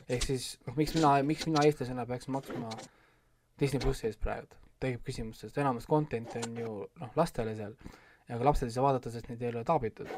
ehk 0.09 0.25
siis, 0.27 0.57
noh, 0.67 0.75
miks 0.77 0.95
mina, 0.97 1.13
miks 1.23 1.47
mina 1.47 1.63
eestlasena 1.67 2.07
peaks 2.07 2.29
maksma 2.35 2.73
Disney 3.61 3.83
plussi 3.83 4.09
eest 4.09 4.21
praegu, 4.23 4.59
tekib 4.83 5.05
küsimus, 5.07 5.41
sest 5.45 5.59
enamus 5.59 5.87
content'i 5.87 6.43
on 6.43 6.61
ju 6.63 6.75
noh, 6.99 7.15
lastele 7.19 7.55
seal 7.59 7.75
ja 8.29 8.37
ka 8.37 8.45
lapsed 8.45 8.69
ei 8.69 8.75
saa 8.75 8.85
vaadata, 8.85 9.13
sest 9.15 9.31
neid 9.31 9.43
ei 9.43 9.53
ole 9.53 9.65
taabitud. 9.67 10.11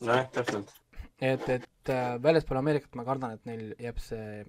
nojah, 0.00 0.28
täpselt. 0.34 0.72
et, 1.20 1.48
et 1.48 1.92
äh, 1.92 2.16
väljaspool 2.22 2.60
Ameerikat 2.60 2.96
ma 2.98 3.04
kardan, 3.06 3.36
et 3.36 3.44
neil 3.48 3.68
jääb 3.78 4.00
see 4.02 4.44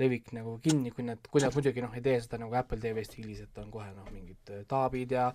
levik 0.00 0.30
nagu 0.36 0.56
kinni, 0.64 0.92
kui 0.96 1.04
nad, 1.04 1.20
kui 1.32 1.42
nad 1.44 1.54
muidugi 1.56 1.82
noh, 1.84 1.92
ei 1.96 2.04
tee 2.04 2.16
seda 2.22 2.40
nagu 2.40 2.56
Apple 2.56 2.80
TV 2.80 3.04
stiilis, 3.04 3.42
et 3.44 3.60
on 3.60 3.70
kohe 3.72 3.88
noh, 3.94 4.08
mingid 4.14 4.52
äh, 4.54 4.64
taabid 4.68 5.16
ja 5.16 5.28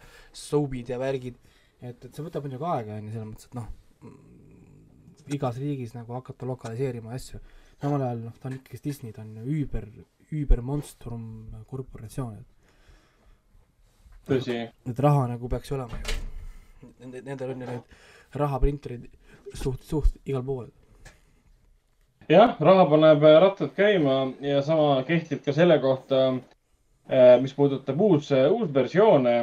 soubid 0.46 0.90
ja 0.94 1.00
värgid. 1.02 1.40
et, 1.82 2.06
et 2.06 2.12
see 2.12 2.26
võtab 2.26 2.46
muidugi 2.46 2.68
aega, 2.70 2.98
on 3.00 3.08
ju, 3.08 3.14
selles 3.14 3.30
mõttes, 3.30 3.50
et 3.50 3.58
noh, 3.58 3.70
igas 5.36 5.60
riigis 5.62 5.96
nagu 5.96 6.14
hakata 6.14 6.48
lokaliseerima 6.48 7.14
asju. 7.16 7.40
samal 7.82 8.02
ajal 8.02 8.22
noh, 8.26 8.36
ta 8.40 8.50
on 8.50 8.58
ikkagi 8.58 8.84
Disney, 8.84 9.14
ta 9.14 9.22
on 9.22 9.36
üüber, 9.44 9.88
üübermonstrum 10.34 11.26
korporatsioon, 11.70 12.38
et 12.40 12.56
tõsi, 14.30 14.58
et 14.90 15.00
raha 15.00 15.28
nagu 15.34 15.50
peaks 15.50 15.72
ju 15.72 15.78
olema 15.78 16.00
ju. 16.00 16.16
Nende, 17.00 17.22
nendel 17.26 17.54
on 17.54 17.62
ju 17.62 17.68
need 17.70 18.38
rahaprinterid 18.42 19.06
suht, 19.54 19.84
suht 19.84 20.18
igal 20.26 20.44
pool. 20.46 20.68
jah, 22.30 22.56
raha 22.60 22.88
paneb 22.90 23.24
rattad 23.44 23.74
käima 23.78 24.34
ja 24.42 24.62
sama 24.66 25.04
kehtib 25.08 25.44
ka 25.46 25.54
selle 25.54 25.78
kohta, 25.80 26.40
mis 27.42 27.54
puudutab 27.54 28.00
uus, 28.02 28.32
uus 28.32 28.70
versioone. 28.74 29.36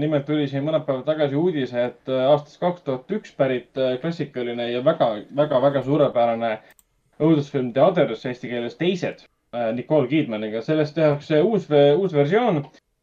nimelt 0.00 0.24
tuli 0.26 0.46
siin 0.48 0.64
mõned 0.64 0.86
päevad 0.86 1.04
tagasi 1.04 1.36
uudis, 1.36 1.74
et 1.76 2.08
aastast 2.08 2.60
kaks 2.62 2.84
tuhat 2.86 3.12
üks 3.12 3.34
pärit 3.36 3.76
äh, 3.76 3.98
klassikaline 4.00 4.70
ja 4.70 4.80
väga, 4.84 5.10
väga, 5.36 5.60
väga 5.62 5.82
suurepärane 5.84 6.52
õudusfilm 7.20 7.74
The 7.76 7.82
Others 7.84 8.24
eesti 8.24 8.48
keeles 8.48 8.78
Teised, 8.80 9.26
Nicole 9.76 10.08
Kidmaniga, 10.08 10.62
sellest 10.64 10.94
tehakse 10.96 11.42
uus, 11.44 11.66
uus 11.98 12.16
versioon 12.16 12.62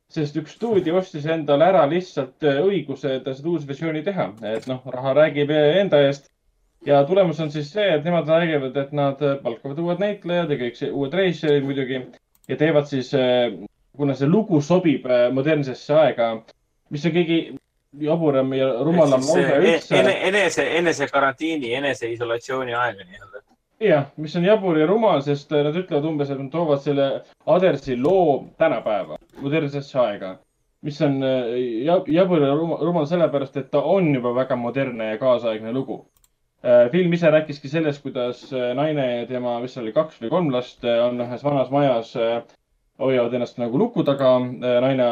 sest 0.10 0.38
üks 0.40 0.56
stuudio 0.56 0.98
ostis 1.02 1.26
endale 1.30 1.68
ära 1.68 1.84
lihtsalt 1.92 2.46
äh, 2.48 2.62
õiguse 2.64 3.20
seda 3.20 3.52
uusversiooni 3.52 4.04
teha, 4.06 4.32
et 4.56 4.68
noh, 4.72 4.82
raha 4.94 5.14
räägib 5.18 5.52
enda 5.54 6.02
eest. 6.08 6.32
ja 6.88 7.02
tulemus 7.06 7.40
on 7.44 7.52
siis 7.52 7.70
see, 7.74 7.88
et 7.98 8.06
nemad 8.06 8.30
räägivad, 8.32 8.78
et 8.78 8.94
nad 8.96 9.22
palkavad 9.44 9.80
uued 9.84 10.02
näitlejad 10.02 10.54
ja 10.54 10.60
kõik 10.62 10.78
see, 10.80 10.92
uued 10.94 11.14
reisijad 11.14 11.66
muidugi 11.66 12.00
ja 12.48 12.58
teevad 12.58 12.88
siis, 12.88 13.12
kuna 13.98 14.16
see 14.16 14.30
lugu 14.30 14.62
sobib 14.62 15.08
modernsesse 15.34 15.96
aega, 15.98 16.32
mis 16.94 17.06
on 17.06 17.16
kõige 17.18 17.40
jaburam 18.08 18.54
ja 18.54 18.72
rumalam 18.86 19.24
lause 19.26 19.60
üldse. 19.60 20.04
enese, 20.30 20.66
enese 20.78 21.08
karantiini, 21.12 21.74
eneseisolatsiooni 21.82 22.76
aega 22.78 23.04
nii-öelda 23.04 23.48
jah, 23.84 24.10
mis 24.18 24.36
on 24.36 24.46
jabur 24.46 24.78
ja 24.80 24.88
rumal, 24.90 25.22
sest 25.26 25.52
nad 25.54 25.76
ütlevad 25.76 26.06
umbes, 26.10 26.32
et 26.34 26.42
nad 26.42 26.50
toovad 26.54 26.82
selle 26.84 27.08
Adersi 27.54 27.98
loo 28.00 28.48
tänapäeva, 28.58 29.18
modernsesse 29.42 30.00
aega. 30.02 30.38
mis 30.86 31.00
on 31.02 31.24
äh, 31.26 31.56
jabur 32.14 32.44
ja 32.46 32.54
rumal 32.56 33.08
sellepärast, 33.10 33.56
et 33.58 33.72
ta 33.74 33.82
on 33.82 34.12
juba 34.14 34.32
väga 34.36 34.56
modernne 34.56 35.08
ja 35.10 35.18
kaasaegne 35.18 35.74
lugu. 35.74 36.04
Äh, 36.64 36.92
film 36.92 37.14
ise 37.14 37.32
rääkiski 37.34 37.70
sellest, 37.70 38.04
kuidas 38.04 38.44
äh, 38.54 38.74
naine 38.78 39.08
ja 39.08 39.26
tema, 39.28 39.58
mis 39.60 39.78
oli 39.78 39.92
kaks 39.94 40.22
või 40.22 40.30
kolm 40.30 40.52
last, 40.54 40.86
on 40.86 41.18
ühes 41.26 41.44
vanas 41.44 41.74
majas, 41.74 42.14
hoiavad 43.00 43.34
ennast 43.38 43.60
nagu 43.62 43.78
luku 43.78 44.04
taga. 44.04 44.38
naine, 44.82 45.10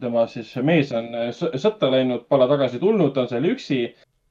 tema 0.00 0.26
siis 0.26 0.50
mees 0.62 0.90
on 0.92 1.12
sõtta 1.32 1.90
läinud, 1.92 2.26
pole 2.28 2.48
tagasi 2.50 2.80
tulnud, 2.82 3.14
ta 3.14 3.24
on 3.24 3.30
seal 3.30 3.46
üksi 3.48 3.84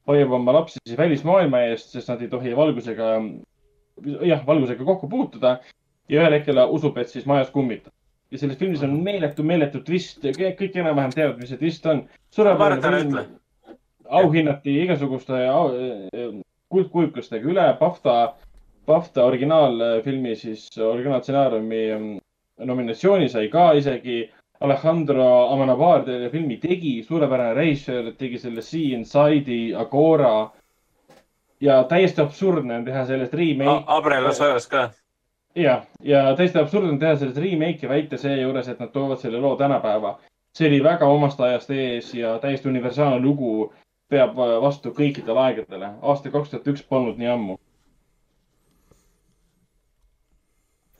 hoiab 0.08 0.34
oma 0.36 0.52
lapsi 0.58 0.80
siis 0.84 0.98
välismaailma 0.98 1.64
eest, 1.70 1.94
sest 1.94 2.10
nad 2.12 2.22
ei 2.22 2.30
tohi 2.32 2.52
valgusega, 2.56 3.10
jah, 4.28 4.42
valgusega 4.46 4.84
kokku 4.84 5.08
puutuda. 5.08 5.58
ja 6.08 6.20
ühel 6.20 6.34
hetkel 6.36 6.58
usub, 6.68 6.98
et 7.00 7.08
siis 7.08 7.24
majas 7.26 7.50
kummitab. 7.50 7.92
ja 8.30 8.38
selles 8.38 8.58
filmis 8.58 8.82
on 8.82 8.98
meeletu, 9.02 9.42
meeletu 9.42 9.80
twist, 9.80 10.24
kõik 10.24 10.76
enam-vähem 10.76 11.14
teavad, 11.14 11.38
mis 11.40 11.48
see 11.48 11.60
twist 11.60 11.86
on. 11.86 12.04
auhinnati 14.04 14.74
igasuguste 14.82 15.46
au, 15.48 15.70
kuldkujuklastega 16.68 17.48
üle, 17.48 17.64
BAFTA, 17.80 18.34
BAFTA 18.86 19.24
originaalfilmi 19.24 20.34
siis, 20.36 20.66
originaalstsenaariumi 20.76 21.82
mm, 21.96 22.18
nominatsiooni 22.58 23.28
sai 23.28 23.48
ka 23.48 23.72
isegi 23.72 24.22
Alejandro 24.60 25.50
Amenabar 25.52 26.04
selle 26.04 26.30
filmi 26.30 26.56
tegi, 26.60 27.02
suurepärane 27.02 27.54
režissöör, 27.54 28.12
tegi 28.18 28.38
selle 28.38 28.62
Sea 28.62 28.98
Inside'i, 28.98 29.74
Agora. 29.74 30.50
ja 31.60 31.84
täiesti 31.84 32.20
absurdne 32.20 32.76
on 32.76 32.84
teha 32.84 33.04
sellest 33.06 33.34
remake. 33.34 33.84
Abrel 33.86 34.32
sojas 34.32 34.66
ka. 34.68 34.90
jah, 35.56 35.82
ja 36.02 36.34
täiesti 36.36 36.58
absurdne 36.58 36.92
on 36.92 36.98
teha 36.98 37.16
sellest 37.16 37.38
remake'i, 37.38 37.88
väita 37.88 38.18
seejuures, 38.18 38.68
et 38.68 38.80
nad 38.80 38.92
toovad 38.92 39.18
selle 39.18 39.40
loo 39.40 39.56
tänapäeva. 39.56 40.18
see 40.54 40.68
oli 40.68 40.82
väga 40.82 41.06
omast 41.06 41.40
ajast 41.40 41.70
ees 41.70 42.14
ja 42.14 42.38
täiesti 42.38 42.68
universaalne 42.68 43.18
lugu, 43.20 43.72
peab 44.08 44.36
vastu 44.36 44.90
kõikidele 44.94 45.40
aegadele. 45.40 45.94
aasta 46.02 46.30
kaks 46.30 46.50
tuhat 46.50 46.66
üks 46.66 46.82
polnud 46.88 47.18
nii 47.18 47.28
ammu. 47.28 47.58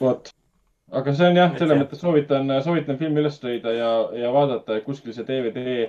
vot 0.01 0.35
aga 0.99 1.15
see 1.15 1.27
on 1.29 1.39
jah, 1.39 1.55
selles 1.59 1.79
mõttes 1.81 2.01
soovitan, 2.03 2.51
soovitan 2.65 2.99
filmi 3.01 3.23
üles 3.23 3.37
leida 3.43 3.73
ja, 3.75 3.91
ja 4.19 4.31
vaadata, 4.35 4.79
et 4.79 4.87
kuskil 4.87 5.15
see 5.17 5.27
DVD 5.29 5.89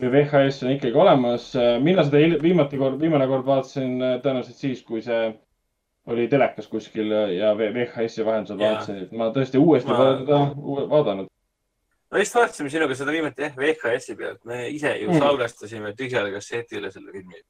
või 0.00 0.10
VHS 0.12 0.64
on 0.64 0.74
ikkagi 0.74 0.98
olemas. 0.98 1.50
mina 1.82 2.04
seda 2.06 2.22
viimati 2.42 2.78
kord, 2.80 3.00
viimane 3.00 3.26
kord 3.30 3.46
vaatasin 3.48 3.96
tõenäoliselt 4.24 4.60
siis, 4.60 4.82
kui 4.86 5.02
see 5.04 5.32
oli 6.06 6.26
telekas 6.28 6.68
kuskil 6.68 7.10
ja 7.34 7.54
VHS-i 7.58 8.26
vahendusel 8.26 8.60
vaatasin, 8.60 9.00
et 9.06 9.14
ma 9.16 9.30
tõesti 9.34 9.60
uuesti 9.60 9.90
ma... 9.90 10.10
seda 10.20 10.40
vaadanud. 10.92 11.30
me 12.12 12.20
vist 12.20 12.36
vaatasime 12.36 12.70
sinuga 12.72 12.98
seda 12.98 13.14
viimati 13.14 13.46
jah, 13.46 13.56
VHS-i 13.58 14.18
pealt, 14.18 14.42
me 14.48 14.68
ise 14.68 14.92
ju 15.00 15.10
mm. 15.10 15.24
salvestasime 15.24 15.94
tühjale 15.98 16.34
kassetile 16.34 16.92
selle 16.92 17.14
filmi. 17.14 17.40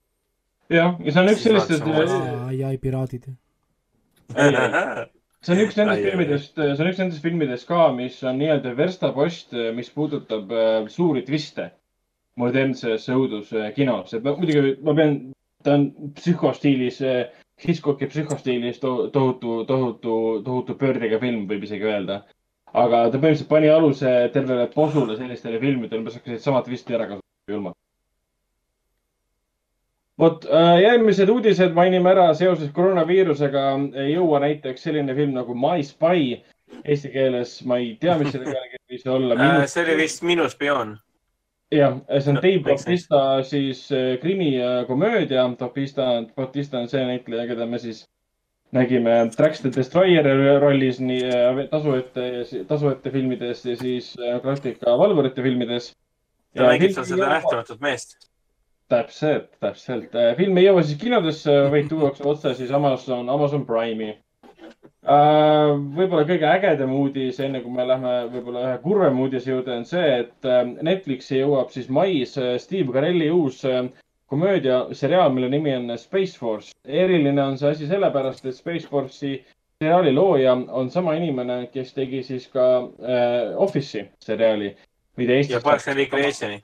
jah, 0.72 0.94
ja 1.00 1.10
see 1.10 1.26
on 1.26 1.34
üks 1.34 1.44
sellistest. 1.48 1.90
ai, 1.90 2.62
ai, 2.70 2.78
piraadid 2.78 3.32
see 5.44 5.54
on 5.54 5.60
üks 5.64 5.76
nendest 5.78 6.04
filmidest, 6.08 6.54
see 6.56 6.82
on 6.84 6.90
üks 6.90 7.00
nendest 7.02 7.24
filmidest 7.24 7.68
ka, 7.68 7.86
mis 7.96 8.16
on 8.24 8.38
nii-öelda 8.40 8.72
verstapost, 8.78 9.52
mis 9.76 9.90
puudutab 9.92 10.52
äh, 10.54 10.76
suuri 10.92 11.24
twiste 11.26 11.70
modernses 12.40 13.06
õuduskinos. 13.12 14.14
et 14.16 14.24
muidugi 14.26 14.76
ma 14.86 14.94
pean, 14.98 15.18
ta 15.64 15.76
on 15.78 15.90
psühhostiilis, 16.18 17.00
Hitchcocki 17.64 18.08
psühhostiilis 18.10 18.80
to, 18.82 18.94
tohutu, 19.14 19.60
tohutu, 19.68 20.14
tohutu 20.46 20.74
pöördega 20.80 21.20
film, 21.22 21.44
võib 21.50 21.68
isegi 21.68 21.86
öelda. 21.86 22.24
aga 22.74 23.04
ta 23.06 23.20
põhimõtteliselt 23.20 23.52
pani 23.52 23.68
aluse 23.70 24.16
tervele 24.34 24.66
posule 24.74 25.14
sellistele 25.20 25.60
filmidele, 25.62 26.02
mis 26.02 26.18
hakkasid 26.18 26.42
sama 26.42 26.64
twisti 26.66 26.96
ära 26.98 27.06
kasutama 27.12 27.54
julmalt 27.54 27.83
vot 30.20 30.44
äh, 30.46 30.80
järgmised 30.84 31.30
uudised 31.32 31.74
mainime 31.76 32.12
ära 32.14 32.26
seoses 32.38 32.70
koroonaviirusega. 32.74 33.64
ei 34.04 34.14
jõua 34.14 34.42
näiteks 34.44 34.86
selline 34.86 35.14
film 35.16 35.34
nagu 35.38 35.56
My 35.58 35.82
Spy. 35.86 36.40
Eesti 36.84 37.10
keeles 37.12 37.60
ma 37.68 37.78
ei 37.78 37.94
tea, 38.00 38.16
mis 38.18 38.32
selle 38.34 38.50
pealkiri 38.50 38.96
võis 38.96 39.10
olla. 39.10 39.38
Äh, 39.44 39.66
see 39.70 39.84
oli 39.84 39.98
vist 40.02 40.24
Minu 40.26 40.48
spioon. 40.50 40.96
jah, 41.74 41.98
see 42.18 42.32
on 42.32 42.40
Dave 42.40 42.62
Bautista 42.66 43.20
siis 43.46 43.86
äh, 43.92 44.16
krimikomöödia. 44.22 45.46
Bautista, 45.58 46.08
Bautista 46.36 46.82
on 46.82 46.90
see 46.90 47.04
näitleja, 47.06 47.48
keda 47.50 47.66
me 47.66 47.78
siis 47.82 48.04
nägime 48.74 49.16
Drax 49.36 49.62
the 49.62 49.70
Destroyer 49.74 50.26
rollis 50.62 50.98
nii 51.02 51.66
tasuette, 51.70 52.24
tasuette 52.66 53.10
filmides 53.14 53.62
ja 53.66 53.76
siis 53.78 54.14
Galactica 54.42 54.96
valvurite 54.98 55.42
filmides. 55.42 55.92
ta 56.54 56.70
mängib 56.70 56.94
seal 56.94 57.06
seda 57.06 57.28
nähtamatut 57.36 57.82
meest 57.82 58.18
täpselt, 58.94 59.48
täpselt. 59.60 60.14
Äh, 60.14 60.34
film 60.38 60.60
ei 60.60 60.68
jõua 60.68 60.84
siis 60.84 61.00
kinodesse, 61.00 61.56
vaid 61.72 61.90
tuuakse 61.90 62.26
otse 62.28 62.54
siis 62.58 62.70
Amazon, 62.74 63.28
Amazon 63.30 63.66
Prime'i. 63.68 64.14
Äh, 65.04 65.72
võib-olla 65.98 66.24
kõige 66.28 66.48
ägedam 66.48 66.94
uudis, 66.96 67.40
enne 67.44 67.60
kui 67.64 67.74
me 67.74 67.84
lähme 67.88 68.14
võib-olla 68.32 68.68
ühe 68.68 68.78
kurvema 68.84 69.26
uudise 69.26 69.52
juurde, 69.52 69.74
on 69.80 69.88
see, 69.88 70.06
et 70.22 70.48
äh, 70.48 70.62
Netflixi 70.86 71.42
jõuab 71.42 71.74
siis 71.74 71.90
mais 71.92 72.38
Steve 72.62 72.94
Carelli 72.94 73.28
uus 73.34 73.60
komöödiaseriaal, 74.32 75.34
mille 75.34 75.50
nimi 75.52 75.74
on 75.76 75.98
Space 75.98 76.38
Force. 76.38 76.72
eriline 76.84 77.42
on 77.42 77.58
see 77.58 77.70
asi 77.70 77.86
sellepärast, 77.90 78.46
et 78.46 78.56
Space 78.56 78.88
Force'i 78.88 79.36
seriaali 79.82 80.12
looja 80.14 80.54
on 80.54 80.90
sama 80.90 81.14
inimene, 81.18 81.66
kes 81.72 81.92
tegi 81.94 82.22
siis 82.22 82.48
ka 82.48 82.68
äh, 82.80 83.56
Office'i 83.56 84.08
seriaali. 84.20 84.76
ja 85.48 85.60
Parks 85.60 85.88
and 85.88 85.96
Recreation'i 85.96 86.62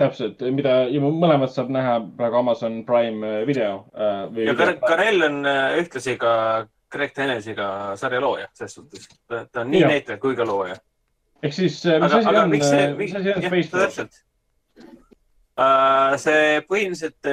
täpselt, 0.00 0.42
mida 0.54 0.76
mõlemat 1.00 1.52
saab 1.52 1.70
näha 1.72 1.98
praegu 2.18 2.40
Amazon 2.42 2.82
Prime 2.88 3.40
äh, 3.40 3.44
video 3.48 3.86
äh,. 3.96 4.44
ja 4.44 4.54
Karel 4.56 5.24
on 5.28 5.40
äh, 5.48 5.78
ühtlasi 5.80 6.16
ka 6.20 6.32
Greg 6.92 7.14
Tennes'iga 7.16 7.96
sarja 7.98 8.20
looja, 8.22 8.48
selles 8.54 8.76
suhtes. 8.76 9.08
ta 9.28 9.62
on 9.62 9.72
nii 9.72 9.82
ja. 9.82 9.88
näitleja 9.94 10.20
kui 10.22 10.36
ka 10.36 10.46
looja. 10.46 10.76
ehk 11.42 11.54
siis, 11.56 11.80
mis 11.84 12.16
asi 12.20 12.36
on, 12.42 12.50
mis 12.52 13.14
asi 13.20 13.32
on 13.34 13.46
Space 13.48 13.70
Force? 13.72 14.08
See 16.20 16.60
põhimõtteliselt 16.68 17.32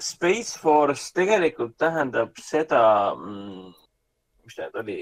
Space 0.00 0.58
Force 0.58 1.12
tegelikult 1.14 1.76
tähendab 1.78 2.34
seda, 2.42 2.82
mm, 3.14 3.70
mis 4.44 4.56
ta 4.56 4.66
nüüd 4.66 4.82
oli 4.82 5.00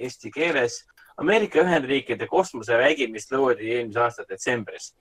eesti 0.00 0.32
keeles, 0.32 0.80
Ameerika 1.20 1.60
Ühendriikide 1.60 2.26
kosmosevägi, 2.30 3.10
mis 3.12 3.28
loodi 3.34 3.74
eelmise 3.74 4.00
aasta 4.00 4.24
detsembris 4.28 4.94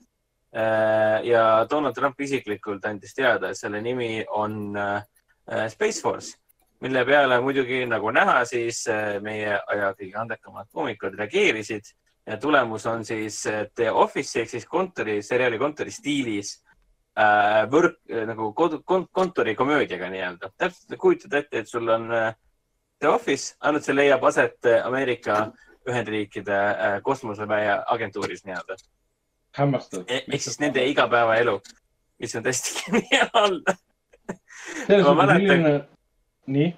ja 0.51 1.65
Donald 1.69 1.95
Trump 1.95 2.19
isiklikult 2.19 2.85
andis 2.85 3.13
teada, 3.15 3.49
et 3.49 3.57
selle 3.57 3.79
nimi 3.81 4.25
on 4.35 4.75
äh, 4.75 5.67
Space 5.69 6.01
Force, 6.01 6.37
mille 6.81 7.05
peale 7.05 7.39
muidugi 7.41 7.85
nagu 7.89 8.11
näha, 8.11 8.41
siis 8.45 8.83
äh, 8.91 9.21
meie 9.23 9.55
aja 9.55 9.93
kõige 9.97 10.17
andekamad 10.19 10.67
koomikud 10.73 11.15
reageerisid 11.19 11.93
ja 12.27 12.37
tulemus 12.37 12.85
on 12.85 13.05
siis 13.05 13.41
The 13.75 13.91
Office 13.91 14.41
ehk 14.41 14.49
siis 14.49 14.67
kontori, 14.69 15.21
seriaali 15.23 15.59
kontori 15.61 15.91
stiilis 15.91 16.53
äh, 17.17 17.63
võrk 17.71 17.99
nagu 18.27 18.51
kodu, 18.53 18.83
kontorikomöödiaga 19.11 20.09
nii-öelda. 20.09 20.51
täpselt 20.57 20.99
kujutad 20.99 21.33
ette, 21.41 21.63
et 21.63 21.69
sul 21.69 21.89
on 21.89 22.11
äh, 22.11 22.33
The 22.99 23.09
Office, 23.09 23.55
ainult 23.59 23.87
see 23.87 23.95
leiab 23.95 24.23
aset 24.29 24.71
Ameerika 24.83 25.47
Ühendriikide 25.89 26.57
äh, 26.57 26.97
kosmoseväe 27.03 27.79
agentuuris 27.89 28.45
nii-öelda 28.45 28.77
hämmastav 29.57 30.05
e. 30.07 30.21
ehk 30.27 30.43
siis 30.43 30.59
nende 30.61 30.83
igapäevaelu, 30.91 31.57
mis 32.21 32.35
on 32.37 32.45
tõesti 32.45 32.77
geniaalne. 32.85 33.75
ma 35.03 35.13
mäletan. 35.17 35.67
nii? 36.47 36.71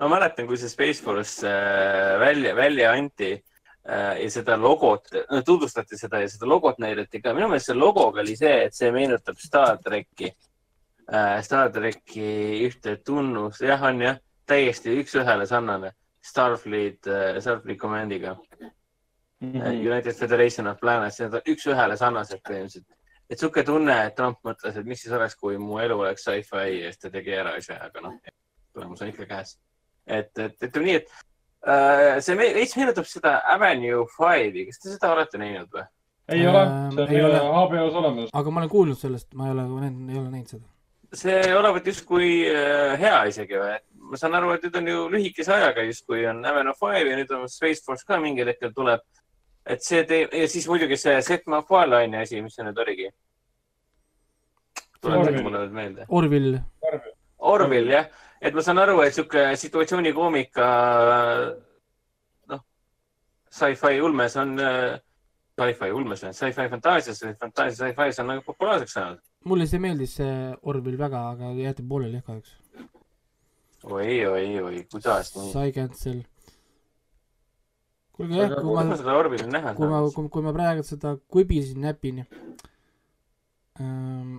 ma 0.00 0.10
mäletan, 0.14 0.48
kui 0.48 0.58
see 0.60 0.72
Space 0.72 1.04
Force 1.04 1.46
äh, 1.48 2.18
välja, 2.20 2.54
välja 2.56 2.92
anti 2.96 3.32
äh, 3.34 4.22
ja 4.22 4.30
seda 4.32 4.56
logot, 4.60 5.12
no 5.30 5.42
tutvustati 5.46 5.98
seda 5.98 6.22
ja 6.22 6.30
seda 6.30 6.48
logot 6.48 6.80
näidati 6.80 7.20
ka. 7.20 7.34
minu 7.36 7.50
meelest 7.50 7.72
selle 7.72 7.84
logoga 7.84 8.24
oli 8.24 8.36
see, 8.38 8.56
et 8.66 8.76
see 8.76 8.92
meenutab 8.94 9.38
Star 9.40 9.78
tracki 9.84 10.32
äh,. 11.12 11.40
Star 11.44 11.72
tracki 11.74 12.26
ühte 12.68 12.96
tunnust, 13.04 13.64
jah, 13.66 13.82
on 13.90 14.04
jah, 14.06 14.20
täiesti 14.48 14.96
üks-ühele 15.02 15.46
sarnane 15.46 15.94
Starfleet 16.24 17.06
äh,, 17.06 17.40
Starfleet 17.40 17.80
Commandiga 17.80 18.38
Mhm. 19.40 19.86
United 19.86 20.12
Federation 20.16 20.66
of 20.68 20.80
Planets, 20.80 21.20
need 21.20 21.34
on 21.34 21.40
üks-ühele 21.48 21.96
sarnased 21.96 22.42
põhimõtteliselt. 22.44 22.84
et 23.30 23.38
sihuke 23.38 23.62
tunne, 23.64 23.94
et 24.06 24.14
Trump 24.16 24.38
mõtles, 24.44 24.76
et 24.76 24.84
mis 24.86 25.00
siis 25.00 25.12
oleks, 25.14 25.36
kui 25.38 25.56
mu 25.58 25.78
elu 25.78 25.94
oleks 26.00 26.24
sci-fi 26.26 26.64
ja 26.82 26.90
siis 26.90 26.98
ta 26.98 27.10
tegi 27.14 27.30
ära 27.32 27.56
ise, 27.56 27.76
aga 27.78 28.00
noh, 28.02 28.16
tulemus 28.74 29.00
on 29.02 29.08
ikka 29.08 29.26
käes. 29.30 29.56
et, 30.06 30.32
et 30.38 30.62
ütleme 30.66 30.86
nii, 30.88 30.96
et 30.96 31.08
äh, 31.66 32.18
see 32.20 32.36
veits 32.36 32.76
meenutab 32.76 33.06
seda 33.06 33.38
Avenue 33.54 34.04
Five'i, 34.16 34.66
kas 34.66 34.78
te 34.82 34.90
seda 34.96 35.12
olete 35.14 35.38
näinud 35.38 35.70
või? 35.72 35.86
ei 36.30 36.42
ole, 36.46 36.60
Ähm, 36.66 36.90
see 36.94 37.02
on 37.02 37.10
ei 37.14 37.22
ole. 37.24 37.36
äh, 37.36 37.54
HBO-s 37.62 37.94
olemas. 38.02 38.28
aga 38.32 38.50
ma 38.50 38.60
olen 38.60 38.70
kuulnud 38.74 38.98
sellest, 38.98 39.32
ma 39.34 39.46
ei 39.46 39.54
ole, 39.54 39.62
ei 39.86 40.18
ole 40.18 40.30
näinud 40.30 40.48
seda. 40.56 40.66
see 41.14 41.54
olevat 41.56 41.86
justkui 41.86 42.28
äh, 42.50 42.98
hea 43.00 43.22
isegi 43.30 43.56
või? 43.62 43.78
ma 44.10 44.18
saan 44.18 44.34
aru, 44.34 44.52
et 44.56 44.66
nüüd 44.66 44.76
on 44.82 44.88
ju 44.90 45.08
lühikese 45.14 45.54
ajaga 45.54 45.82
justkui 45.86 46.26
on 46.26 46.44
Avenue 46.44 46.74
Five 46.78 47.06
ja 47.10 47.16
nüüd 47.22 47.30
on 47.38 47.48
Space 47.48 47.82
Force 47.86 48.02
ka 48.06 48.18
mingil 48.18 48.50
hetkel 48.50 48.72
tuleb. 48.74 49.00
Et 49.70 49.84
see 49.86 50.04
teeb 50.08 50.34
ja 50.34 50.48
siis 50.50 50.68
muidugi 50.70 50.98
see 51.00 51.16
Seth 51.24 51.48
MacFarlane'i 51.50 52.24
asi, 52.24 52.40
mis 52.44 52.56
see 52.56 52.66
nüüd 52.66 52.80
oligi? 52.84 53.10
Orville. 55.02 55.42
mulle 55.42 55.62
nüüd 55.64 55.76
meelde. 55.76 56.06
Orville, 56.08 56.62
Orville 57.38 57.92
jah, 57.94 58.08
et 58.40 58.54
ma 58.54 58.64
saan 58.64 58.80
aru, 58.82 58.98
et 59.04 59.16
sihuke 59.16 59.44
situatsioonikoomika, 59.62 60.66
noh, 62.52 62.64
sci-fi 63.48 64.00
ulmes 64.04 64.36
on, 64.42 64.56
sci-fi 65.60 65.90
ulmes 65.96 66.24
või 66.24 66.34
sci-fi 66.36 66.68
fantaasias 66.72 67.24
fantaasia 67.40 67.76
sci-fi's 67.78 68.20
on 68.22 68.30
nagu 68.34 68.44
populaarseks 68.46 68.96
saanud. 68.98 69.22
mulle 69.48 69.68
see 69.70 69.80
meeldis, 69.82 70.18
see 70.20 70.34
Orville 70.62 71.00
väga, 71.00 71.24
aga 71.34 71.54
jäeti 71.56 71.86
pooleli 71.86 72.20
jah 72.20 72.26
kahjuks. 72.28 72.56
oi, 73.84 74.26
oi, 74.26 74.44
oi, 74.60 74.84
kuidas 74.92 75.34
nii? 75.36 75.52
sai 75.54 75.72
cancel. 75.76 76.20
Kuulge 78.20 78.36
jah, 78.36 78.54
kui 78.60 78.76
ma 78.76 79.16
Orville'i 79.16 79.50
näha 79.56 79.74
kui 79.78 79.88
ma, 79.90 80.04
kui, 80.14 80.28
kui 80.36 80.44
ma 80.44 80.52
praegu 80.56 80.86
seda 80.86 81.16
kubisin 81.32 81.80
näpin 81.86 82.22
ähm,. 83.80 84.38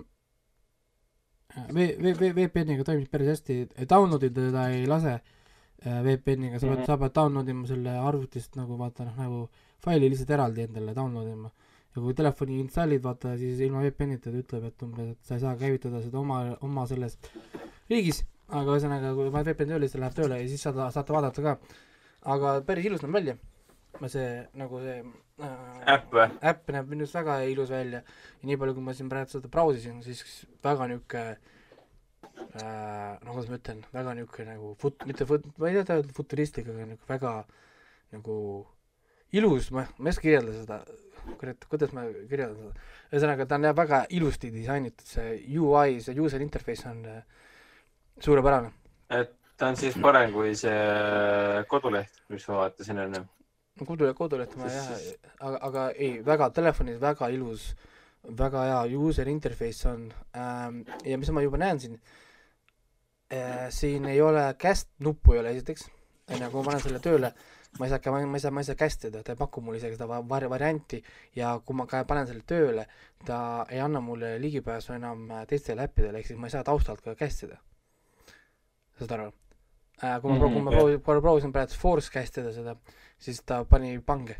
V-, 1.52 1.96
V-, 2.00 2.16
V-, 2.16 2.32
VPN-iga 2.32 2.84
toimib 2.86 3.10
päris 3.12 3.28
hästi, 3.34 3.56
download 3.90 4.22
ida 4.24 4.46
teda 4.46 4.62
ei 4.72 4.86
lase 4.88 5.18
äh, 5.18 5.98
VPN-iga, 6.06 6.60
sa 6.60 6.70
pead 6.70 6.78
Mhm., 6.78 6.86
sa 6.88 6.96
pead 6.96 7.12
download 7.18 7.50
ima 7.52 7.66
selle 7.68 7.96
arvutist 8.00 8.56
nagu 8.56 8.78
vaata 8.80 9.04
noh, 9.08 9.18
nagu 9.18 9.42
faili 9.84 10.08
lihtsalt 10.08 10.32
eraldi 10.38 10.64
endale 10.64 10.94
download 10.96 11.28
ima. 11.28 11.50
ja 11.92 12.00
kui 12.00 12.14
telefoni 12.16 12.56
installid, 12.62 13.02
vaata 13.04 13.34
siis 13.36 13.60
ilma 13.60 13.82
VPN-ita 13.84 14.30
ta 14.30 14.38
ütleb, 14.38 14.64
et 14.70 14.84
umbes, 14.86 15.10
et 15.12 15.28
sa 15.28 15.36
ei 15.36 15.42
saa 15.42 15.52
käivitada 15.60 16.00
seda 16.00 16.22
oma, 16.22 16.38
oma 16.64 16.86
selles 16.88 17.18
riigis, 17.90 18.22
aga 18.48 18.78
ühesõnaga, 18.78 19.12
kui 19.18 19.28
paned 19.34 19.50
VPN 19.50 19.74
tööle, 19.74 19.88
siis 19.90 19.98
ta 19.98 20.04
läheb 20.06 20.16
tööle 20.16 20.38
ja 20.40 20.48
siis 20.48 20.64
saad, 20.64 20.80
saate 20.94 21.12
vaadata 21.12 21.44
ka. 21.44 21.58
aga 22.32 22.54
päris 22.64 22.88
ilus 22.88 23.04
näeb 23.04 23.18
välja. 23.18 23.36
See 24.12 24.28
nagu 24.58 24.80
see 24.82 24.98
äh, 25.44 25.94
äpp 25.94 26.14
või? 26.16 26.28
äpp 26.52 26.70
näeb 26.74 26.90
minu 26.90 27.06
arust 27.06 27.18
väga 27.18 27.38
ilus 27.52 27.72
välja 27.72 28.02
ja 28.02 28.48
nii 28.48 28.58
palju, 28.60 28.76
kui 28.76 28.86
ma 28.86 28.94
siin 28.96 29.10
praegu 29.12 29.34
seda 29.34 29.50
brausisin, 29.52 30.02
siis 30.04 30.44
väga 30.64 30.88
niisugune 30.90 31.36
äh,, 32.58 33.18
no 33.22 33.34
kuidas 33.34 33.50
ma 33.50 33.58
ütlen, 33.60 33.82
väga 33.94 34.16
niisugune 34.18 34.56
nagu 34.56 34.74
fut-, 34.82 35.06
mitte 35.08 35.28
fut-, 35.28 35.48
ma 35.58 35.70
ei 35.70 35.82
tea 35.82 35.98
öelda 36.00 36.16
futuristlik, 36.16 36.70
aga 36.72 36.88
niisugune 36.88 37.12
väga 37.12 37.34
nagu 38.16 38.36
ilus, 39.32 39.70
ma, 39.72 39.86
ma 39.98 40.08
ei 40.08 40.14
oska 40.14 40.26
kirjeldada 40.26 40.62
seda, 40.62 40.80
kurat, 41.40 41.68
kuidas 41.70 41.92
ma 41.96 42.04
kirjeldan 42.30 42.58
seda, 42.58 42.88
ühesõnaga 43.12 43.46
ta 43.48 43.60
näeb 43.60 43.78
väga 43.78 44.02
ilusti 44.16 44.50
disainitud, 44.52 45.06
see 45.08 45.36
UI, 45.58 46.00
see 46.04 46.16
user 46.20 46.44
interface 46.44 46.88
on 46.88 47.04
äh, 47.08 47.22
suurepärane. 48.20 48.72
et 49.12 49.36
ta 49.56 49.68
on 49.70 49.76
siis 49.78 49.96
parem 50.02 50.32
kui 50.34 50.54
see 50.58 51.62
koduleht, 51.70 52.22
mis 52.32 52.46
ma 52.50 52.64
vaatasin 52.64 52.98
enne. 53.04 53.22
kodu, 53.80 54.10
kodulehte 54.14 54.58
ma 54.60 54.68
jah, 54.70 54.90
aga, 55.40 55.58
aga 55.68 55.86
ei, 55.96 56.20
väga 56.26 56.50
telefonis 56.54 57.00
väga 57.00 57.28
ilus, 57.34 57.70
väga 58.42 58.66
hea 58.68 58.98
user 58.98 59.28
interface 59.32 59.88
on 59.88 60.04
ähm, 60.36 60.82
ja 61.04 61.18
mis 61.18 61.30
ma 61.34 61.42
juba 61.42 61.58
näen 61.62 61.80
siin 61.80 61.96
äh,, 63.32 63.66
siin 63.70 64.04
ei 64.12 64.20
ole 64.22 64.44
cast 64.60 64.90
nuppu 65.00 65.32
ei 65.34 65.42
ole 65.42 65.56
esiteks, 65.56 65.88
onju, 66.28 66.50
kui 66.52 66.60
ma 66.60 66.68
panen 66.70 66.84
selle 66.84 67.00
tööle, 67.02 67.32
ma 67.80 67.88
ei 67.88 67.94
saa, 67.94 68.12
ma 68.12 68.36
ei 68.36 68.44
saa, 68.44 68.52
ma 68.54 68.62
ei 68.62 68.68
saa 68.68 68.78
cast 68.78 69.08
ida, 69.08 69.24
ta 69.24 69.34
ei 69.34 69.40
paku 69.40 69.64
mulle 69.64 69.80
isegi 69.80 69.96
seda 69.96 70.08
va- 70.10 70.22
var-, 70.28 70.48
varianti 70.52 71.02
ja 71.36 71.54
kui 71.64 71.76
ma 71.76 71.88
ka 71.90 72.04
panen 72.08 72.28
selle 72.28 72.44
tööle, 72.46 72.86
ta 73.26 73.66
ei 73.72 73.80
anna 73.80 74.04
mulle 74.04 74.36
ligipääsu 74.42 74.94
enam 74.98 75.24
äh, 75.30 75.46
teistele 75.48 75.88
äppidele, 75.88 76.20
ehk 76.20 76.30
siis 76.30 76.38
ma 76.40 76.50
ei 76.50 76.54
saa 76.58 76.66
taustalt 76.68 77.00
ka 77.04 77.16
cast 77.18 77.48
ida. 77.48 77.58
saad 79.00 79.16
aru? 79.18 79.32
Kui 80.00 80.30
ma 80.30 80.36
mm, 80.36 80.40
-hmm, 80.40 81.02
kui 81.02 81.14
ma 81.14 81.20
proovisin, 81.20 81.52
praegu 81.52 81.78
force 81.78 82.10
cast 82.10 82.38
ida 82.38 82.52
seda, 82.52 82.76
siis 83.18 83.42
ta 83.46 83.64
pani 83.64 83.98
pange 84.00 84.36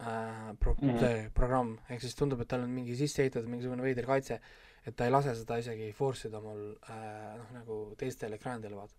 äh,. 0.00 0.56
Pro- 0.58 0.76
mm. 0.80 0.88
-hmm. 0.88 0.98
see 0.98 1.30
programm, 1.34 1.78
ehk 1.88 2.00
siis 2.00 2.14
tundub, 2.14 2.40
et 2.40 2.48
tal 2.48 2.62
on 2.62 2.70
mingi 2.70 2.96
sisse 2.96 3.22
ehitatud 3.22 3.48
mingisugune 3.48 3.82
veider 3.82 4.06
kaitse, 4.06 4.40
et 4.86 4.96
ta 4.96 5.04
ei 5.04 5.10
lase 5.10 5.34
seda 5.34 5.56
isegi 5.56 5.92
force 5.92 6.28
ida 6.28 6.40
mul 6.40 6.72
äh, 6.90 7.36
noh, 7.36 7.50
nagu 7.52 7.94
teistel 7.98 8.32
ekraanidel 8.32 8.76
vaata 8.76 8.94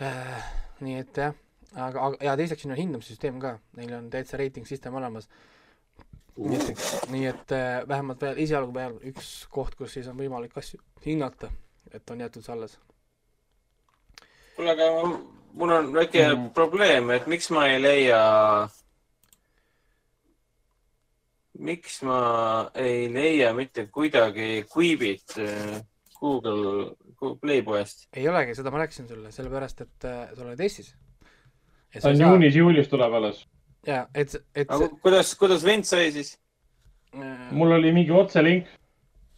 äh,. 0.00 0.42
nii 0.80 0.98
et 0.98 1.16
jah, 1.16 1.34
aga, 1.74 2.00
aga 2.00 2.24
ja 2.24 2.36
teiseks 2.36 2.62
siin 2.62 2.72
on 2.72 2.80
hindamissüsteem 2.80 3.40
ka, 3.40 3.58
neil 3.76 3.94
on 3.98 4.10
täitsa 4.10 4.36
reiting 4.40 4.66
system 4.66 4.94
olemas. 4.94 5.28
nii 6.38 6.58
et, 6.58 6.84
nii 7.10 7.24
et 7.26 7.52
äh, 7.52 7.88
vähemalt 7.88 8.20
veel 8.22 8.38
esialgu 8.44 8.74
veel 8.74 9.00
üks 9.10 9.32
koht, 9.50 9.74
kus 9.74 9.96
siis 9.96 10.06
on 10.06 10.18
võimalik 10.20 10.54
asju 10.56 10.78
hinnata, 11.06 11.50
et 11.90 12.10
on 12.10 12.20
jäetud 12.20 12.44
see 12.44 12.52
alles. 12.54 12.78
kuule, 14.58 14.74
aga 14.74 14.86
mul 15.54 15.72
on 15.72 15.92
väike 15.94 16.24
mm. 16.26 16.50
Probleem, 16.56 17.12
et 17.14 17.26
miks 17.30 17.50
ma 17.54 17.66
ei 17.70 17.78
leia, 17.82 18.22
miks 21.68 22.00
ma 22.06 22.20
ei 22.78 23.06
leia 23.12 23.52
mitte 23.56 23.86
kuidagi 23.94 24.64
Quiibit 24.72 25.38
äh, 25.38 25.78
Google, 26.18 26.96
Google 27.14 27.38
Play 27.42 27.62
poest. 27.62 28.08
ei 28.16 28.26
olegi, 28.28 28.56
seda 28.58 28.74
ma 28.74 28.82
rääkisin 28.82 29.06
sulle, 29.10 29.32
sellepärast 29.34 29.86
et 29.86 30.08
äh, 30.10 30.18
sa 30.34 30.44
oled 30.46 30.66
Eestis. 30.66 30.90
ta 32.00 32.10
on 32.10 32.20
juunis-juulis 32.24 32.90
tuleb 32.90 33.14
alles. 33.20 33.46
jaa, 33.86 34.04
et, 34.14 34.34
et 34.54 34.74
kuidas, 35.02 35.34
kuidas 35.38 35.64
vend 35.66 35.86
sai 35.86 36.10
siis? 36.18 36.34
äh, 37.14 37.48
mul 37.54 37.78
oli 37.78 37.94
mingi 37.94 38.14
otselink. 38.14 38.66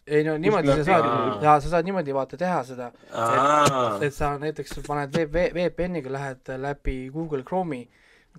Ei 0.07 0.23
no 0.23 0.33
niimoodi 0.37 0.67
sa 0.67 0.83
saad 0.83 1.43
jaa, 1.43 1.59
sa 1.61 1.69
saad 1.69 1.85
niimoodi 1.85 2.13
vaata 2.13 2.37
teha 2.37 2.61
seda, 2.67 2.91
aa, 3.13 3.97
et 4.03 4.13
sa 4.13 4.31
näiteks 4.41 4.79
paned 4.87 5.13
VPN-iga 5.15 6.09
lähed 6.11 6.53
läbi 6.57 6.95
Google 7.13 7.43
Chrome'i 7.43 7.83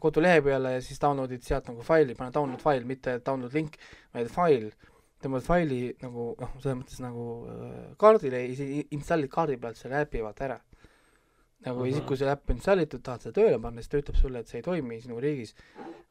kodulehe 0.00 0.40
peale 0.42 0.72
ja 0.78 0.80
siis 0.82 0.98
download'id 1.02 1.44
sealt 1.44 1.68
nagu 1.68 1.82
faili, 1.86 2.14
pane 2.18 2.32
download 2.34 2.60
fail, 2.64 2.84
mitte 2.88 3.18
download 3.26 3.52
link, 3.54 3.76
vaid 4.14 4.30
fail, 4.32 4.70
tõmbad 5.22 5.44
faili 5.46 5.80
nagu 6.02 6.32
noh, 6.40 6.54
selles 6.62 6.78
mõttes 6.80 7.00
nagu 7.04 7.26
äh, 7.46 7.80
kaardile, 8.00 8.40
installid 8.96 9.30
kaardi 9.30 9.58
pealt 9.62 9.76
selle 9.78 10.00
äpi 10.02 10.22
vaata 10.24 10.44
ära. 10.48 10.60
nagu 11.62 11.78
Mhm. 11.78 11.88
isegi 11.92 12.06
kui 12.06 12.16
see 12.18 12.26
äpp 12.26 12.50
on 12.50 12.56
installitud, 12.56 13.02
tahad 13.06 13.22
seda 13.22 13.36
tööle 13.40 13.58
panna, 13.62 13.78
siis 13.80 13.88
ta 13.92 13.98
ütleb 14.00 14.16
sulle, 14.18 14.40
et 14.40 14.48
see 14.48 14.58
ei 14.58 14.62
toimi 14.66 15.00
sinu 15.00 15.20
riigis. 15.20 15.54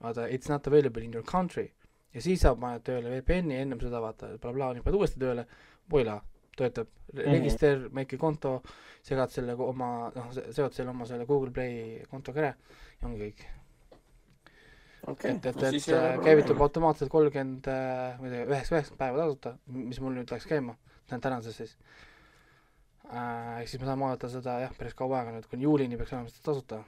vaata, 0.02 0.30
it's 0.30 0.48
not 0.48 0.66
available 0.68 1.04
in 1.04 1.12
your 1.14 1.24
country 1.24 1.72
ja 2.14 2.22
siis 2.22 2.42
sa 2.44 2.56
paned 2.56 2.84
tööle 2.84 3.10
VPN-i, 3.18 3.56
ennem 3.62 3.80
seda 3.80 4.02
vaata 4.04 4.34
blablabla, 4.38 4.74
nüüd 4.78 4.84
paned 4.86 5.00
uuesti 5.00 5.20
tööle, 5.22 5.46
voila, 5.92 6.20
töötab 6.58 6.88
Re- 7.14 7.26
Mhm. 7.26 7.34
register, 7.34 7.90
make 7.92 8.18
konto, 8.18 8.62
segad 9.04 9.30
selle 9.34 9.54
oma, 9.60 10.12
noh, 10.16 10.30
seod 10.56 10.72
selle 10.74 10.90
oma 10.94 11.06
selle 11.06 11.26
Google 11.26 11.52
Play 11.52 12.06
kontoga 12.12 12.40
ära 12.40 12.54
ja 13.02 13.08
ongi 13.08 13.20
kõik. 13.26 13.42
okei 15.08 15.32
et, 15.32 15.46
et, 15.46 15.64
et 15.64 15.90
äh, 15.90 16.20
käivitub 16.24 16.62
automaatselt 16.62 17.10
kolmkümmend, 17.12 17.68
ma 17.68 18.28
ei 18.28 18.32
tea, 18.32 18.46
üheksa, 18.46 18.76
üheksakümmend 18.76 19.00
päeva 19.02 19.24
tasuta, 19.26 19.56
mis 19.68 20.00
mul 20.00 20.14
nüüd 20.20 20.32
läks 20.32 20.46
käima, 20.48 20.76
tähendab 21.10 21.26
tänases 21.30 21.58
siis 21.58 21.76
äh,. 23.12 23.60
ehk 23.62 23.68
siis 23.72 23.82
me 23.82 23.88
saame 23.90 24.06
oodata 24.08 24.30
seda 24.32 24.60
jah, 24.62 24.76
päris 24.78 24.94
kaua 24.96 25.20
aega 25.20 25.34
nüüd, 25.36 25.48
kuni 25.52 25.64
juulini 25.68 25.98
peaks 26.00 26.14
olema 26.14 26.30
seda 26.32 26.46
tasuta. 26.52 26.84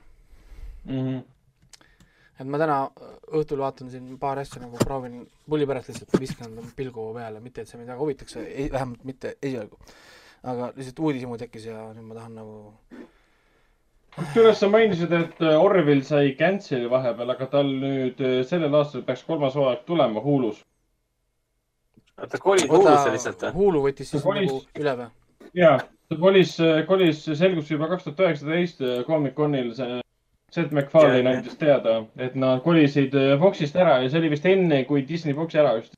Mhm. 0.86 1.24
Et 2.40 2.50
ma 2.50 2.60
täna 2.62 2.78
õhtul 3.38 3.62
vaatan 3.62 3.92
siin 3.94 4.18
paar 4.22 4.42
asja 4.42 4.62
nagu 4.64 4.80
proovin 4.82 5.22
pulli 5.50 5.68
pärast 5.70 5.92
lihtsalt 5.92 6.20
viskan 6.22 6.56
pilgu 6.78 7.12
peale, 7.16 7.42
mitte 7.44 7.62
et 7.62 7.70
see 7.70 7.80
mind 7.80 7.94
väga 7.94 8.02
huvitaks, 8.02 8.38
vähemalt 8.74 9.04
mitte 9.06 9.36
esialgu. 9.42 9.78
aga 10.44 10.72
lihtsalt 10.76 11.00
uudishimu 11.00 11.38
tekkis 11.40 11.70
ja 11.70 11.86
nüüd 11.94 12.08
ma 12.10 12.18
tahan 12.18 12.36
nagu 12.36 12.74
kusjuures 14.18 14.60
sa 14.60 14.70
mainisid, 14.70 15.14
et 15.16 15.42
äh, 15.42 15.56
Orville 15.58 16.04
sai 16.06 16.36
cancel'i 16.40 16.90
vahepeal, 16.92 17.34
aga 17.34 17.48
tal 17.50 17.70
nüüd 17.70 18.22
äh, 18.22 18.42
sellel 18.50 18.76
aastal 18.78 19.06
peaks 19.08 19.24
kolmas 19.26 19.56
hooaeg 19.58 19.86
tulema 19.88 20.22
Hulus. 20.22 20.62
oota, 22.20 22.38
kolid 22.38 22.70
Hulusse 22.70 23.16
lihtsalt 23.16 23.48
või? 23.48 23.54
Hulu 23.58 23.84
võttis 23.88 24.14
siis 24.14 24.26
kolis- 24.26 24.52
nagu 24.52 24.84
üle 24.84 24.96
või? 25.00 25.10
ja, 25.58 25.74
ta 26.10 26.20
kolis, 26.20 26.58
kolis, 26.88 27.26
selgus 27.40 27.72
juba 27.72 27.90
kaks 27.94 28.10
tuhat 28.10 28.26
üheksateist 28.28 28.84
Comic-Conil 29.08 29.74
see. 29.78 30.03
Seth 30.54 30.74
MacFarlane 30.76 31.26
jah. 31.26 31.40
andis 31.40 31.58
teada, 31.58 31.98
et 32.22 32.38
nad 32.38 32.62
kolisid 32.66 33.16
äh, 33.18 33.34
Foxist 33.42 33.78
ära 33.80 33.98
ja 34.04 34.10
see 34.12 34.22
oli 34.22 34.32
vist 34.36 34.46
enne, 34.50 34.84
kui 34.90 35.06
Disney 35.10 35.34
Foxi 35.38 35.60
ära 35.62 35.74
ostis. 35.80 35.98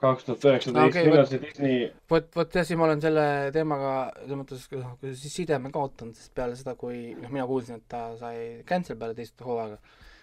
kaks 0.00 0.24
tuhat 0.24 0.44
üheksateist, 0.48 0.96
millal 1.04 1.26
see 1.28 1.40
Disney, 1.42 1.80
vot, 2.08 2.30
vot 2.32 2.54
jah, 2.56 2.64
siis 2.64 2.78
ma 2.80 2.86
olen 2.86 3.02
selle 3.04 3.24
teemaga 3.52 3.90
selles 4.22 4.38
mõttes 4.40 4.62
noh, 4.72 4.94
siis 5.12 5.34
sideme 5.42 5.68
kaotanud, 5.74 6.16
sest 6.16 6.32
peale 6.36 6.56
seda, 6.56 6.72
kui 6.80 7.10
noh, 7.18 7.28
mina 7.28 7.44
kuulsin, 7.50 7.82
et 7.82 7.84
ta 7.92 8.06
sai 8.16 8.62
cancel 8.68 8.96
peale 9.02 9.18
teist 9.18 9.44
hooaega, 9.44 9.76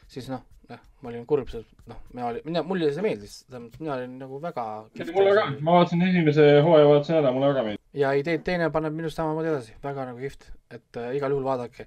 siis 0.09 0.31
noh, 0.33 0.41
noh, 0.71 0.81
ma 1.03 1.11
olin 1.11 1.29
kurb, 1.29 1.53
sest 1.53 1.69
noh, 1.91 2.01
mina 2.15 2.25
olin, 2.31 2.47
mina, 2.47 2.65
mulle 2.65 2.89
see 2.95 3.05
meeldis, 3.05 3.37
tähendab, 3.51 3.77
mina 3.83 3.93
olin 3.99 4.17
nagu 4.23 4.41
väga. 4.43 4.65
mulle 5.13 5.37
ka, 5.37 5.45
ma 5.61 5.77
vaatasin 5.77 6.03
esimese 6.09 6.49
hooaja 6.65 6.89
vaatasin 6.95 7.19
ära, 7.21 7.37
mulle 7.37 7.53
väga 7.53 7.69
meeldis. 7.69 7.85
ja 8.01 8.17
idee 8.17 8.41
teine 8.49 8.73
paneb 8.73 8.97
minust 8.97 9.21
samamoodi 9.21 9.53
edasi, 9.53 9.77
väga 9.85 10.09
nagu 10.09 10.25
kihvt, 10.25 10.49
et 10.73 11.03
äh, 11.03 11.13
igal 11.21 11.37
juhul 11.37 11.45
vaadake, 11.45 11.85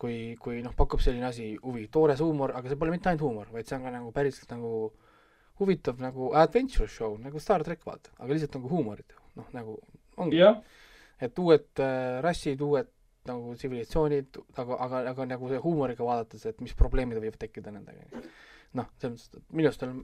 kui, 0.00 0.34
kui 0.42 0.62
noh, 0.64 0.74
pakub 0.76 1.02
selline 1.02 1.28
asi 1.28 1.52
huvi, 1.62 1.86
toores 1.92 2.22
huumor, 2.24 2.54
aga 2.58 2.70
see 2.70 2.78
pole 2.80 2.94
mitte 2.94 3.10
ainult 3.10 3.24
huumor, 3.26 3.50
vaid 3.54 3.68
see 3.68 3.76
on 3.78 3.86
ka 3.86 3.92
nagu 3.94 4.12
päriselt 4.14 4.50
nagu 4.54 4.72
huvitav 5.60 6.00
nagu 6.02 6.32
adventure 6.34 6.90
show 6.90 7.14
nagu 7.22 7.40
Star 7.42 7.62
track 7.66 7.86
vaata, 7.86 8.10
aga 8.18 8.34
lihtsalt 8.34 8.58
nagu 8.58 8.72
huumorit, 8.72 9.14
noh 9.38 9.52
nagu 9.54 9.78
ongi, 10.20 10.40
jah, 10.42 10.58
et 11.22 11.38
uued 11.38 11.82
äh, 11.82 12.20
rassid, 12.24 12.62
uued 12.64 12.90
nagu 13.28 13.54
tsivilisatsioonid, 13.56 14.38
aga, 14.60 14.78
aga, 14.86 15.02
aga 15.14 15.26
nagu 15.30 15.48
see 15.48 15.60
huumoriga 15.64 16.06
vaadates, 16.06 16.44
et 16.50 16.60
mis 16.64 16.74
probleemid 16.76 17.20
võivad 17.22 17.38
tekkida 17.40 17.72
nendega. 17.72 18.24
noh, 18.74 18.88
selles 19.00 19.14
mõttes, 19.14 19.30
et 19.38 19.56
minu 19.56 19.70
arust 19.70 19.84
on, 19.86 20.02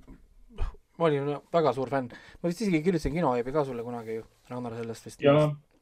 ma 1.00 1.08
olin 1.08 1.32
väga 1.52 1.74
suur 1.76 1.90
fänn, 1.92 2.12
ma 2.40 2.52
vist 2.52 2.62
isegi 2.64 2.82
kirjutasin 2.86 3.16
kinoveebi 3.16 3.54
ka 3.54 3.64
sulle 3.68 3.84
kunagi 3.84 4.20
ju, 4.20 4.26
Ragnar 4.50 4.78
sellest 4.78 5.08
vist. 5.10 5.24
ja 5.24 5.34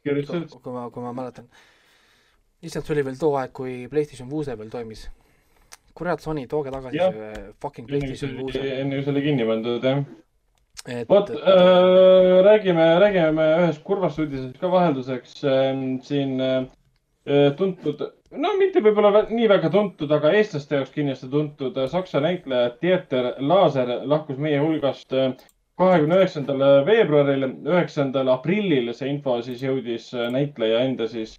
kirjutasid. 0.07 0.57
kui 0.63 0.75
ma, 0.75 0.89
kui 0.95 1.05
ma 1.05 1.13
mäletan. 1.17 1.51
Lihtsalt 2.63 2.87
see 2.87 2.97
oli 2.97 3.05
veel 3.07 3.19
too 3.19 3.35
aeg, 3.39 3.53
kui 3.55 3.75
PlayStation 3.91 4.31
Vuuse 4.31 4.57
veel 4.59 4.71
toimis. 4.73 5.09
kurat, 5.99 6.23
Sony, 6.23 6.47
tooge 6.47 6.71
tagasi 6.71 6.95
Jah. 6.97 7.15
see 7.15 7.53
fucking 7.63 7.89
PlayStation 7.89 8.37
oli, 8.45 8.59
enne 8.71 8.99
kui 8.99 9.05
see 9.05 9.13
oli 9.15 9.23
kinni 9.25 9.47
pandud, 9.47 9.87
jah. 9.87 10.05
vot 11.11 11.33
äh,, 11.35 12.37
räägime, 12.47 12.87
räägime 13.03 13.47
ühest 13.65 13.83
kurvast 13.87 14.21
uudisest 14.23 14.61
ka 14.63 14.71
vahelduseks 14.71 15.41
äh,. 15.43 15.83
siin 16.07 16.39
äh, 16.41 16.69
tuntud, 17.59 18.05
no 18.31 18.55
mitte 18.61 18.83
võib-olla 18.83 19.25
nii 19.31 19.51
väga 19.51 19.73
tuntud, 19.75 20.15
aga 20.15 20.33
eestlaste 20.39 20.79
jaoks 20.79 20.95
kindlasti 20.95 21.31
tuntud 21.35 21.79
äh, 21.83 21.91
saksa 21.91 22.23
näitleja 22.23 22.77
Dieter 22.83 23.33
Laaser 23.43 23.91
lahkus 24.07 24.39
meie 24.39 24.63
hulgast 24.63 25.15
äh, 25.19 25.35
kahekümne 25.79 26.23
üheksandal 26.23 26.63
veebruaril, 26.87 27.51
üheksandal 27.67 28.31
aprillil 28.35 28.95
see 28.95 29.11
info 29.15 29.37
siis 29.47 29.67
jõudis 29.67 30.11
näitleja 30.35 30.87
enda 30.87 31.07
siis 31.11 31.37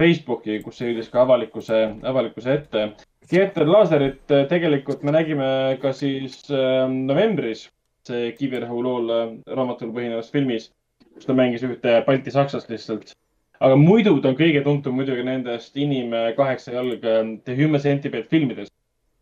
Facebooki, 0.00 0.58
kus 0.64 0.78
see 0.78 0.90
jõudis 0.90 1.10
ka 1.12 1.22
avalikkuse, 1.26 1.80
avalikkuse 2.08 2.54
ette. 2.58 2.84
Dieter 3.30 3.68
Laaserit 3.68 4.32
äh, 4.32 4.46
tegelikult 4.50 5.04
me 5.06 5.14
nägime 5.14 5.48
ka 5.82 5.92
siis 5.96 6.40
äh, 6.50 6.88
novembris 6.90 7.68
see 8.08 8.32
Kivirähu 8.38 8.82
lool 8.82 9.10
äh, 9.14 9.26
raamatul 9.56 9.92
põhinevas 9.94 10.30
filmis, 10.34 10.70
kus 11.14 11.28
ta 11.28 11.36
mängis 11.38 11.64
ühte 11.66 12.00
baltisakslast 12.06 12.72
lihtsalt. 12.72 13.14
aga 13.62 13.76
muidu 13.78 14.16
ta 14.20 14.32
on 14.32 14.36
kõige 14.38 14.64
tuntum 14.64 14.96
muidugi 14.98 15.22
nendest 15.22 15.76
inim 15.78 16.14
kaheksa 16.36 16.72
jalg 16.74 17.04
äh, 17.06 17.20
The 17.44 17.56
Human 17.58 17.80
Centipede 17.80 18.26
filmidest. 18.30 18.72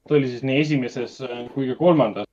ta 0.09 0.17
oli 0.17 0.29
siis 0.29 0.43
nii 0.47 0.61
esimeses 0.61 1.19
kui 1.55 1.69
ka 1.69 1.77
kolmandas. 1.79 2.27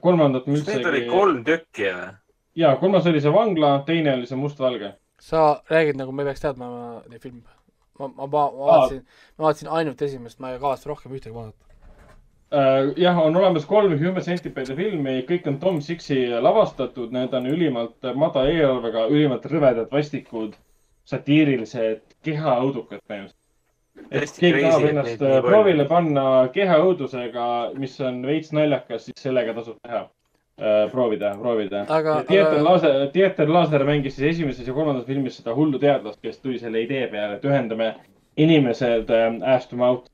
kolmandat 0.00 0.46
me 0.46 0.58
kas 0.58 0.60
üldse 0.60 0.76
neid 0.76 0.90
oli 0.90 1.06
kolm 1.08 1.40
tükki 1.44 1.88
või? 1.88 2.10
ja 2.56 2.76
kolmas 2.76 3.06
oli 3.08 3.20
see 3.20 3.32
vangla, 3.32 3.72
teine 3.86 4.14
oli 4.18 4.28
see 4.28 4.36
mustvalge. 4.36 4.92
Sa 5.22 5.62
räägid 5.70 5.98
nagu 6.00 6.12
me 6.12 6.24
peaks 6.26 6.42
teadma 6.42 6.68
neid 7.08 7.22
filme. 7.22 7.42
ma, 7.98 8.08
ma, 8.08 8.26
ma 8.26 8.30
vaatasin, 8.32 9.04
ma 9.38 9.46
vaatasin 9.46 9.68
ainult 9.78 10.02
esimest, 10.02 10.40
ma 10.42 10.50
ei 10.50 10.62
kavatse 10.62 10.88
rohkem 10.90 11.12
ühtegi 11.14 11.34
vaadata. 11.34 11.72
Äh, 12.52 12.90
jah, 13.00 13.18
on 13.22 13.36
olemas 13.36 13.64
kolm 13.68 13.94
Human 14.00 14.24
Centipede'i 14.24 14.76
filmi, 14.76 15.14
kõik 15.28 15.46
on 15.48 15.58
Tom 15.60 15.78
Sixi 15.84 16.24
lavastatud, 16.46 17.12
need 17.14 17.32
on 17.38 17.46
ülimalt 17.48 18.10
madala 18.18 18.50
eelarvega, 18.52 19.06
ülimalt 19.12 19.46
rõvedad, 19.48 19.88
vastikud, 19.92 20.58
satiirilised 21.08 22.02
kehaõudukad 22.26 23.00
põhimõtteliselt. 23.06 23.38
et 24.10 24.36
keegi 24.42 24.64
tahab 24.66 24.88
ennast 24.90 25.24
proovile 25.46 25.86
panna 25.88 26.26
kehaõudusega, 26.56 27.46
mis 27.78 27.96
on 28.00 28.20
veits 28.26 28.52
naljakas, 28.56 29.06
siis 29.08 29.24
sellega 29.28 29.54
tasub 29.56 29.78
teha. 29.86 30.04
proovida, 30.92 31.34
proovida. 31.40 31.84
Aga- 31.88 32.22
Dieter 32.28 32.58
aga- 32.58 32.64
Laaser, 32.64 33.10
Dieter 33.14 33.50
Laaser 33.50 33.84
mängis 33.88 34.16
siis 34.16 34.34
esimeses 34.36 34.66
ja 34.68 34.74
kolmandas 34.76 35.06
filmis 35.06 35.36
seda 35.40 35.54
hullu 35.56 35.78
teadlast, 35.82 36.20
kes 36.22 36.38
tuli 36.42 36.58
selle 36.62 36.82
idee 36.84 37.06
peale, 37.12 37.38
et 37.40 37.44
ühendame 37.48 37.94
inimesed 38.36 39.10
äh, 39.10 39.54
ass 39.54 39.66
to 39.68 39.76
mouth. 39.76 40.08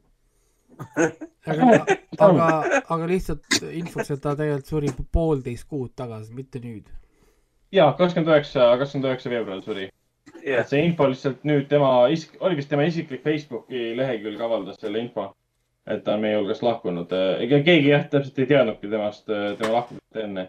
aga, 1.46 1.84
aga, 2.18 2.48
aga 2.88 3.06
lihtsalt 3.10 3.60
infoks, 3.72 4.12
et 4.14 4.22
ta 4.22 4.34
tegelikult 4.38 4.70
suri 4.70 4.92
poolteist 5.12 5.66
kuud 5.70 5.90
tagasi, 5.98 6.34
mitte 6.34 6.60
nüüd. 6.62 6.86
ja 7.74 7.90
kakskümmend 7.98 8.30
üheksa, 8.30 8.68
kakskümmend 8.78 9.10
üheksa 9.10 9.32
veebruaril 9.32 9.64
suri. 9.64 9.88
et, 10.44 10.68
see 10.70 10.84
info 10.86 11.08
lihtsalt 11.10 11.42
nüüd 11.48 11.66
tema 11.70 11.90
isik-, 12.14 12.38
oli 12.40 12.60
vist 12.60 12.70
tema 12.70 12.86
isiklik 12.86 13.24
Facebooki 13.26 13.90
lehekülg 13.98 14.40
avaldas 14.40 14.78
selle 14.80 15.02
info, 15.02 15.32
et 15.88 16.04
ta 16.04 16.14
on 16.14 16.20
meie 16.24 16.36
hulgast 16.36 16.62
lahkunud. 16.62 17.12
ega 17.44 17.60
keegi 17.64 17.92
jah, 17.92 18.04
täpselt 18.12 18.38
ei 18.42 18.48
teadnudki 18.50 18.90
temast, 18.92 19.24
tema 19.28 19.72
lahkumist 19.72 20.22
enne, 20.22 20.48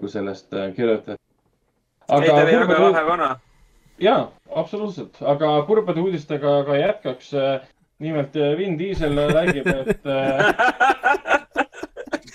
kui 0.00 0.10
sellest 0.12 0.54
äh, 0.54 0.72
kirjutati. 0.76 1.20
ei 2.10 2.28
ta 2.28 2.40
oli 2.42 2.58
väga 2.62 2.80
lahe 2.88 3.04
vana. 3.06 3.30
jaa, 4.02 4.32
absoluutselt, 4.54 5.22
aga 5.22 5.54
kurbade 5.68 6.00
uudistega 6.00 6.64
ka 6.66 6.76
jätkaks. 6.80 7.32
nimelt 7.98 8.36
äh, 8.36 8.56
Vin 8.58 8.78
Diesel 8.78 9.16
räägib, 9.30 9.66
et 9.66 10.06
äh, 10.06 10.54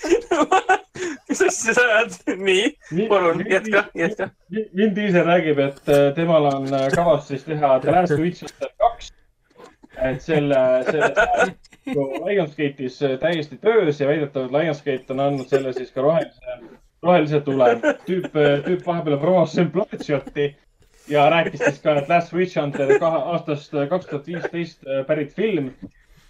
mis 1.28 1.42
asja 1.42 1.74
sa 1.74 1.82
ajad? 1.94 2.16
nii, 2.36 3.06
palun 3.08 3.44
jätka, 3.50 3.84
jätka. 3.94 4.30
Vin 4.50 4.94
Diesel 4.96 5.26
räägib, 5.26 5.58
et 5.62 5.88
äh, 5.88 6.12
temal 6.16 6.48
on 6.50 6.68
äh, 6.74 6.88
kavas 6.94 7.28
siis 7.28 7.44
teha 7.46 7.78
The 7.80 7.94
Last 7.94 8.18
Witcher 8.18 8.48
kaks. 8.80 9.12
et 10.00 10.22
selle, 10.22 10.60
selle 10.88 11.50
Lionsgate'is 11.86 13.02
äh, 13.02 13.18
täiesti 13.20 13.58
töös 13.60 14.00
ja 14.00 14.08
väidetavalt 14.08 14.52
Lionsgate 14.52 15.12
on 15.14 15.20
andnud 15.20 15.48
selle 15.48 15.72
siis 15.72 15.92
ka 15.94 16.04
rohelise, 16.04 16.58
rohelise 17.02 17.40
tule. 17.46 17.70
tüüp, 18.08 18.34
tüüp 18.66 18.84
vahepeal 18.86 19.18
promos 19.22 19.56
Bloodshoti 19.72 20.50
ja 21.08 21.30
rääkis 21.30 21.64
siis 21.64 21.80
ka, 21.82 21.96
et 21.98 22.08
Last 22.08 22.34
Witch 22.34 22.60
Hunter 22.60 22.92
aastast 23.04 23.72
kaks 23.88 24.06
tuhat 24.06 24.26
viisteist 24.26 24.84
pärit 25.06 25.32
film, 25.34 25.72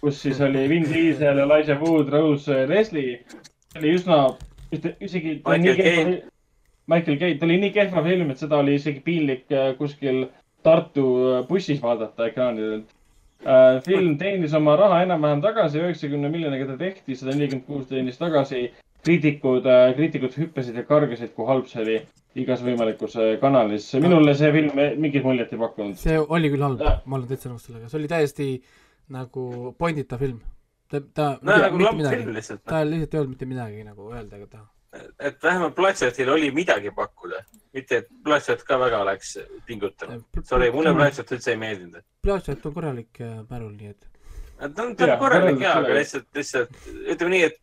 kus 0.01 0.21
siis 0.21 0.41
oli 0.41 0.69
Vin 0.69 0.87
Diesel, 0.89 1.39
Elijah 1.39 1.81
Wood, 1.81 2.09
Rose 2.09 2.67
Leslie. 2.69 3.19
oli 3.77 3.95
üsna, 3.95 4.37
isegi. 4.99 5.41
Michael 5.47 5.77
Caine. 5.77 6.21
Michael 6.87 7.17
Caine, 7.17 7.37
ta 7.39 7.45
oli 7.45 7.57
nii 7.61 7.73
kehva 7.75 8.03
film, 8.03 8.31
et 8.31 8.41
seda 8.41 8.57
oli 8.59 8.75
isegi 8.75 8.99
piinlik 9.05 9.51
äh, 9.53 9.75
kuskil 9.77 10.25
Tartu 10.65 11.05
äh, 11.29 11.43
bussis 11.47 11.81
vaadata 11.81 12.27
ekraanidelt. 12.27 12.89
Film 13.85 14.15
teenis 14.21 14.53
oma 14.53 14.75
raha 14.77 15.01
enam-vähem 15.05 15.41
tagasi, 15.41 15.81
üheksakümne 15.81 16.29
miljoniga 16.29 16.67
ta 16.71 16.77
tehti, 16.77 17.15
sada 17.17 17.35
nelikümmend 17.35 17.67
kuus 17.67 17.87
teenis 17.89 18.19
tagasi. 18.21 18.71
kriitikud, 19.01 19.65
kriitikud 19.97 20.35
hüppasid 20.37 20.75
ja 20.77 20.83
kargasid, 20.85 21.31
kui 21.33 21.47
halb 21.47 21.65
see 21.65 21.81
oli 21.81 21.95
igas 22.37 22.61
võimalikus 22.63 23.15
äh, 23.19 23.33
kanalis. 23.41 23.89
minule 23.99 24.35
see 24.37 24.51
film 24.55 24.77
mingit 25.01 25.25
muljet 25.25 25.51
ei 25.51 25.59
pakkunud. 25.59 25.97
see 25.99 26.19
oli 26.21 26.51
küll 26.53 26.63
halb 26.63 26.81
ma 26.81 27.17
olen 27.17 27.27
täitsa 27.27 27.51
nõus 27.51 27.65
sellega, 27.67 27.89
see 27.91 27.99
oli 27.99 28.11
täiesti 28.11 28.49
nagu 29.11 29.73
pointita 29.77 30.19
film. 30.21 30.39
ta, 30.91 31.01
ta, 31.01 31.31
no 31.41 31.57
nagu 31.57 31.81
mitte 31.81 31.89
lamp 31.89 31.99
film 31.99 32.21
midagi, 32.21 32.37
lihtsalt. 32.37 32.63
ta 32.67 32.83
lihtsalt 32.87 33.17
ei 33.17 33.23
olnud 33.23 33.33
mitte 33.35 33.49
midagi 33.49 33.83
nagu 33.87 34.11
öelda 34.13 34.39
ega 34.39 34.47
teha. 34.53 34.65
Et 35.19 35.43
vähemalt 35.43 35.75
Blatchotil 35.75 36.29
oli 36.29 36.51
midagi 36.51 36.91
pakkuda, 36.95 37.41
mitte 37.73 38.01
et 38.01 38.07
Blatchot 38.23 38.63
ka 38.67 38.79
väga 38.79 39.01
oleks 39.05 39.37
pingutanud. 39.65 40.23
Sorry, 40.43 40.71
mulle 40.71 40.93
Blatchot 40.93 41.31
üldse 41.37 41.53
ei 41.55 41.59
meeldinud. 41.61 42.03
Bloodshot 42.23 42.65
on 42.65 42.73
korralik 42.75 43.21
äh, 43.23 43.37
pärul, 43.49 43.75
nii 43.77 43.93
et 43.93 44.07
ta 44.61 44.83
on, 44.83 44.95
ta 44.95 45.07
on 45.13 45.19
korralik 45.19 45.61
ja, 45.63 45.77
aga 45.79 45.95
lihtsalt, 45.97 46.27
lihtsalt 46.37 46.75
ütleme 47.09 47.31
nii, 47.35 47.45
et 47.47 47.57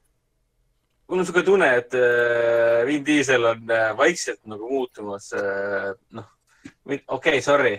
mul 1.09 1.23
on 1.23 1.29
siuke 1.29 1.45
tunne, 1.47 1.69
et 1.83 1.95
äh, 1.99 2.87
Vin 2.89 3.05
Diesel 3.07 3.45
on 3.53 3.71
äh, 3.71 3.93
vaikselt 3.99 4.41
nagu 4.51 4.71
muutumas 4.71 5.31
äh,, 5.37 5.93
noh, 6.17 6.33
okei 6.67 7.05
okay,, 7.07 7.45
sorry. 7.45 7.77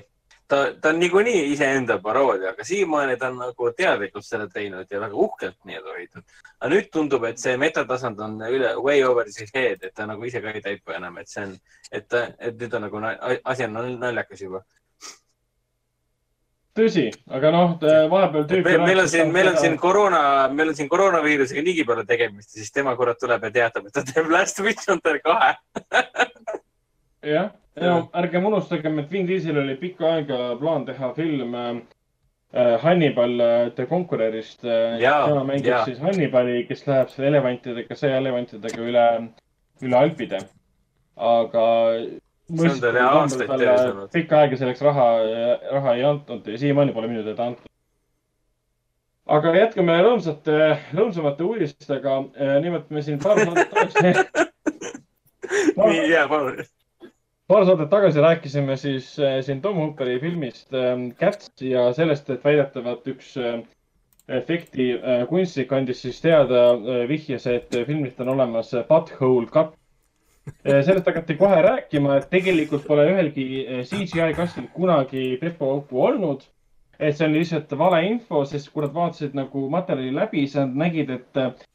ta, 0.49 0.73
ta 0.81 0.89
on 0.89 0.99
niikuinii 0.99 1.51
iseenda 1.53 1.99
paroodia, 2.03 2.53
aga 2.53 2.65
siiamaani 2.65 3.17
ta 3.17 3.30
on 3.30 3.38
nagu 3.43 3.69
teadlikult 3.77 4.26
selle 4.26 4.47
teinud 4.53 4.89
ja 4.91 5.01
väga 5.01 5.15
uhkelt 5.26 5.57
nii-öelda 5.69 5.93
hoidnud. 5.95 6.26
aga 6.59 6.71
nüüd 6.73 6.89
tundub, 6.93 7.27
et 7.30 7.38
see 7.41 7.55
metatasand 7.61 8.19
on 8.26 8.35
üle, 8.49 8.73
way 8.84 9.03
over 9.05 9.30
his 9.30 9.53
head, 9.53 9.84
et 9.84 9.93
ta 9.95 10.07
nagu 10.09 10.26
ise 10.26 10.41
ka 10.41 10.53
ei 10.55 10.65
taipa 10.65 10.97
enam, 10.97 11.17
et 11.21 11.30
see 11.30 11.45
on, 11.45 11.55
et, 11.91 12.19
et 12.39 12.59
nüüd 12.59 12.76
on 12.76 12.85
nagu, 12.88 13.03
asi 13.53 13.67
on 13.67 13.73
nal- 13.77 13.97
naljakas 14.05 14.45
juba. 14.45 14.63
tõsi, 16.80 17.09
aga 17.35 17.51
noh, 17.51 17.76
vahepeal 18.11 18.47
tüüp. 18.49 18.71
meil 18.85 19.03
on 19.03 19.09
siin, 19.11 19.34
meil 19.35 19.51
on 19.51 19.57
siin 19.59 19.77
koroona, 19.77 20.21
meil 20.53 20.71
on 20.71 20.77
siin 20.77 20.89
koroonaviirusega 20.89 21.61
niigi 21.65 21.85
palju 21.85 22.05
tegemist 22.07 22.55
ja 22.55 22.63
siis 22.63 22.71
tema 22.71 22.95
kurat 22.95 23.19
tuleb 23.19 23.43
ja 23.49 23.51
teatab, 23.59 23.89
et 23.89 23.93
ta 23.93 24.05
teeb 24.07 24.31
Last 24.31 24.63
Witch 24.65 24.89
Hunter 24.89 25.21
kahe. 25.26 25.53
jah, 27.25 27.51
no 27.81 28.09
ärgem 28.15 28.45
unustagem, 28.45 28.99
et 28.99 29.11
Vin 29.11 29.27
Diesel 29.27 29.57
oli 29.61 29.75
pikka 29.79 30.13
aega 30.15 30.37
plaan 30.59 30.85
teha 30.87 31.11
film 31.15 31.55
äh, 31.55 32.77
Hannibal 32.83 33.39
äh, 33.39 33.69
The 33.75 33.85
Conquerorist 33.85 34.63
äh,. 34.63 34.97
Tema 35.27 35.43
mängib 35.43 35.71
jaa. 35.71 35.85
siis 35.85 35.99
Hannibali, 35.99 36.63
kes 36.69 36.85
läheb 36.87 37.11
selle 37.13 37.29
elevantidega, 37.33 37.97
sõjaelevantidega 37.99 38.81
üle, 38.85 39.05
üle 39.83 39.99
Alpide. 39.99 40.43
aga. 41.15 41.63
Pikka 44.13 44.39
aega 44.43 44.57
selleks 44.57 44.79
raha, 44.81 45.09
raha 45.75 45.95
ei 45.95 46.05
antud 46.07 46.47
ja 46.47 46.57
siiamaani 46.57 46.95
pole 46.95 47.11
minu 47.11 47.21
teada 47.27 47.51
antud. 47.51 47.67
aga 49.29 49.53
jätkame 49.53 49.99
rõõmsate, 50.01 50.55
rõõmsamate 50.97 51.45
uudistega. 51.45 52.23
nimelt 52.63 52.89
me 52.89 53.05
siin 53.05 53.21
paar 53.21 53.43
saadet 53.43 53.69
tagasi, 53.69 54.07
nii, 55.77 56.09
jaa, 56.09 56.25
palun. 56.31 56.63
Paar 57.49 57.65
saadet 57.65 57.89
tagasi 57.89 58.21
rääkisime 58.21 58.76
siis 58.77 59.09
äh, 59.19 59.39
siin 59.41 59.61
Tom 59.61 59.77
Hooperi 59.81 60.19
filmist 60.21 60.73
ähm, 60.73 61.09
Cats 61.17 61.49
ja 61.61 61.88
sellest, 61.97 62.30
et 62.30 62.43
väidetavalt 62.45 63.07
üks 63.09 63.31
äh, 63.41 63.63
efekti 64.30 64.91
kunstnik 65.30 65.71
andis 65.73 66.03
siis 66.05 66.19
teada, 66.21 66.59
vihjas, 67.09 67.47
et 67.49 67.73
filmist 67.88 68.19
on 68.21 68.30
olemas 68.35 68.69
butthole 68.85 69.49
cut. 69.49 69.73
sellest 70.65 71.09
hakati 71.09 71.35
kohe 71.39 71.61
rääkima, 71.65 72.19
et 72.19 72.30
tegelikult 72.30 72.85
pole 72.85 73.07
ühelgi 73.09 73.47
CGI 73.89 74.35
kastil 74.38 74.67
kunagi 74.73 75.39
pepuauku 75.41 76.03
olnud. 76.05 76.45
et 76.99 77.17
see 77.17 77.26
on 77.26 77.34
lihtsalt 77.34 77.73
valeinfo, 77.77 78.43
sest 78.45 78.69
kui 78.69 78.85
nad 78.85 78.93
vaatasid 78.93 79.34
nagu 79.34 79.65
materjali 79.73 80.13
läbi, 80.13 80.45
siis 80.45 80.61
nad 80.61 80.77
nägid, 80.85 81.09
et 81.09 81.67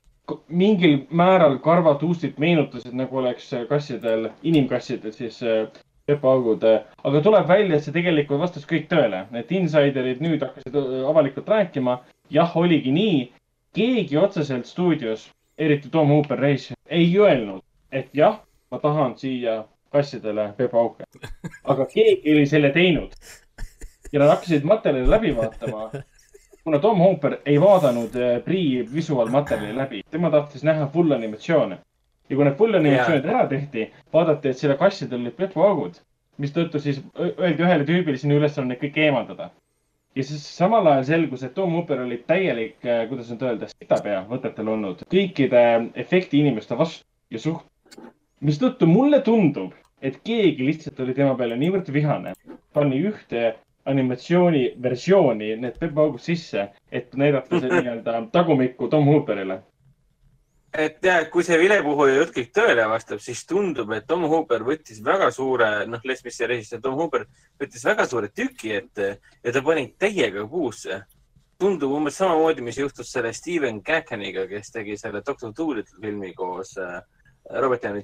mingil 0.49 1.03
määral 1.11 1.59
karvad 1.65 2.03
uustid 2.03 2.39
meenutasid, 2.41 2.95
nagu 2.97 3.19
oleks 3.21 3.51
äh, 3.53 3.67
kassidel, 3.69 4.31
inimkassidel 4.43 5.13
siis 5.13 5.43
äh, 5.43 5.67
pepuaugud. 6.07 6.65
aga 7.05 7.21
tuleb 7.21 7.49
välja, 7.49 7.77
et 7.77 7.85
see 7.85 7.93
tegelikult 7.93 8.41
vastas 8.41 8.67
kõik 8.69 8.89
tõele, 8.89 9.25
et 9.37 9.53
insiderid 9.53 10.23
nüüd 10.25 10.43
hakkasid 10.45 10.77
äh, 10.81 10.97
avalikult 11.11 11.49
rääkima. 11.49 11.99
jah, 12.31 12.57
oligi 12.57 12.93
nii. 12.93 13.33
keegi 13.75 14.17
otseselt 14.17 14.67
stuudios, 14.67 15.31
eriti 15.59 15.91
Tom 15.91 16.09
Hooper 16.09 16.39
reis, 16.39 16.73
ei 16.87 17.09
öelnud, 17.19 17.63
et 17.93 18.09
jah, 18.15 18.41
ma 18.71 18.79
tahan 18.79 19.17
siia 19.19 19.65
kassidele 19.93 20.53
pepuauke. 20.57 21.05
aga 21.65 21.87
keegi 21.87 22.33
oli 22.33 22.47
selle 22.47 22.71
teinud. 22.71 23.13
ja 24.13 24.21
nad 24.21 24.29
hakkasid 24.29 24.65
materjali 24.65 25.11
läbi 25.11 25.37
vaatama. 25.37 25.91
Kuna 26.65 26.79
Tom 26.79 26.99
Hooper 26.99 27.37
ei 27.47 27.61
vaadanud 27.61 28.15
äh, 28.17 28.43
Prii 28.45 28.89
visuaalmaterjali 28.95 29.77
läbi, 29.77 30.03
tema 30.11 30.31
tahtis 30.31 30.65
näha 30.65 30.87
full 30.93 31.13
animatsioone. 31.13 31.79
ja 32.31 32.37
kui 32.37 32.45
need 32.45 32.57
full 32.57 32.75
animatsioonid 32.75 33.27
ära 33.29 33.43
tehti, 33.49 33.91
vaadati, 34.13 34.49
et 34.49 34.59
selle 34.59 34.77
kassidel 34.81 35.21
olid 35.21 35.35
pepuaugud, 35.37 35.99
mistõttu 36.41 36.81
siis 36.81 37.03
öeldi 37.21 37.67
ühele 37.67 37.85
tüübile 37.85 38.17
sinu 38.17 38.39
ülesanne 38.41 38.79
kõik 38.81 38.97
eemaldada. 38.97 39.51
ja 40.17 40.25
siis 40.25 40.47
samal 40.57 40.87
ajal 40.87 41.05
selgus, 41.05 41.43
et 41.43 41.55
Tom 41.55 41.77
Hooper 41.77 42.01
oli 42.07 42.23
täielik, 42.27 42.79
kuidas 43.09 43.29
nüüd 43.31 43.45
öelda, 43.45 43.69
sitapea 43.69 44.25
võtetel 44.31 44.69
olnud 44.77 45.05
kõikide 45.13 45.65
efekti 45.95 46.41
inimeste 46.41 46.79
vastu 46.79 47.05
ja 47.31 47.39
suht-. 47.39 48.01
mistõttu 48.41 48.87
mulle 48.87 49.21
tundub, 49.21 49.75
et 50.01 50.17
keegi 50.25 50.65
lihtsalt 50.65 51.01
oli 51.01 51.15
tema 51.15 51.37
peale 51.37 51.61
niivõrd 51.61 51.93
vihane, 51.93 52.33
pani 52.73 53.05
ühte 53.05 53.53
animatsiooni 53.85 54.65
versiooni 54.83 55.55
need 55.61 55.79
pepuaugud 55.79 56.23
sisse, 56.23 56.69
et 56.93 57.15
näidata 57.21 57.61
see 57.61 57.71
nii-öelda 57.75 58.27
tagumikku 58.33 58.89
Tom 58.89 59.09
Hooperile. 59.11 59.61
et 60.79 61.05
ja, 61.07 61.21
et 61.21 61.29
kui 61.31 61.45
see 61.47 61.59
vilepuhuja 61.61 62.17
jutt 62.17 62.33
kõik 62.35 62.49
tõele 62.57 62.87
vastab, 62.91 63.21
siis 63.23 63.45
tundub, 63.47 63.93
et 63.95 64.07
Tom 64.11 64.25
Hooper 64.31 64.65
võttis 64.67 65.03
väga 65.05 65.31
suure, 65.31 65.69
noh, 65.87 66.01
Les 66.05 66.25
Missi 66.25 66.49
režissöör 66.51 66.83
Tom 66.83 66.97
Hooper 66.99 67.29
võttis 67.61 67.85
väga 67.87 68.09
suure 68.11 68.33
tüki 68.35 68.73
ette 68.75 69.11
ja 69.45 69.53
ta 69.53 69.63
pani 69.63 69.93
täiega 69.99 70.49
puusse. 70.49 71.05
tundub 71.59 71.93
umbes 71.95 72.17
samamoodi, 72.19 72.63
mis 72.63 72.79
juhtus 72.79 73.13
selle 73.13 73.33
Steven 73.33 73.81
Gackaniga, 73.81 74.49
kes 74.49 74.73
tegi 74.73 74.97
selle 74.99 75.23
Doctor 75.27 75.53
Dolittle 75.57 76.01
filmi 76.03 76.33
koos 76.35 76.77
äh, 76.79 77.01
Robert 77.61 77.83
Downey 77.83 78.03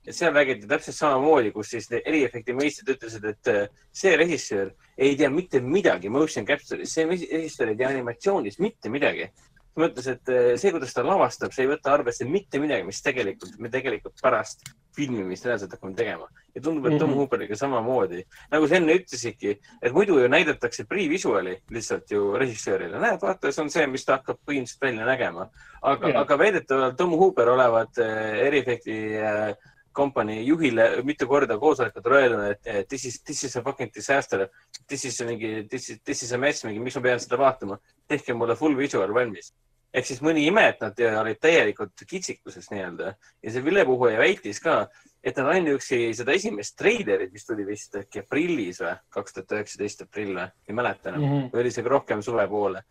Jr.iga. 0.00 0.06
ja 0.06 0.12
seal 0.12 0.32
räägiti 0.34 0.68
täpselt 0.68 0.96
samamoodi, 0.96 1.52
kus 1.52 1.70
siis 1.70 1.90
eriefekti 1.92 2.54
meistrid 2.56 2.96
ütlesid, 2.96 3.24
et 3.24 3.52
äh, 3.52 3.68
see 3.92 4.16
režissöör 4.16 4.72
ei 4.98 5.16
tea 5.16 5.30
mitte 5.30 5.60
midagi 5.60 6.08
motion 6.08 6.46
capture'ist, 6.46 6.92
see 6.94 7.06
režissöör 7.06 7.68
ei 7.74 7.76
tea 7.76 7.88
animatsioonist 7.88 8.60
mitte 8.64 8.88
midagi 8.88 9.30
mõtles, 9.78 10.10
et 10.10 10.32
eh, 10.32 10.52
see, 10.60 10.72
kuidas 10.74 10.94
ta 10.94 11.04
lavastab, 11.06 11.54
see 11.54 11.66
ei 11.66 11.72
võta 11.72 11.94
arvesse 11.94 12.26
mitte 12.28 12.60
midagi, 12.62 12.86
mis 12.86 13.02
tegelikult, 13.04 13.56
me 13.62 13.70
tegelikult 13.72 14.20
pärast 14.22 14.64
filmimist 14.96 15.46
reaalselt 15.46 15.76
hakkame 15.76 15.94
tegema. 15.96 16.26
ja 16.54 16.60
tundub, 16.60 16.86
et 16.86 16.98
Tom 16.98 17.10
Mhm. 17.10 17.18
Hooperiga 17.18 17.54
samamoodi. 17.54 18.24
nagu 18.50 18.66
sa 18.66 18.74
enne 18.74 18.94
ütlesidki, 18.98 19.58
et 19.82 19.92
muidu 19.92 20.18
ju 20.18 20.28
näidatakse 20.28 20.84
pre-visuali 20.84 21.60
lihtsalt 21.70 22.10
ju 22.10 22.36
režissöörile. 22.36 22.98
näed, 22.98 23.20
vaata, 23.22 23.52
see 23.52 23.62
on 23.62 23.70
see, 23.70 23.86
mis 23.86 24.04
ta 24.04 24.18
hakkab 24.18 24.38
põhimõtteliselt 24.44 24.80
välja 24.80 25.04
nägema. 25.06 25.48
aga 25.82 26.08
Jah. 26.08 26.20
aga 26.20 26.36
väidetavalt 26.36 26.96
Tom 26.96 27.10
Hooper 27.10 27.48
olevat 27.48 27.98
eh, 27.98 28.46
eriefekti 28.48 29.14
eh, 29.14 29.54
kompanii 29.92 30.46
juhile 30.46 31.02
mitu 31.02 31.26
korda 31.26 31.58
koosolekutel 31.58 32.12
öelnud, 32.12 32.66
et 32.66 32.88
this 32.88 33.04
is, 33.04 33.20
this 33.22 33.44
is 33.44 33.56
a 33.56 33.62
fucking 33.62 33.90
disaster. 33.94 34.48
This 34.88 35.04
is 35.04 35.20
mingi, 35.22 35.68
this 35.68 35.90
is, 35.90 36.00
this 36.04 36.22
is 36.22 36.32
a 36.32 36.38
mess, 36.38 36.64
mingi, 36.64 36.82
miks 36.82 36.96
ma 36.98 37.02
pean 37.08 37.20
seda 37.22 37.38
vaatama. 37.38 37.78
tehke 38.08 38.34
mulle 38.34 38.56
full 38.56 38.76
visual 38.76 39.14
valmis. 39.14 39.52
ehk 39.94 40.06
siis 40.06 40.20
mõni 40.22 40.44
ime, 40.46 40.68
et 40.70 40.82
nad 40.82 41.00
olid 41.18 41.38
täielikult 41.42 42.02
kitsikuses 42.06 42.68
nii-öelda 42.70 43.08
ja 43.42 43.50
see 43.50 43.62
vilepuhuja 43.64 44.20
väitis 44.20 44.60
ka, 44.62 44.84
et 45.24 45.36
nad 45.36 45.50
ainuüksi 45.50 45.98
seda 46.14 46.36
esimest 46.38 46.76
treilerit, 46.78 47.32
mis 47.32 47.46
tuli 47.46 47.66
vist 47.66 47.96
äkki 47.98 48.22
aprillis 48.22 48.78
või, 48.84 48.92
kaks 49.10 49.34
tuhat 49.34 49.56
üheksateist 49.56 50.04
aprill 50.06 50.38
või, 50.38 50.46
ei 50.68 50.76
mäleta 50.78 51.10
enam 51.10 51.24
mm, 51.24 51.32
-hmm. 51.32 51.50
või 51.50 51.62
oli 51.64 51.72
isegi 51.74 51.92
rohkem 51.94 52.22
suve 52.22 52.46
poole. 52.48 52.84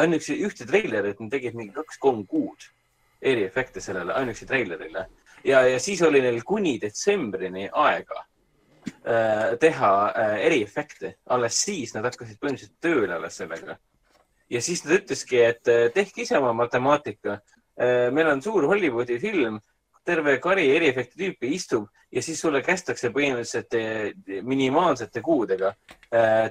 ainuüksi 0.00 0.38
ühte 0.48 0.66
treilerit 0.66 1.20
nad 1.20 1.30
tegid 1.36 1.60
mingi 1.60 1.76
kaks-kolm 1.76 2.24
kuud 2.26 2.70
eriefekte 3.22 3.80
sellele 3.80 4.16
ainuüksi 4.16 4.46
treilerile 4.46 5.06
ja, 5.46 5.62
ja 5.68 5.80
siis 5.80 6.02
oli 6.02 6.20
neil 6.24 6.40
kuni 6.46 6.76
detsembrini 6.82 7.68
aega 7.72 8.22
äh, 8.22 9.54
teha 9.60 9.92
äh, 10.08 10.38
eriefekte, 10.48 11.16
alles 11.30 11.60
siis 11.66 11.94
nad 11.94 12.06
hakkasid 12.08 12.40
põhimõtteliselt 12.40 12.80
tööle 12.82 13.16
alles 13.16 13.38
sellega. 13.40 13.78
ja 14.50 14.62
siis 14.62 14.82
ta 14.82 14.94
ütleski, 14.96 15.42
et 15.42 15.72
äh, 15.72 15.86
tehke 15.94 16.24
ise 16.24 16.38
oma 16.38 16.54
matemaatika 16.64 17.40
meil 17.76 18.30
on 18.30 18.38
suur 18.40 18.64
Hollywoodi 18.64 19.18
film, 19.20 19.58
terve 20.00 20.38
kari 20.40 20.62
eriefekti 20.72 21.18
tüüpi 21.18 21.50
istub 21.52 21.90
ja 22.08 22.22
siis 22.24 22.38
sulle 22.40 22.62
kästakse 22.64 23.10
põhimõtteliselt 23.12 24.40
minimaalsete 24.48 25.20
kuudega 25.20 25.74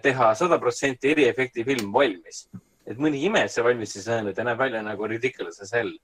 teha 0.06 0.28
sada 0.38 0.60
protsenti 0.62 1.16
eriefekti 1.16 1.66
film 1.66 1.90
valmis. 1.94 2.44
et 2.86 3.02
mõni 3.02 3.24
ime, 3.26 3.42
et 3.42 3.52
see 3.52 3.66
valmis 3.66 3.96
ei 3.98 4.06
saanud 4.06 4.38
ja 4.38 4.46
näeb 4.46 4.62
välja 4.62 4.84
nagu 4.86 5.08
ridiculous 5.10 5.58
as 5.66 5.74
hell. 5.74 5.96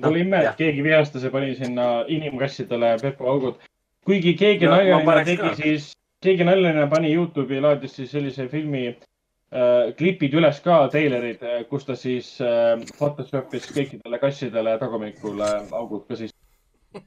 Pole 0.00 0.20
ime, 0.22 0.42
et 0.44 0.56
keegi 0.58 0.82
vihastas 0.84 1.24
ja 1.24 1.30
pani 1.34 1.54
sinna 1.58 2.04
inimkassidele 2.08 2.96
pepuaugud. 3.02 3.56
kuigi 4.06 4.34
keegi 4.38 4.66
No, 4.66 4.76
paneks 5.04 5.26
tegi 5.26 5.40
ka. 5.42 5.54
siis, 5.58 5.92
keegi 6.22 6.44
naljaline 6.44 6.86
pani 6.90 7.12
Youtube'i 7.14 7.58
ja 7.58 7.62
laadis 7.68 7.96
siis 7.96 8.10
sellise 8.12 8.46
filmi 8.48 8.86
äh, 8.88 9.90
klipid 9.98 10.34
üles 10.36 10.60
ka, 10.64 10.86
treilerid, 10.92 11.42
kus 11.70 11.84
ta 11.88 11.96
siis 11.96 12.36
äh, 12.44 12.76
Photoshopis 12.98 13.70
kõikidele 13.74 14.20
kassidele 14.22 14.76
tagumikule 14.78 15.50
augud 15.72 16.06
ka 16.08 16.20
siis. 16.20 16.34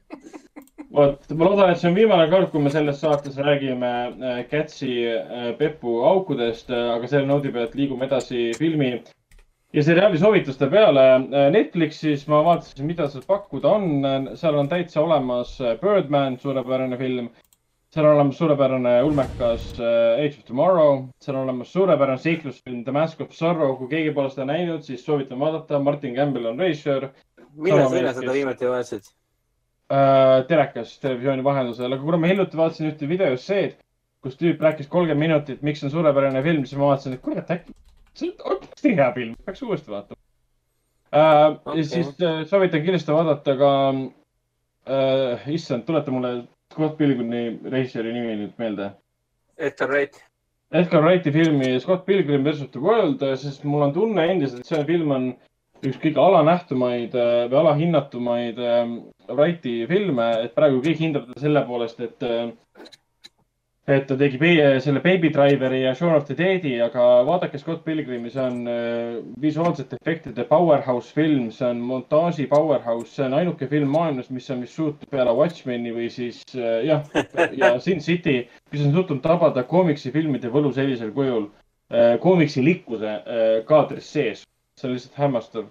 vot, 0.94 1.24
ma 1.34 1.48
loodan, 1.48 1.72
et 1.72 1.80
see 1.80 1.90
on 1.90 1.96
viimane 1.98 2.28
kord, 2.30 2.50
kui 2.52 2.62
me 2.62 2.70
selles 2.74 3.00
saates 3.02 3.38
räägime 3.48 3.90
äh, 4.12 4.44
Catsi 4.50 4.94
äh, 5.10 5.50
Pepu 5.58 6.00
aukudest, 6.10 6.70
aga 6.70 7.10
selle 7.10 7.26
noodi 7.30 7.52
pealt 7.54 7.74
liigume 7.78 8.06
edasi 8.10 8.50
filmi 8.58 8.92
ja 9.74 9.82
seriaali 9.82 10.18
soovituste 10.18 10.68
peale 10.70 11.04
Netflixis 11.50 12.28
ma 12.30 12.42
vaatasin, 12.46 12.86
mida 12.86 13.08
seal 13.10 13.24
pakkuda 13.26 13.72
on. 13.74 14.28
seal 14.38 14.58
on 14.60 14.68
täitsa 14.70 15.02
olemas 15.02 15.56
Birdman, 15.80 16.38
suurepärane 16.38 16.98
film. 17.00 17.28
seal 17.94 18.06
on 18.06 18.16
olemas 18.16 18.38
suurepärane 18.38 18.94
ulmekas 19.06 19.66
äh, 19.78 20.22
Age 20.22 20.38
of 20.38 20.46
Tomorrow, 20.46 21.04
seal 21.22 21.36
on 21.36 21.48
olemas 21.48 21.72
suurepärane 21.72 22.22
seiklusfilm 22.22 22.84
The 22.84 22.92
Mask 22.92 23.20
of 23.20 23.34
Zorro. 23.34 23.76
kui 23.76 23.90
keegi 23.90 24.14
pole 24.14 24.30
seda 24.30 24.46
näinud, 24.50 24.82
siis 24.86 25.04
soovitan 25.04 25.38
vaadata. 25.38 25.78
Martin 25.78 26.14
Campbell 26.14 26.46
on 26.52 26.58
režissöör 26.58 27.10
millal 27.54 27.90
sa 27.90 27.98
enne 27.98 28.14
seda 28.14 28.34
viimati 28.34 28.70
vaatasid? 28.70 29.10
äh, 29.94 30.42
telekas 30.48 30.98
televisiooni 31.02 31.44
vahendusel, 31.44 31.92
aga 31.92 32.02
kuna 32.02 32.18
ma 32.18 32.30
hiljuti 32.30 32.58
vaatasin 32.58 32.92
ühte 32.92 33.08
videosseed, 33.10 33.74
kus 34.22 34.38
tüüp 34.40 34.62
rääkis 34.62 34.86
kolmkümmend 34.90 35.26
minutit, 35.26 35.62
miks 35.66 35.82
on 35.84 35.92
suurepärane 35.92 36.42
film, 36.46 36.62
siis 36.64 36.78
ma 36.80 36.92
vaatasin, 36.92 37.18
et 37.18 37.22
kurat, 37.26 37.50
äkki 37.50 37.74
see 38.14 38.34
on 38.44 38.60
hästi 38.62 38.94
hea 38.98 39.12
film, 39.14 39.38
peaks 39.46 39.62
uuesti 39.62 39.90
vaatama 39.94 40.20
äh,. 41.14 41.46
Okei. 41.54 41.78
ja 41.78 41.86
siis 41.88 42.12
äh, 42.22 42.42
soovitan 42.50 42.82
kindlasti 42.82 43.12
vaadata 43.12 43.56
ka 43.60 43.72
äh,, 43.94 45.48
issand, 45.54 45.86
tuleta 45.88 46.14
mulle 46.14 46.34
Scott 46.74 46.96
Pilgrimi 46.98 47.42
režissööri 47.70 48.12
nimi 48.14 48.38
nüüd 48.40 48.54
meelde. 48.58 48.90
Edgar 49.62 49.90
Wright. 49.92 50.16
Edgar 50.74 51.04
Wrighti 51.04 51.30
filmi 51.30 51.76
Scott 51.80 52.02
Pilgrim 52.06 52.42
versus 52.44 52.70
the 52.74 52.80
World, 52.82 53.22
sest 53.38 53.62
mul 53.68 53.84
on 53.86 53.92
tunne 53.94 54.24
endiselt, 54.26 54.64
et 54.64 54.72
see 54.72 54.86
film 54.88 55.12
on 55.14 55.28
üks 55.84 56.00
kõige 56.02 56.18
alanähtumaid 56.22 57.14
äh, 57.14 57.44
või 57.52 57.60
alahinnatumaid 57.60 58.58
äh, 58.58 58.82
Wrighti 59.30 59.76
filme, 59.90 60.26
et 60.46 60.54
praegu 60.56 60.80
kõik 60.82 61.02
hindab 61.04 61.28
teda 61.28 61.44
selle 61.44 61.62
poolest, 61.68 62.00
et 62.02 62.26
äh, 62.26 62.48
et 63.86 64.06
ta 64.08 64.16
tegi 64.16 64.38
Be- 64.40 64.80
selle 64.80 65.00
Baby 65.04 65.28
Driveri 65.28 65.82
ja 65.82 65.92
Shaun 65.94 66.14
of 66.16 66.24
the 66.24 66.34
Dead'i, 66.38 66.78
aga 66.80 67.02
vaadake 67.28 67.58
Scott 67.60 67.82
Pilgrimi, 67.84 68.30
see 68.32 68.40
on 68.40 68.62
äh, 68.70 69.18
visuaalsete 69.42 69.98
efektide 70.00 70.46
powerhouse 70.48 71.12
film, 71.12 71.50
see 71.52 71.68
on 71.68 71.82
montaaži 71.84 72.46
powerhouse, 72.48 73.12
see 73.12 73.26
on 73.26 73.36
ainuke 73.36 73.68
film 73.68 73.92
maailmas, 73.92 74.30
mis 74.32 74.48
on 74.54 74.64
vist 74.64 74.80
suutnud 74.80 75.12
peale 75.12 75.36
Watchmeni 75.36 75.92
või 75.92 76.08
siis 76.12 76.40
äh, 76.56 76.80
jah, 76.88 77.04
ja 77.52 77.74
Sin 77.84 78.00
City, 78.00 78.46
mis 78.72 78.88
on 78.88 78.96
suutnud 78.96 79.20
tabada 79.24 79.66
koomiksifilmide 79.68 80.48
võlu 80.52 80.72
sellisel 80.72 81.12
kujul, 81.12 81.50
koomiksilikkuse 82.24 83.10
äh, 83.12 83.56
kaadris 83.68 84.08
sees. 84.16 84.46
see 84.80 84.88
on 84.88 84.96
lihtsalt 84.96 85.18
hämmastav. 85.20 85.66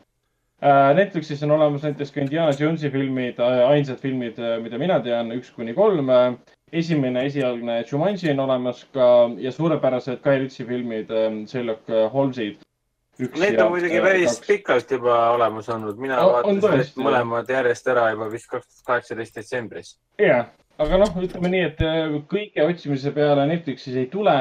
Netflixis 0.96 1.42
on 1.44 1.52
olemas 1.52 1.84
näiteks 1.84 2.14
ka 2.16 2.22
Indiana 2.22 2.54
Jonesi 2.56 2.88
filmid, 2.94 3.42
ainsad 3.42 3.98
filmid, 4.00 4.38
mida 4.64 4.78
mina 4.80 5.02
tean, 5.04 5.34
üks 5.36 5.50
kuni 5.52 5.74
kolm. 5.76 6.08
Esimene 6.74 7.26
esialgne 7.30 7.80
Jumanji 7.90 8.32
on 8.34 8.44
olemas 8.48 8.84
ka 8.94 9.08
ja 9.42 9.52
suurepärased 9.52 10.22
Guy 10.24 10.44
Ritchie 10.44 10.68
filmid, 10.68 11.12
Sherlock 11.48 11.90
Holmesid. 12.14 12.62
Need 13.20 13.60
on 13.62 13.70
muidugi 13.70 14.00
päris 14.02 14.40
pikalt 14.42 14.92
juba 14.92 15.18
olemas 15.36 15.70
olnud, 15.70 16.00
mina 16.02 16.18
on 16.18 16.32
vaatasin 16.34 16.80
need 16.80 17.00
mõlemad 17.06 17.50
järjest 17.54 17.90
ära 17.94 18.08
juba 18.16 18.26
vist 18.32 18.50
kaks 18.50 18.66
tuhat 18.66 18.88
kaheksateist 18.88 19.38
detsembris. 19.38 19.92
jah, 20.18 20.48
aga 20.82 20.98
noh, 21.04 21.12
ütleme 21.22 21.52
nii, 21.54 21.66
et 21.70 21.84
äh, 21.86 22.16
kõige 22.32 22.66
otsimise 22.66 23.14
peale 23.14 23.46
Netflixis 23.52 24.00
ei 24.02 24.10
tule 24.10 24.34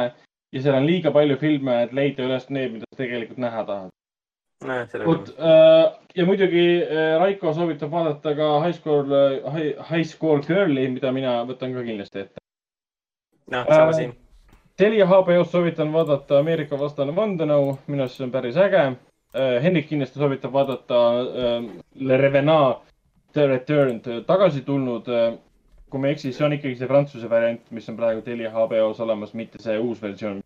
ja 0.53 0.63
seal 0.63 0.79
on 0.79 0.89
liiga 0.89 1.13
palju 1.13 1.37
filme, 1.41 1.83
et 1.85 1.93
leida 1.97 2.25
üles 2.25 2.49
need, 2.49 2.79
mida 2.79 2.89
sa 2.89 3.03
tegelikult 3.03 3.45
näha 3.45 3.67
tahad. 3.69 3.93
Vot 5.07 5.29
äh, 5.39 5.93
ja 6.15 6.27
muidugi 6.27 6.65
äh, 6.83 7.19
Raiko 7.21 7.53
soovitab 7.55 7.91
vaadata 7.91 8.35
ka 8.37 8.49
High 8.65 8.77
School, 8.77 9.15
High, 9.53 9.79
high 9.91 10.05
School 10.07 10.43
Girl'i, 10.47 10.89
mida 10.93 11.13
mina 11.13 11.41
võtan 11.49 11.75
ka 11.75 11.85
kindlasti 11.87 12.25
ette. 12.25 12.43
noh, 13.51 13.65
sama 13.69 13.91
Äh, 13.91 13.97
siin. 13.97 14.13
Telia 14.77 15.07
HBO-s 15.07 15.51
soovitan 15.53 15.93
vaadata 15.93 16.39
Ameerika 16.41 16.79
vastane 16.81 17.13
vandenõu, 17.17 17.77
minu 17.87 18.07
arust 18.07 18.17
see 18.17 18.25
on 18.27 18.33
päris 18.33 18.57
äge. 18.57 18.85
Hendrik 19.65 19.87
kindlasti 19.89 20.21
soovitab 20.21 20.53
vaadata 20.53 21.01
äh, 21.21 21.67
Le 22.01 22.17
Revenant 22.21 22.83
The 23.33 23.47
Returned 23.49 24.09
tagasi 24.29 24.63
tulnud. 24.65 25.09
kui 25.93 26.01
ma 26.01 26.09
ei 26.09 26.15
eksi, 26.17 26.31
see 26.33 26.45
on 26.47 26.55
ikkagi 26.57 26.79
see 26.81 26.89
prantsuse 26.89 27.29
variant, 27.29 27.61
mis 27.71 27.89
on 27.93 27.99
praegu 27.99 28.23
Telia 28.25 28.49
HBO-s 28.55 29.01
olemas, 29.05 29.35
mitte 29.37 29.59
see 29.61 29.75
uus 29.77 30.01
versioon. 30.01 30.39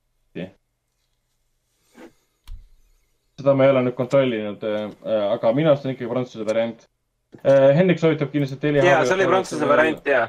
Seda 3.41 3.55
ma 3.55 3.67
ei 3.67 3.73
ole 3.73 3.83
nüüd 3.87 3.97
kontrollinud, 3.99 4.63
aga 5.37 5.53
minu 5.57 5.73
arust 5.73 5.87
on 5.87 5.93
ikkagi 5.93 6.11
prantsuse 6.11 6.47
variant. 6.49 6.87
Hendrik 7.45 8.01
soovitab 8.01 8.31
kindlasti 8.33 8.57
Telia 8.63 8.85
ja 8.85 9.01
see 9.05 9.17
oli 9.19 9.27
prantsuse 9.29 9.69
variant 9.69 10.07
ja. 10.09 10.23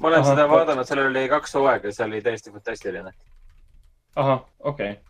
ma 0.00 0.08
olen 0.08 0.22
Ahah, 0.22 0.30
seda 0.30 0.46
vaadanud, 0.48 0.88
sellel 0.88 1.10
oli 1.10 1.26
kaks 1.28 1.56
hooaega, 1.58 1.92
see 1.92 2.06
oli 2.06 2.22
täiesti 2.24 2.52
fantastiline. 2.54 3.12
ahah, 4.16 4.40
okei 4.60 4.90
okay.. 4.90 5.02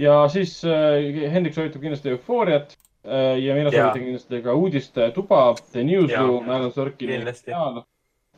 ja 0.00 0.22
siis 0.32 0.56
äh, 0.64 1.28
Hendrik 1.32 1.56
soovitab 1.58 1.82
kindlasti 1.84 2.14
Eufooriat 2.14 2.76
äh, 3.04 3.34
ja 3.42 3.58
mina 3.58 3.74
soovitan 3.74 4.06
kindlasti 4.06 4.40
ka 4.46 4.54
uudistetuba, 4.56 5.42
The 5.72 5.84
Newsroom, 5.84 6.48
Alan 6.48 6.72
Sorkini 6.72 7.20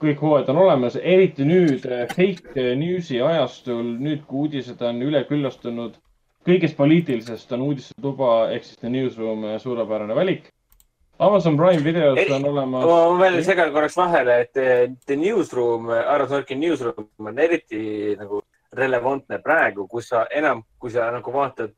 kõik 0.02 0.20
hooajad 0.20 0.50
on 0.52 0.60
olemas, 0.64 0.96
eriti 1.00 1.46
nüüd 1.48 1.86
äh, 1.88 2.04
fake 2.12 2.72
news'i 2.76 3.20
ajastul, 3.24 3.94
nüüd 4.02 4.26
kui 4.28 4.46
uudised 4.46 4.82
on 4.84 5.00
üleküllastunud. 5.02 5.96
Kõigest 6.46 6.76
poliitilisest 6.78 7.52
on 7.56 7.64
uudistetuba 7.68 8.50
ehk 8.54 8.64
siis 8.64 8.78
The 8.80 8.90
Newsroom 8.92 9.44
äh, 9.44 9.56
suurepärane 9.62 10.14
valik. 10.14 10.50
Amazon 11.18 11.56
Prime 11.56 11.80
videos 11.84 12.18
Eri- 12.20 12.32
on 12.36 12.44
olemas. 12.44 12.84
ma 12.84 13.18
veel 13.22 13.38
segan 13.44 13.72
korraks 13.72 13.96
vahele, 13.96 14.40
et 14.44 14.56
eh, 14.60 14.90
The 15.06 15.16
Newsroom, 15.16 15.88
Aaron 15.88 16.28
Sorkin 16.28 16.60
Newsroom 16.60 17.08
on 17.24 17.38
eriti 17.40 18.12
nagu 18.20 18.42
relevantne 18.76 19.38
praegu, 19.40 19.86
kus 19.88 20.10
sa 20.12 20.26
enam, 20.30 20.60
kui 20.78 20.90
sa 20.92 21.08
nagu 21.14 21.32
vaatad, 21.32 21.72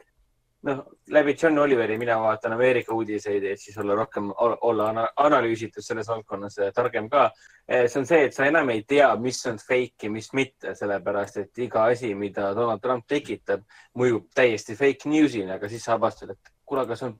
noh, 0.67 0.81
läbi 1.15 1.37
John 1.43 1.59
Oliveri 1.59 1.99
mina 1.99 2.17
vaatan 2.21 2.53
Ameerika 2.53 2.95
uudiseid, 2.95 3.45
et 3.45 3.61
siis 3.61 3.77
olla 3.79 3.95
rohkem, 3.95 4.33
olla 4.39 4.89
ana- 4.91 5.09
analüüsitud 5.17 5.83
selles 5.85 6.09
valdkonnas, 6.09 6.57
targem 6.75 7.09
ka. 7.11 7.31
see 7.69 7.99
on 8.01 8.07
see, 8.07 8.25
et 8.25 8.35
sa 8.35 8.47
enam 8.49 8.71
ei 8.73 8.83
tea, 8.83 9.11
mis 9.17 9.47
on 9.47 9.59
fake 9.59 10.07
ja 10.07 10.11
mis 10.11 10.33
mitte, 10.33 10.75
sellepärast 10.75 11.37
et 11.37 11.59
iga 11.59 11.85
asi, 11.93 12.15
mida 12.15 12.55
Donald 12.57 12.81
Trump 12.81 13.05
tekitab, 13.07 13.63
mõjub 13.99 14.27
täiesti 14.35 14.75
fake 14.77 15.05
news'ina, 15.09 15.55
aga 15.61 15.69
siis 15.69 15.85
sa 15.85 15.95
avastad, 15.99 16.31
et 16.31 16.53
kuule, 16.67 16.83
aga 16.87 16.97
see 16.97 17.07
on 17.11 17.19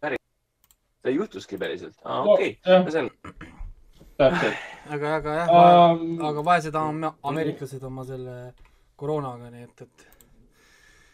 päris, 0.00 0.20
see 1.02 1.14
juhtuski 1.16 1.58
päriselt. 1.58 1.96
okei, 2.04 2.58
jah, 2.66 2.86
selge. 2.90 3.34
täpselt. 4.20 4.54
aga, 4.90 5.14
aga 5.16 5.34
jah, 5.40 5.48
Um, 5.90 6.20
aga 6.28 6.44
vaesed 6.44 6.74
am- 6.76 7.10
ameeriklased 7.22 7.82
oma 7.82 8.04
selle 8.04 8.52
koroonaga, 8.96 9.50
nii 9.50 9.62
et, 9.64 9.80
et. 9.88 10.06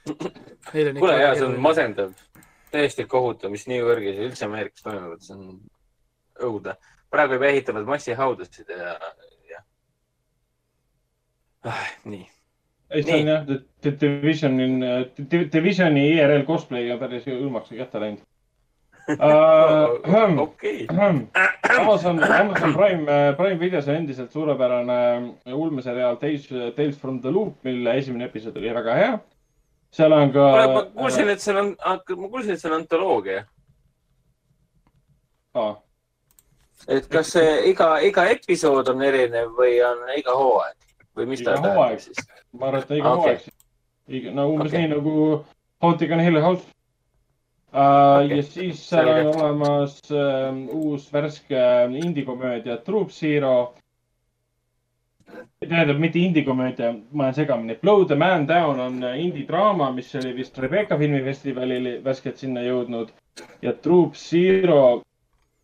Kuule 0.06 0.92
ikka 0.92 1.12
ja 1.12 1.18
väga 1.18 1.34
see 1.38 1.46
on 1.46 1.56
masendav, 1.62 2.12
täiesti 2.74 3.06
kohutav, 3.10 3.50
mis 3.54 3.66
New 3.70 3.80
Yorgis 3.80 4.18
ja 4.18 4.28
üldse 4.28 4.46
Ameerikas 4.46 4.84
toimuvad, 4.86 5.24
see 5.24 5.36
on 5.36 5.58
õudne. 6.46 6.76
praegu 7.10 7.38
juba 7.38 7.48
ehitavad 7.48 7.86
massihaudasid 7.88 8.70
ja, 8.74 8.94
ja 9.50 9.60
ah,. 11.70 11.84
nii, 12.04 12.24
ei, 12.90 13.02
see 13.02 13.20
on 13.20 13.30
jah, 13.30 13.44
The 13.82 13.92
Divisioni, 14.00 14.66
Divisioni 15.52 16.08
IRL 16.16 16.46
cosplay 16.48 16.90
on 16.92 16.98
päris 17.02 17.28
ülmaks 17.30 17.70
kätte 17.74 18.02
läinud 18.02 18.24
uh,. 19.14 20.40
okei, 20.42 20.86
Amazon, 21.78 22.18
Amazon 22.24 22.74
Prime, 22.74 23.06
Prime 23.38 23.60
videos 23.60 23.86
on 23.88 24.00
endiselt 24.00 24.32
suurepärane 24.34 24.98
ulmeseriaal 25.54 26.18
Tales, 26.18 26.48
Tales 26.76 26.98
from 26.98 27.20
the 27.22 27.30
Loop, 27.30 27.62
mille 27.64 27.94
esimene 28.00 28.26
episood 28.26 28.58
oli 28.58 28.74
väga 28.74 28.98
hea. 28.98 29.16
Seal 29.96 30.12
on 30.12 30.32
ka. 30.34 30.46
ma 30.74 30.82
kuulsin, 30.94 31.28
et 31.32 31.40
seal 31.40 31.56
on, 31.62 31.72
ma 31.80 32.28
kuulsin, 32.28 32.52
et 32.56 32.60
see 32.62 32.70
on 32.70 32.78
antoloogia, 32.80 33.44
Ah, 35.56 35.76
et 36.92 37.06
kas 37.08 37.30
see 37.32 37.52
iga, 37.70 37.86
iga 38.04 38.26
episood 38.34 38.90
on 38.92 39.00
erinev 39.06 39.54
või 39.56 39.78
on 39.86 40.02
iga 40.18 40.34
hooaeg 40.36 40.76
või 41.16 41.30
mis 41.30 41.40
ta 41.40 41.54
Iga 41.54 41.62
tähendab 41.62 41.78
hooaeg. 41.80 42.00
siis? 42.04 42.18
ma 42.52 42.66
arvan, 42.68 42.82
et 42.84 42.90
iga 42.98 43.12
Okei. 43.16 43.36
hooaeg. 43.38 44.26
no 44.36 44.44
umbes 44.52 44.68
Okei. 44.74 44.82
nii 44.82 44.90
nagu 44.92 45.14
Haunted 45.82 46.12
on 46.12 46.20
Hill 46.26 46.40
House 46.44 46.66
uh,. 47.72 48.20
Okei, 48.20 48.36
ja 48.36 48.42
siis 48.44 48.82
seal 48.90 49.08
on 49.14 49.30
olemas 49.32 49.96
uh, 50.12 50.60
uus 50.76 51.08
värske 51.12 51.64
indie-komöödia 52.04 52.76
Troop 52.84 53.10
Zero. 53.10 53.74
tähendab, 55.64 55.98
mitte 55.98 56.18
indie-komöödia, 56.18 56.92
ma 57.12 57.24
olen 57.24 57.34
segamini. 57.34 57.78
Blow 57.80 58.04
the 58.04 58.14
man 58.14 58.48
down 58.48 58.80
on 58.80 59.00
indie-draama, 59.02 59.90
mis 59.92 60.14
oli 60.14 60.34
vist 60.36 60.58
Rebecca 60.58 60.98
filmifestivalil 60.98 61.88
värskelt 62.04 62.36
sinna 62.36 62.60
jõudnud 62.60 63.12
ja 63.62 63.72
Troop 63.72 64.14
Zero, 64.14 65.02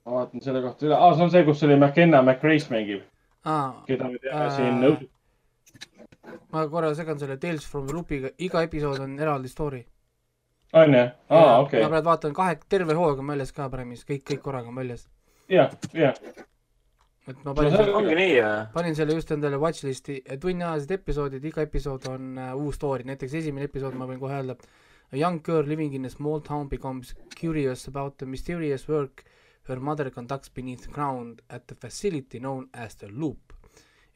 ma 0.04 0.18
vaatan 0.18 0.42
selle 0.44 0.62
kohta 0.64 0.86
üle 0.88 0.96
ah,, 0.96 1.14
see 1.16 1.26
on 1.26 1.32
see, 1.34 1.44
kus 1.46 1.64
oli 1.66 1.76
McKenna 1.76 2.22
McRace 2.22 2.72
mängib, 2.72 3.02
aa, 3.44 3.82
keda 3.86 4.08
me 4.10 4.20
teame 4.22 4.46
Äh, 4.46 4.54
siin 4.56 4.84
äh, 4.88 6.38
ma 6.52 6.66
korra 6.72 6.94
segan 6.98 7.20
selle 7.20 7.36
Tales 7.40 7.66
from 7.68 7.86
the 7.86 7.96
Loopiga, 7.96 8.32
iga 8.38 8.62
episood 8.66 9.00
on 9.04 9.18
eraldi 9.18 9.48
story. 9.48 9.84
on 10.72 10.94
ju? 10.94 11.04
aa, 11.28 11.58
okei 11.60 11.82
ma. 11.82 11.92
praegu 11.92 12.10
vaatan 12.10 12.34
kahe, 12.36 12.56
terve 12.68 12.96
hooaeg 12.98 13.20
on 13.20 13.34
väljas 13.34 13.52
ka 13.52 13.68
Prime'is, 13.68 14.06
kõik, 14.08 14.24
kõik 14.30 14.42
korraga 14.48 14.72
on 14.72 14.80
väljas. 14.80 15.06
jah, 15.52 15.76
jah. 15.92 16.18
Et 17.28 17.44
ma 17.44 17.54
panin 17.54 17.72
No 17.72 17.78
selle, 17.78 17.96
ongi 17.98 18.14
nii 18.18 18.38
panin 18.74 18.96
selle 18.98 19.16
just 19.18 19.30
endale 19.34 19.60
watchlist'i, 19.62 20.20
tunniajased 20.42 20.94
episoodid, 20.98 21.44
iga 21.52 21.66
episood 21.66 22.08
on 22.10 22.32
uh, 22.38 22.54
uus 22.58 22.80
story, 22.80 23.06
näiteks 23.08 23.36
esimene 23.42 23.68
episood 23.70 23.94
ma 23.98 24.08
võin 24.10 24.20
kohe 24.22 24.40
öelda. 24.40 24.56
A 25.12 25.18
young 25.20 25.42
girl 25.44 25.66
living 25.68 25.94
in 25.94 26.08
a 26.08 26.10
small 26.10 26.40
town 26.40 26.68
becomes 26.68 27.14
curious 27.36 27.86
about 27.88 28.16
the 28.18 28.26
mysterious 28.26 28.88
work 28.88 29.24
her 29.68 29.78
mother 29.78 30.10
conducts 30.10 30.48
beneath 30.48 30.90
ground 30.90 31.42
at 31.50 31.68
the 31.68 31.74
facility 31.74 32.38
known 32.38 32.68
as 32.72 32.96
the 32.96 33.08
loop. 33.08 33.52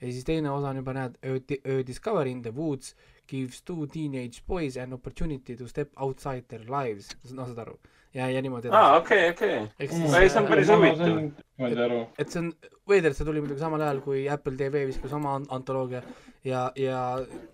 ja 0.01 0.13
siis 0.13 0.25
teine 0.25 0.51
osa 0.51 0.69
on 0.69 0.77
juba 0.77 0.93
näed, 0.93 1.15
A 1.25 1.83
discovery 1.87 2.31
in 2.31 2.43
the 2.43 2.53
woods 2.53 2.95
gives 3.29 3.61
two 3.63 3.87
teenage 3.93 4.43
boys 4.47 4.77
an 4.77 4.93
opportunity 4.93 5.57
to 5.57 5.67
step 5.69 5.91
outside 5.97 6.45
their 6.49 6.65
lives, 6.71 7.11
no 7.33 7.47
saad 7.47 7.59
aru, 7.65 7.75
ja, 8.15 8.29
ja 8.31 8.43
niimoodi 8.43 8.71
aa, 8.73 8.97
okei, 9.01 9.31
okei. 9.31 9.59
Mm. 9.61 10.15
Ei, 10.21 10.29
see 10.29 10.41
on 10.43 10.47
päris 10.51 10.69
huvitav. 10.73 11.19
ma 11.59 11.69
ei 11.69 11.75
saa 11.75 11.85
aru. 11.91 12.01
et 12.19 12.31
see 12.33 12.41
on 12.45 12.53
veider, 12.89 13.15
see 13.19 13.27
tuli 13.29 13.43
muidugi 13.43 13.61
samal 13.65 13.83
ajal, 13.87 14.01
kui 14.05 14.25
Apple 14.31 14.57
TV 14.61 14.87
viskas 14.91 15.13
oma 15.19 15.35
an- 15.41 15.49
antoloogia 15.59 16.03
ja, 16.47 16.69
ja 16.79 17.01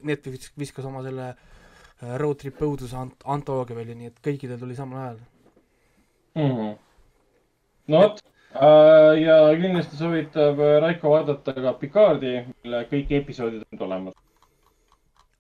Netflix 0.03 0.53
viskas 0.59 0.85
oma 0.89 1.03
selle 1.07 1.31
äh, 1.33 2.17
Road 2.21 2.41
Trip 2.43 2.61
õuduse 2.63 2.97
ant-, 3.01 3.25
antoloogia 3.37 3.77
välja, 3.79 3.97
nii 3.99 4.11
et 4.13 4.21
kõikidel 4.25 4.61
tuli 4.61 4.77
samal 4.79 5.01
ajal. 5.07 5.23
Mhm. 6.37 6.69
no 7.93 7.99
vot 8.05 8.21
äh, 8.57 9.19
ja 9.21 9.37
kindlasti 9.61 9.97
soovitab 9.99 10.61
äh, 10.61 10.77
Raiko 10.85 11.11
vaadata 11.13 11.53
ka 11.57 11.73
Picardi, 11.81 12.37
mille 12.65 12.85
kõik 12.93 13.11
episoodid 13.23 13.65
on 13.73 13.87
olemas. 13.89 14.15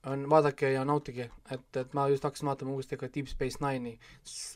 on, 0.06 0.30
vaadake 0.30 0.72
ja 0.72 0.84
nautige, 0.84 1.30
et, 1.50 1.76
et 1.76 1.94
ma 1.94 2.08
just 2.08 2.24
hakkasin 2.24 2.46
vaatama 2.46 2.72
uuesti 2.74 2.96
ka 2.96 3.08
Deep 3.14 3.26
Space 3.30 3.60
Nine'i 3.62 3.92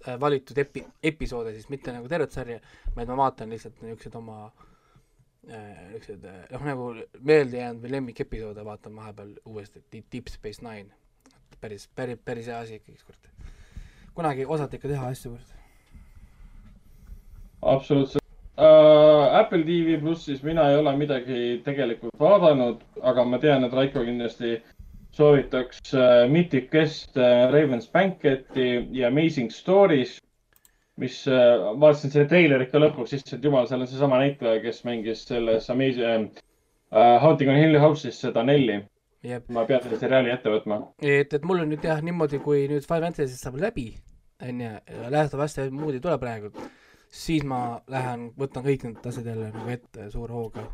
äh, 0.09 0.21
valitud 0.21 0.59
epi-, 0.59 0.87
episoode 1.03 1.53
siis, 1.55 1.69
mitte 1.69 1.93
nagu 1.95 2.09
tervet 2.09 2.33
sarja, 2.35 2.61
vaid 2.97 3.11
ma 3.11 3.17
vaatan 3.23 3.51
lihtsalt 3.55 3.83
niisuguseid 3.83 4.19
oma 4.19 4.39
äh, 4.47 5.85
niisuguseid 5.93 6.25
äh, 6.25 6.43
noh, 6.53 6.67
nagu 6.71 6.89
meelde 7.21 7.63
jäänud 7.63 7.85
või 7.85 7.95
lemmikepisoode 7.97 8.65
vaatan 8.65 8.97
vahepeal 8.97 9.35
uuesti, 9.45 9.85
Deep 9.93 10.33
Space 10.35 10.65
Nine. 10.67 10.91
päris, 11.61 11.89
päris, 11.95 12.19
päris 12.25 12.47
hea 12.47 12.59
asi 12.59 12.75
ikka 12.75 12.93
ükskord. 12.93 13.29
kunagi 14.15 14.45
osati 14.47 14.77
ikka 14.77 14.89
teha 14.89 15.07
asju 15.07 15.39
absoluutselt 17.63 18.23
äh,. 18.59 19.17
Apple 19.41 19.63
TV 19.65 20.01
plussis 20.01 20.43
mina 20.43 20.71
ei 20.71 20.77
ole 20.77 20.97
midagi 20.97 21.61
tegelikult 21.65 22.15
vaadanud, 22.21 22.81
aga 23.03 23.25
ma 23.25 23.39
tean, 23.39 23.65
et 23.65 23.73
Raiko 23.73 24.05
kindlasti 24.05 24.57
soovitaks 25.17 25.95
äh, 25.95 26.27
Mythic 26.31 26.71
Quest 26.73 27.17
äh, 27.17 27.49
Raven's 27.53 27.89
Banquet'i 27.93 28.87
ja 28.93 29.09
Amazing 29.09 29.51
Stories 29.51 30.19
mis 30.97 31.27
äh, 31.29 31.35
vaatasin 31.81 32.13
selle 32.13 32.29
treilerit 32.31 32.73
ka 32.73 32.81
lõpuks, 32.81 33.15
issand 33.19 33.45
jumal, 33.45 33.69
seal 33.69 33.85
on 33.85 33.91
seesama 33.91 34.21
näitleja, 34.23 34.63
kes 34.65 34.83
mängis 34.89 35.27
selles 35.29 35.69
Amazing 35.73 36.31
äh, 36.33 37.17
Haunting 37.23 37.53
on 37.53 37.61
Hill 37.61 37.77
House'is 37.81 38.21
seda 38.25 38.45
Nelli. 38.47 38.81
jep, 39.27 39.49
ma 39.53 39.67
pean 39.69 39.83
selle 39.85 39.99
seriaali 40.01 40.33
ette 40.33 40.53
võtma. 40.53 40.81
et, 41.03 41.33
et 41.35 41.45
mul 41.45 41.65
on 41.65 41.71
nüüd 41.73 41.85
jah 41.85 42.01
niimoodi, 42.05 42.41
kui 42.45 42.65
nüüd 42.71 42.89
Final 42.89 43.11
Fantasy 43.11 43.37
saab 43.37 43.61
läbi, 43.61 43.91
onju, 44.45 44.73
Us 45.45 45.57
muud 45.73 45.97
ei 45.97 46.03
tule 46.05 46.17
praegu, 46.23 46.53
siis 47.13 47.45
ma 47.45 47.81
lähen, 47.93 48.31
võtan 48.41 48.65
kõik 48.65 48.89
need 48.89 49.09
asjad 49.13 49.29
jälle 49.33 49.51
nagu 49.53 49.73
ette 49.73 50.11
suure 50.13 50.33
hooga 50.37 50.65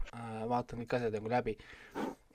vaatan 0.50 0.84
kõik 0.84 0.98
asjad 0.98 1.18
nagu 1.18 1.34
läbi. 1.34 1.56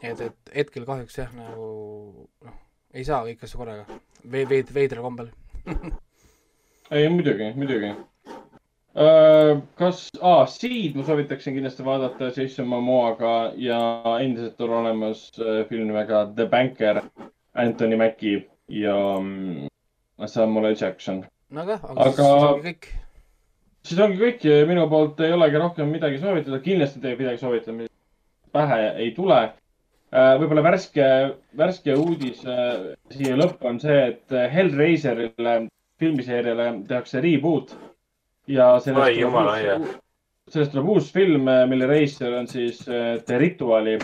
et, 0.01 0.21
et 0.21 0.51
hetkel 0.55 0.85
kahjuks 0.87 1.17
jah, 1.17 1.31
nagu 1.35 2.27
noh, 2.45 2.57
ei 2.93 3.05
saa 3.07 3.23
kõiki 3.25 3.47
asju 3.47 3.61
korraga, 3.61 3.99
veid-, 4.31 4.73
veidral 4.75 5.05
kombel. 5.05 5.31
ei, 6.95 7.07
muidugi, 7.11 7.51
muidugi. 7.57 7.93
kas 9.77 10.03
ah,, 10.25 10.45
Seed 10.49 10.95
ma 10.97 11.03
soovitaksin 11.05 11.53
kindlasti 11.57 11.85
vaadata 11.85 12.31
Jason 12.33 12.69
Momoaga 12.71 13.51
ja 13.61 13.79
endiselt 14.23 14.61
on 14.65 14.73
olemas 14.79 15.27
äh, 15.37 15.65
film 15.69 15.89
nimega 15.91 16.23
The 16.35 16.47
Banker, 16.49 17.03
Anthony 17.53 17.97
Mackie 17.99 18.47
ja 18.73 18.95
mm, 19.19 19.67
Samuel 20.25 20.75
Jackson. 20.79 21.25
no 21.49 21.61
aga, 21.61 21.77
aga, 21.83 22.07
Aga- 22.07 22.15
siis 22.15 22.47
ongi 22.47 22.71
kõik. 22.71 22.89
siis 23.85 24.01
ongi 24.01 24.17
kõik, 24.23 24.47
minu 24.71 24.87
poolt 24.89 25.21
ei 25.25 25.35
olegi 25.35 25.61
rohkem 25.61 25.93
midagi 25.93 26.17
soovitada, 26.23 26.59
kindlasti 26.65 27.03
teile 27.03 27.19
midagi 27.21 27.43
soovitada, 27.43 27.87
pähe 28.51 28.81
ei 29.03 29.11
tule. 29.15 29.41
Võib-olla 30.11 30.63
värske, 30.63 31.07
värske 31.59 31.95
uudis 31.99 32.43
äh, 32.47 32.93
siia 33.11 33.35
lõppu 33.35 33.67
on 33.67 33.79
see, 33.83 33.97
et 34.13 34.35
Hellraiserile 34.53 35.57
filmiseeriale 35.99 36.67
tehakse 36.87 37.19
reboot 37.21 37.73
ja 38.47 38.77
sellest 38.79 39.17
jumala 39.19 39.57
aia. 39.57 39.73
tuleb, 39.75 39.87
uus, 39.89 40.53
sellest 40.53 40.71
tuleb 40.75 40.89
uus 40.93 41.11
film, 41.11 41.49
mille 41.69 41.89
reisijal 41.89 42.37
on 42.39 42.47
siis 42.47 42.83
äh, 42.87 43.17
The 43.27 43.37
Rituali, 43.41 43.97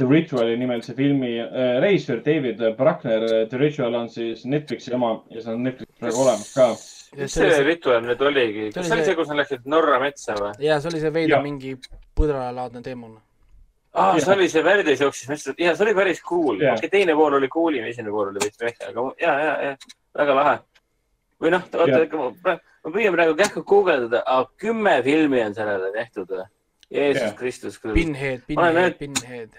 The 0.00 0.08
Rituali 0.08 0.56
nimelise 0.58 0.94
filmi 0.98 1.34
äh, 1.40 1.76
reisijal 1.84 2.22
David 2.26 2.64
Bruckner. 2.78 3.26
The 3.50 3.58
Ritual 3.60 3.94
on 3.94 4.08
siis 4.10 4.42
Netflixi 4.48 4.94
oma 4.96 5.12
ja 5.30 5.42
see 5.44 5.52
on 5.54 5.62
Netflixis 5.68 6.00
praegu 6.00 6.24
olemas 6.24 6.54
ka. 6.56 6.70
mis 7.20 7.34
see 7.36 7.58
rituaal 7.66 8.00
nüüd 8.08 8.22
oligi, 8.24 8.70
See 8.72 8.72
kas 8.72 8.86
oli 8.86 8.88
see 8.88 8.94
oli 8.96 9.02
see- 9.04 9.10
see, 9.12 9.16
kus 9.20 9.28
nad 9.28 9.36
läksid 9.42 9.66
Norra 9.68 9.98
metsa 10.00 10.34
või? 10.38 10.54
ja 10.64 10.80
see 10.80 10.88
oli 10.94 11.00
see 11.04 11.26
Jaa. 11.28 11.42
mingi 11.44 11.74
põdralaadne 12.16 12.80
teema. 12.82 13.10
aa, 13.94 14.18
see 14.20 14.34
oli 14.34 14.48
see 14.48 14.64
Värdis 14.64 15.00
jooksis 15.04 15.28
metsas, 15.28 15.56
ja 15.58 15.74
see 15.76 15.86
oli 15.86 15.94
päris 15.94 16.22
cool. 16.26 16.60
Okei, 16.72 16.90
teine 16.92 17.16
pool 17.18 17.38
oli 17.38 17.48
cool'im, 17.52 17.88
esimene 17.90 18.14
pool 18.14 18.30
oli 18.32 18.42
veits 18.44 18.60
väike, 18.60 18.90
aga 18.90 19.08
ja, 19.20 19.34
ja, 19.44 19.56
ja 19.68 19.76
väga 20.18 20.36
lahe. 20.38 20.58
või 21.42 21.50
noh, 21.56 21.66
oota, 21.74 22.56
ma 22.84 22.94
püüan 22.94 23.14
praegu 23.16 23.36
kähku 23.38 23.64
guugeldada, 23.66 24.22
aga 24.26 24.48
kümme 24.62 24.96
filmi 25.02 25.42
on 25.42 25.54
sellele 25.54 25.92
tehtud 25.96 26.30
või? 26.30 26.46
Jeesus 26.92 27.22
Jah. 27.22 27.36
Kristus 27.36 27.78
küll. 27.80 27.94
Pinhead, 27.96 28.42
Pinhead 28.46 28.98
Pinhead. 29.00 29.54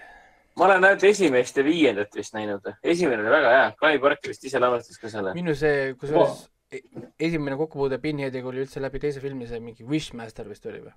ma 0.54 0.68
olen 0.68 0.84
ainult 0.86 1.04
esimest 1.04 1.56
ja 1.58 1.64
viiendat 1.66 2.14
vist 2.14 2.34
näinud. 2.34 2.68
esimene 2.82 3.22
oli 3.22 3.30
väga 3.30 3.50
hea, 3.50 3.70
Clive 3.78 4.02
Barker 4.02 4.30
vist 4.30 4.44
ise 4.44 4.60
lavastas 4.62 4.98
ka 5.02 5.10
selle. 5.10 5.34
minu 5.34 5.54
see, 5.58 5.94
kusjuures 5.98 6.44
e- 6.70 6.82
esimene 7.18 7.56
kokkupuude 7.58 7.98
Pinheadiga 7.98 8.48
oli 8.48 8.62
üldse 8.62 8.82
läbi 8.82 9.02
teise 9.02 9.20
filmi 9.20 9.48
see 9.50 9.60
mingi 9.60 9.86
Wishmaster 9.88 10.48
vist 10.48 10.66
oli 10.70 10.84
või? 10.84 10.94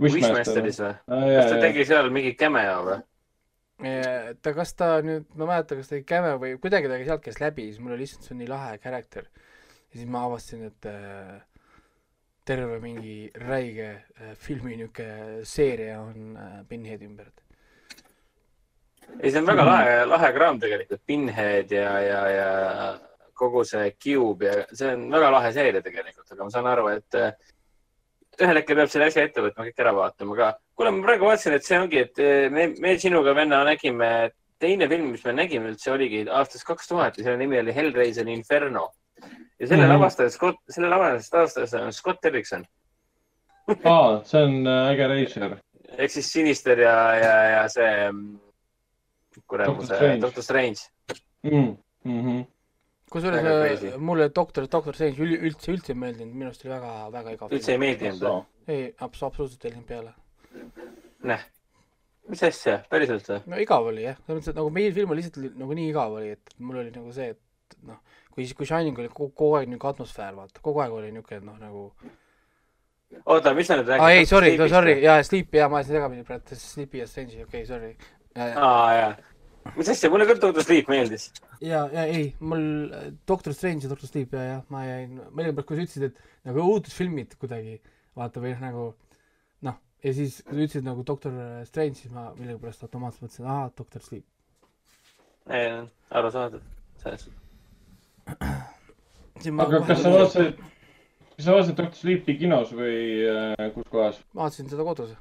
Wishmasteris 0.00 0.80
või? 0.80 0.94
kas 1.08 1.52
ta 1.52 1.60
tegi 1.62 1.86
seal 1.88 2.10
mingi 2.14 2.34
cameo 2.38 2.80
või? 2.86 2.98
ta, 3.80 4.54
kas 4.56 4.74
ta 4.76 4.90
nüüd, 5.04 5.28
ma 5.34 5.46
ei 5.46 5.50
mäleta, 5.54 5.78
kas 5.78 5.88
ta 5.88 5.96
tegi 5.96 6.08
cameo 6.08 6.40
või 6.40 6.56
kuidagi 6.60 6.90
ta 6.90 6.98
sealt 7.04 7.24
käis 7.24 7.40
läbi, 7.40 7.68
siis 7.70 7.82
mul 7.82 7.94
oli 7.96 8.04
lihtsalt 8.04 8.26
see 8.26 8.34
on 8.34 8.42
nii 8.42 8.50
lahe 8.50 8.78
karakter. 8.82 9.28
ja 9.90 9.98
siis 9.98 10.08
ma 10.08 10.24
avastasin, 10.28 10.66
et 10.68 10.88
äh, 10.90 11.38
terve 12.44 12.80
mingi 12.82 13.30
räige 13.40 13.90
äh, 13.90 14.34
filmi 14.34 14.76
niisugune 14.76 15.44
seeria 15.44 16.00
on 16.02 16.36
äh, 16.36 16.58
Pinheadi 16.68 17.08
ümber. 17.08 17.30
ei, 19.20 19.30
see 19.30 19.40
on 19.40 19.48
väga 19.48 19.64
lahe, 19.66 19.94
lahe 20.06 20.32
kraam 20.36 20.60
tegelikult, 20.60 21.06
Pinhead 21.06 21.72
ja, 21.72 21.94
ja, 22.04 22.20
ja 22.28 22.50
kogu 23.34 23.64
see 23.64 23.94
Cube 23.96 24.46
ja 24.46 24.66
see 24.72 24.92
on 24.92 25.08
väga 25.12 25.32
lahe 25.32 25.52
seeria 25.56 25.82
tegelikult, 25.82 26.28
aga 26.30 26.44
ma 26.44 26.52
saan 26.52 26.68
aru, 26.68 26.90
et 26.92 27.22
äh, 28.40 28.46
ühel 28.46 28.60
hetkel 28.60 28.80
peab 28.80 28.92
selle 28.92 29.10
asja 29.10 29.24
ette 29.28 29.44
võtma, 29.44 29.68
kõik 29.68 29.84
ära 29.84 29.94
vaatama 29.96 30.36
ka. 30.38 30.50
kuule, 30.76 30.94
ma 30.96 31.06
praegu 31.06 31.28
vaatasin, 31.28 31.56
et 31.58 31.68
see 31.68 31.78
ongi, 31.78 32.04
et 32.06 32.22
äh, 32.24 32.48
me, 32.50 32.70
me 32.80 32.96
sinuga 32.98 33.34
venna 33.36 33.62
nägime, 33.68 34.30
teine 34.60 34.88
film, 34.88 35.12
mis 35.14 35.24
me 35.24 35.36
nägime 35.36 35.70
üldse 35.72 35.92
oligi 35.92 36.26
aastast 36.28 36.66
kaks 36.68 36.88
tuhat 36.88 37.18
ja 37.18 37.24
selle 37.24 37.40
nimi 37.40 37.60
oli 37.60 37.74
Hellraiser 37.74 38.28
Inferno. 38.28 38.90
ja 39.60 39.66
selle 39.66 39.84
mm 39.84 39.88
-hmm. 39.88 39.94
lavastaja 39.94 40.30
Scott, 40.30 40.58
selle 40.68 40.88
lavastaja 40.88 41.42
lavastaja 41.42 41.84
on 41.84 41.92
Scott 41.92 42.22
Derrickson 42.22 42.64
aa, 43.84 44.22
see 44.24 44.42
on 44.42 44.66
äh, 44.66 44.90
äge 44.90 45.08
reisijal. 45.08 45.56
ehk 45.98 46.10
siis 46.10 46.32
Sinister 46.32 46.78
ja, 46.78 46.96
ja, 47.18 47.34
ja 47.54 47.62
see 47.68 47.90
mm, 48.12 48.38
kuramuse 49.50 49.98
Doctor 50.20 50.42
Strange. 50.42 50.86
Strange. 51.12 51.42
mm. 51.44 51.76
-hmm. 52.04 52.44
Kusjuures 53.10 53.84
äh, 53.90 53.96
mulle 53.98 54.28
doktor, 54.34 54.66
doktor 54.70 54.96
Strange 54.96 55.22
üli- 55.24 55.38
üldse, 55.48 55.72
üldse 55.74 55.94
ei 55.94 55.98
meeldinud, 55.98 56.34
minu 56.34 56.50
arust 56.50 56.64
oli 56.64 56.72
väga, 56.74 56.92
väga 57.14 57.34
igav. 57.36 57.54
üldse 57.56 57.74
ei 57.74 57.82
meeldinud 57.82 58.22
või? 58.22 58.36
ei, 58.70 58.84
absoluutselt 59.06 59.66
ei 59.66 59.74
läinud 59.74 59.88
peale. 59.88 60.14
näh, 61.32 61.44
mis 62.30 62.44
asja, 62.46 62.78
päriselt 62.92 63.28
või? 63.32 63.42
no 63.50 63.60
igav 63.64 63.90
oli 63.90 64.06
jah, 64.06 64.18
selles 64.22 64.40
mõttes, 64.40 64.54
et 64.54 64.60
nagu 64.62 64.72
meil 64.78 64.94
film 64.96 65.14
oli 65.14 65.24
lihtsalt 65.24 65.42
li- 65.42 65.52
nagu 65.64 65.78
nii 65.80 65.92
igav 65.92 66.16
oli, 66.20 66.32
et 66.38 66.56
mul 66.58 66.82
oli 66.84 66.94
nagu 66.94 67.14
see, 67.16 67.34
et 67.34 67.78
noh, 67.88 67.98
kui, 68.30 68.46
kui 68.56 68.68
Shining 68.68 68.98
oli 69.02 69.10
kogu, 69.12 69.32
kogu 69.34 69.58
aeg 69.58 69.70
niisugune 69.70 69.96
atmosfäär, 69.96 70.36
vaata, 70.38 70.62
kogu 70.64 70.84
aeg 70.84 70.98
oli 71.00 71.10
niisugune 71.14 71.46
noh, 71.50 71.58
nagu 71.62 71.88
oota, 73.26 73.54
mis 73.54 73.66
sa 73.66 73.78
nüüd 73.78 73.90
räägid? 73.90 74.04
aa 74.06 74.14
ei, 74.14 74.26
sorry, 74.30 74.54
sorry, 74.70 74.96
jaa, 75.02 75.18
Sleepy, 75.26 75.58
jaa, 75.58 75.68
ma 75.72 75.80
ajasin 75.80 75.98
segamini 75.98 76.26
praegu, 76.26 76.58
Sleepy 76.62 77.02
ja 77.02 77.10
Strange'i, 77.10 77.42
okei 77.42 77.64
okay,, 77.64 77.66
sorry. 77.66 77.96
aa 78.38 78.94
jaa. 78.94 79.12
Mis 79.76 79.90
asja, 79.92 80.10
mulle 80.12 80.26
küll 80.28 80.40
Doctor 80.42 80.64
Sleep 80.64 80.88
meeldis. 80.90 81.28
ja, 81.60 81.84
ja 81.92 82.06
ei, 82.08 82.30
mul 82.40 82.64
äh, 82.94 83.10
Doctor 83.28 83.54
Strange 83.56 83.86
ja 83.86 83.92
Doctor 83.92 84.08
Sleep 84.08 84.34
ja, 84.36 84.46
jah, 84.54 84.64
ma 84.72 84.84
jäin, 84.86 85.20
millegipärast, 85.36 85.68
kui 85.68 85.78
sa 85.78 85.86
ütlesid, 85.86 86.06
et 86.08 86.48
nagu 86.48 86.64
õudusfilmid 86.64 87.36
kuidagi, 87.40 87.76
vaata 88.18 88.42
või 88.42 88.54
nagu 88.62 88.86
noh, 89.66 89.78
ja 90.04 90.14
siis 90.16 90.40
kui 90.46 90.56
sa 90.56 90.66
ütlesid 90.66 90.88
nagu 90.88 91.04
Doctor 91.06 91.36
Strange, 91.68 92.00
siis 92.00 92.14
ma 92.14 92.30
millegipärast 92.38 92.84
automaatselt 92.88 93.26
mõtlesin, 93.26 93.48
aa, 93.52 93.70
Doctor 93.76 94.04
Sleep. 94.04 94.26
arusaadav, 96.10 96.66
selles 97.02 97.28
suhtes. 97.28 97.38
aga 99.50 99.80
kas 99.88 100.04
sa 100.04 100.12
vaatasid, 100.14 100.60
kas 101.36 101.44
sa 101.46 101.56
vaatasid 101.56 101.76
Doctor 101.76 101.98
Sleepi 102.00 102.38
kinos 102.40 102.72
või 102.76 103.00
äh, 103.28 103.66
kus 103.76 103.92
kohas? 103.92 104.22
vaatasin 104.36 104.72
seda 104.72 104.86
kodus. 104.88 105.12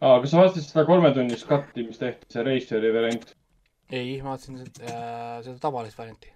aa, 0.00 0.16
kas 0.22 0.32
sa 0.32 0.40
vaatasid 0.40 0.70
seda 0.70 0.86
kolmetunnist 0.88 1.46
cut'i, 1.48 1.84
mis 1.86 2.00
tehti, 2.00 2.28
see 2.32 2.46
reisijali 2.46 2.92
variant? 2.94 3.28
ei, 3.90 4.16
ma 4.22 4.34
vaatasin 4.34 4.60
seda, 4.62 4.86
äh, 4.86 5.36
seda 5.44 5.58
tavalist 5.62 5.98
varianti. 5.98 6.32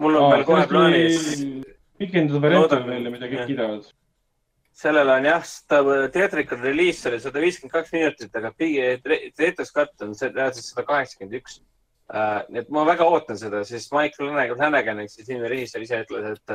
mul 0.00 0.18
on 0.18 0.34
veel 0.34 0.44
kohe 0.48 0.66
plaanis, 0.70 1.32
pikendatud 2.00 2.42
variant 2.42 2.66
Loodan- 2.66 2.84
on 2.86 2.94
veel, 2.94 3.10
mida 3.14 3.30
kõik 3.32 3.50
kiidavad. 3.52 3.88
sellele 4.80 5.16
on 5.20 5.26
jah, 5.28 5.50
ta 5.68 5.82
theatrical 6.12 6.62
release 6.64 7.08
oli 7.08 7.20
sada 7.20 7.40
viiskümmend 7.40 7.74
kaks 7.74 7.92
minutit, 7.92 8.36
aga 8.36 8.52
theatres 8.56 9.74
cut 9.76 10.06
on 10.06 10.14
sada 10.14 10.50
kaheksakümmend 10.86 11.36
üks. 11.40 11.60
nii 12.48 12.64
et 12.64 12.70
ma 12.70 12.84
väga 12.88 13.04
ootan 13.06 13.38
seda, 13.38 13.62
sest 13.64 13.92
Michael 13.92 14.58
Hannigan 14.58 14.98
ehk 15.04 15.10
siis 15.12 15.28
filmi 15.28 15.46
režissöör 15.48 15.84
ise 15.84 16.00
ütles, 16.02 16.32
et 16.32 16.50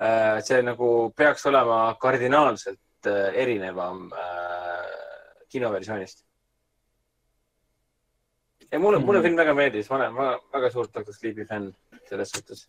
äh, 0.00 0.40
see 0.40 0.62
nagu 0.64 1.12
peaks 1.16 1.44
olema 1.46 1.94
kardinaalselt 2.00 3.06
äh, 3.06 3.28
erinevam 3.44 4.08
äh, 4.16 5.01
kinoversioonist. 5.52 6.24
ja 8.72 8.78
mulle, 8.80 8.98
mulle 8.98 9.18
Mhm. 9.18 9.26
film 9.26 9.36
väga 9.36 9.54
meeldis, 9.54 9.90
ma 9.90 9.96
olen 9.96 10.14
väga, 10.16 10.38
väga 10.52 10.70
suur 10.70 10.86
Doctor 10.94 11.14
Sleepi 11.14 11.44
fänn 11.44 11.72
selles 12.08 12.30
suhtes. 12.30 12.68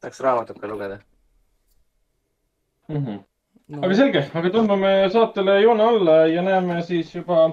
tahaks 0.00 0.20
raamatut 0.20 0.58
ka 0.60 0.66
lugeda. 0.66 0.98
Mhm. 2.88 3.18
no, 3.68 3.82
aga 3.86 3.94
selge, 3.94 4.22
aga 4.34 4.48
tõmbame 4.54 4.90
saatele 5.12 5.60
joone 5.62 5.84
alla 5.84 6.16
ja 6.26 6.42
näeme 6.42 6.80
siis 6.82 7.14
juba 7.14 7.44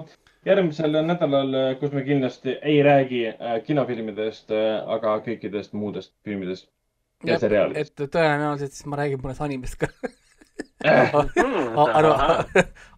järgmisel 0.46 0.96
nädalal, 1.06 1.54
kus 1.80 1.92
me 1.92 2.02
kindlasti 2.04 2.56
ei 2.62 2.82
räägi 2.82 3.22
äh, 3.28 3.60
kinofilmidest, 3.66 4.50
aga 4.96 5.18
kõikidest 5.26 5.72
muudest 5.76 6.14
filmidest 6.24 6.68
ja 7.24 7.38
seriaalidest. 7.38 8.00
et 8.00 8.10
tõenäoliselt 8.16 8.72
siis 8.72 8.86
ma 8.86 8.96
räägin 8.96 9.20
mõnest 9.22 9.44
animest 9.44 9.78
ka 9.78 9.86
Hmm, 9.86 10.16
arv, 10.84 12.10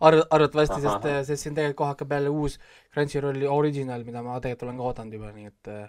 arv, 0.01 0.23
arvatavasti, 0.31 0.81
sest 0.85 1.07
sest 1.29 1.43
siin 1.47 1.55
tegelikult 1.57 1.79
kohe 1.83 1.91
hakkab 1.95 2.13
jälle 2.17 2.31
uus 2.33 2.59
Crunchyrolli 2.95 3.47
original, 3.49 4.05
mida 4.07 4.23
ma 4.23 4.39
tegelikult 4.41 4.69
olen 4.69 4.81
ka 4.81 4.89
oodanud 4.91 5.17
juba, 5.19 5.33
nii 5.37 5.47
et 5.51 5.73
äh, 5.73 5.89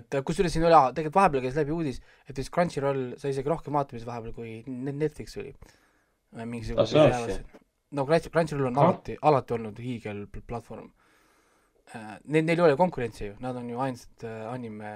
et 0.00 0.16
kusjuures 0.26 0.52
siin 0.56 0.64
oli, 0.66 0.78
tegelikult 0.96 1.14
vahepeal 1.20 1.44
käis 1.46 1.58
läbi 1.60 1.74
uudis, 1.76 2.00
et 2.28 2.36
vist 2.40 2.50
Crunchyroll 2.54 3.04
sai 3.20 3.30
isegi 3.34 3.48
rohkem 3.52 3.76
vaatamisi 3.78 4.06
vahepeal, 4.08 4.32
kui 4.34 4.56
Net- 4.66 4.98
Netflix 5.04 5.36
oli. 5.38 5.52
mingisugune 6.36 7.06
Ah, 7.06 7.26
no 7.94 8.04
Crunch- 8.04 8.30
Crunchyroll 8.32 8.66
on 8.72 8.78
Ah. 8.78 8.88
alati, 8.88 9.14
alati 9.22 9.54
olnud 9.54 9.78
hiigelplatvorm. 9.78 10.88
Neil, 12.24 12.44
neil 12.44 12.58
ei 12.58 12.64
ole 12.64 12.76
konkurentsi 12.76 13.26
ju, 13.28 13.34
nad 13.40 13.56
on 13.56 13.68
ju 13.70 13.78
ainsad 13.78 14.24
äh, 14.26 14.48
anime 14.52 14.90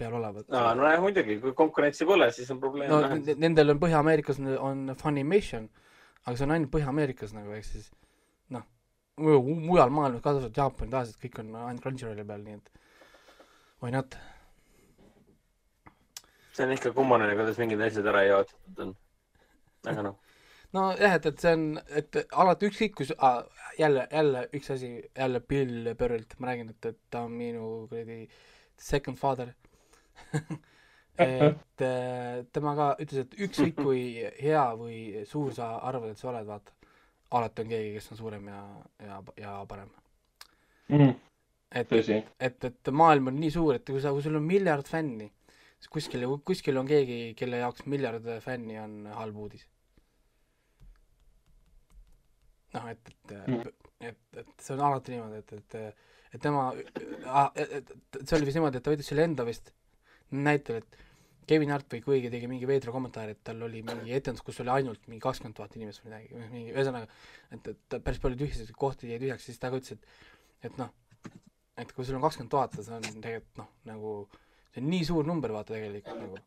peal 0.00 0.16
olevat 0.18 0.48
aa, 0.56 0.72
nojah, 0.78 0.98
muidugi, 1.04 1.36
kui 1.44 1.52
konkurentsi 1.58 2.08
pole, 2.08 2.30
siis 2.34 2.50
on 2.54 2.60
probleem 2.64 2.90
no 2.90 2.98
nende- 3.12 3.36
nendel 3.44 3.74
on 3.76 3.80
Põhja-Ameerikas 3.84 4.40
on- 4.42 4.58
on 4.70 4.96
Funimation, 5.00 5.68
aga 6.26 6.36
see 6.36 6.46
on 6.48 6.56
ainult 6.56 6.72
Põhja-Ameerikas 6.74 7.36
nagu, 7.36 7.52
ehk 7.56 7.64
siis 7.68 7.90
noh, 8.56 8.64
mujal 9.20 9.92
maailmas, 9.92 10.22
kaasa 10.24 10.40
arvatud 10.42 10.56
Jaapanid, 10.62 10.94
Aasiad, 11.00 11.20
kõik 11.22 11.38
on 11.44 11.54
ainult 11.66 11.84
Crunchyrolli 11.84 12.24
peal, 12.32 12.42
nii 12.48 12.58
et 12.58 12.70
why 13.82 13.90
not. 13.94 14.16
see 16.52 16.64
on 16.66 16.72
ikka 16.74 16.90
kummaline, 16.96 17.36
kuidas 17.38 17.58
mingid 17.62 17.80
asjad 17.86 18.08
ära 18.10 18.24
jaotatud 18.26 18.82
on. 18.84 18.90
aga 19.92 20.02
noh, 20.08 20.16
nojah, 20.76 21.14
et, 21.16 21.26
et 21.30 21.40
see 21.44 21.52
on, 21.56 21.64
et 22.00 22.18
alati 22.42 22.68
ükskõik, 22.70 22.94
kus 22.98 23.12
ah,, 23.18 23.40
jälle, 23.78 24.06
jälle 24.12 24.42
üks 24.58 24.70
asi, 24.74 24.90
jälle 25.16 25.40
Bill 25.40 25.94
Burrilt, 25.98 26.34
ma 26.38 26.50
räägin, 26.50 26.70
et, 26.74 26.90
et 26.92 26.98
ta 27.10 27.22
on 27.28 27.32
minu 27.38 27.86
kuradi 27.90 28.24
second 28.80 29.18
father 29.20 29.54
et 31.24 31.84
äh, 31.84 32.44
tema 32.52 32.74
ka 32.78 32.90
ütles, 33.02 33.24
et 33.24 33.34
ükskõik 33.46 33.80
kui 33.80 34.02
hea 34.40 34.66
või 34.78 35.24
suur 35.28 35.54
sa 35.56 35.72
arvad, 35.88 36.14
et 36.14 36.20
sa 36.20 36.30
oled, 36.32 36.46
vaata, 36.48 36.76
alati 37.38 37.64
on 37.64 37.72
keegi, 37.72 37.90
kes 37.96 38.12
on 38.12 38.20
suurem 38.20 38.46
ja, 38.50 38.60
ja, 39.06 39.18
ja 39.38 39.56
parem. 39.70 39.90
mm,. 40.88 41.18
et, 41.82 41.90
tõsi. 41.90 42.22
et, 42.40 42.70
et 42.70 42.92
maailm 43.02 43.32
on 43.32 43.40
nii 43.40 43.52
suur, 43.54 43.76
et 43.78 43.84
kui 43.86 44.02
sa, 44.02 44.14
kui 44.16 44.24
sul 44.24 44.38
on 44.40 44.46
miljard 44.46 44.88
fänni, 44.90 45.28
siis 45.78 45.92
kuskil, 45.92 46.26
kuskil 46.46 46.80
on 46.80 46.88
keegi, 46.88 47.20
kelle 47.38 47.62
jaoks 47.62 47.86
miljard 47.90 48.26
fänni 48.44 48.80
on 48.80 49.04
halb 49.16 49.44
uudis. 49.44 49.66
noh, 52.74 52.86
et, 52.86 53.12
et 53.12 53.36
mm., 53.46 53.76
et, 54.00 54.18
et 54.40 54.62
see 54.62 54.74
on 54.76 54.86
alati 54.86 55.12
niimoodi, 55.12 55.40
et, 55.42 55.52
et, 55.58 56.06
et 56.34 56.40
tema, 56.40 56.70
et 57.58 57.80
et 57.82 58.22
see 58.22 58.36
oli 58.38 58.46
vist 58.48 58.56
niimoodi, 58.56 58.78
et 58.78 58.86
ta 58.86 58.92
võttis 58.94 59.10
selle 59.10 59.26
enda 59.26 59.44
vist 59.44 59.72
näitel, 60.30 60.80
et 60.80 60.98
Kevin 61.50 61.72
Hart 61.74 61.90
või 61.90 62.02
kuigi 62.04 62.30
tegi 62.30 62.46
mingi 62.50 62.68
veidra 62.68 62.92
kommentaari, 62.94 63.34
et 63.34 63.40
tal 63.44 63.62
oli 63.66 63.80
mingi 63.86 64.14
etendus, 64.14 64.44
kus 64.46 64.60
oli 64.62 64.70
ainult 64.70 65.08
mingi 65.10 65.22
kakskümmend 65.24 65.56
tuhat 65.58 65.74
inimest 65.78 66.04
või 66.04 66.12
midagi, 66.12 66.42
mingi 66.52 66.74
ühesõnaga, 66.74 67.08
et, 67.56 67.72
et 67.72 67.96
päris 68.04 68.20
palju 68.22 68.38
tühjasid 68.38 68.70
kohti 68.78 69.10
jäi 69.10 69.18
tühjaks, 69.22 69.48
siis 69.48 69.58
ta 69.58 69.72
ka 69.72 69.80
ütles, 69.80 69.98
et 69.98 70.68
et 70.68 70.78
noh, 70.78 70.92
et 71.80 71.92
kui 71.96 72.04
sul 72.04 72.18
on 72.18 72.22
kakskümmend 72.22 72.52
tuhat, 72.52 72.78
see 72.78 72.94
on 72.94 73.04
tegelikult 73.24 73.62
noh, 73.62 73.70
nagu 73.88 74.14
see 74.70 74.82
on 74.84 74.90
nii 74.92 75.06
suur 75.08 75.26
number, 75.26 75.54
vaata 75.56 75.74
tegelikult 75.74 76.20
nagu 76.20 76.40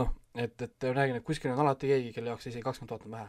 noh, 0.00 0.14
et, 0.34 0.62
et 0.66 0.88
ma 0.88 0.94
räägin, 0.96 1.20
et 1.20 1.26
kuskil 1.26 1.52
on 1.52 1.62
alati 1.62 1.90
keegi, 1.92 2.14
kelle 2.16 2.32
jaoks 2.32 2.48
isegi 2.50 2.64
kakskümmend 2.64 2.94
tuhat 2.94 3.06
on 3.06 3.18
vähe. 3.18 3.28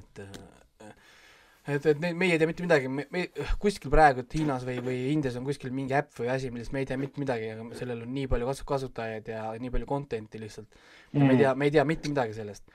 et 0.00 0.24
äh, 0.24 0.94
et, 1.66 1.86
et 1.86 2.00
neid, 2.02 2.16
meie 2.20 2.36
ei 2.36 2.40
tea 2.40 2.48
mitte 2.48 2.64
midagi, 2.64 2.90
me, 2.92 3.06
me 3.14 3.24
kuskil 3.62 3.92
praegu, 3.92 4.24
et 4.24 4.36
Hiinas 4.36 4.66
või, 4.68 4.78
või 4.84 4.98
Indias 5.12 5.38
on 5.40 5.46
kuskil 5.46 5.72
mingi 5.74 5.96
äpp 5.96 6.12
või 6.20 6.30
asi, 6.34 6.50
millest 6.54 6.74
me 6.74 6.84
ei 6.84 6.88
tea 6.90 6.98
mitte 7.00 7.22
midagi, 7.22 7.50
aga 7.54 7.66
sellel 7.78 8.04
on 8.04 8.12
nii 8.16 8.28
palju 8.30 8.50
kasu-, 8.50 8.68
kasutajaid 8.68 9.30
ja 9.32 9.46
nii 9.60 9.72
palju 9.74 9.88
content'i 9.88 10.42
lihtsalt 10.42 10.68
mm.. 10.70 11.24
me 11.24 11.32
ei 11.32 11.42
tea, 11.42 11.54
me 11.54 11.70
ei 11.70 11.74
tea 11.78 11.86
mitte 11.88 12.12
midagi 12.12 12.36
sellest. 12.36 12.68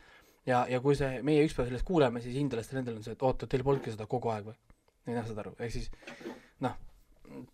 ja, 0.49 0.65
ja 0.71 0.81
kui 0.83 0.97
see, 0.97 1.21
meie 1.25 1.45
ükspäev 1.45 1.69
sellest 1.69 1.87
kuuleme, 1.87 2.23
siis 2.25 2.37
hindalastel 2.39 2.81
endal 2.81 2.97
on 2.97 3.05
see, 3.05 3.17
et 3.17 3.25
oota, 3.25 3.49
teil 3.49 3.65
polnudki 3.67 3.93
seda 3.93 4.09
kogu 4.09 4.33
aeg 4.33 4.51
või? 4.51 4.59
ei 5.07 5.15
noh, 5.15 5.29
saad 5.29 5.45
aru, 5.45 5.55
ehk 5.61 5.73
siis 5.73 5.89
noh, 6.65 6.75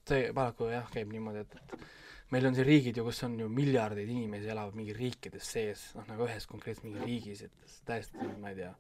see 0.08 0.32
paraku 0.36 0.72
jah, 0.72 0.88
käib 0.94 1.12
niimoodi, 1.12 1.44
et, 1.44 1.60
et 1.60 2.34
meil 2.34 2.48
on 2.50 2.56
siin 2.58 2.68
riigid 2.68 2.98
ju, 2.98 3.06
kus 3.06 3.22
on 3.28 3.38
ju 3.40 3.48
miljardeid 3.52 4.10
inimesi 4.10 4.50
elavad 4.52 4.76
mingi 4.78 4.96
riikides 4.96 5.52
sees, 5.58 5.86
noh 5.98 6.08
nagu 6.10 6.26
ühes 6.28 6.48
konkreetses 6.50 6.86
mingi 6.86 7.04
riigis, 7.04 7.46
et 7.48 7.80
täiesti, 7.88 8.34
ma 8.42 8.52
ei 8.52 8.64
tea, 8.64 8.74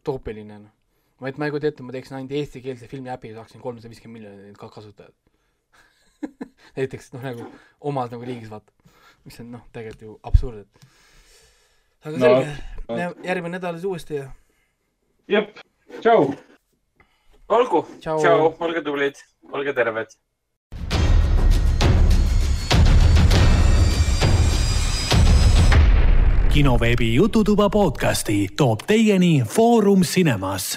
utoopiline 0.00 0.58
noh. 0.64 0.76
Ma 1.20 1.28
et 1.28 1.38
ma 1.38 1.46
ei 1.46 1.52
kujuta 1.52 1.68
ette, 1.68 1.84
ma 1.84 1.92
teeksin 1.92 2.16
ainult 2.16 2.32
eestikeelse 2.32 2.88
filmi 2.88 3.12
äpi 3.12 3.30
ja 3.30 3.40
saaksin 3.40 3.60
kolmsada 3.60 3.92
viiskümmend 3.92 4.24
miljonit 4.24 4.58
ka 4.58 4.70
kasutajat. 4.72 5.14
näiteks 6.76 7.12
noh, 7.14 7.24
nagu 7.24 7.46
omas 7.92 8.10
nagu 8.12 8.24
riigis 8.24 8.50
vaata, 8.52 8.72
mis 9.24 9.40
on 9.44 9.50
noh, 9.56 9.66
tegelikult 9.72 10.06
ju 10.06 10.16
absurd, 10.24 10.64
et 10.64 10.88
aga 12.08 12.16
No, 12.16 12.24
selge, 12.24 13.10
järgmine 13.28 13.58
nädal 13.58 13.76
siis 13.76 13.88
uuesti 13.88 14.16
ja 14.16 14.30
jep, 15.28 15.60
tšau. 16.00 16.32
olgu, 17.48 17.84
tšau, 18.00 18.50
olge 18.60 18.84
tublid, 18.84 19.20
olge 19.52 19.76
terved. 19.76 20.16
Kinoveebi 26.50 27.14
Jututuba 27.14 27.68
podcasti 27.70 28.48
toob 28.58 28.82
teieni 28.88 29.44
Foorum 29.46 30.00
Cinemas 30.02 30.72